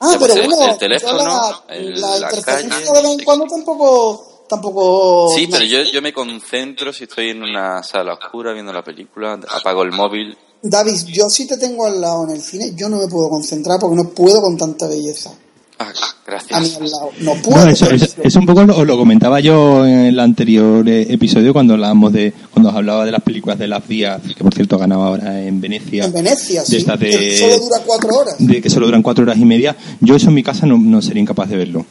Ah, 0.00 0.10
Ya, 0.12 0.18
pero 0.18 0.34
pues, 0.34 0.44
el- 0.46 0.50
bueno, 0.54 0.72
el 0.72 0.78
teléfono, 0.78 1.18
yo 1.18 1.24
la, 1.24 1.64
el- 1.74 2.00
la 2.00 2.08
la 2.08 2.16
interferencia 2.30 2.92
de 2.92 3.02
vez 3.02 3.10
en 3.12 3.18
sí. 3.18 3.24
cuando 3.24 3.46
tampoco... 3.46 4.44
tampoco 4.48 5.28
Sí, 5.34 5.46
pero 5.50 5.64
yo, 5.64 5.82
yo 5.82 6.02
me 6.02 6.12
concentro 6.12 6.92
si 6.92 7.04
estoy 7.04 7.30
en 7.30 7.42
una 7.42 7.82
sala 7.82 8.14
oscura 8.14 8.52
viendo 8.52 8.72
la 8.72 8.82
película, 8.84 9.38
apago 9.48 9.82
el 9.82 9.92
móvil. 9.92 10.36
David, 10.64 11.06
yo 11.06 11.28
si 11.28 11.46
te 11.46 11.56
tengo 11.56 11.86
al 11.86 12.00
lado 12.00 12.24
en 12.24 12.30
el 12.30 12.42
cine, 12.42 12.72
yo 12.76 12.88
no 12.88 12.98
me 12.98 13.08
puedo 13.08 13.28
concentrar 13.28 13.80
porque 13.80 13.96
no 13.96 14.10
puedo 14.10 14.40
con 14.40 14.56
tanta 14.56 14.86
belleza. 14.86 15.32
Ah, 15.78 15.86
A 15.86 15.88
mí 15.88 15.94
gracias. 16.26 16.76
al 16.80 16.90
lado. 16.90 17.10
No 17.20 17.34
puedo. 17.42 17.68
Eso, 17.68 17.90
eso- 17.90 18.06
eso 18.22 18.38
un 18.38 18.46
poco 18.46 18.62
lo, 18.64 18.84
lo 18.84 18.96
comentaba 18.96 19.40
yo 19.40 19.84
en 19.86 19.98
el 20.06 20.20
anterior 20.20 20.88
eh, 20.88 21.06
episodio 21.10 21.52
cuando 21.52 21.74
hablábamos 21.74 22.12
de 22.12 22.32
cuando 22.50 22.70
os 22.70 22.76
hablaba 22.76 23.04
de 23.04 23.10
las 23.12 23.22
películas 23.22 23.58
de 23.58 23.66
las 23.68 23.86
Díaz, 23.88 24.20
que 24.36 24.44
por 24.44 24.54
cierto 24.54 24.78
ganaba 24.78 25.08
ahora 25.08 25.42
en 25.42 25.60
Venecia. 25.60 26.04
En 26.04 26.12
Venecia, 26.12 26.62
de 26.62 26.66
sí. 26.80 26.84
de- 26.84 26.96
que 26.98 27.36
solo 27.38 27.58
dura 27.58 27.76
cuatro 27.84 28.10
horas. 28.14 28.34
de 28.38 28.60
que 28.62 28.70
solo 28.70 28.86
duran 28.86 29.02
cuatro 29.02 29.24
horas 29.24 29.38
y 29.38 29.44
media, 29.44 29.76
yo 30.00 30.14
eso 30.14 30.28
en 30.28 30.34
mi 30.34 30.42
casa 30.42 30.66
no, 30.66 30.78
no 30.78 31.02
sería 31.02 31.22
incapaz 31.22 31.48
de 31.50 31.56
verlo. 31.56 31.84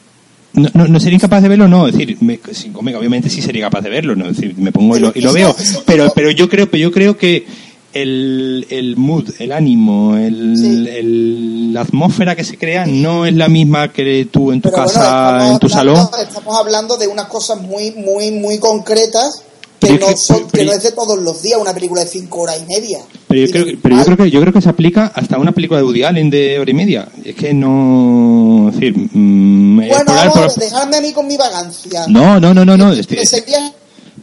No, 0.54 0.70
no, 0.74 0.88
no 0.88 1.00
sería 1.00 1.16
incapaz 1.16 1.42
de 1.44 1.48
verlo, 1.50 1.68
no, 1.70 1.88
es 1.88 1.94
decir, 1.94 2.18
me, 2.20 2.38
sí, 2.52 2.72
obviamente 2.76 3.30
sí 3.30 3.42
sería 3.42 3.64
capaz 3.64 3.82
de 3.82 3.90
verlo, 3.90 4.18
no, 4.18 4.28
es 4.30 4.36
decir, 4.36 4.54
me 4.58 4.74
pongo 4.74 4.98
y 4.98 5.00
lo, 5.00 5.12
y 5.16 5.22
lo 5.22 5.32
veo, 5.32 5.56
pero, 5.86 6.12
pero 6.14 6.30
yo 6.30 6.50
creo, 6.50 6.70
pero 6.70 6.82
yo 6.82 6.92
creo 6.92 7.18
que 7.18 7.46
el, 7.94 8.66
el 8.70 8.96
mood, 8.98 9.30
el 9.40 9.52
ánimo, 9.52 10.16
el, 10.18 10.56
Sí. 10.58 10.88
el- 10.90 11.74
la 11.74 11.82
atmósfera 11.82 12.36
que 12.36 12.44
se 12.44 12.58
crea 12.58 12.86
no 12.86 13.26
es 13.26 13.34
la 13.34 13.48
misma 13.48 13.92
que 13.94 14.28
tú 14.32 14.52
en 14.52 14.62
tu 14.62 14.70
Pero 14.70 14.84
casa, 14.84 15.52
en 15.52 15.60
tu 15.60 15.68
hablando- 15.68 15.70
salón. 15.70 16.10
Estamos 16.28 16.58
hablando 16.58 16.98
de 16.98 17.08
unas 17.08 17.26
cosas 17.28 17.62
muy, 17.62 17.92
muy, 17.92 18.32
muy 18.32 18.58
concretas 18.60 19.44
que, 19.80 19.98
no, 19.98 20.16
son, 20.16 20.48
que 20.50 20.64
no 20.64 20.74
es 20.74 20.84
de 20.84 20.92
todos 20.92 21.18
los 21.20 21.42
días 21.42 21.60
una 21.60 21.74
película 21.74 22.02
de 22.04 22.08
cinco 22.08 22.42
horas 22.42 22.62
y 22.62 22.66
media. 22.72 23.00
Pero 23.28 23.42
yo 23.46 23.52
creo, 23.52 23.66
que- 23.66 23.78
pero 23.82 23.96
yo 23.98 24.04
creo 24.06 24.18
que 24.18 24.30
yo 24.30 24.42
creo 24.42 24.54
que 24.54 24.62
se 24.62 24.70
aplica 24.70 25.12
hasta 25.16 25.40
una 25.40 25.54
película 25.54 25.80
de 25.80 25.86
Woody 25.86 26.04
Allen 26.04 26.30
de 26.30 26.60
hora 26.60 26.70
y 26.70 26.74
media. 26.76 27.08
Es 27.26 27.34
que 27.36 27.52
no, 27.54 28.68
es 28.70 28.76
decir, 28.76 28.96
mm, 28.96 29.80
eh, 29.82 29.88
Bueno, 29.90 30.06
por- 30.06 30.16
vamos 30.16 30.38
a 30.38 30.42
por- 30.42 30.56
dejadme 30.56 30.98
a 30.98 31.02
mí 31.02 31.12
con 31.14 31.26
mi 31.28 31.36
vagancia. 31.38 32.06
no, 32.10 32.40
no, 32.40 32.54
no, 32.54 32.64
no, 32.64 32.78
no, 32.78 32.94
sería 32.94 33.74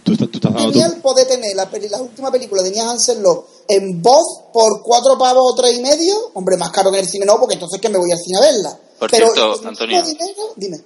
tú, 0.05 0.13
estás- 0.13 0.31
tú 0.31 0.41
tu- 0.41 0.53
genial 0.57 0.97
poder 1.03 1.27
tener 1.29 1.55
la, 1.57 1.69
última 2.01 2.31
película 2.31 2.63
de 2.63 2.71
Nia 2.71 2.91
Hansen 2.91 3.23
Love 3.23 3.45
en 3.69 4.01
voz 4.03 4.45
por 4.53 4.83
cuatro 4.83 5.17
pavos 5.19 5.53
o 5.53 5.55
tres 5.57 5.77
y 5.79 5.81
medio. 5.83 6.15
Hombre, 6.35 6.57
más 6.57 6.71
caro 6.71 6.91
que 6.91 6.99
en 6.99 7.05
el 7.05 7.11
cine 7.11 7.27
no, 7.27 7.39
porque 7.39 7.55
entonces 7.55 7.81
que 7.81 7.89
me 7.89 7.99
voy 7.99 8.11
al 8.13 8.19
cine 8.19 8.39
a 8.39 8.41
verla. 8.41 8.79
Por 8.99 9.11
Pero 9.11 9.27
cierto, 9.33 9.69
Antonio. 9.69 10.03
dinero, 10.03 10.53
dime. 10.57 10.81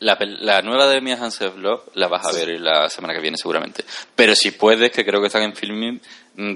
La, 0.00 0.60
nueva 0.62 0.86
de 0.88 1.00
Mia 1.00 1.16
Hansen 1.16 1.62
Love 1.62 1.80
la 1.94 2.08
vas 2.08 2.26
a 2.26 2.32
ver 2.32 2.48
la 2.60 2.90
semana 2.90 3.14
que 3.14 3.20
viene 3.20 3.38
seguramente. 3.38 3.84
Pero 4.14 4.34
si 4.34 4.50
puedes, 4.50 4.92
que 4.92 5.04
creo 5.04 5.20
que 5.20 5.28
están 5.28 5.42
en 5.42 5.54
filming, 5.56 6.00
mm, 6.36 6.54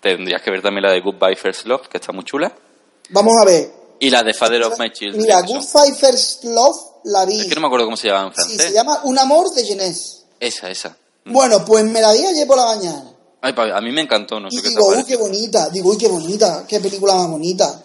tendrías 0.00 0.40
que 0.40 0.50
ver 0.50 0.62
también 0.62 0.84
la 0.84 0.92
de 0.92 1.00
Goodbye 1.00 1.36
First 1.36 1.66
Love, 1.66 1.88
que 1.88 1.98
está 1.98 2.12
muy 2.12 2.24
chula. 2.24 2.54
Vamos 3.10 3.34
a 3.42 3.44
ver. 3.44 3.72
Y 3.98 4.08
la 4.08 4.22
de 4.22 4.32
Father 4.32 4.62
of 4.62 4.78
My 4.78 4.90
Children. 4.90 5.20
Mira, 5.20 5.42
que 5.42 5.48
son- 5.48 5.56
Good 5.58 5.66
Fight 5.66 5.94
First 5.96 6.44
Love 6.44 6.76
la 7.04 7.24
vi. 7.26 7.40
Es 7.40 7.46
que 7.48 7.54
no 7.56 7.60
me 7.62 7.66
acuerdo 7.66 7.86
cómo 7.86 7.96
se 7.96 8.08
llama 8.08 8.28
en 8.28 8.34
Sí, 8.34 8.40
francés. 8.56 8.66
se 8.68 8.72
llama 8.72 9.00
Un 9.04 9.18
amor 9.18 9.50
de 9.52 9.64
Jeunesse. 9.64 10.22
Esa, 10.38 10.70
esa. 10.70 10.96
Mm. 11.24 11.32
Bueno, 11.32 11.64
pues 11.64 11.84
me 11.84 12.00
la 12.00 12.12
vi 12.12 12.24
ayer 12.24 12.46
por 12.46 12.56
la 12.56 12.66
mañana. 12.66 13.04
Ay, 13.42 13.54
a 13.56 13.80
mí 13.80 13.90
me 13.92 14.02
encantó, 14.02 14.38
no 14.38 14.50
sé 14.50 14.56
Y 14.56 14.58
qué 14.58 14.64
te 14.64 14.68
digo, 14.70 14.88
uy, 14.88 15.04
qué 15.04 15.16
bonita. 15.16 15.68
Digo, 15.70 15.90
uy, 15.90 15.96
qué 15.98 16.08
bonita. 16.08 16.64
Qué 16.68 16.78
película 16.80 17.14
más 17.14 17.30
bonita. 17.30 17.82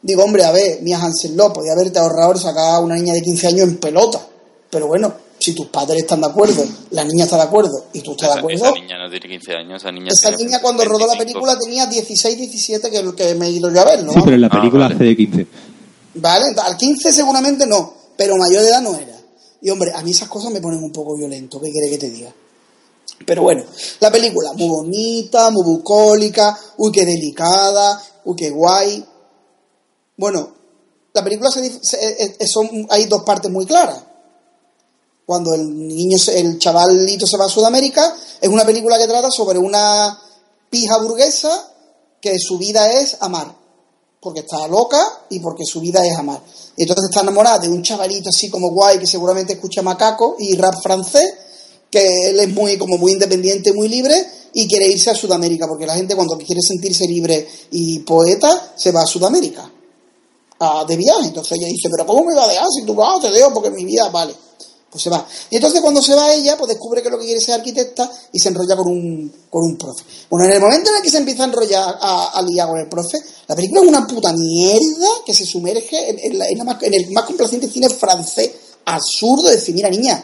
Digo, 0.00 0.22
hombre, 0.24 0.44
a 0.44 0.52
ver, 0.52 0.80
Mia 0.82 0.98
Hansen 1.00 1.36
Love, 1.36 1.52
podía 1.54 1.72
haberte 1.72 1.98
ahorrado 1.98 2.36
sacar 2.36 2.74
a 2.76 2.78
una 2.80 2.96
niña 2.96 3.12
de 3.14 3.22
15 3.22 3.46
años 3.48 3.60
en 3.68 3.78
pelota. 3.78 4.20
Pero 4.70 4.86
bueno, 4.86 5.12
si 5.38 5.54
tus 5.54 5.66
padres 5.68 6.02
están 6.02 6.20
de 6.20 6.26
acuerdo, 6.28 6.64
la 6.90 7.04
niña 7.04 7.24
está 7.24 7.36
de 7.36 7.42
acuerdo 7.42 7.86
y 7.92 8.00
tú 8.00 8.12
estás 8.12 8.34
de 8.34 8.38
acuerdo. 8.40 8.64
esa 8.64 8.74
niña 8.74 8.96
no 8.98 9.10
tiene 9.10 9.28
15 9.28 9.52
años, 9.56 9.82
esa 9.82 9.92
niña 9.92 10.08
Esa 10.10 10.30
niña 10.32 10.60
cuando 10.60 10.84
rodó 10.84 11.00
la 11.06 11.14
25. 11.14 11.24
película 11.40 11.58
tenía 11.58 11.86
16, 11.86 12.36
17 12.38 12.90
que, 12.90 13.14
que 13.16 13.34
me 13.34 13.46
he 13.46 13.50
ido 13.50 13.70
yo 13.72 13.80
a 13.80 13.84
verlo. 13.84 14.12
Sí, 14.12 14.20
pero 14.24 14.34
en 14.36 14.40
la 14.40 14.46
Ah, 14.48 14.58
película 14.58 14.84
vale. 14.84 14.94
hace 14.94 15.04
de 15.04 15.16
15. 15.16 15.46
Vale, 16.14 16.44
al 16.64 16.76
15 16.76 17.12
seguramente 17.12 17.66
no, 17.66 17.94
pero 18.16 18.36
mayor 18.36 18.62
de 18.62 18.68
edad 18.68 18.80
no 18.80 18.94
era. 18.96 19.16
Y 19.60 19.70
hombre, 19.70 19.92
a 19.94 20.02
mí 20.02 20.10
esas 20.10 20.28
cosas 20.28 20.52
me 20.52 20.60
ponen 20.60 20.82
un 20.82 20.92
poco 20.92 21.16
violento, 21.16 21.60
¿qué 21.60 21.70
quiere 21.70 21.90
que 21.90 21.98
te 21.98 22.10
diga? 22.10 22.32
Pero 23.26 23.42
bueno, 23.42 23.64
la 24.00 24.10
película 24.10 24.52
muy 24.54 24.68
bonita, 24.68 25.50
muy 25.50 25.64
bucólica, 25.64 26.58
uy, 26.78 26.92
qué 26.92 27.04
delicada, 27.04 28.02
uy, 28.24 28.36
qué 28.36 28.50
guay. 28.50 29.04
Bueno, 30.16 30.54
la 31.14 31.24
película 31.24 31.50
se, 31.50 31.68
se- 31.82 31.96
eh, 32.24 32.36
eh, 32.38 32.46
son, 32.46 32.86
hay 32.90 33.06
dos 33.06 33.22
partes 33.22 33.50
muy 33.50 33.66
claras. 33.66 34.02
Cuando 35.24 35.54
el 35.54 35.86
niño, 35.86 36.18
el 36.34 36.58
chavalito 36.58 37.26
se 37.26 37.36
va 37.36 37.46
a 37.46 37.48
Sudamérica, 37.48 38.14
es 38.40 38.48
una 38.48 38.64
película 38.64 38.98
que 38.98 39.06
trata 39.06 39.30
sobre 39.30 39.58
una 39.58 40.18
pija 40.68 40.98
burguesa 40.98 41.68
que 42.20 42.36
su 42.38 42.58
vida 42.58 42.90
es 42.92 43.16
amar 43.20 43.60
porque 44.20 44.40
está 44.40 44.68
loca 44.68 45.00
y 45.30 45.40
porque 45.40 45.64
su 45.64 45.80
vida 45.80 46.04
es 46.06 46.16
amar. 46.16 46.40
Y 46.76 46.82
entonces 46.82 47.06
está 47.10 47.22
enamorada 47.22 47.58
de 47.58 47.68
un 47.68 47.82
chavalito 47.82 48.28
así 48.28 48.48
como 48.50 48.70
guay 48.70 48.98
que 48.98 49.06
seguramente 49.06 49.54
escucha 49.54 49.82
macaco 49.82 50.36
y 50.38 50.56
rap 50.56 50.74
francés 50.80 51.24
que 51.92 52.30
él 52.30 52.40
es 52.40 52.48
muy, 52.48 52.76
como 52.78 52.96
muy 52.98 53.12
independiente, 53.12 53.72
muy 53.72 53.88
libre, 53.88 54.16
y 54.54 54.66
quiere 54.66 54.86
irse 54.88 55.10
a 55.10 55.14
Sudamérica, 55.14 55.68
porque 55.68 55.86
la 55.86 55.94
gente 55.94 56.16
cuando 56.16 56.36
quiere 56.38 56.60
sentirse 56.60 57.06
libre 57.06 57.46
y 57.70 58.00
poeta, 58.00 58.72
se 58.76 58.90
va 58.90 59.02
a 59.02 59.06
Sudamérica, 59.06 59.70
a, 60.58 60.84
de 60.86 60.96
viaje. 60.96 61.26
Entonces 61.28 61.58
ella 61.58 61.68
dice, 61.68 61.88
pero 61.90 62.06
¿cómo 62.06 62.24
me 62.24 62.34
va 62.34 62.44
a 62.44 62.48
dejar 62.48 62.66
si 62.74 62.84
tú 62.84 62.94
vas? 62.94 63.20
te 63.20 63.30
dejo 63.30 63.52
porque 63.52 63.70
mi 63.70 63.84
vida 63.84 64.08
vale. 64.08 64.34
Pues 64.90 65.04
se 65.04 65.08
va. 65.08 65.26
Y 65.48 65.56
entonces 65.56 65.80
cuando 65.80 66.02
se 66.02 66.14
va 66.14 66.34
ella, 66.34 66.54
pues 66.58 66.68
descubre 66.68 67.02
que 67.02 67.08
lo 67.08 67.18
que 67.18 67.24
quiere 67.24 67.38
es 67.38 67.46
ser 67.46 67.54
arquitecta 67.54 68.10
y 68.30 68.38
se 68.38 68.50
enrolla 68.50 68.76
con 68.76 68.88
un, 68.88 69.32
con 69.48 69.62
un 69.62 69.76
profe. 69.78 70.04
Bueno, 70.28 70.44
en 70.44 70.52
el 70.52 70.60
momento 70.60 70.90
en 70.90 70.96
el 70.96 71.02
que 71.02 71.08
se 71.10 71.16
empieza 71.16 71.44
a 71.44 71.46
enrollar 71.46 71.98
a, 71.98 72.26
a 72.34 72.42
liar 72.42 72.68
con 72.68 72.78
el 72.78 72.88
profe, 72.90 73.18
la 73.46 73.56
película 73.56 73.80
es 73.80 73.88
una 73.88 74.06
puta 74.06 74.34
mierda 74.34 75.08
que 75.24 75.32
se 75.32 75.46
sumerge 75.46 76.26
en, 76.26 76.38
la 76.38 76.64
más- 76.64 76.82
en 76.82 76.92
el 76.92 77.10
más 77.10 77.24
complaciente 77.24 77.68
cine 77.68 77.88
francés 77.88 78.50
absurdo 78.84 79.48
de 79.48 79.54
decir, 79.56 79.74
mira 79.74 79.88
niña, 79.88 80.22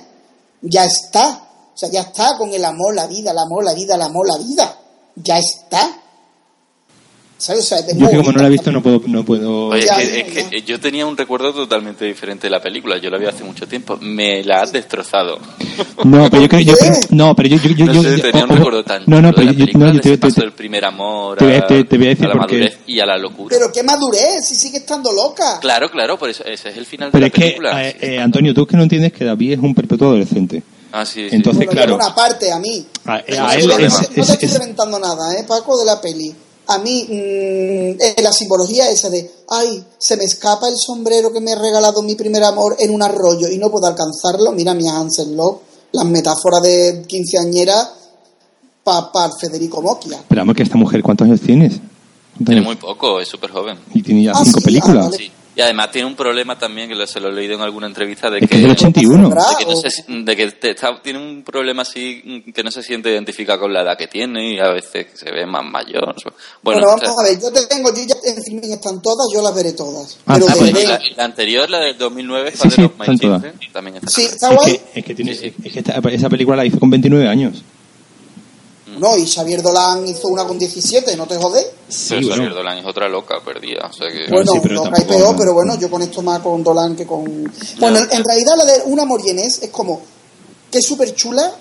ya 0.61 0.85
está. 0.85 1.48
O 1.79 1.81
sea, 1.81 1.89
ya 1.93 2.01
está 2.01 2.37
con 2.37 2.53
el 2.53 2.65
amor, 2.65 2.93
la 2.93 3.07
vida, 3.07 3.31
el 3.31 3.39
amor, 3.39 3.65
la 3.65 3.73
vida, 3.73 3.95
el 3.95 4.03
amor, 4.03 4.27
la 4.27 4.37
vida. 4.45 4.77
Ya 5.15 5.39
está. 5.39 5.89
¿Sabes? 7.37 7.63
O 7.63 7.67
sea, 7.69 7.83
de 7.83 7.97
Yo 7.97 8.07
es 8.07 8.11
que 8.11 8.17
como 8.17 8.33
no 8.33 8.43
la 8.43 8.49
he 8.49 8.51
visto 8.51 8.73
no 8.73 8.83
puedo... 8.83 9.01
No 9.07 9.25
puedo... 9.25 9.67
Oye, 9.69 9.87
Ya, 9.87 10.03
es, 10.03 10.09
que, 10.25 10.41
es 10.41 10.47
que 10.49 10.63
yo 10.63 10.81
tenía 10.81 11.07
un 11.07 11.17
recuerdo 11.17 11.53
totalmente 11.53 12.05
diferente 12.05 12.49
de 12.49 12.51
la 12.51 12.61
película. 12.61 12.99
Yo 12.99 13.11
la 13.11 13.19
vi 13.19 13.27
hace 13.27 13.45
mucho 13.45 13.69
tiempo. 13.69 13.97
Me 14.01 14.43
la 14.43 14.63
has 14.63 14.73
destrozado. 14.73 15.39
No, 16.03 16.29
pero 16.29 16.43
yo 16.43 16.49
creo... 16.49 16.61
yo- 16.63 16.75
no, 17.11 17.37
pero 17.37 17.49
yo... 17.49 17.59
yo, 17.59 17.71
yo, 17.77 17.87
no 17.87 17.93
yo- 17.93 18.03
sé, 18.03 18.17
yo- 18.17 18.23
tenía 18.25 18.43
un 18.43 18.51
recuerdo 18.57 18.83
tan 18.83 19.05
No, 19.07 19.23
no, 19.23 19.29
de 19.29 19.35
pero 19.35 19.53
yo... 19.53 19.67
No, 19.79 19.93
yo 19.95 20.01
te, 20.01 20.19
paso 20.19 20.35
te- 20.35 20.41
del 20.41 20.53
primer 20.53 20.85
amor 20.85 21.39
te 21.39 21.45
voy 21.45 21.55
a- 21.55 21.59
a- 21.59 21.67
te- 21.69 21.85
te 21.85 21.97
voy 21.97 22.07
a 22.07 22.11
decir 22.11 22.25
a 22.25 22.29
la 22.31 22.35
porque- 22.35 22.57
madurez 22.59 22.79
y 22.89 22.99
a 22.99 23.07
la 23.07 23.17
locura. 23.17 23.57
Pero 23.57 23.71
qué 23.73 23.85
madurez, 23.85 24.45
si 24.45 24.57
sigue 24.57 24.79
estando 24.79 25.13
loca. 25.13 25.61
Claro, 25.61 25.89
claro, 25.93 26.19
por 26.19 26.29
eso 26.31 26.45
ese 26.45 26.71
es 26.71 26.77
el 26.77 26.87
final 26.87 27.11
Pero 27.13 27.21
de 27.23 27.27
es 27.29 27.33
la 27.33 27.39
que, 27.39 27.41
película. 27.47 27.89
eh, 27.89 27.97
eh, 28.01 28.19
Antonio, 28.19 28.53
tú 28.53 28.63
es 28.63 28.67
que 28.69 28.77
no 28.77 28.83
entiendes 28.83 29.13
que 29.13 29.25
David 29.25 29.53
es 29.53 29.59
un 29.61 29.77
perpetuo 29.77 30.09
adolescente. 30.09 30.61
Ah, 30.93 31.05
sí, 31.07 31.29
sí. 31.29 31.37
entonces- 31.37 31.59
Bueno, 31.67 31.73
claro. 31.73 31.89
yo 31.91 31.95
una 31.97 32.15
parte 32.15 32.51
a 32.53 32.59
mí. 32.59 32.87
A, 33.05 33.15
a 33.17 33.23
Pero 33.25 33.37
él 33.37 33.43
no, 33.43 33.53
es, 33.53 33.67
problema. 33.67 33.95
no 34.01 34.09
te 34.09 34.21
es- 34.21 34.29
estoy 34.31 34.49
es- 34.49 34.53
reventando 34.59 34.99
nada, 34.99 35.35
¿eh, 35.39 35.45
Paco, 35.47 35.79
de 35.79 35.85
la 35.85 36.01
peli. 36.01 36.35
A 36.71 36.79
mí, 36.79 37.05
mm, 37.09 37.13
eh, 38.03 38.15
la 38.23 38.31
simbología 38.33 38.91
esa 38.91 39.09
de, 39.09 39.31
ay, 39.49 39.83
se 39.97 40.17
me 40.19 40.25
escapa 40.25 40.69
el 40.69 40.77
sombrero 40.77 41.33
que 41.33 41.41
me 41.41 41.53
ha 41.53 41.59
regalado 41.59 42.03
mi 42.03 42.15
primer 42.15 42.45
amor 42.45 42.77
en 42.79 42.93
un 42.95 43.03
arroyo 43.03 43.49
y 43.49 43.57
no 43.59 43.71
puedo 43.71 43.87
alcanzarlo. 43.87 44.53
Mira 44.53 44.75
mi 44.75 44.87
Hansel 44.87 45.35
Love, 45.35 45.59
las 45.93 46.05
metáforas 46.05 46.61
de 46.63 47.05
quinceañera 47.09 47.91
para 48.85 49.31
Federico 49.41 49.83
Mocchia. 49.83 50.19
Pero 50.29 50.41
vamos, 50.43 50.55
que 50.57 50.63
esta 50.63 50.77
mujer, 50.77 51.03
¿cuántos 51.03 51.27
años 51.27 51.41
tienes? 51.41 51.73
¿Cuántos 51.73 52.47
Tiene 52.47 52.61
años? 52.61 52.67
muy 52.67 52.77
poco, 52.77 53.21
es 53.21 53.29
súper 53.29 53.51
joven. 53.51 53.79
Y 53.95 54.03
tiene 54.03 54.25
ya 54.25 54.33
Ah, 54.35 54.43
cinco 54.45 54.61
sí, 54.61 54.65
películas. 54.67 55.07
ah, 55.07 55.11
vale. 55.11 55.31
Y 55.59 55.61
además 55.61 55.91
tiene 55.91 56.07
un 56.07 56.15
problema 56.15 56.57
también, 56.57 56.89
que 56.89 56.95
lo- 56.95 57.05
se 57.05 57.19
lo 57.19 57.31
he 57.31 57.33
leído 57.33 57.57
en 57.57 57.63
alguna 57.63 57.89
entrevista, 57.89 58.31
de 58.31 58.39
Es 58.39 58.43
que 58.43 58.47
que, 58.49 58.55
es 58.59 58.63
del 58.63 58.71
81. 58.71 59.29
¿Verdad? 59.29 59.45
de 59.51 59.57
que, 59.57 59.65
no 59.69 59.77
se- 59.77 60.05
de 60.07 60.37
que 60.37 60.53
te 60.53 60.71
está- 60.71 61.03
tiene 61.03 61.19
un 61.19 61.43
problema 61.43 61.83
así 61.83 62.45
que 62.55 62.63
no 62.63 62.71
se 62.71 62.81
siente 62.81 63.11
identificado 63.11 63.59
con 63.59 63.73
la 63.73 63.83
edad 63.83 63.99
que 63.99 64.07
tiene 64.07 64.55
y 64.55 64.61
a 64.61 64.69
veces 64.71 65.09
se 65.15 65.33
ve 65.33 65.45
más 65.47 65.65
mayor. 65.65 66.15
Bueno, 66.63 66.83
o 66.83 66.87
vamos 66.87 67.01
sea, 67.01 67.11
a 67.11 67.23
ver, 67.29 67.41
yo 67.43 67.51
te 67.51 67.67
tengo, 67.67 67.91
yo 67.93 68.03
ya 68.07 68.15
en 68.31 68.41
filming 68.41 68.73
están 68.73 69.03
todas, 69.03 69.27
yo 69.35 69.43
las 69.43 69.53
veré 69.53 69.73
todas. 69.73 70.17
Ah, 70.27 70.35
pero 70.35 70.47
ah, 70.49 70.55
pues, 70.57 71.17
la, 71.17 71.25
anterior, 71.25 71.69
la 71.69 71.81
del 71.81 71.99
2009, 71.99 72.53
Sí, 72.53 72.57
fue 72.59 72.69
de 72.71 72.75
sí, 72.77 72.81
los 72.83 72.91
están 72.93 73.09
My 73.15 73.19
todas. 73.19 73.43
Children, 73.43 73.73
también 73.73 73.97
está. 73.97 74.11
Sí, 74.11 74.23
está 74.27 74.51
Es 74.51 74.57
guay. 74.57 74.73
que, 74.95 75.01
es 75.01 75.05
que, 75.05 75.15
tiene, 75.17 75.35
Sí, 75.35 75.41
sí. 75.41 75.55
es 75.65 75.73
que 75.73 75.79
esta- 75.81 75.99
esa 76.09 76.29
película 76.29 76.57
la 76.57 76.67
hizo 76.67 76.79
con 76.79 76.89
29 76.89 77.27
años. 77.27 77.65
No, 78.99 79.17
y 79.17 79.27
Xavier 79.27 79.63
Dolan 79.63 80.07
hizo 80.07 80.29
una 80.29 80.45
con 80.47 80.59
17, 80.59 81.17
no 81.17 81.27
te 81.27 81.37
jodés. 81.37 81.67
Sí, 81.89 82.07
Pero 82.11 82.21
bueno. 82.21 82.35
Xavier 82.37 82.55
Dolan 82.55 82.79
es 82.79 82.87
otra 82.87 83.09
loca 83.09 83.37
perdida. 83.45 83.89
O 83.89 83.93
sea 83.93 84.09
que... 84.11 84.27
Bueno, 84.31 84.53
sí, 84.53 84.59
pero 84.63 84.75
loca 84.85 85.01
y 85.01 85.05
peor, 85.05 85.37
pero 85.37 85.53
bueno, 85.55 85.79
yo 85.79 85.91
con 85.91 86.03
esto 86.03 86.23
más 86.23 86.41
con 86.41 86.63
Dolan 86.65 86.97
que 86.97 87.07
con... 87.07 87.25
Bueno, 87.79 87.99
en 88.11 88.25
realidad 88.25 88.53
la 88.57 88.65
de 88.65 88.83
Una 88.87 89.05
Morienes 89.05 89.59
es 89.63 89.71
como 89.71 90.01
que 90.71 90.79
es 90.79 90.87
súper 90.87 91.15
chula, 91.15 91.53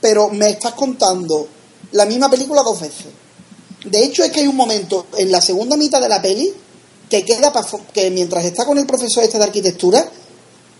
pero 0.00 0.28
me 0.28 0.50
estás 0.50 0.74
contando 0.74 1.48
la 1.92 2.06
misma 2.06 2.30
película 2.30 2.62
dos 2.62 2.80
veces. 2.80 3.06
De 3.84 4.02
hecho, 4.04 4.24
es 4.24 4.30
que 4.32 4.40
hay 4.40 4.46
un 4.46 4.56
momento 4.56 5.06
en 5.16 5.30
la 5.30 5.40
segunda 5.40 5.76
mitad 5.76 6.00
de 6.00 6.08
la 6.08 6.20
peli 6.20 6.52
que 7.08 7.24
queda 7.24 7.52
pa 7.52 7.62
fo- 7.62 7.82
que 7.92 8.10
mientras 8.10 8.44
está 8.44 8.64
con 8.64 8.78
el 8.78 8.86
profesor 8.86 9.22
este 9.22 9.38
de 9.38 9.44
arquitectura, 9.44 10.08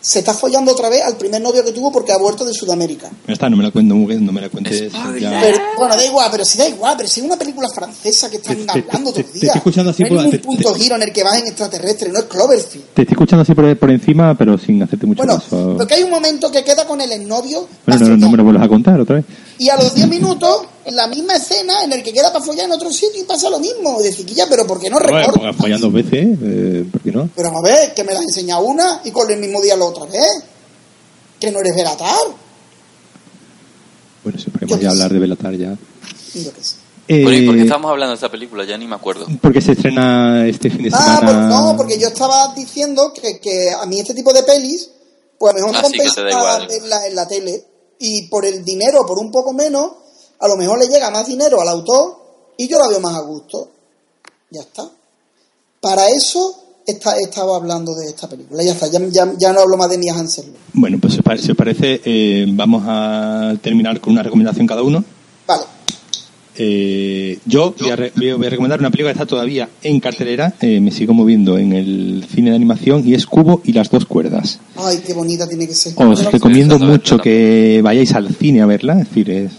se 0.06 0.20
está 0.20 0.32
follando 0.32 0.70
otra 0.70 0.88
vez 0.88 1.02
al 1.02 1.16
primer 1.16 1.42
novio 1.42 1.64
que 1.64 1.72
tuvo 1.72 1.90
porque 1.90 2.12
ha 2.12 2.16
vuelto 2.16 2.44
de 2.44 2.54
Sudamérica. 2.54 3.10
Ya 3.26 3.32
está, 3.32 3.50
no 3.50 3.56
me 3.56 3.64
la 3.64 3.72
cuento, 3.72 3.92
no 3.96 4.32
me 4.32 4.40
la 4.40 4.48
cuentes. 4.48 4.92
Spoiler. 4.92 5.20
ya. 5.20 5.40
Pero, 5.40 5.58
bueno, 5.76 5.96
da 5.96 6.04
igual, 6.04 6.28
pero 6.30 6.44
si 6.44 6.58
da 6.58 6.68
igual, 6.68 6.94
pero 6.96 7.08
si 7.08 7.20
es 7.20 7.26
una 7.26 7.36
película 7.36 7.68
francesa 7.68 8.28
que 8.30 8.36
están 8.36 8.56
Te- 8.56 8.64
te- 8.64 8.70
hablando 8.80 9.12
te- 9.12 9.22
todos 9.22 9.24
los 9.24 9.32
te 9.32 9.32
días. 9.32 9.42
estoy 9.56 9.58
escuchando 9.58 9.90
así 9.90 10.02
no 10.02 10.08
por- 10.08 10.30
te- 10.30 10.38
punto 10.38 10.72
te- 10.72 10.78
giro 10.80 10.96
en 10.96 11.02
el 11.02 11.12
que 11.12 11.22
vas 11.22 11.36
en 11.38 11.46
extraterrestre, 11.46 12.08
no 12.10 12.18
es 12.20 12.24
Cloverfield. 12.26 12.84
Te 12.94 13.02
estoy 13.02 13.12
escuchando 13.14 13.42
así 13.42 13.54
por, 13.54 13.78
por 13.78 13.90
encima, 13.90 14.34
pero 14.36 14.56
sin 14.58 14.82
hacerte 14.82 15.06
mucho 15.06 15.18
Bueno, 15.22 15.34
caso. 15.40 15.74
porque 15.76 15.94
hay 15.94 16.02
un 16.02 16.10
momento 16.10 16.50
que 16.50 16.64
queda 16.64 16.86
con 16.86 17.00
el 17.00 17.10
exnovio 17.12 17.66
Bueno, 17.86 18.00
no, 18.00 18.08
no, 18.10 18.16
no 18.16 18.30
me 18.30 18.36
lo 18.38 18.44
vuelvas 18.44 18.64
a 18.64 18.68
contar 18.68 19.00
otra 19.00 19.16
vez. 19.16 19.24
y 19.58 19.68
a 19.68 19.76
los 19.76 19.94
10 19.94 20.08
minutos, 20.08 20.62
en 20.84 20.94
la 20.96 21.06
misma 21.08 21.34
escena, 21.36 21.82
en 21.84 21.92
el 21.92 22.02
que 22.02 22.12
queda 22.12 22.32
para 22.32 22.44
follar 22.44 22.66
en 22.66 22.72
otro 22.72 22.92
sitio 22.92 23.20
y 23.20 23.24
pasa 23.24 23.50
lo 23.50 23.58
mismo. 23.58 24.00
De 24.00 24.14
chiquilla, 24.14 24.46
pero 24.48 24.66
¿por 24.66 24.80
qué 24.80 24.88
no 24.88 24.98
Bueno, 25.00 25.18
recuerdo? 25.18 25.40
pues, 25.40 25.56
follan 25.56 25.80
dos 25.80 25.92
veces, 25.92 26.38
eh, 26.42 26.84
¿por 26.92 27.00
qué 27.00 27.10
no? 27.12 27.28
Pero 27.34 27.56
a 27.58 27.60
ver, 27.62 27.92
que 27.94 28.04
me 28.04 28.14
la 28.14 28.20
enseña 28.20 28.58
una 28.60 29.00
y 29.04 29.10
con 29.10 29.28
el 29.30 29.38
mismo 29.40 29.60
día 29.60 29.76
la 29.76 29.84
otra 29.86 30.04
vez. 30.04 30.22
Que 31.40 31.50
no 31.50 31.58
eres 31.60 31.74
Belatar. 31.74 32.16
Bueno, 34.24 34.38
siempre 34.38 34.55
Yo 34.66 34.76
vamos 34.76 34.80
qué 34.80 34.86
a 34.86 34.90
sé. 34.90 34.94
hablar 34.96 35.12
de 35.12 35.18
Belatar 35.18 35.54
ya. 35.54 35.76
Yo 36.34 36.52
qué 36.52 36.62
sé. 36.64 36.76
Eh, 37.08 37.22
Bueno, 37.22 37.38
¿y 37.38 37.46
por 37.46 37.54
qué 37.56 37.62
estamos 37.62 37.90
hablando 37.90 38.10
de 38.10 38.14
esta 38.16 38.30
película? 38.30 38.64
Ya 38.64 38.76
ni 38.76 38.86
me 38.86 38.96
acuerdo. 38.96 39.26
porque 39.40 39.60
se 39.60 39.72
estrena 39.72 40.46
este 40.46 40.70
fin 40.70 40.82
de 40.82 40.90
Ah, 40.92 41.18
pues 41.20 41.30
semana. 41.32 41.48
no, 41.48 41.76
porque 41.76 41.98
yo 42.00 42.08
estaba 42.08 42.52
diciendo 42.54 43.12
que, 43.12 43.38
que 43.38 43.70
a 43.70 43.86
mí 43.86 44.00
este 44.00 44.12
tipo 44.14 44.32
de 44.32 44.42
pelis, 44.42 44.90
pues 45.38 45.54
a 45.54 45.58
lo 45.58 45.66
mejor 45.66 45.76
Ah, 45.84 45.88
me 45.88 45.96
que 45.98 46.04
da 46.04 46.10
compensa 46.14 46.66
verla 46.66 47.06
en 47.06 47.14
la 47.14 47.28
tele. 47.28 47.64
Y 48.00 48.22
por 48.28 48.44
el 48.44 48.64
dinero, 48.64 49.06
por 49.06 49.18
un 49.18 49.30
poco 49.30 49.52
menos, 49.52 49.90
a 50.40 50.48
lo 50.48 50.56
mejor 50.56 50.78
le 50.80 50.88
llega 50.88 51.10
más 51.10 51.26
dinero 51.26 51.60
al 51.60 51.68
autor 51.68 52.18
y 52.56 52.66
yo 52.68 52.78
la 52.78 52.88
veo 52.88 53.00
más 53.00 53.14
a 53.14 53.20
gusto. 53.20 53.70
Ya 54.50 54.62
está. 54.62 54.88
Para 55.80 56.08
eso 56.08 56.64
está, 56.86 57.16
estaba 57.18 57.56
hablando 57.56 57.94
de 57.94 58.06
esta 58.06 58.28
película. 58.28 58.62
Ya 58.62 58.72
está, 58.72 58.86
ya, 58.88 59.00
ya, 59.10 59.32
ya 59.38 59.52
no 59.52 59.60
hablo 59.60 59.76
más 59.76 59.90
de 59.90 59.98
Mia 59.98 60.14
Hansen. 60.14 60.44
Bueno, 60.72 60.98
pues 61.00 61.14
si 61.14 61.50
os 61.50 61.56
parece, 61.56 62.00
eh, 62.04 62.46
vamos 62.50 62.82
a 62.86 63.54
terminar 63.62 64.00
con 64.00 64.12
una 64.12 64.22
recomendación 64.22 64.66
cada 64.66 64.82
uno. 64.82 65.04
Vale. 65.46 65.62
Eh, 66.58 67.38
yo 67.44 67.74
voy 67.78 67.90
a, 67.90 67.96
re- 67.96 68.12
voy 68.16 68.30
a- 68.46 68.48
recomendar 68.48 68.80
una 68.80 68.90
película 68.90 69.12
que 69.12 69.18
está 69.18 69.26
todavía 69.26 69.68
en 69.82 70.00
cartelera, 70.00 70.54
eh, 70.62 70.80
me 70.80 70.90
sigo 70.90 71.12
moviendo 71.12 71.58
en 71.58 71.74
el 71.74 72.24
cine 72.34 72.48
de 72.48 72.56
animación 72.56 73.06
y 73.06 73.12
es 73.12 73.26
Cubo 73.26 73.60
y 73.62 73.72
las 73.74 73.90
dos 73.90 74.06
cuerdas. 74.06 74.58
Ay, 74.76 75.02
qué 75.06 75.12
bonita 75.12 75.46
tiene 75.46 75.68
que 75.68 75.74
ser. 75.74 75.92
Os 75.96 76.22
No, 76.22 76.30
recomiendo 76.30 76.78
mucho 76.78 77.18
que 77.18 77.80
vayáis 77.84 78.14
al 78.14 78.34
cine 78.34 78.62
a 78.62 78.66
verla, 78.66 78.94
es 78.98 79.06
decir, 79.06 79.28
es- 79.30 79.52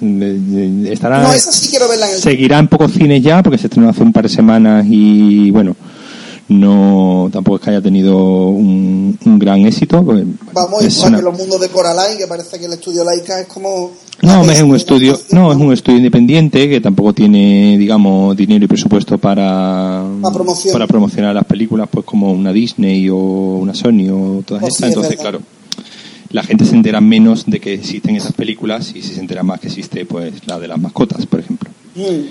estará 0.91 1.21
No, 1.21 1.33
esa 1.33 1.51
sí 1.51 1.69
quiero 1.69 1.87
verla 1.87 2.07
en 2.09 2.15
el 2.15 2.19
seguirá 2.21 2.57
en 2.57 2.67
pocos 2.67 2.91
cines 2.91 3.21
ya 3.21 3.43
porque 3.43 3.59
se 3.59 3.67
estrenó 3.67 3.89
hace 3.89 4.01
un 4.01 4.11
par 4.11 4.23
de 4.23 4.29
semanas 4.29 4.83
y 4.89 5.51
bueno, 5.51 5.75
no 6.49 7.29
tampoco 7.31 7.57
es 7.57 7.63
que 7.63 7.69
haya 7.71 7.81
tenido 7.81 8.47
un, 8.47 9.17
un 9.25 9.39
gran 9.39 9.65
éxito. 9.65 10.03
Vamos, 10.03 10.83
es 10.83 10.95
igual 10.97 11.09
una- 11.09 11.17
que 11.19 11.23
los 11.25 11.37
mundos 11.37 11.59
de 11.61 11.69
Coraline, 11.69 12.17
que 12.17 12.27
parece 12.27 12.59
que 12.59 12.65
el 12.65 12.73
estudio 12.73 13.03
Laika 13.03 13.39
es 13.41 13.47
como... 13.47 13.91
No, 14.23 14.49
es 14.49 14.61
un 14.63 14.75
estudio, 14.75 15.19
no, 15.31 15.51
es 15.51 15.57
un 15.59 15.71
estudio 15.73 15.97
independiente 15.99 16.67
que 16.67 16.81
tampoco 16.81 17.13
tiene, 17.13 17.77
digamos, 17.77 18.35
dinero 18.35 18.65
y 18.65 18.67
presupuesto 18.67 19.19
para, 19.19 20.03
Para 20.21 20.33
promoción. 20.33 20.73
para 20.73 20.87
promocionar 20.87 21.35
las 21.35 21.45
películas, 21.45 21.87
pues 21.91 22.03
como 22.03 22.31
una 22.31 22.51
Disney 22.51 23.07
o 23.09 23.15
una 23.15 23.75
Sony 23.75 24.09
o 24.11 24.41
todas 24.43 24.61
Pues 24.61 24.73
estas. 24.73 24.77
sí, 24.89 24.95
Entonces, 24.95 25.19
claro, 25.19 25.39
la 26.31 26.41
gente 26.41 26.65
se 26.65 26.75
entera 26.75 26.99
menos 26.99 27.45
de 27.45 27.59
que 27.59 27.73
existen 27.75 28.15
esas 28.15 28.33
películas 28.33 28.91
y 28.95 29.03
se 29.03 29.19
entera 29.19 29.43
más 29.43 29.59
que 29.59 29.67
existe, 29.67 30.05
pues 30.05 30.33
la 30.47 30.57
de 30.59 30.67
las 30.67 30.79
mascotas, 30.79 31.23
por 31.27 31.39
ejemplo. 31.41 31.69
Mm. 31.95 32.25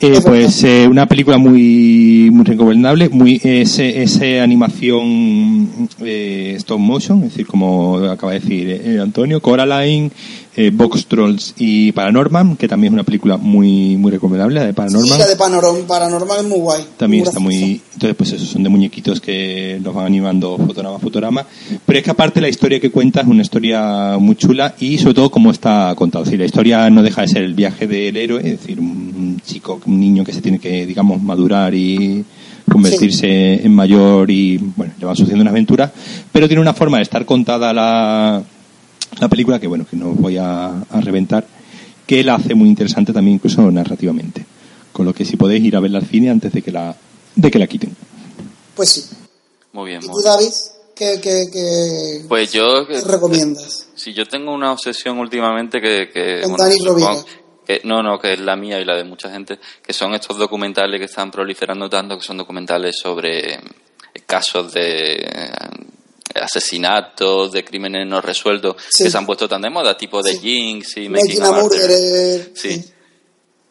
Eh, 0.00 0.12
Es 0.16 0.24
pues 0.24 0.64
eh, 0.64 0.88
una 0.88 1.06
película 1.06 1.36
muy 1.36 2.30
muy 2.32 2.44
recomendable, 2.44 3.08
muy 3.10 3.40
ese, 3.44 4.02
ese 4.02 4.40
animación 4.40 5.88
eh, 6.02 6.54
stop 6.56 6.78
motion, 6.78 7.18
es 7.24 7.30
decir, 7.30 7.46
como 7.46 7.96
acaba 7.98 8.32
de 8.32 8.40
decir 8.40 8.70
eh, 8.70 8.98
Antonio, 9.00 9.42
Coraline, 9.42 10.10
eh, 10.56 10.70
Box 10.72 11.06
Trolls 11.06 11.54
y 11.58 11.92
Paranorman, 11.92 12.56
que 12.56 12.66
también 12.66 12.92
es 12.92 12.94
una 12.94 13.04
película 13.04 13.36
muy 13.36 13.96
muy 13.98 14.10
recomendable, 14.10 14.60
la 14.60 14.66
de 14.66 14.72
Paranorman. 14.72 15.08
Sí, 15.12 15.18
la 15.18 15.28
de 15.28 15.36
Paranormal, 15.36 15.82
Paranormal 15.82 16.38
es 16.40 16.46
muy 16.46 16.58
guay. 16.58 16.84
También 16.96 17.22
Muy 17.22 17.28
está 17.28 17.40
muy... 17.40 17.80
Entonces, 17.92 18.16
pues 18.16 18.32
esos 18.32 18.48
son 18.48 18.62
de 18.62 18.70
muñequitos 18.70 19.20
que 19.20 19.78
los 19.84 19.94
van 19.94 20.06
animando 20.06 20.56
fotograma 20.56 20.96
a 20.96 20.98
fotograma. 20.98 21.46
Pero 21.84 21.98
es 21.98 22.04
que 22.04 22.10
aparte 22.10 22.40
la 22.40 22.48
historia 22.48 22.80
que 22.80 22.90
cuenta 22.90 23.20
es 23.20 23.26
una 23.26 23.42
historia 23.42 24.16
muy 24.18 24.36
chula 24.36 24.74
y 24.80 24.96
sobre 24.96 25.14
todo 25.14 25.30
cómo 25.30 25.50
está 25.50 25.94
contado. 25.94 26.24
Es 26.24 26.30
decir, 26.30 26.40
la 26.40 26.46
historia 26.46 26.88
no 26.88 27.02
deja 27.02 27.20
de 27.20 27.28
ser 27.28 27.42
el 27.42 27.52
viaje 27.52 27.86
del 27.86 28.16
héroe, 28.16 28.38
es 28.38 28.58
decir, 28.58 28.80
un 28.80 29.09
chico, 29.42 29.80
un 29.86 30.00
niño 30.00 30.24
que 30.24 30.32
se 30.32 30.40
tiene 30.40 30.58
que, 30.58 30.86
digamos, 30.86 31.22
madurar 31.22 31.74
y 31.74 32.24
convertirse 32.70 33.64
en 33.64 33.74
mayor 33.74 34.30
y, 34.30 34.56
bueno, 34.58 34.92
le 34.98 35.06
van 35.06 35.16
sucediendo 35.16 35.42
una 35.42 35.50
aventura. 35.50 35.92
Pero 36.32 36.46
tiene 36.48 36.60
una 36.60 36.74
forma 36.74 36.98
de 36.98 37.02
estar 37.02 37.24
contada 37.26 37.72
la, 37.72 38.42
la 39.20 39.28
película 39.28 39.58
que, 39.58 39.66
bueno, 39.66 39.86
que 39.88 39.96
no 39.96 40.10
voy 40.12 40.36
a, 40.36 40.66
a 40.68 41.00
reventar, 41.00 41.46
que 42.06 42.22
la 42.24 42.36
hace 42.36 42.54
muy 42.54 42.68
interesante 42.68 43.12
también 43.12 43.36
incluso 43.36 43.68
narrativamente. 43.70 44.44
Con 44.92 45.06
lo 45.06 45.12
que 45.14 45.24
si 45.24 45.36
podéis 45.36 45.64
ir 45.64 45.76
a 45.76 45.80
verla 45.80 45.98
al 45.98 46.06
cine 46.06 46.30
antes 46.30 46.52
de 46.52 46.62
que 46.62 46.70
la, 46.72 46.94
de 47.36 47.50
que 47.50 47.58
la 47.58 47.66
quiten. 47.66 47.94
Pues 48.74 48.88
sí. 48.90 49.04
Muy 49.72 49.90
bien, 49.90 50.02
¿Y 50.02 50.08
muy 50.08 50.22
tú. 50.22 50.28
David? 50.28 50.48
¿Qué, 50.96 51.18
qué, 51.22 51.44
qué- 51.52 52.24
Pues 52.28 52.52
yo... 52.52 52.86
qué 52.86 53.00
recomiendas? 53.00 53.86
Si 53.94 54.12
yo 54.12 54.26
tengo 54.26 54.52
una 54.52 54.72
obsesión 54.72 55.18
últimamente 55.18 55.80
que... 55.80 56.08
que 56.12 56.40
bueno, 56.42 56.56
Dani 56.58 56.76
supongo. 56.78 57.24
Que- 57.78 57.86
no, 57.86 58.02
no, 58.02 58.18
que 58.18 58.32
es 58.34 58.40
la 58.40 58.56
mía 58.56 58.80
y 58.80 58.84
la 58.84 58.96
de 58.96 59.04
mucha 59.04 59.30
gente, 59.30 59.58
que 59.82 59.92
son 59.92 60.14
estos 60.14 60.36
documentales 60.38 60.98
que 60.98 61.06
están 61.06 61.30
proliferando 61.30 61.88
tanto, 61.88 62.16
que 62.18 62.24
son 62.24 62.36
documentales 62.38 62.96
sobre 63.00 63.54
eh, 63.54 63.60
casos 64.26 64.72
de 64.72 65.14
eh, 65.16 65.50
asesinatos, 66.40 67.52
de 67.52 67.64
crímenes 67.64 68.06
no 68.06 68.20
resueltos, 68.20 68.76
Sí. 68.90 69.04
que 69.04 69.10
se 69.10 69.18
han 69.18 69.26
puesto 69.26 69.48
tan 69.48 69.62
de 69.62 69.70
moda, 69.70 69.96
tipo 69.96 70.22
de 70.22 70.32
Sí. 70.32 70.38
Jinx 70.40 70.96
y 70.98 71.08
Making 71.08 71.42
a. 71.42 71.52
Murderer. 71.52 72.50
Sí. 72.54 72.84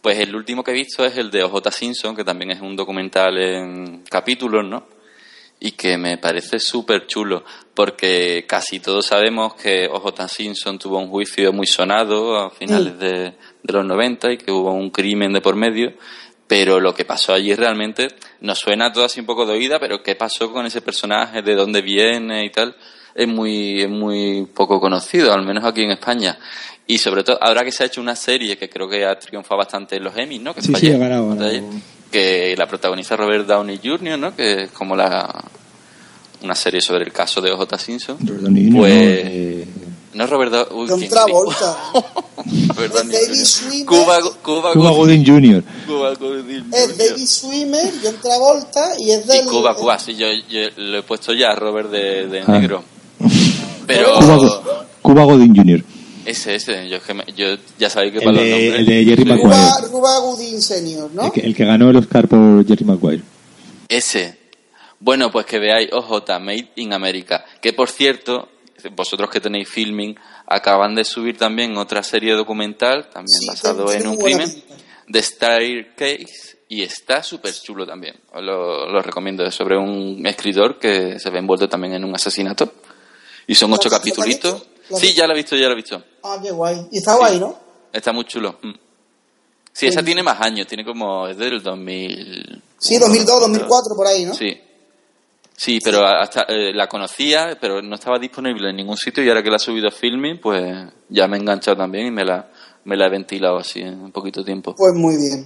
Pues 0.01 0.17
el 0.19 0.33
último 0.35 0.63
que 0.63 0.71
he 0.71 0.73
visto 0.73 1.03
es 1.05 1.17
el 1.17 1.29
de 1.29 1.43
OJ 1.43 1.71
Simpson, 1.71 2.15
que 2.15 2.23
también 2.23 2.51
es 2.51 2.61
un 2.61 2.75
documental 2.75 3.37
en 3.37 4.03
capítulos, 4.09 4.65
¿no? 4.65 4.87
Y 5.59 5.71
que 5.71 5.97
me 5.97 6.17
parece 6.17 6.57
súper 6.57 7.05
chulo, 7.05 7.43
porque 7.73 8.45
casi 8.47 8.79
todos 8.79 9.05
sabemos 9.07 9.55
que 9.55 9.87
OJ 9.91 10.29
Simpson 10.29 10.79
tuvo 10.79 10.99
un 10.99 11.09
juicio 11.09 11.51
muy 11.51 11.67
sonado 11.67 12.37
a 12.37 12.49
finales 12.49 12.93
Mm. 12.95 12.97
de, 12.99 13.33
de 13.63 13.73
los 13.73 13.85
90 13.85 14.31
y 14.33 14.37
que 14.37 14.51
hubo 14.51 14.71
un 14.71 14.89
crimen 14.89 15.33
de 15.33 15.41
por 15.41 15.55
medio, 15.55 15.93
pero 16.47 16.79
lo 16.79 16.93
que 16.95 17.05
pasó 17.05 17.33
allí 17.33 17.53
realmente 17.53 18.07
nos 18.41 18.59
suena 18.59 18.91
todo 18.91 19.05
así 19.05 19.19
un 19.19 19.25
poco 19.25 19.45
de 19.45 19.53
oída, 19.53 19.79
pero 19.79 20.01
qué 20.01 20.15
pasó 20.15 20.51
con 20.51 20.65
ese 20.65 20.81
personaje, 20.81 21.41
de 21.41 21.55
dónde 21.55 21.81
viene 21.81 22.45
y 22.45 22.49
tal, 22.49 22.75
es 23.13 23.27
muy, 23.27 23.81
es 23.81 23.89
muy 23.89 24.47
poco 24.53 24.79
conocido, 24.79 25.33
al 25.33 25.45
menos 25.45 25.63
aquí 25.63 25.83
en 25.83 25.91
España. 25.91 26.37
Y 26.87 26.97
sobre 26.97 27.23
todo, 27.23 27.37
ahora 27.39 27.63
que 27.63 27.71
se 27.71 27.83
ha 27.83 27.85
hecho 27.85 28.01
una 28.01 28.15
serie 28.15 28.57
que 28.57 28.67
creo 28.67 28.89
que 28.89 29.05
ha 29.05 29.17
triunfado 29.19 29.57
bastante 29.59 29.97
en 29.97 30.03
los 30.03 30.17
Emmys, 30.17 30.41
¿no? 30.41 30.55
Que 30.55 30.61
Sí, 30.63 30.73
sí, 30.73 30.91
Que 32.11 32.55
la 32.57 32.67
protagoniza 32.67 33.15
Robert 33.15 33.45
Downey 33.45 33.79
Jr., 33.83 34.17
¿no? 34.17 34.35
Que 34.35 34.63
es 34.63 34.71
como 34.71 34.95
la 34.95 35.43
una 36.41 36.55
serie 36.55 36.81
sobre 36.81 37.03
el 37.03 37.11
caso 37.11 37.41
de 37.41 37.51
O.J. 37.51 37.77
Simpson. 37.77 38.17
Robert 38.21 38.41
Downey 38.41 38.71
Jr., 38.71 38.79
Pues-. 38.79 38.93
Eh, 38.95 39.67
No 40.13 40.23
es 40.23 40.29
Robert 40.29 40.51
Downey 40.51 40.87
John. 40.89 41.07
Travolta. 41.07 41.77
Robert 42.75 42.93
Downey 42.93 43.11
David 43.11 43.27
Jr. 43.27 43.45
Schwimmer. 43.45 43.85
Cuba, 43.85 44.19
Cuba, 44.41 44.73
Cuba 44.73 44.91
Gooding 44.91 45.25
Jr. 45.25 45.63
Cuba 45.85 46.13
Gooding 46.15 46.65
Es. 46.73 46.97
David 46.97 47.25
Swimmer, 47.27 47.93
John 48.03 48.15
Travolta 48.21 48.93
y 48.97 49.11
es 49.11 49.25
Y 49.25 49.27
del... 49.27 49.45
Cuba, 49.45 49.75
Cuba, 49.75 49.99
sí, 49.99 50.15
yo, 50.15 50.27
yo 50.49 50.61
lo 50.77 50.97
he 50.99 51.03
puesto 51.03 51.33
ya 51.33 51.53
Robert 51.55 51.91
de, 51.91 52.27
de 52.27 52.41
Ah. 52.41 52.51
negro. 52.59 52.83
Pero 53.87 54.13
Cuba, 54.19 54.87
Cuba 55.01 55.23
Gooding 55.25 55.55
Jr. 55.55 55.83
ese, 56.25 56.55
ese, 56.55 56.87
yo, 56.89 56.97
es 56.97 57.03
que 57.03 57.13
me- 57.13 57.25
yo 57.35 57.47
ya 57.77 57.89
sabéis 57.89 58.13
que 58.13 58.19
El 58.19 58.23
para 58.25 58.35
los 58.37 58.43
de- 58.43 58.49
nombres... 58.51 58.79
el 58.79 58.85
de 58.85 59.05
Jerry 59.05 59.23
Sí. 59.23 59.29
Maguire. 59.29 59.49
Cuba, 59.49 59.87
Cuba 59.91 60.19
Gooding 60.19 60.61
Senior, 60.61 61.09
¿no? 61.13 61.25
El, 61.25 61.31
que, 61.31 61.39
el 61.41 61.55
que 61.55 61.65
ganó 61.65 61.89
el 61.89 61.95
Oscar 61.97 62.27
por 62.27 62.65
Jerry 62.67 62.85
Maguire. 62.85 63.23
Ese. 63.87 64.37
Bueno, 64.99 65.31
pues 65.31 65.45
que 65.45 65.59
veáis 65.59 65.89
OJ, 65.93 66.11
Made 66.41 66.71
in 66.75 66.93
America. 66.93 67.43
Que 67.61 67.73
por 67.73 67.89
cierto, 67.89 68.49
vosotros 68.91 69.29
que 69.29 69.39
tenéis 69.39 69.69
filming, 69.69 70.15
acaban 70.47 70.95
de 70.95 71.03
subir 71.03 71.37
también 71.37 71.77
otra 71.77 72.03
serie 72.03 72.33
documental, 72.33 73.09
también 73.09 73.39
Sí, 73.39 73.47
basado 73.47 73.91
en 73.91 74.07
un 74.07 74.17
crimen, 74.17 74.63
de 75.07 75.21
Staircase, 75.21 76.59
y 76.69 76.83
está 76.83 77.23
súper 77.23 77.53
chulo 77.53 77.85
también. 77.85 78.15
Os 78.31 78.43
lo, 78.43 78.89
lo 78.89 79.01
recomiendo. 79.01 79.43
Es 79.43 79.55
sobre 79.55 79.77
un 79.77 80.25
escritor 80.25 80.77
que 80.77 81.19
se 81.19 81.29
ve 81.29 81.39
envuelto 81.39 81.67
también 81.67 81.95
en 81.95 82.05
un 82.05 82.13
asesinato. 82.13 82.73
Y 83.47 83.55
son 83.55 83.71
¿La 83.71 83.77
ocho 83.77 83.89
has 83.89 84.01
Sí, 84.99 85.13
ya 85.13 85.27
la 85.27 85.33
he 85.33 85.37
visto, 85.37 85.55
ya 85.55 85.67
la 85.67 85.73
he 85.73 85.75
visto. 85.75 86.03
Ah, 86.23 86.39
qué 86.41 86.51
guay. 86.51 86.87
Y 86.91 86.99
está 86.99 87.15
guay, 87.15 87.39
¿no? 87.39 87.57
Está 87.91 88.11
muy 88.11 88.25
chulo. 88.25 88.59
Mm. 88.61 88.73
Sí, 89.73 89.87
esa 89.87 90.03
tiene 90.03 90.21
más 90.21 90.41
años, 90.41 90.67
tiene 90.67 90.83
como, 90.83 91.27
es 91.27 91.37
del 91.37 91.61
2000. 91.61 92.61
Sí, 92.77 92.97
2002, 92.97 93.39
2004, 93.41 93.95
por 93.95 94.07
ahí, 94.07 94.25
¿no? 94.25 94.33
Sí. 94.33 94.59
Sí, 95.61 95.79
pero 95.83 96.05
hasta 96.05 96.43
eh, 96.47 96.71
la 96.73 96.87
conocía, 96.87 97.57
pero 97.59 97.81
no 97.81 97.95
estaba 97.95 98.17
disponible 98.17 98.69
en 98.69 98.77
ningún 98.77 98.95
sitio 98.95 99.21
y 99.21 99.27
ahora 99.27 99.43
que 99.43 99.49
la 99.49 99.57
ha 99.57 99.59
subido 99.59 99.89
a 99.89 99.91
Filming, 99.91 100.39
pues 100.39 100.63
ya 101.09 101.27
me 101.27 101.35
he 101.35 101.39
enganchado 101.41 101.75
también 101.75 102.07
y 102.07 102.11
me 102.11 102.23
la, 102.23 102.49
me 102.85 102.95
la 102.95 103.07
he 103.07 103.09
ventilado 103.09 103.57
así 103.57 103.81
en 103.81 103.99
un 103.99 104.11
poquito 104.13 104.41
tiempo. 104.41 104.73
Pues 104.77 104.93
muy 104.95 105.17
bien. 105.17 105.45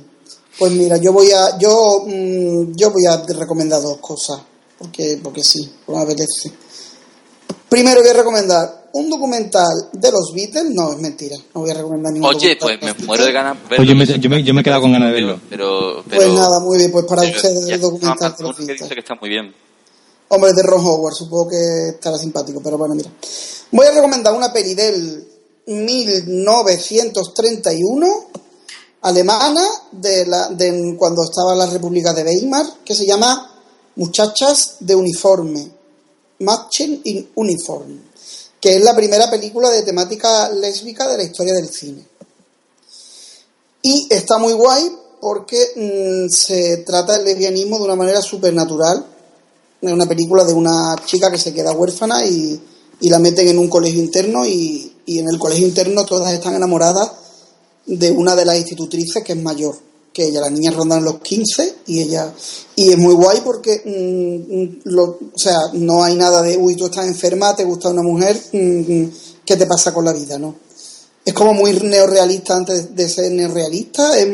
Pues 0.60 0.72
mira, 0.72 0.98
yo 0.98 1.12
voy 1.14 1.32
a 1.32 1.58
yo 1.58 2.04
mm, 2.06 2.76
yo 2.76 2.92
voy 2.92 3.06
a 3.08 3.24
recomendar 3.40 3.82
dos 3.82 3.98
cosas, 3.98 4.40
porque 4.78 5.20
porque 5.24 5.42
sí, 5.44 5.68
me 5.88 5.98
apetece. 5.98 6.52
Primero 7.68 8.02
voy 8.02 8.10
a 8.12 8.14
recomendar 8.14 8.84
un 8.94 9.10
documental 9.10 9.90
de 9.94 10.12
los 10.12 10.32
Beatles, 10.36 10.66
no, 10.76 10.92
es 10.94 11.00
mentira, 11.00 11.36
no 11.56 11.62
voy 11.62 11.72
a 11.72 11.74
recomendar 11.74 12.14
ningún 12.14 12.30
Oye, 12.30 12.54
documental 12.54 12.80
pues 12.80 12.80
de 12.98 13.02
me 13.02 13.08
muero 13.08 13.26
de 13.26 13.32
Beatles. 13.32 13.56
ganas 13.58 13.70
de 13.70 13.76
Pues 13.78 13.90
yo 13.90 13.96
me- 13.96 14.06
yo 14.22 14.30
me- 14.30 14.44
yo 14.44 14.54
me 14.54 14.62
he 14.62 14.64
quedado 14.64 14.82
con 14.82 14.92
ganas 14.92 15.10
de 15.10 15.14
verlo. 15.16 15.40
Pero, 15.50 16.04
pero, 16.08 16.22
Pues 16.22 16.34
nada, 16.34 16.60
muy 16.60 16.78
bien, 16.78 16.92
pues 16.92 17.06
para 17.06 17.22
pero 17.24 17.36
ustedes 17.36 17.68
el 17.70 17.82
documental 17.82 18.36
de 18.38 18.44
los 18.44 18.52
Moore 18.52 18.56
que 18.58 18.62
dice 18.62 18.74
Beatles. 18.74 18.94
que 18.94 19.00
está 19.00 19.16
muy 19.20 19.30
bien. 19.30 19.56
Hombre, 20.34 20.54
de 20.54 20.64
Ron 20.64 20.86
Howard, 20.86 21.14
supongo 21.14 21.50
que 21.50 21.90
estará 21.90 22.18
simpático, 22.18 22.62
pero 22.64 22.78
bueno, 22.78 22.96
mira. 22.96 23.12
Voy 23.72 23.86
a 23.86 23.92
recomendar 23.92 24.34
una 24.34 24.52
peli 24.52 24.74
del 24.74 25.28
1931, 25.68 28.26
alemana, 29.02 29.62
de, 29.92 30.26
la, 30.26 30.48
de 30.48 30.96
cuando 30.98 31.24
estaba 31.24 31.54
la 31.54 31.68
República 31.68 32.14
de 32.14 32.24
Weimar, 32.24 32.66
que 32.84 32.96
se 32.96 33.06
llama 33.06 33.62
Muchachas 33.96 34.78
de 34.80 34.96
Uniforme, 34.96 35.72
Matchen 36.40 37.00
in 37.04 37.30
Uniform, 37.36 38.02
que 38.60 38.78
es 38.78 38.84
la 38.84 38.96
primera 38.96 39.30
película 39.30 39.70
de 39.70 39.84
temática 39.84 40.50
lésbica 40.50 41.08
de 41.08 41.18
la 41.18 41.24
historia 41.24 41.54
del 41.54 41.70
cine. 41.70 42.04
Y 43.84 44.08
está 44.10 44.40
muy 44.40 44.54
guay 44.54 44.92
porque 45.22 45.64
mm, 45.76 46.30
se 46.30 46.78
trata 46.78 47.18
el 47.18 47.26
lesbianismo 47.26 47.78
de 47.78 47.84
una 47.84 47.96
manera 47.96 48.22
supernatural. 48.22 49.13
Una 49.84 50.06
película 50.06 50.44
de 50.44 50.54
una 50.54 50.96
chica 51.06 51.30
que 51.30 51.38
se 51.38 51.54
queda 51.54 51.74
huérfana 51.74 52.26
y, 52.26 52.60
y 53.02 53.10
la 53.10 53.20
meten 53.20 53.48
en 53.48 53.60
un 53.60 53.68
colegio 53.68 54.02
interno 54.02 54.46
y, 54.46 54.94
y 55.06 55.20
en 55.20 55.28
el 55.28 55.38
colegio 55.38 55.68
interno 55.68 56.06
todas 56.06 56.34
están 56.34 56.56
enamoradas 56.56 57.12
de 57.86 58.12
una 58.12 58.36
de 58.36 58.46
las 58.46 58.58
institutrices 58.58 59.24
que 59.24 59.34
es 59.34 59.42
mayor 59.42 59.76
que 60.14 60.26
ella. 60.26 60.42
Las 60.42 60.52
niñas 60.52 60.76
rondan 60.76 61.04
los 61.04 61.20
15 61.20 61.76
y 61.88 62.02
ella... 62.02 62.34
Y 62.76 62.92
es 62.92 62.98
muy 62.98 63.14
guay 63.14 63.42
porque, 63.44 63.82
mm, 63.86 64.96
mm, 64.96 65.00
o 65.00 65.38
sea, 65.38 65.58
no 65.74 66.04
hay 66.04 66.16
nada 66.16 66.42
de, 66.42 66.58
uy, 66.58 66.76
tú 66.76 66.86
estás 66.86 67.06
enferma, 67.06 67.56
te 67.56 67.64
gusta 67.64 67.90
una 67.90 68.02
mujer, 68.02 68.40
mm, 68.52 69.04
¿qué 69.46 69.58
te 69.58 69.66
pasa 69.66 69.94
con 69.94 70.06
la 70.06 70.14
vida? 70.14 70.40
No. 70.40 70.56
Es 71.26 71.34
como 71.34 71.54
muy 71.54 71.74
neorrealista 71.74 72.56
antes 72.56 72.96
de 72.96 73.10
ser 73.10 73.32
neorrealista. 73.32 74.18
es, 74.18 74.28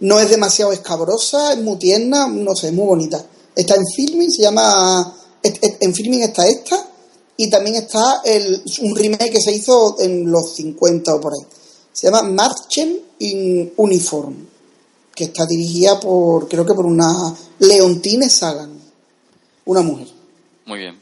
no 0.00 0.18
es 0.20 0.28
demasiado 0.28 0.72
escabrosa, 0.72 1.52
es 1.52 1.60
muy 1.60 1.78
tierna, 1.78 2.26
no 2.28 2.54
sé, 2.54 2.68
es 2.68 2.74
muy 2.74 2.86
bonita. 2.86 3.24
Está 3.56 3.74
en 3.76 3.84
filming, 3.94 4.30
se 4.30 4.42
llama. 4.42 5.16
En 5.42 5.94
filming 5.94 6.22
está 6.22 6.46
esta. 6.46 6.88
Y 7.36 7.50
también 7.50 7.76
está 7.76 8.22
el, 8.24 8.62
un 8.82 8.94
remake 8.94 9.30
que 9.30 9.40
se 9.40 9.52
hizo 9.52 9.96
en 10.00 10.30
los 10.30 10.54
50 10.54 11.14
o 11.16 11.20
por 11.20 11.32
ahí. 11.34 11.44
Se 11.92 12.06
llama 12.06 12.22
Marchen 12.22 12.98
in 13.18 13.72
Uniform. 13.76 14.34
Que 15.14 15.24
está 15.24 15.44
dirigida 15.46 15.98
por, 16.00 16.48
creo 16.48 16.64
que 16.64 16.74
por 16.74 16.86
una 16.86 17.34
Leontine 17.58 18.28
Sagan. 18.28 18.78
Una 19.66 19.82
mujer. 19.82 20.08
Muy 20.66 20.78
bien. 20.78 21.00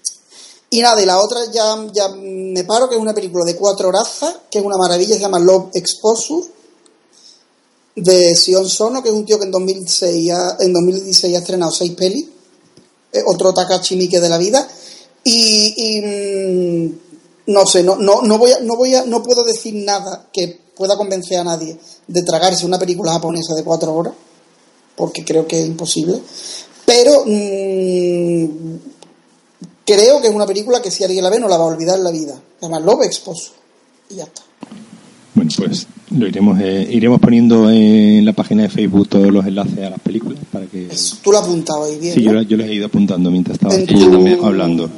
Y 0.71 0.81
nada, 0.81 1.03
y 1.03 1.07
la 1.07 1.21
otra 1.21 1.41
ya, 1.53 1.87
ya 1.93 2.09
me 2.09 2.65
paro, 2.65 2.89
que 2.89 2.95
es 2.95 3.01
una 3.01 3.13
película 3.15 3.45
de 3.45 3.57
cuatro 3.57 3.89
horazas, 3.89 4.35
que 4.51 4.59
es 4.59 4.65
una 4.65 4.79
maravilla, 4.79 5.15
se 5.15 5.21
llama 5.21 5.39
Love 5.39 5.69
Exposure, 5.75 6.47
de 7.95 8.35
Sion 8.35 8.67
Sono, 8.69 9.03
que 9.03 9.11
es 9.11 9.15
un 9.15 9.27
tío 9.27 9.39
que 9.39 9.45
en 9.45 9.51
2006 9.51 10.31
ha- 10.33 10.57
en 10.61 10.73
2016 10.73 11.35
ha 11.37 11.39
estrenado 11.41 11.73
seis 11.73 11.93
pelis, 11.93 12.27
otro 13.27 13.53
Takashi 13.53 13.97
Miike 13.97 14.21
de 14.21 14.29
la 14.29 14.39
vida, 14.39 14.67
y, 15.25 16.01
mm, 16.03 17.53
no 17.53 17.67
sé, 17.67 17.83
no, 17.83 17.97
no, 17.97 18.23
no 18.23 18.39
voy 18.39 18.53
a, 18.53 18.61
no 18.61 18.77
voy 18.77 18.95
a, 18.95 19.05
no 19.05 19.23
puedo 19.23 19.45
decir 19.45 19.75
nada 19.75 20.29
que 20.33 20.61
pueda 20.77 20.97
convencer 20.97 21.39
a 21.39 21.45
nadie 21.45 21.79
de 22.07 22.23
tragarse 22.23 22.67
una 22.67 22.79
película 22.79 23.13
japonesa 23.13 23.55
de 23.55 23.65
cuatro 23.65 23.95
horas, 23.95 24.15
porque 24.97 25.25
creo 25.25 25.47
que 25.47 25.61
es 25.61 25.67
imposible, 25.67 26.21
pero 26.85 27.25
mm, 27.27 28.77
creo 29.85 30.21
que 30.21 30.29
es 30.29 30.35
una 30.35 30.47
película 30.47 30.83
que 30.83 30.91
si 30.91 31.05
alguien 31.05 31.25
la 31.25 31.31
ve 31.31 31.41
no 31.41 31.49
la 31.49 31.57
va 31.57 31.65
a 31.65 31.69
olvidar 31.69 31.99
en 31.99 32.05
la 32.05 32.11
vida. 32.11 32.41
Llama 32.61 32.81
Love 32.81 33.05
Exposure. 33.05 33.55
Y 34.11 34.17
ya 34.17 34.25
está. 34.25 34.43
Bueno, 35.35 35.51
pues 35.57 35.87
lo 36.11 36.27
iremos 36.29 36.61
eh, 36.61 36.87
iremos 36.91 37.19
poniendo 37.21 37.71
en 37.71 38.25
la 38.25 38.33
página 38.35 38.65
de 38.65 38.69
Facebook 38.69 39.09
todos 39.09 39.29
los 39.33 39.47
enlaces 39.47 39.79
a 39.79 39.91
las 39.91 40.01
películas 40.01 40.39
para 40.53 40.67
que... 40.67 40.89
Eso, 40.89 41.17
tú 41.23 41.33
lo 41.33 41.39
has 41.39 41.45
apuntado 41.45 41.85
ahí 41.85 41.99
bien. 41.99 42.15
Sí, 42.15 42.23
yo, 42.23 42.33
¿no? 42.33 42.41
la- 42.41 42.47
yo 42.47 42.57
los 42.59 42.67
he 42.67 42.75
ido 42.75 42.87
apuntando 42.87 43.31
mientras 43.31 43.55
estaba 43.57 43.75
aquí 43.75 43.99
yo 43.99 44.11
también. 44.11 44.39
hablando. 44.45 44.91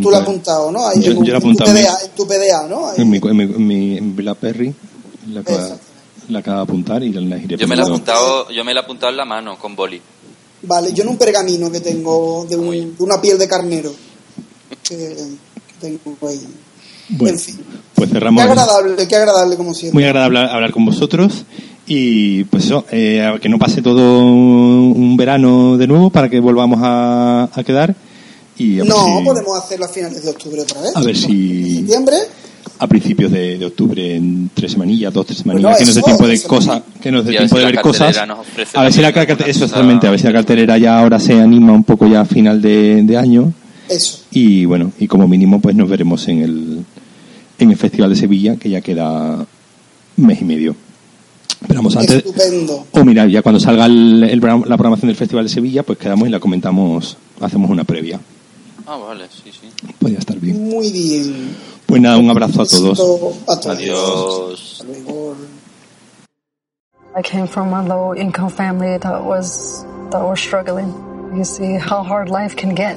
Tú 0.00 0.10
lo 0.10 0.16
has 0.16 0.22
apuntado, 0.22 0.70
¿no? 0.72 0.86
Ahí 0.86 1.00
Yo- 1.02 1.12
en, 1.12 1.24
yo 1.24 1.32
lo 1.32 1.38
he 1.38 1.40
tu 1.40 1.46
apuntado 1.46 1.70
en 1.70 1.76
mi- 1.76 1.82
PDA, 1.82 1.96
en 2.04 2.10
tu 2.16 2.26
PDA, 2.26 2.68
¿no? 2.68 2.88
Ahí. 2.88 2.94
En 3.00 3.10
mi, 3.10 3.16
en 3.18 3.36
mi, 3.36 3.42
en 3.44 3.66
mi- 3.66 3.98
en 3.98 4.16
BlackBerry 4.16 4.74
la 5.32 5.40
Exacto. 5.40 5.78
la 6.28 6.38
acaba 6.38 6.56
de 6.58 6.62
apuntar 6.62 7.02
y 7.02 7.12
las 7.12 7.42
iré 7.42 7.56
Yo 7.56 7.66
me 7.68 7.74
la 7.76 7.82
he 7.82 7.86
apuntado, 7.86 8.50
yo 8.50 8.64
me 8.64 8.72
la 8.74 8.80
he 8.80 8.82
apuntado 8.84 9.10
en 9.10 9.16
la 9.16 9.24
mano 9.24 9.58
con 9.58 9.74
boli. 9.74 10.00
Vale, 10.62 10.92
yo 10.92 11.02
en 11.02 11.08
un 11.10 11.16
pergamino 11.18 11.70
que 11.72 11.80
tengo 11.80 12.46
de, 12.48 12.56
un- 12.56 12.96
de 12.96 13.02
una 13.04 13.20
piel 13.20 13.36
de 13.38 13.48
carnero. 13.48 13.92
Que, 14.82 14.96
que 14.96 15.74
tengo 15.80 16.16
ahí. 16.28 16.40
Bueno, 17.10 17.34
en 17.36 17.40
fin. 17.40 17.56
pues 17.94 18.08
Qué 18.08 18.14
cerramos. 18.14 18.42
agradable, 18.42 19.06
qué 19.08 19.16
agradable 19.16 19.56
como 19.56 19.74
siempre. 19.74 19.94
Muy 19.94 20.04
agradable 20.04 20.38
hablar 20.40 20.72
con 20.72 20.84
vosotros 20.84 21.44
y 21.86 22.44
pues 22.44 22.64
eso, 22.64 22.84
eh, 22.90 23.30
que 23.42 23.48
no 23.48 23.58
pase 23.58 23.82
todo 23.82 24.24
un 24.24 25.16
verano 25.16 25.76
de 25.76 25.86
nuevo 25.86 26.10
para 26.10 26.28
que 26.28 26.40
volvamos 26.40 26.80
a, 26.82 27.48
a 27.52 27.62
quedar 27.64 27.94
Y 28.56 28.80
a 28.80 28.84
No, 28.84 29.18
si- 29.18 29.24
podemos 29.24 29.58
hacerlo 29.58 29.84
a 29.84 29.88
finales 29.88 30.22
de 30.24 30.30
octubre 30.30 30.60
otra 30.62 30.80
vez. 30.80 30.96
A 30.96 31.02
ver 31.02 31.16
si- 31.16 31.76
Septiembre. 31.78 32.16
a 32.78 32.86
principios 32.86 33.30
de, 33.30 33.58
de 33.58 33.66
octubre, 33.66 34.16
en 34.16 34.50
tres 34.54 34.72
semanillas, 34.72 35.12
dos, 35.12 35.26
tres 35.26 35.38
semanillas, 35.40 35.72
Bueno, 35.72 35.78
que 35.78 35.84
nos 35.86 35.94
dé 35.94 36.02
tiempo 36.02 36.26
de 36.26 36.42
cosas, 36.42 36.82
que 37.02 37.10
nos 37.12 37.24
dé 37.24 37.30
tiempo 37.32 37.56
si 37.56 37.60
de 37.60 37.66
ver 37.66 37.80
cosas. 37.82 38.16
A 38.74 38.82
ver 38.82 38.92
si 38.92 39.00
la 39.02 39.12
cartelera, 39.12 39.50
eso 39.50 39.64
exactamente, 39.64 40.06
a 40.06 40.10
ver 40.10 40.20
si 40.20 40.26
la 40.26 40.32
cartelera 40.32 40.78
ya 40.78 40.98
ahora 40.98 41.18
se 41.20 41.38
anima 41.40 41.72
un 41.72 41.84
poco 41.84 42.06
ya 42.06 42.22
a 42.22 42.24
final 42.24 42.62
de, 42.62 43.02
de 43.02 43.16
año. 43.18 43.52
Eso. 43.88 44.20
Y 44.30 44.64
bueno, 44.64 44.92
y 44.98 45.06
como 45.08 45.28
mínimo 45.28 45.60
pues 45.60 45.74
nos 45.76 45.88
veremos 45.88 46.26
en 46.28 46.40
el, 46.42 46.84
en 47.58 47.70
el 47.70 47.76
Festival 47.76 48.10
de 48.10 48.16
Sevilla, 48.16 48.56
que 48.56 48.70
ya 48.70 48.80
queda 48.80 49.44
mes 50.16 50.40
y 50.40 50.44
medio. 50.44 50.74
Esperamos 51.60 51.96
antes. 51.96 52.16
Estupendo. 52.16 52.86
O 52.92 53.04
mira, 53.04 53.26
ya 53.26 53.40
cuando 53.42 53.58
salga 53.60 53.86
el- 53.86 54.22
el 54.24 54.40
programa- 54.40 54.66
la 54.66 54.76
programación 54.76 55.08
del 55.08 55.16
Festival 55.16 55.44
de 55.46 55.50
Sevilla, 55.50 55.82
pues 55.82 55.98
quedamos 55.98 56.28
y 56.28 56.30
la 56.30 56.40
comentamos, 56.40 57.16
hacemos 57.40 57.70
una 57.70 57.84
previa. 57.84 58.20
Ah, 58.86 58.96
vale, 58.96 59.24
sí, 59.30 59.50
sí. 59.50 59.68
Podría 59.98 60.18
estar 60.18 60.38
bien. 60.38 60.62
Muy 60.68 60.90
bien. 60.92 61.56
Pues 61.86 62.02
nada, 62.02 62.18
un 62.18 62.28
abrazo 62.28 62.62
a 62.62 62.66
todos. 62.66 62.98
A 63.48 63.58
todos. 63.60 63.66
Adiós. 63.66 64.80
Hasta 64.80 64.84
luego. 64.84 65.36
I 67.16 67.22
came 67.22 67.46
from 67.46 67.72
a 67.72 67.82
low 67.82 68.14
income 68.14 68.50
family 68.50 68.98
that 68.98 69.22
was 69.24 69.86
that 70.10 70.20
was 70.22 70.40
struggling. 70.40 70.92
You 71.34 71.44
see 71.44 71.76
how 71.78 72.02
hard 72.02 72.28
life 72.28 72.54
can 72.56 72.74
get. 72.74 72.96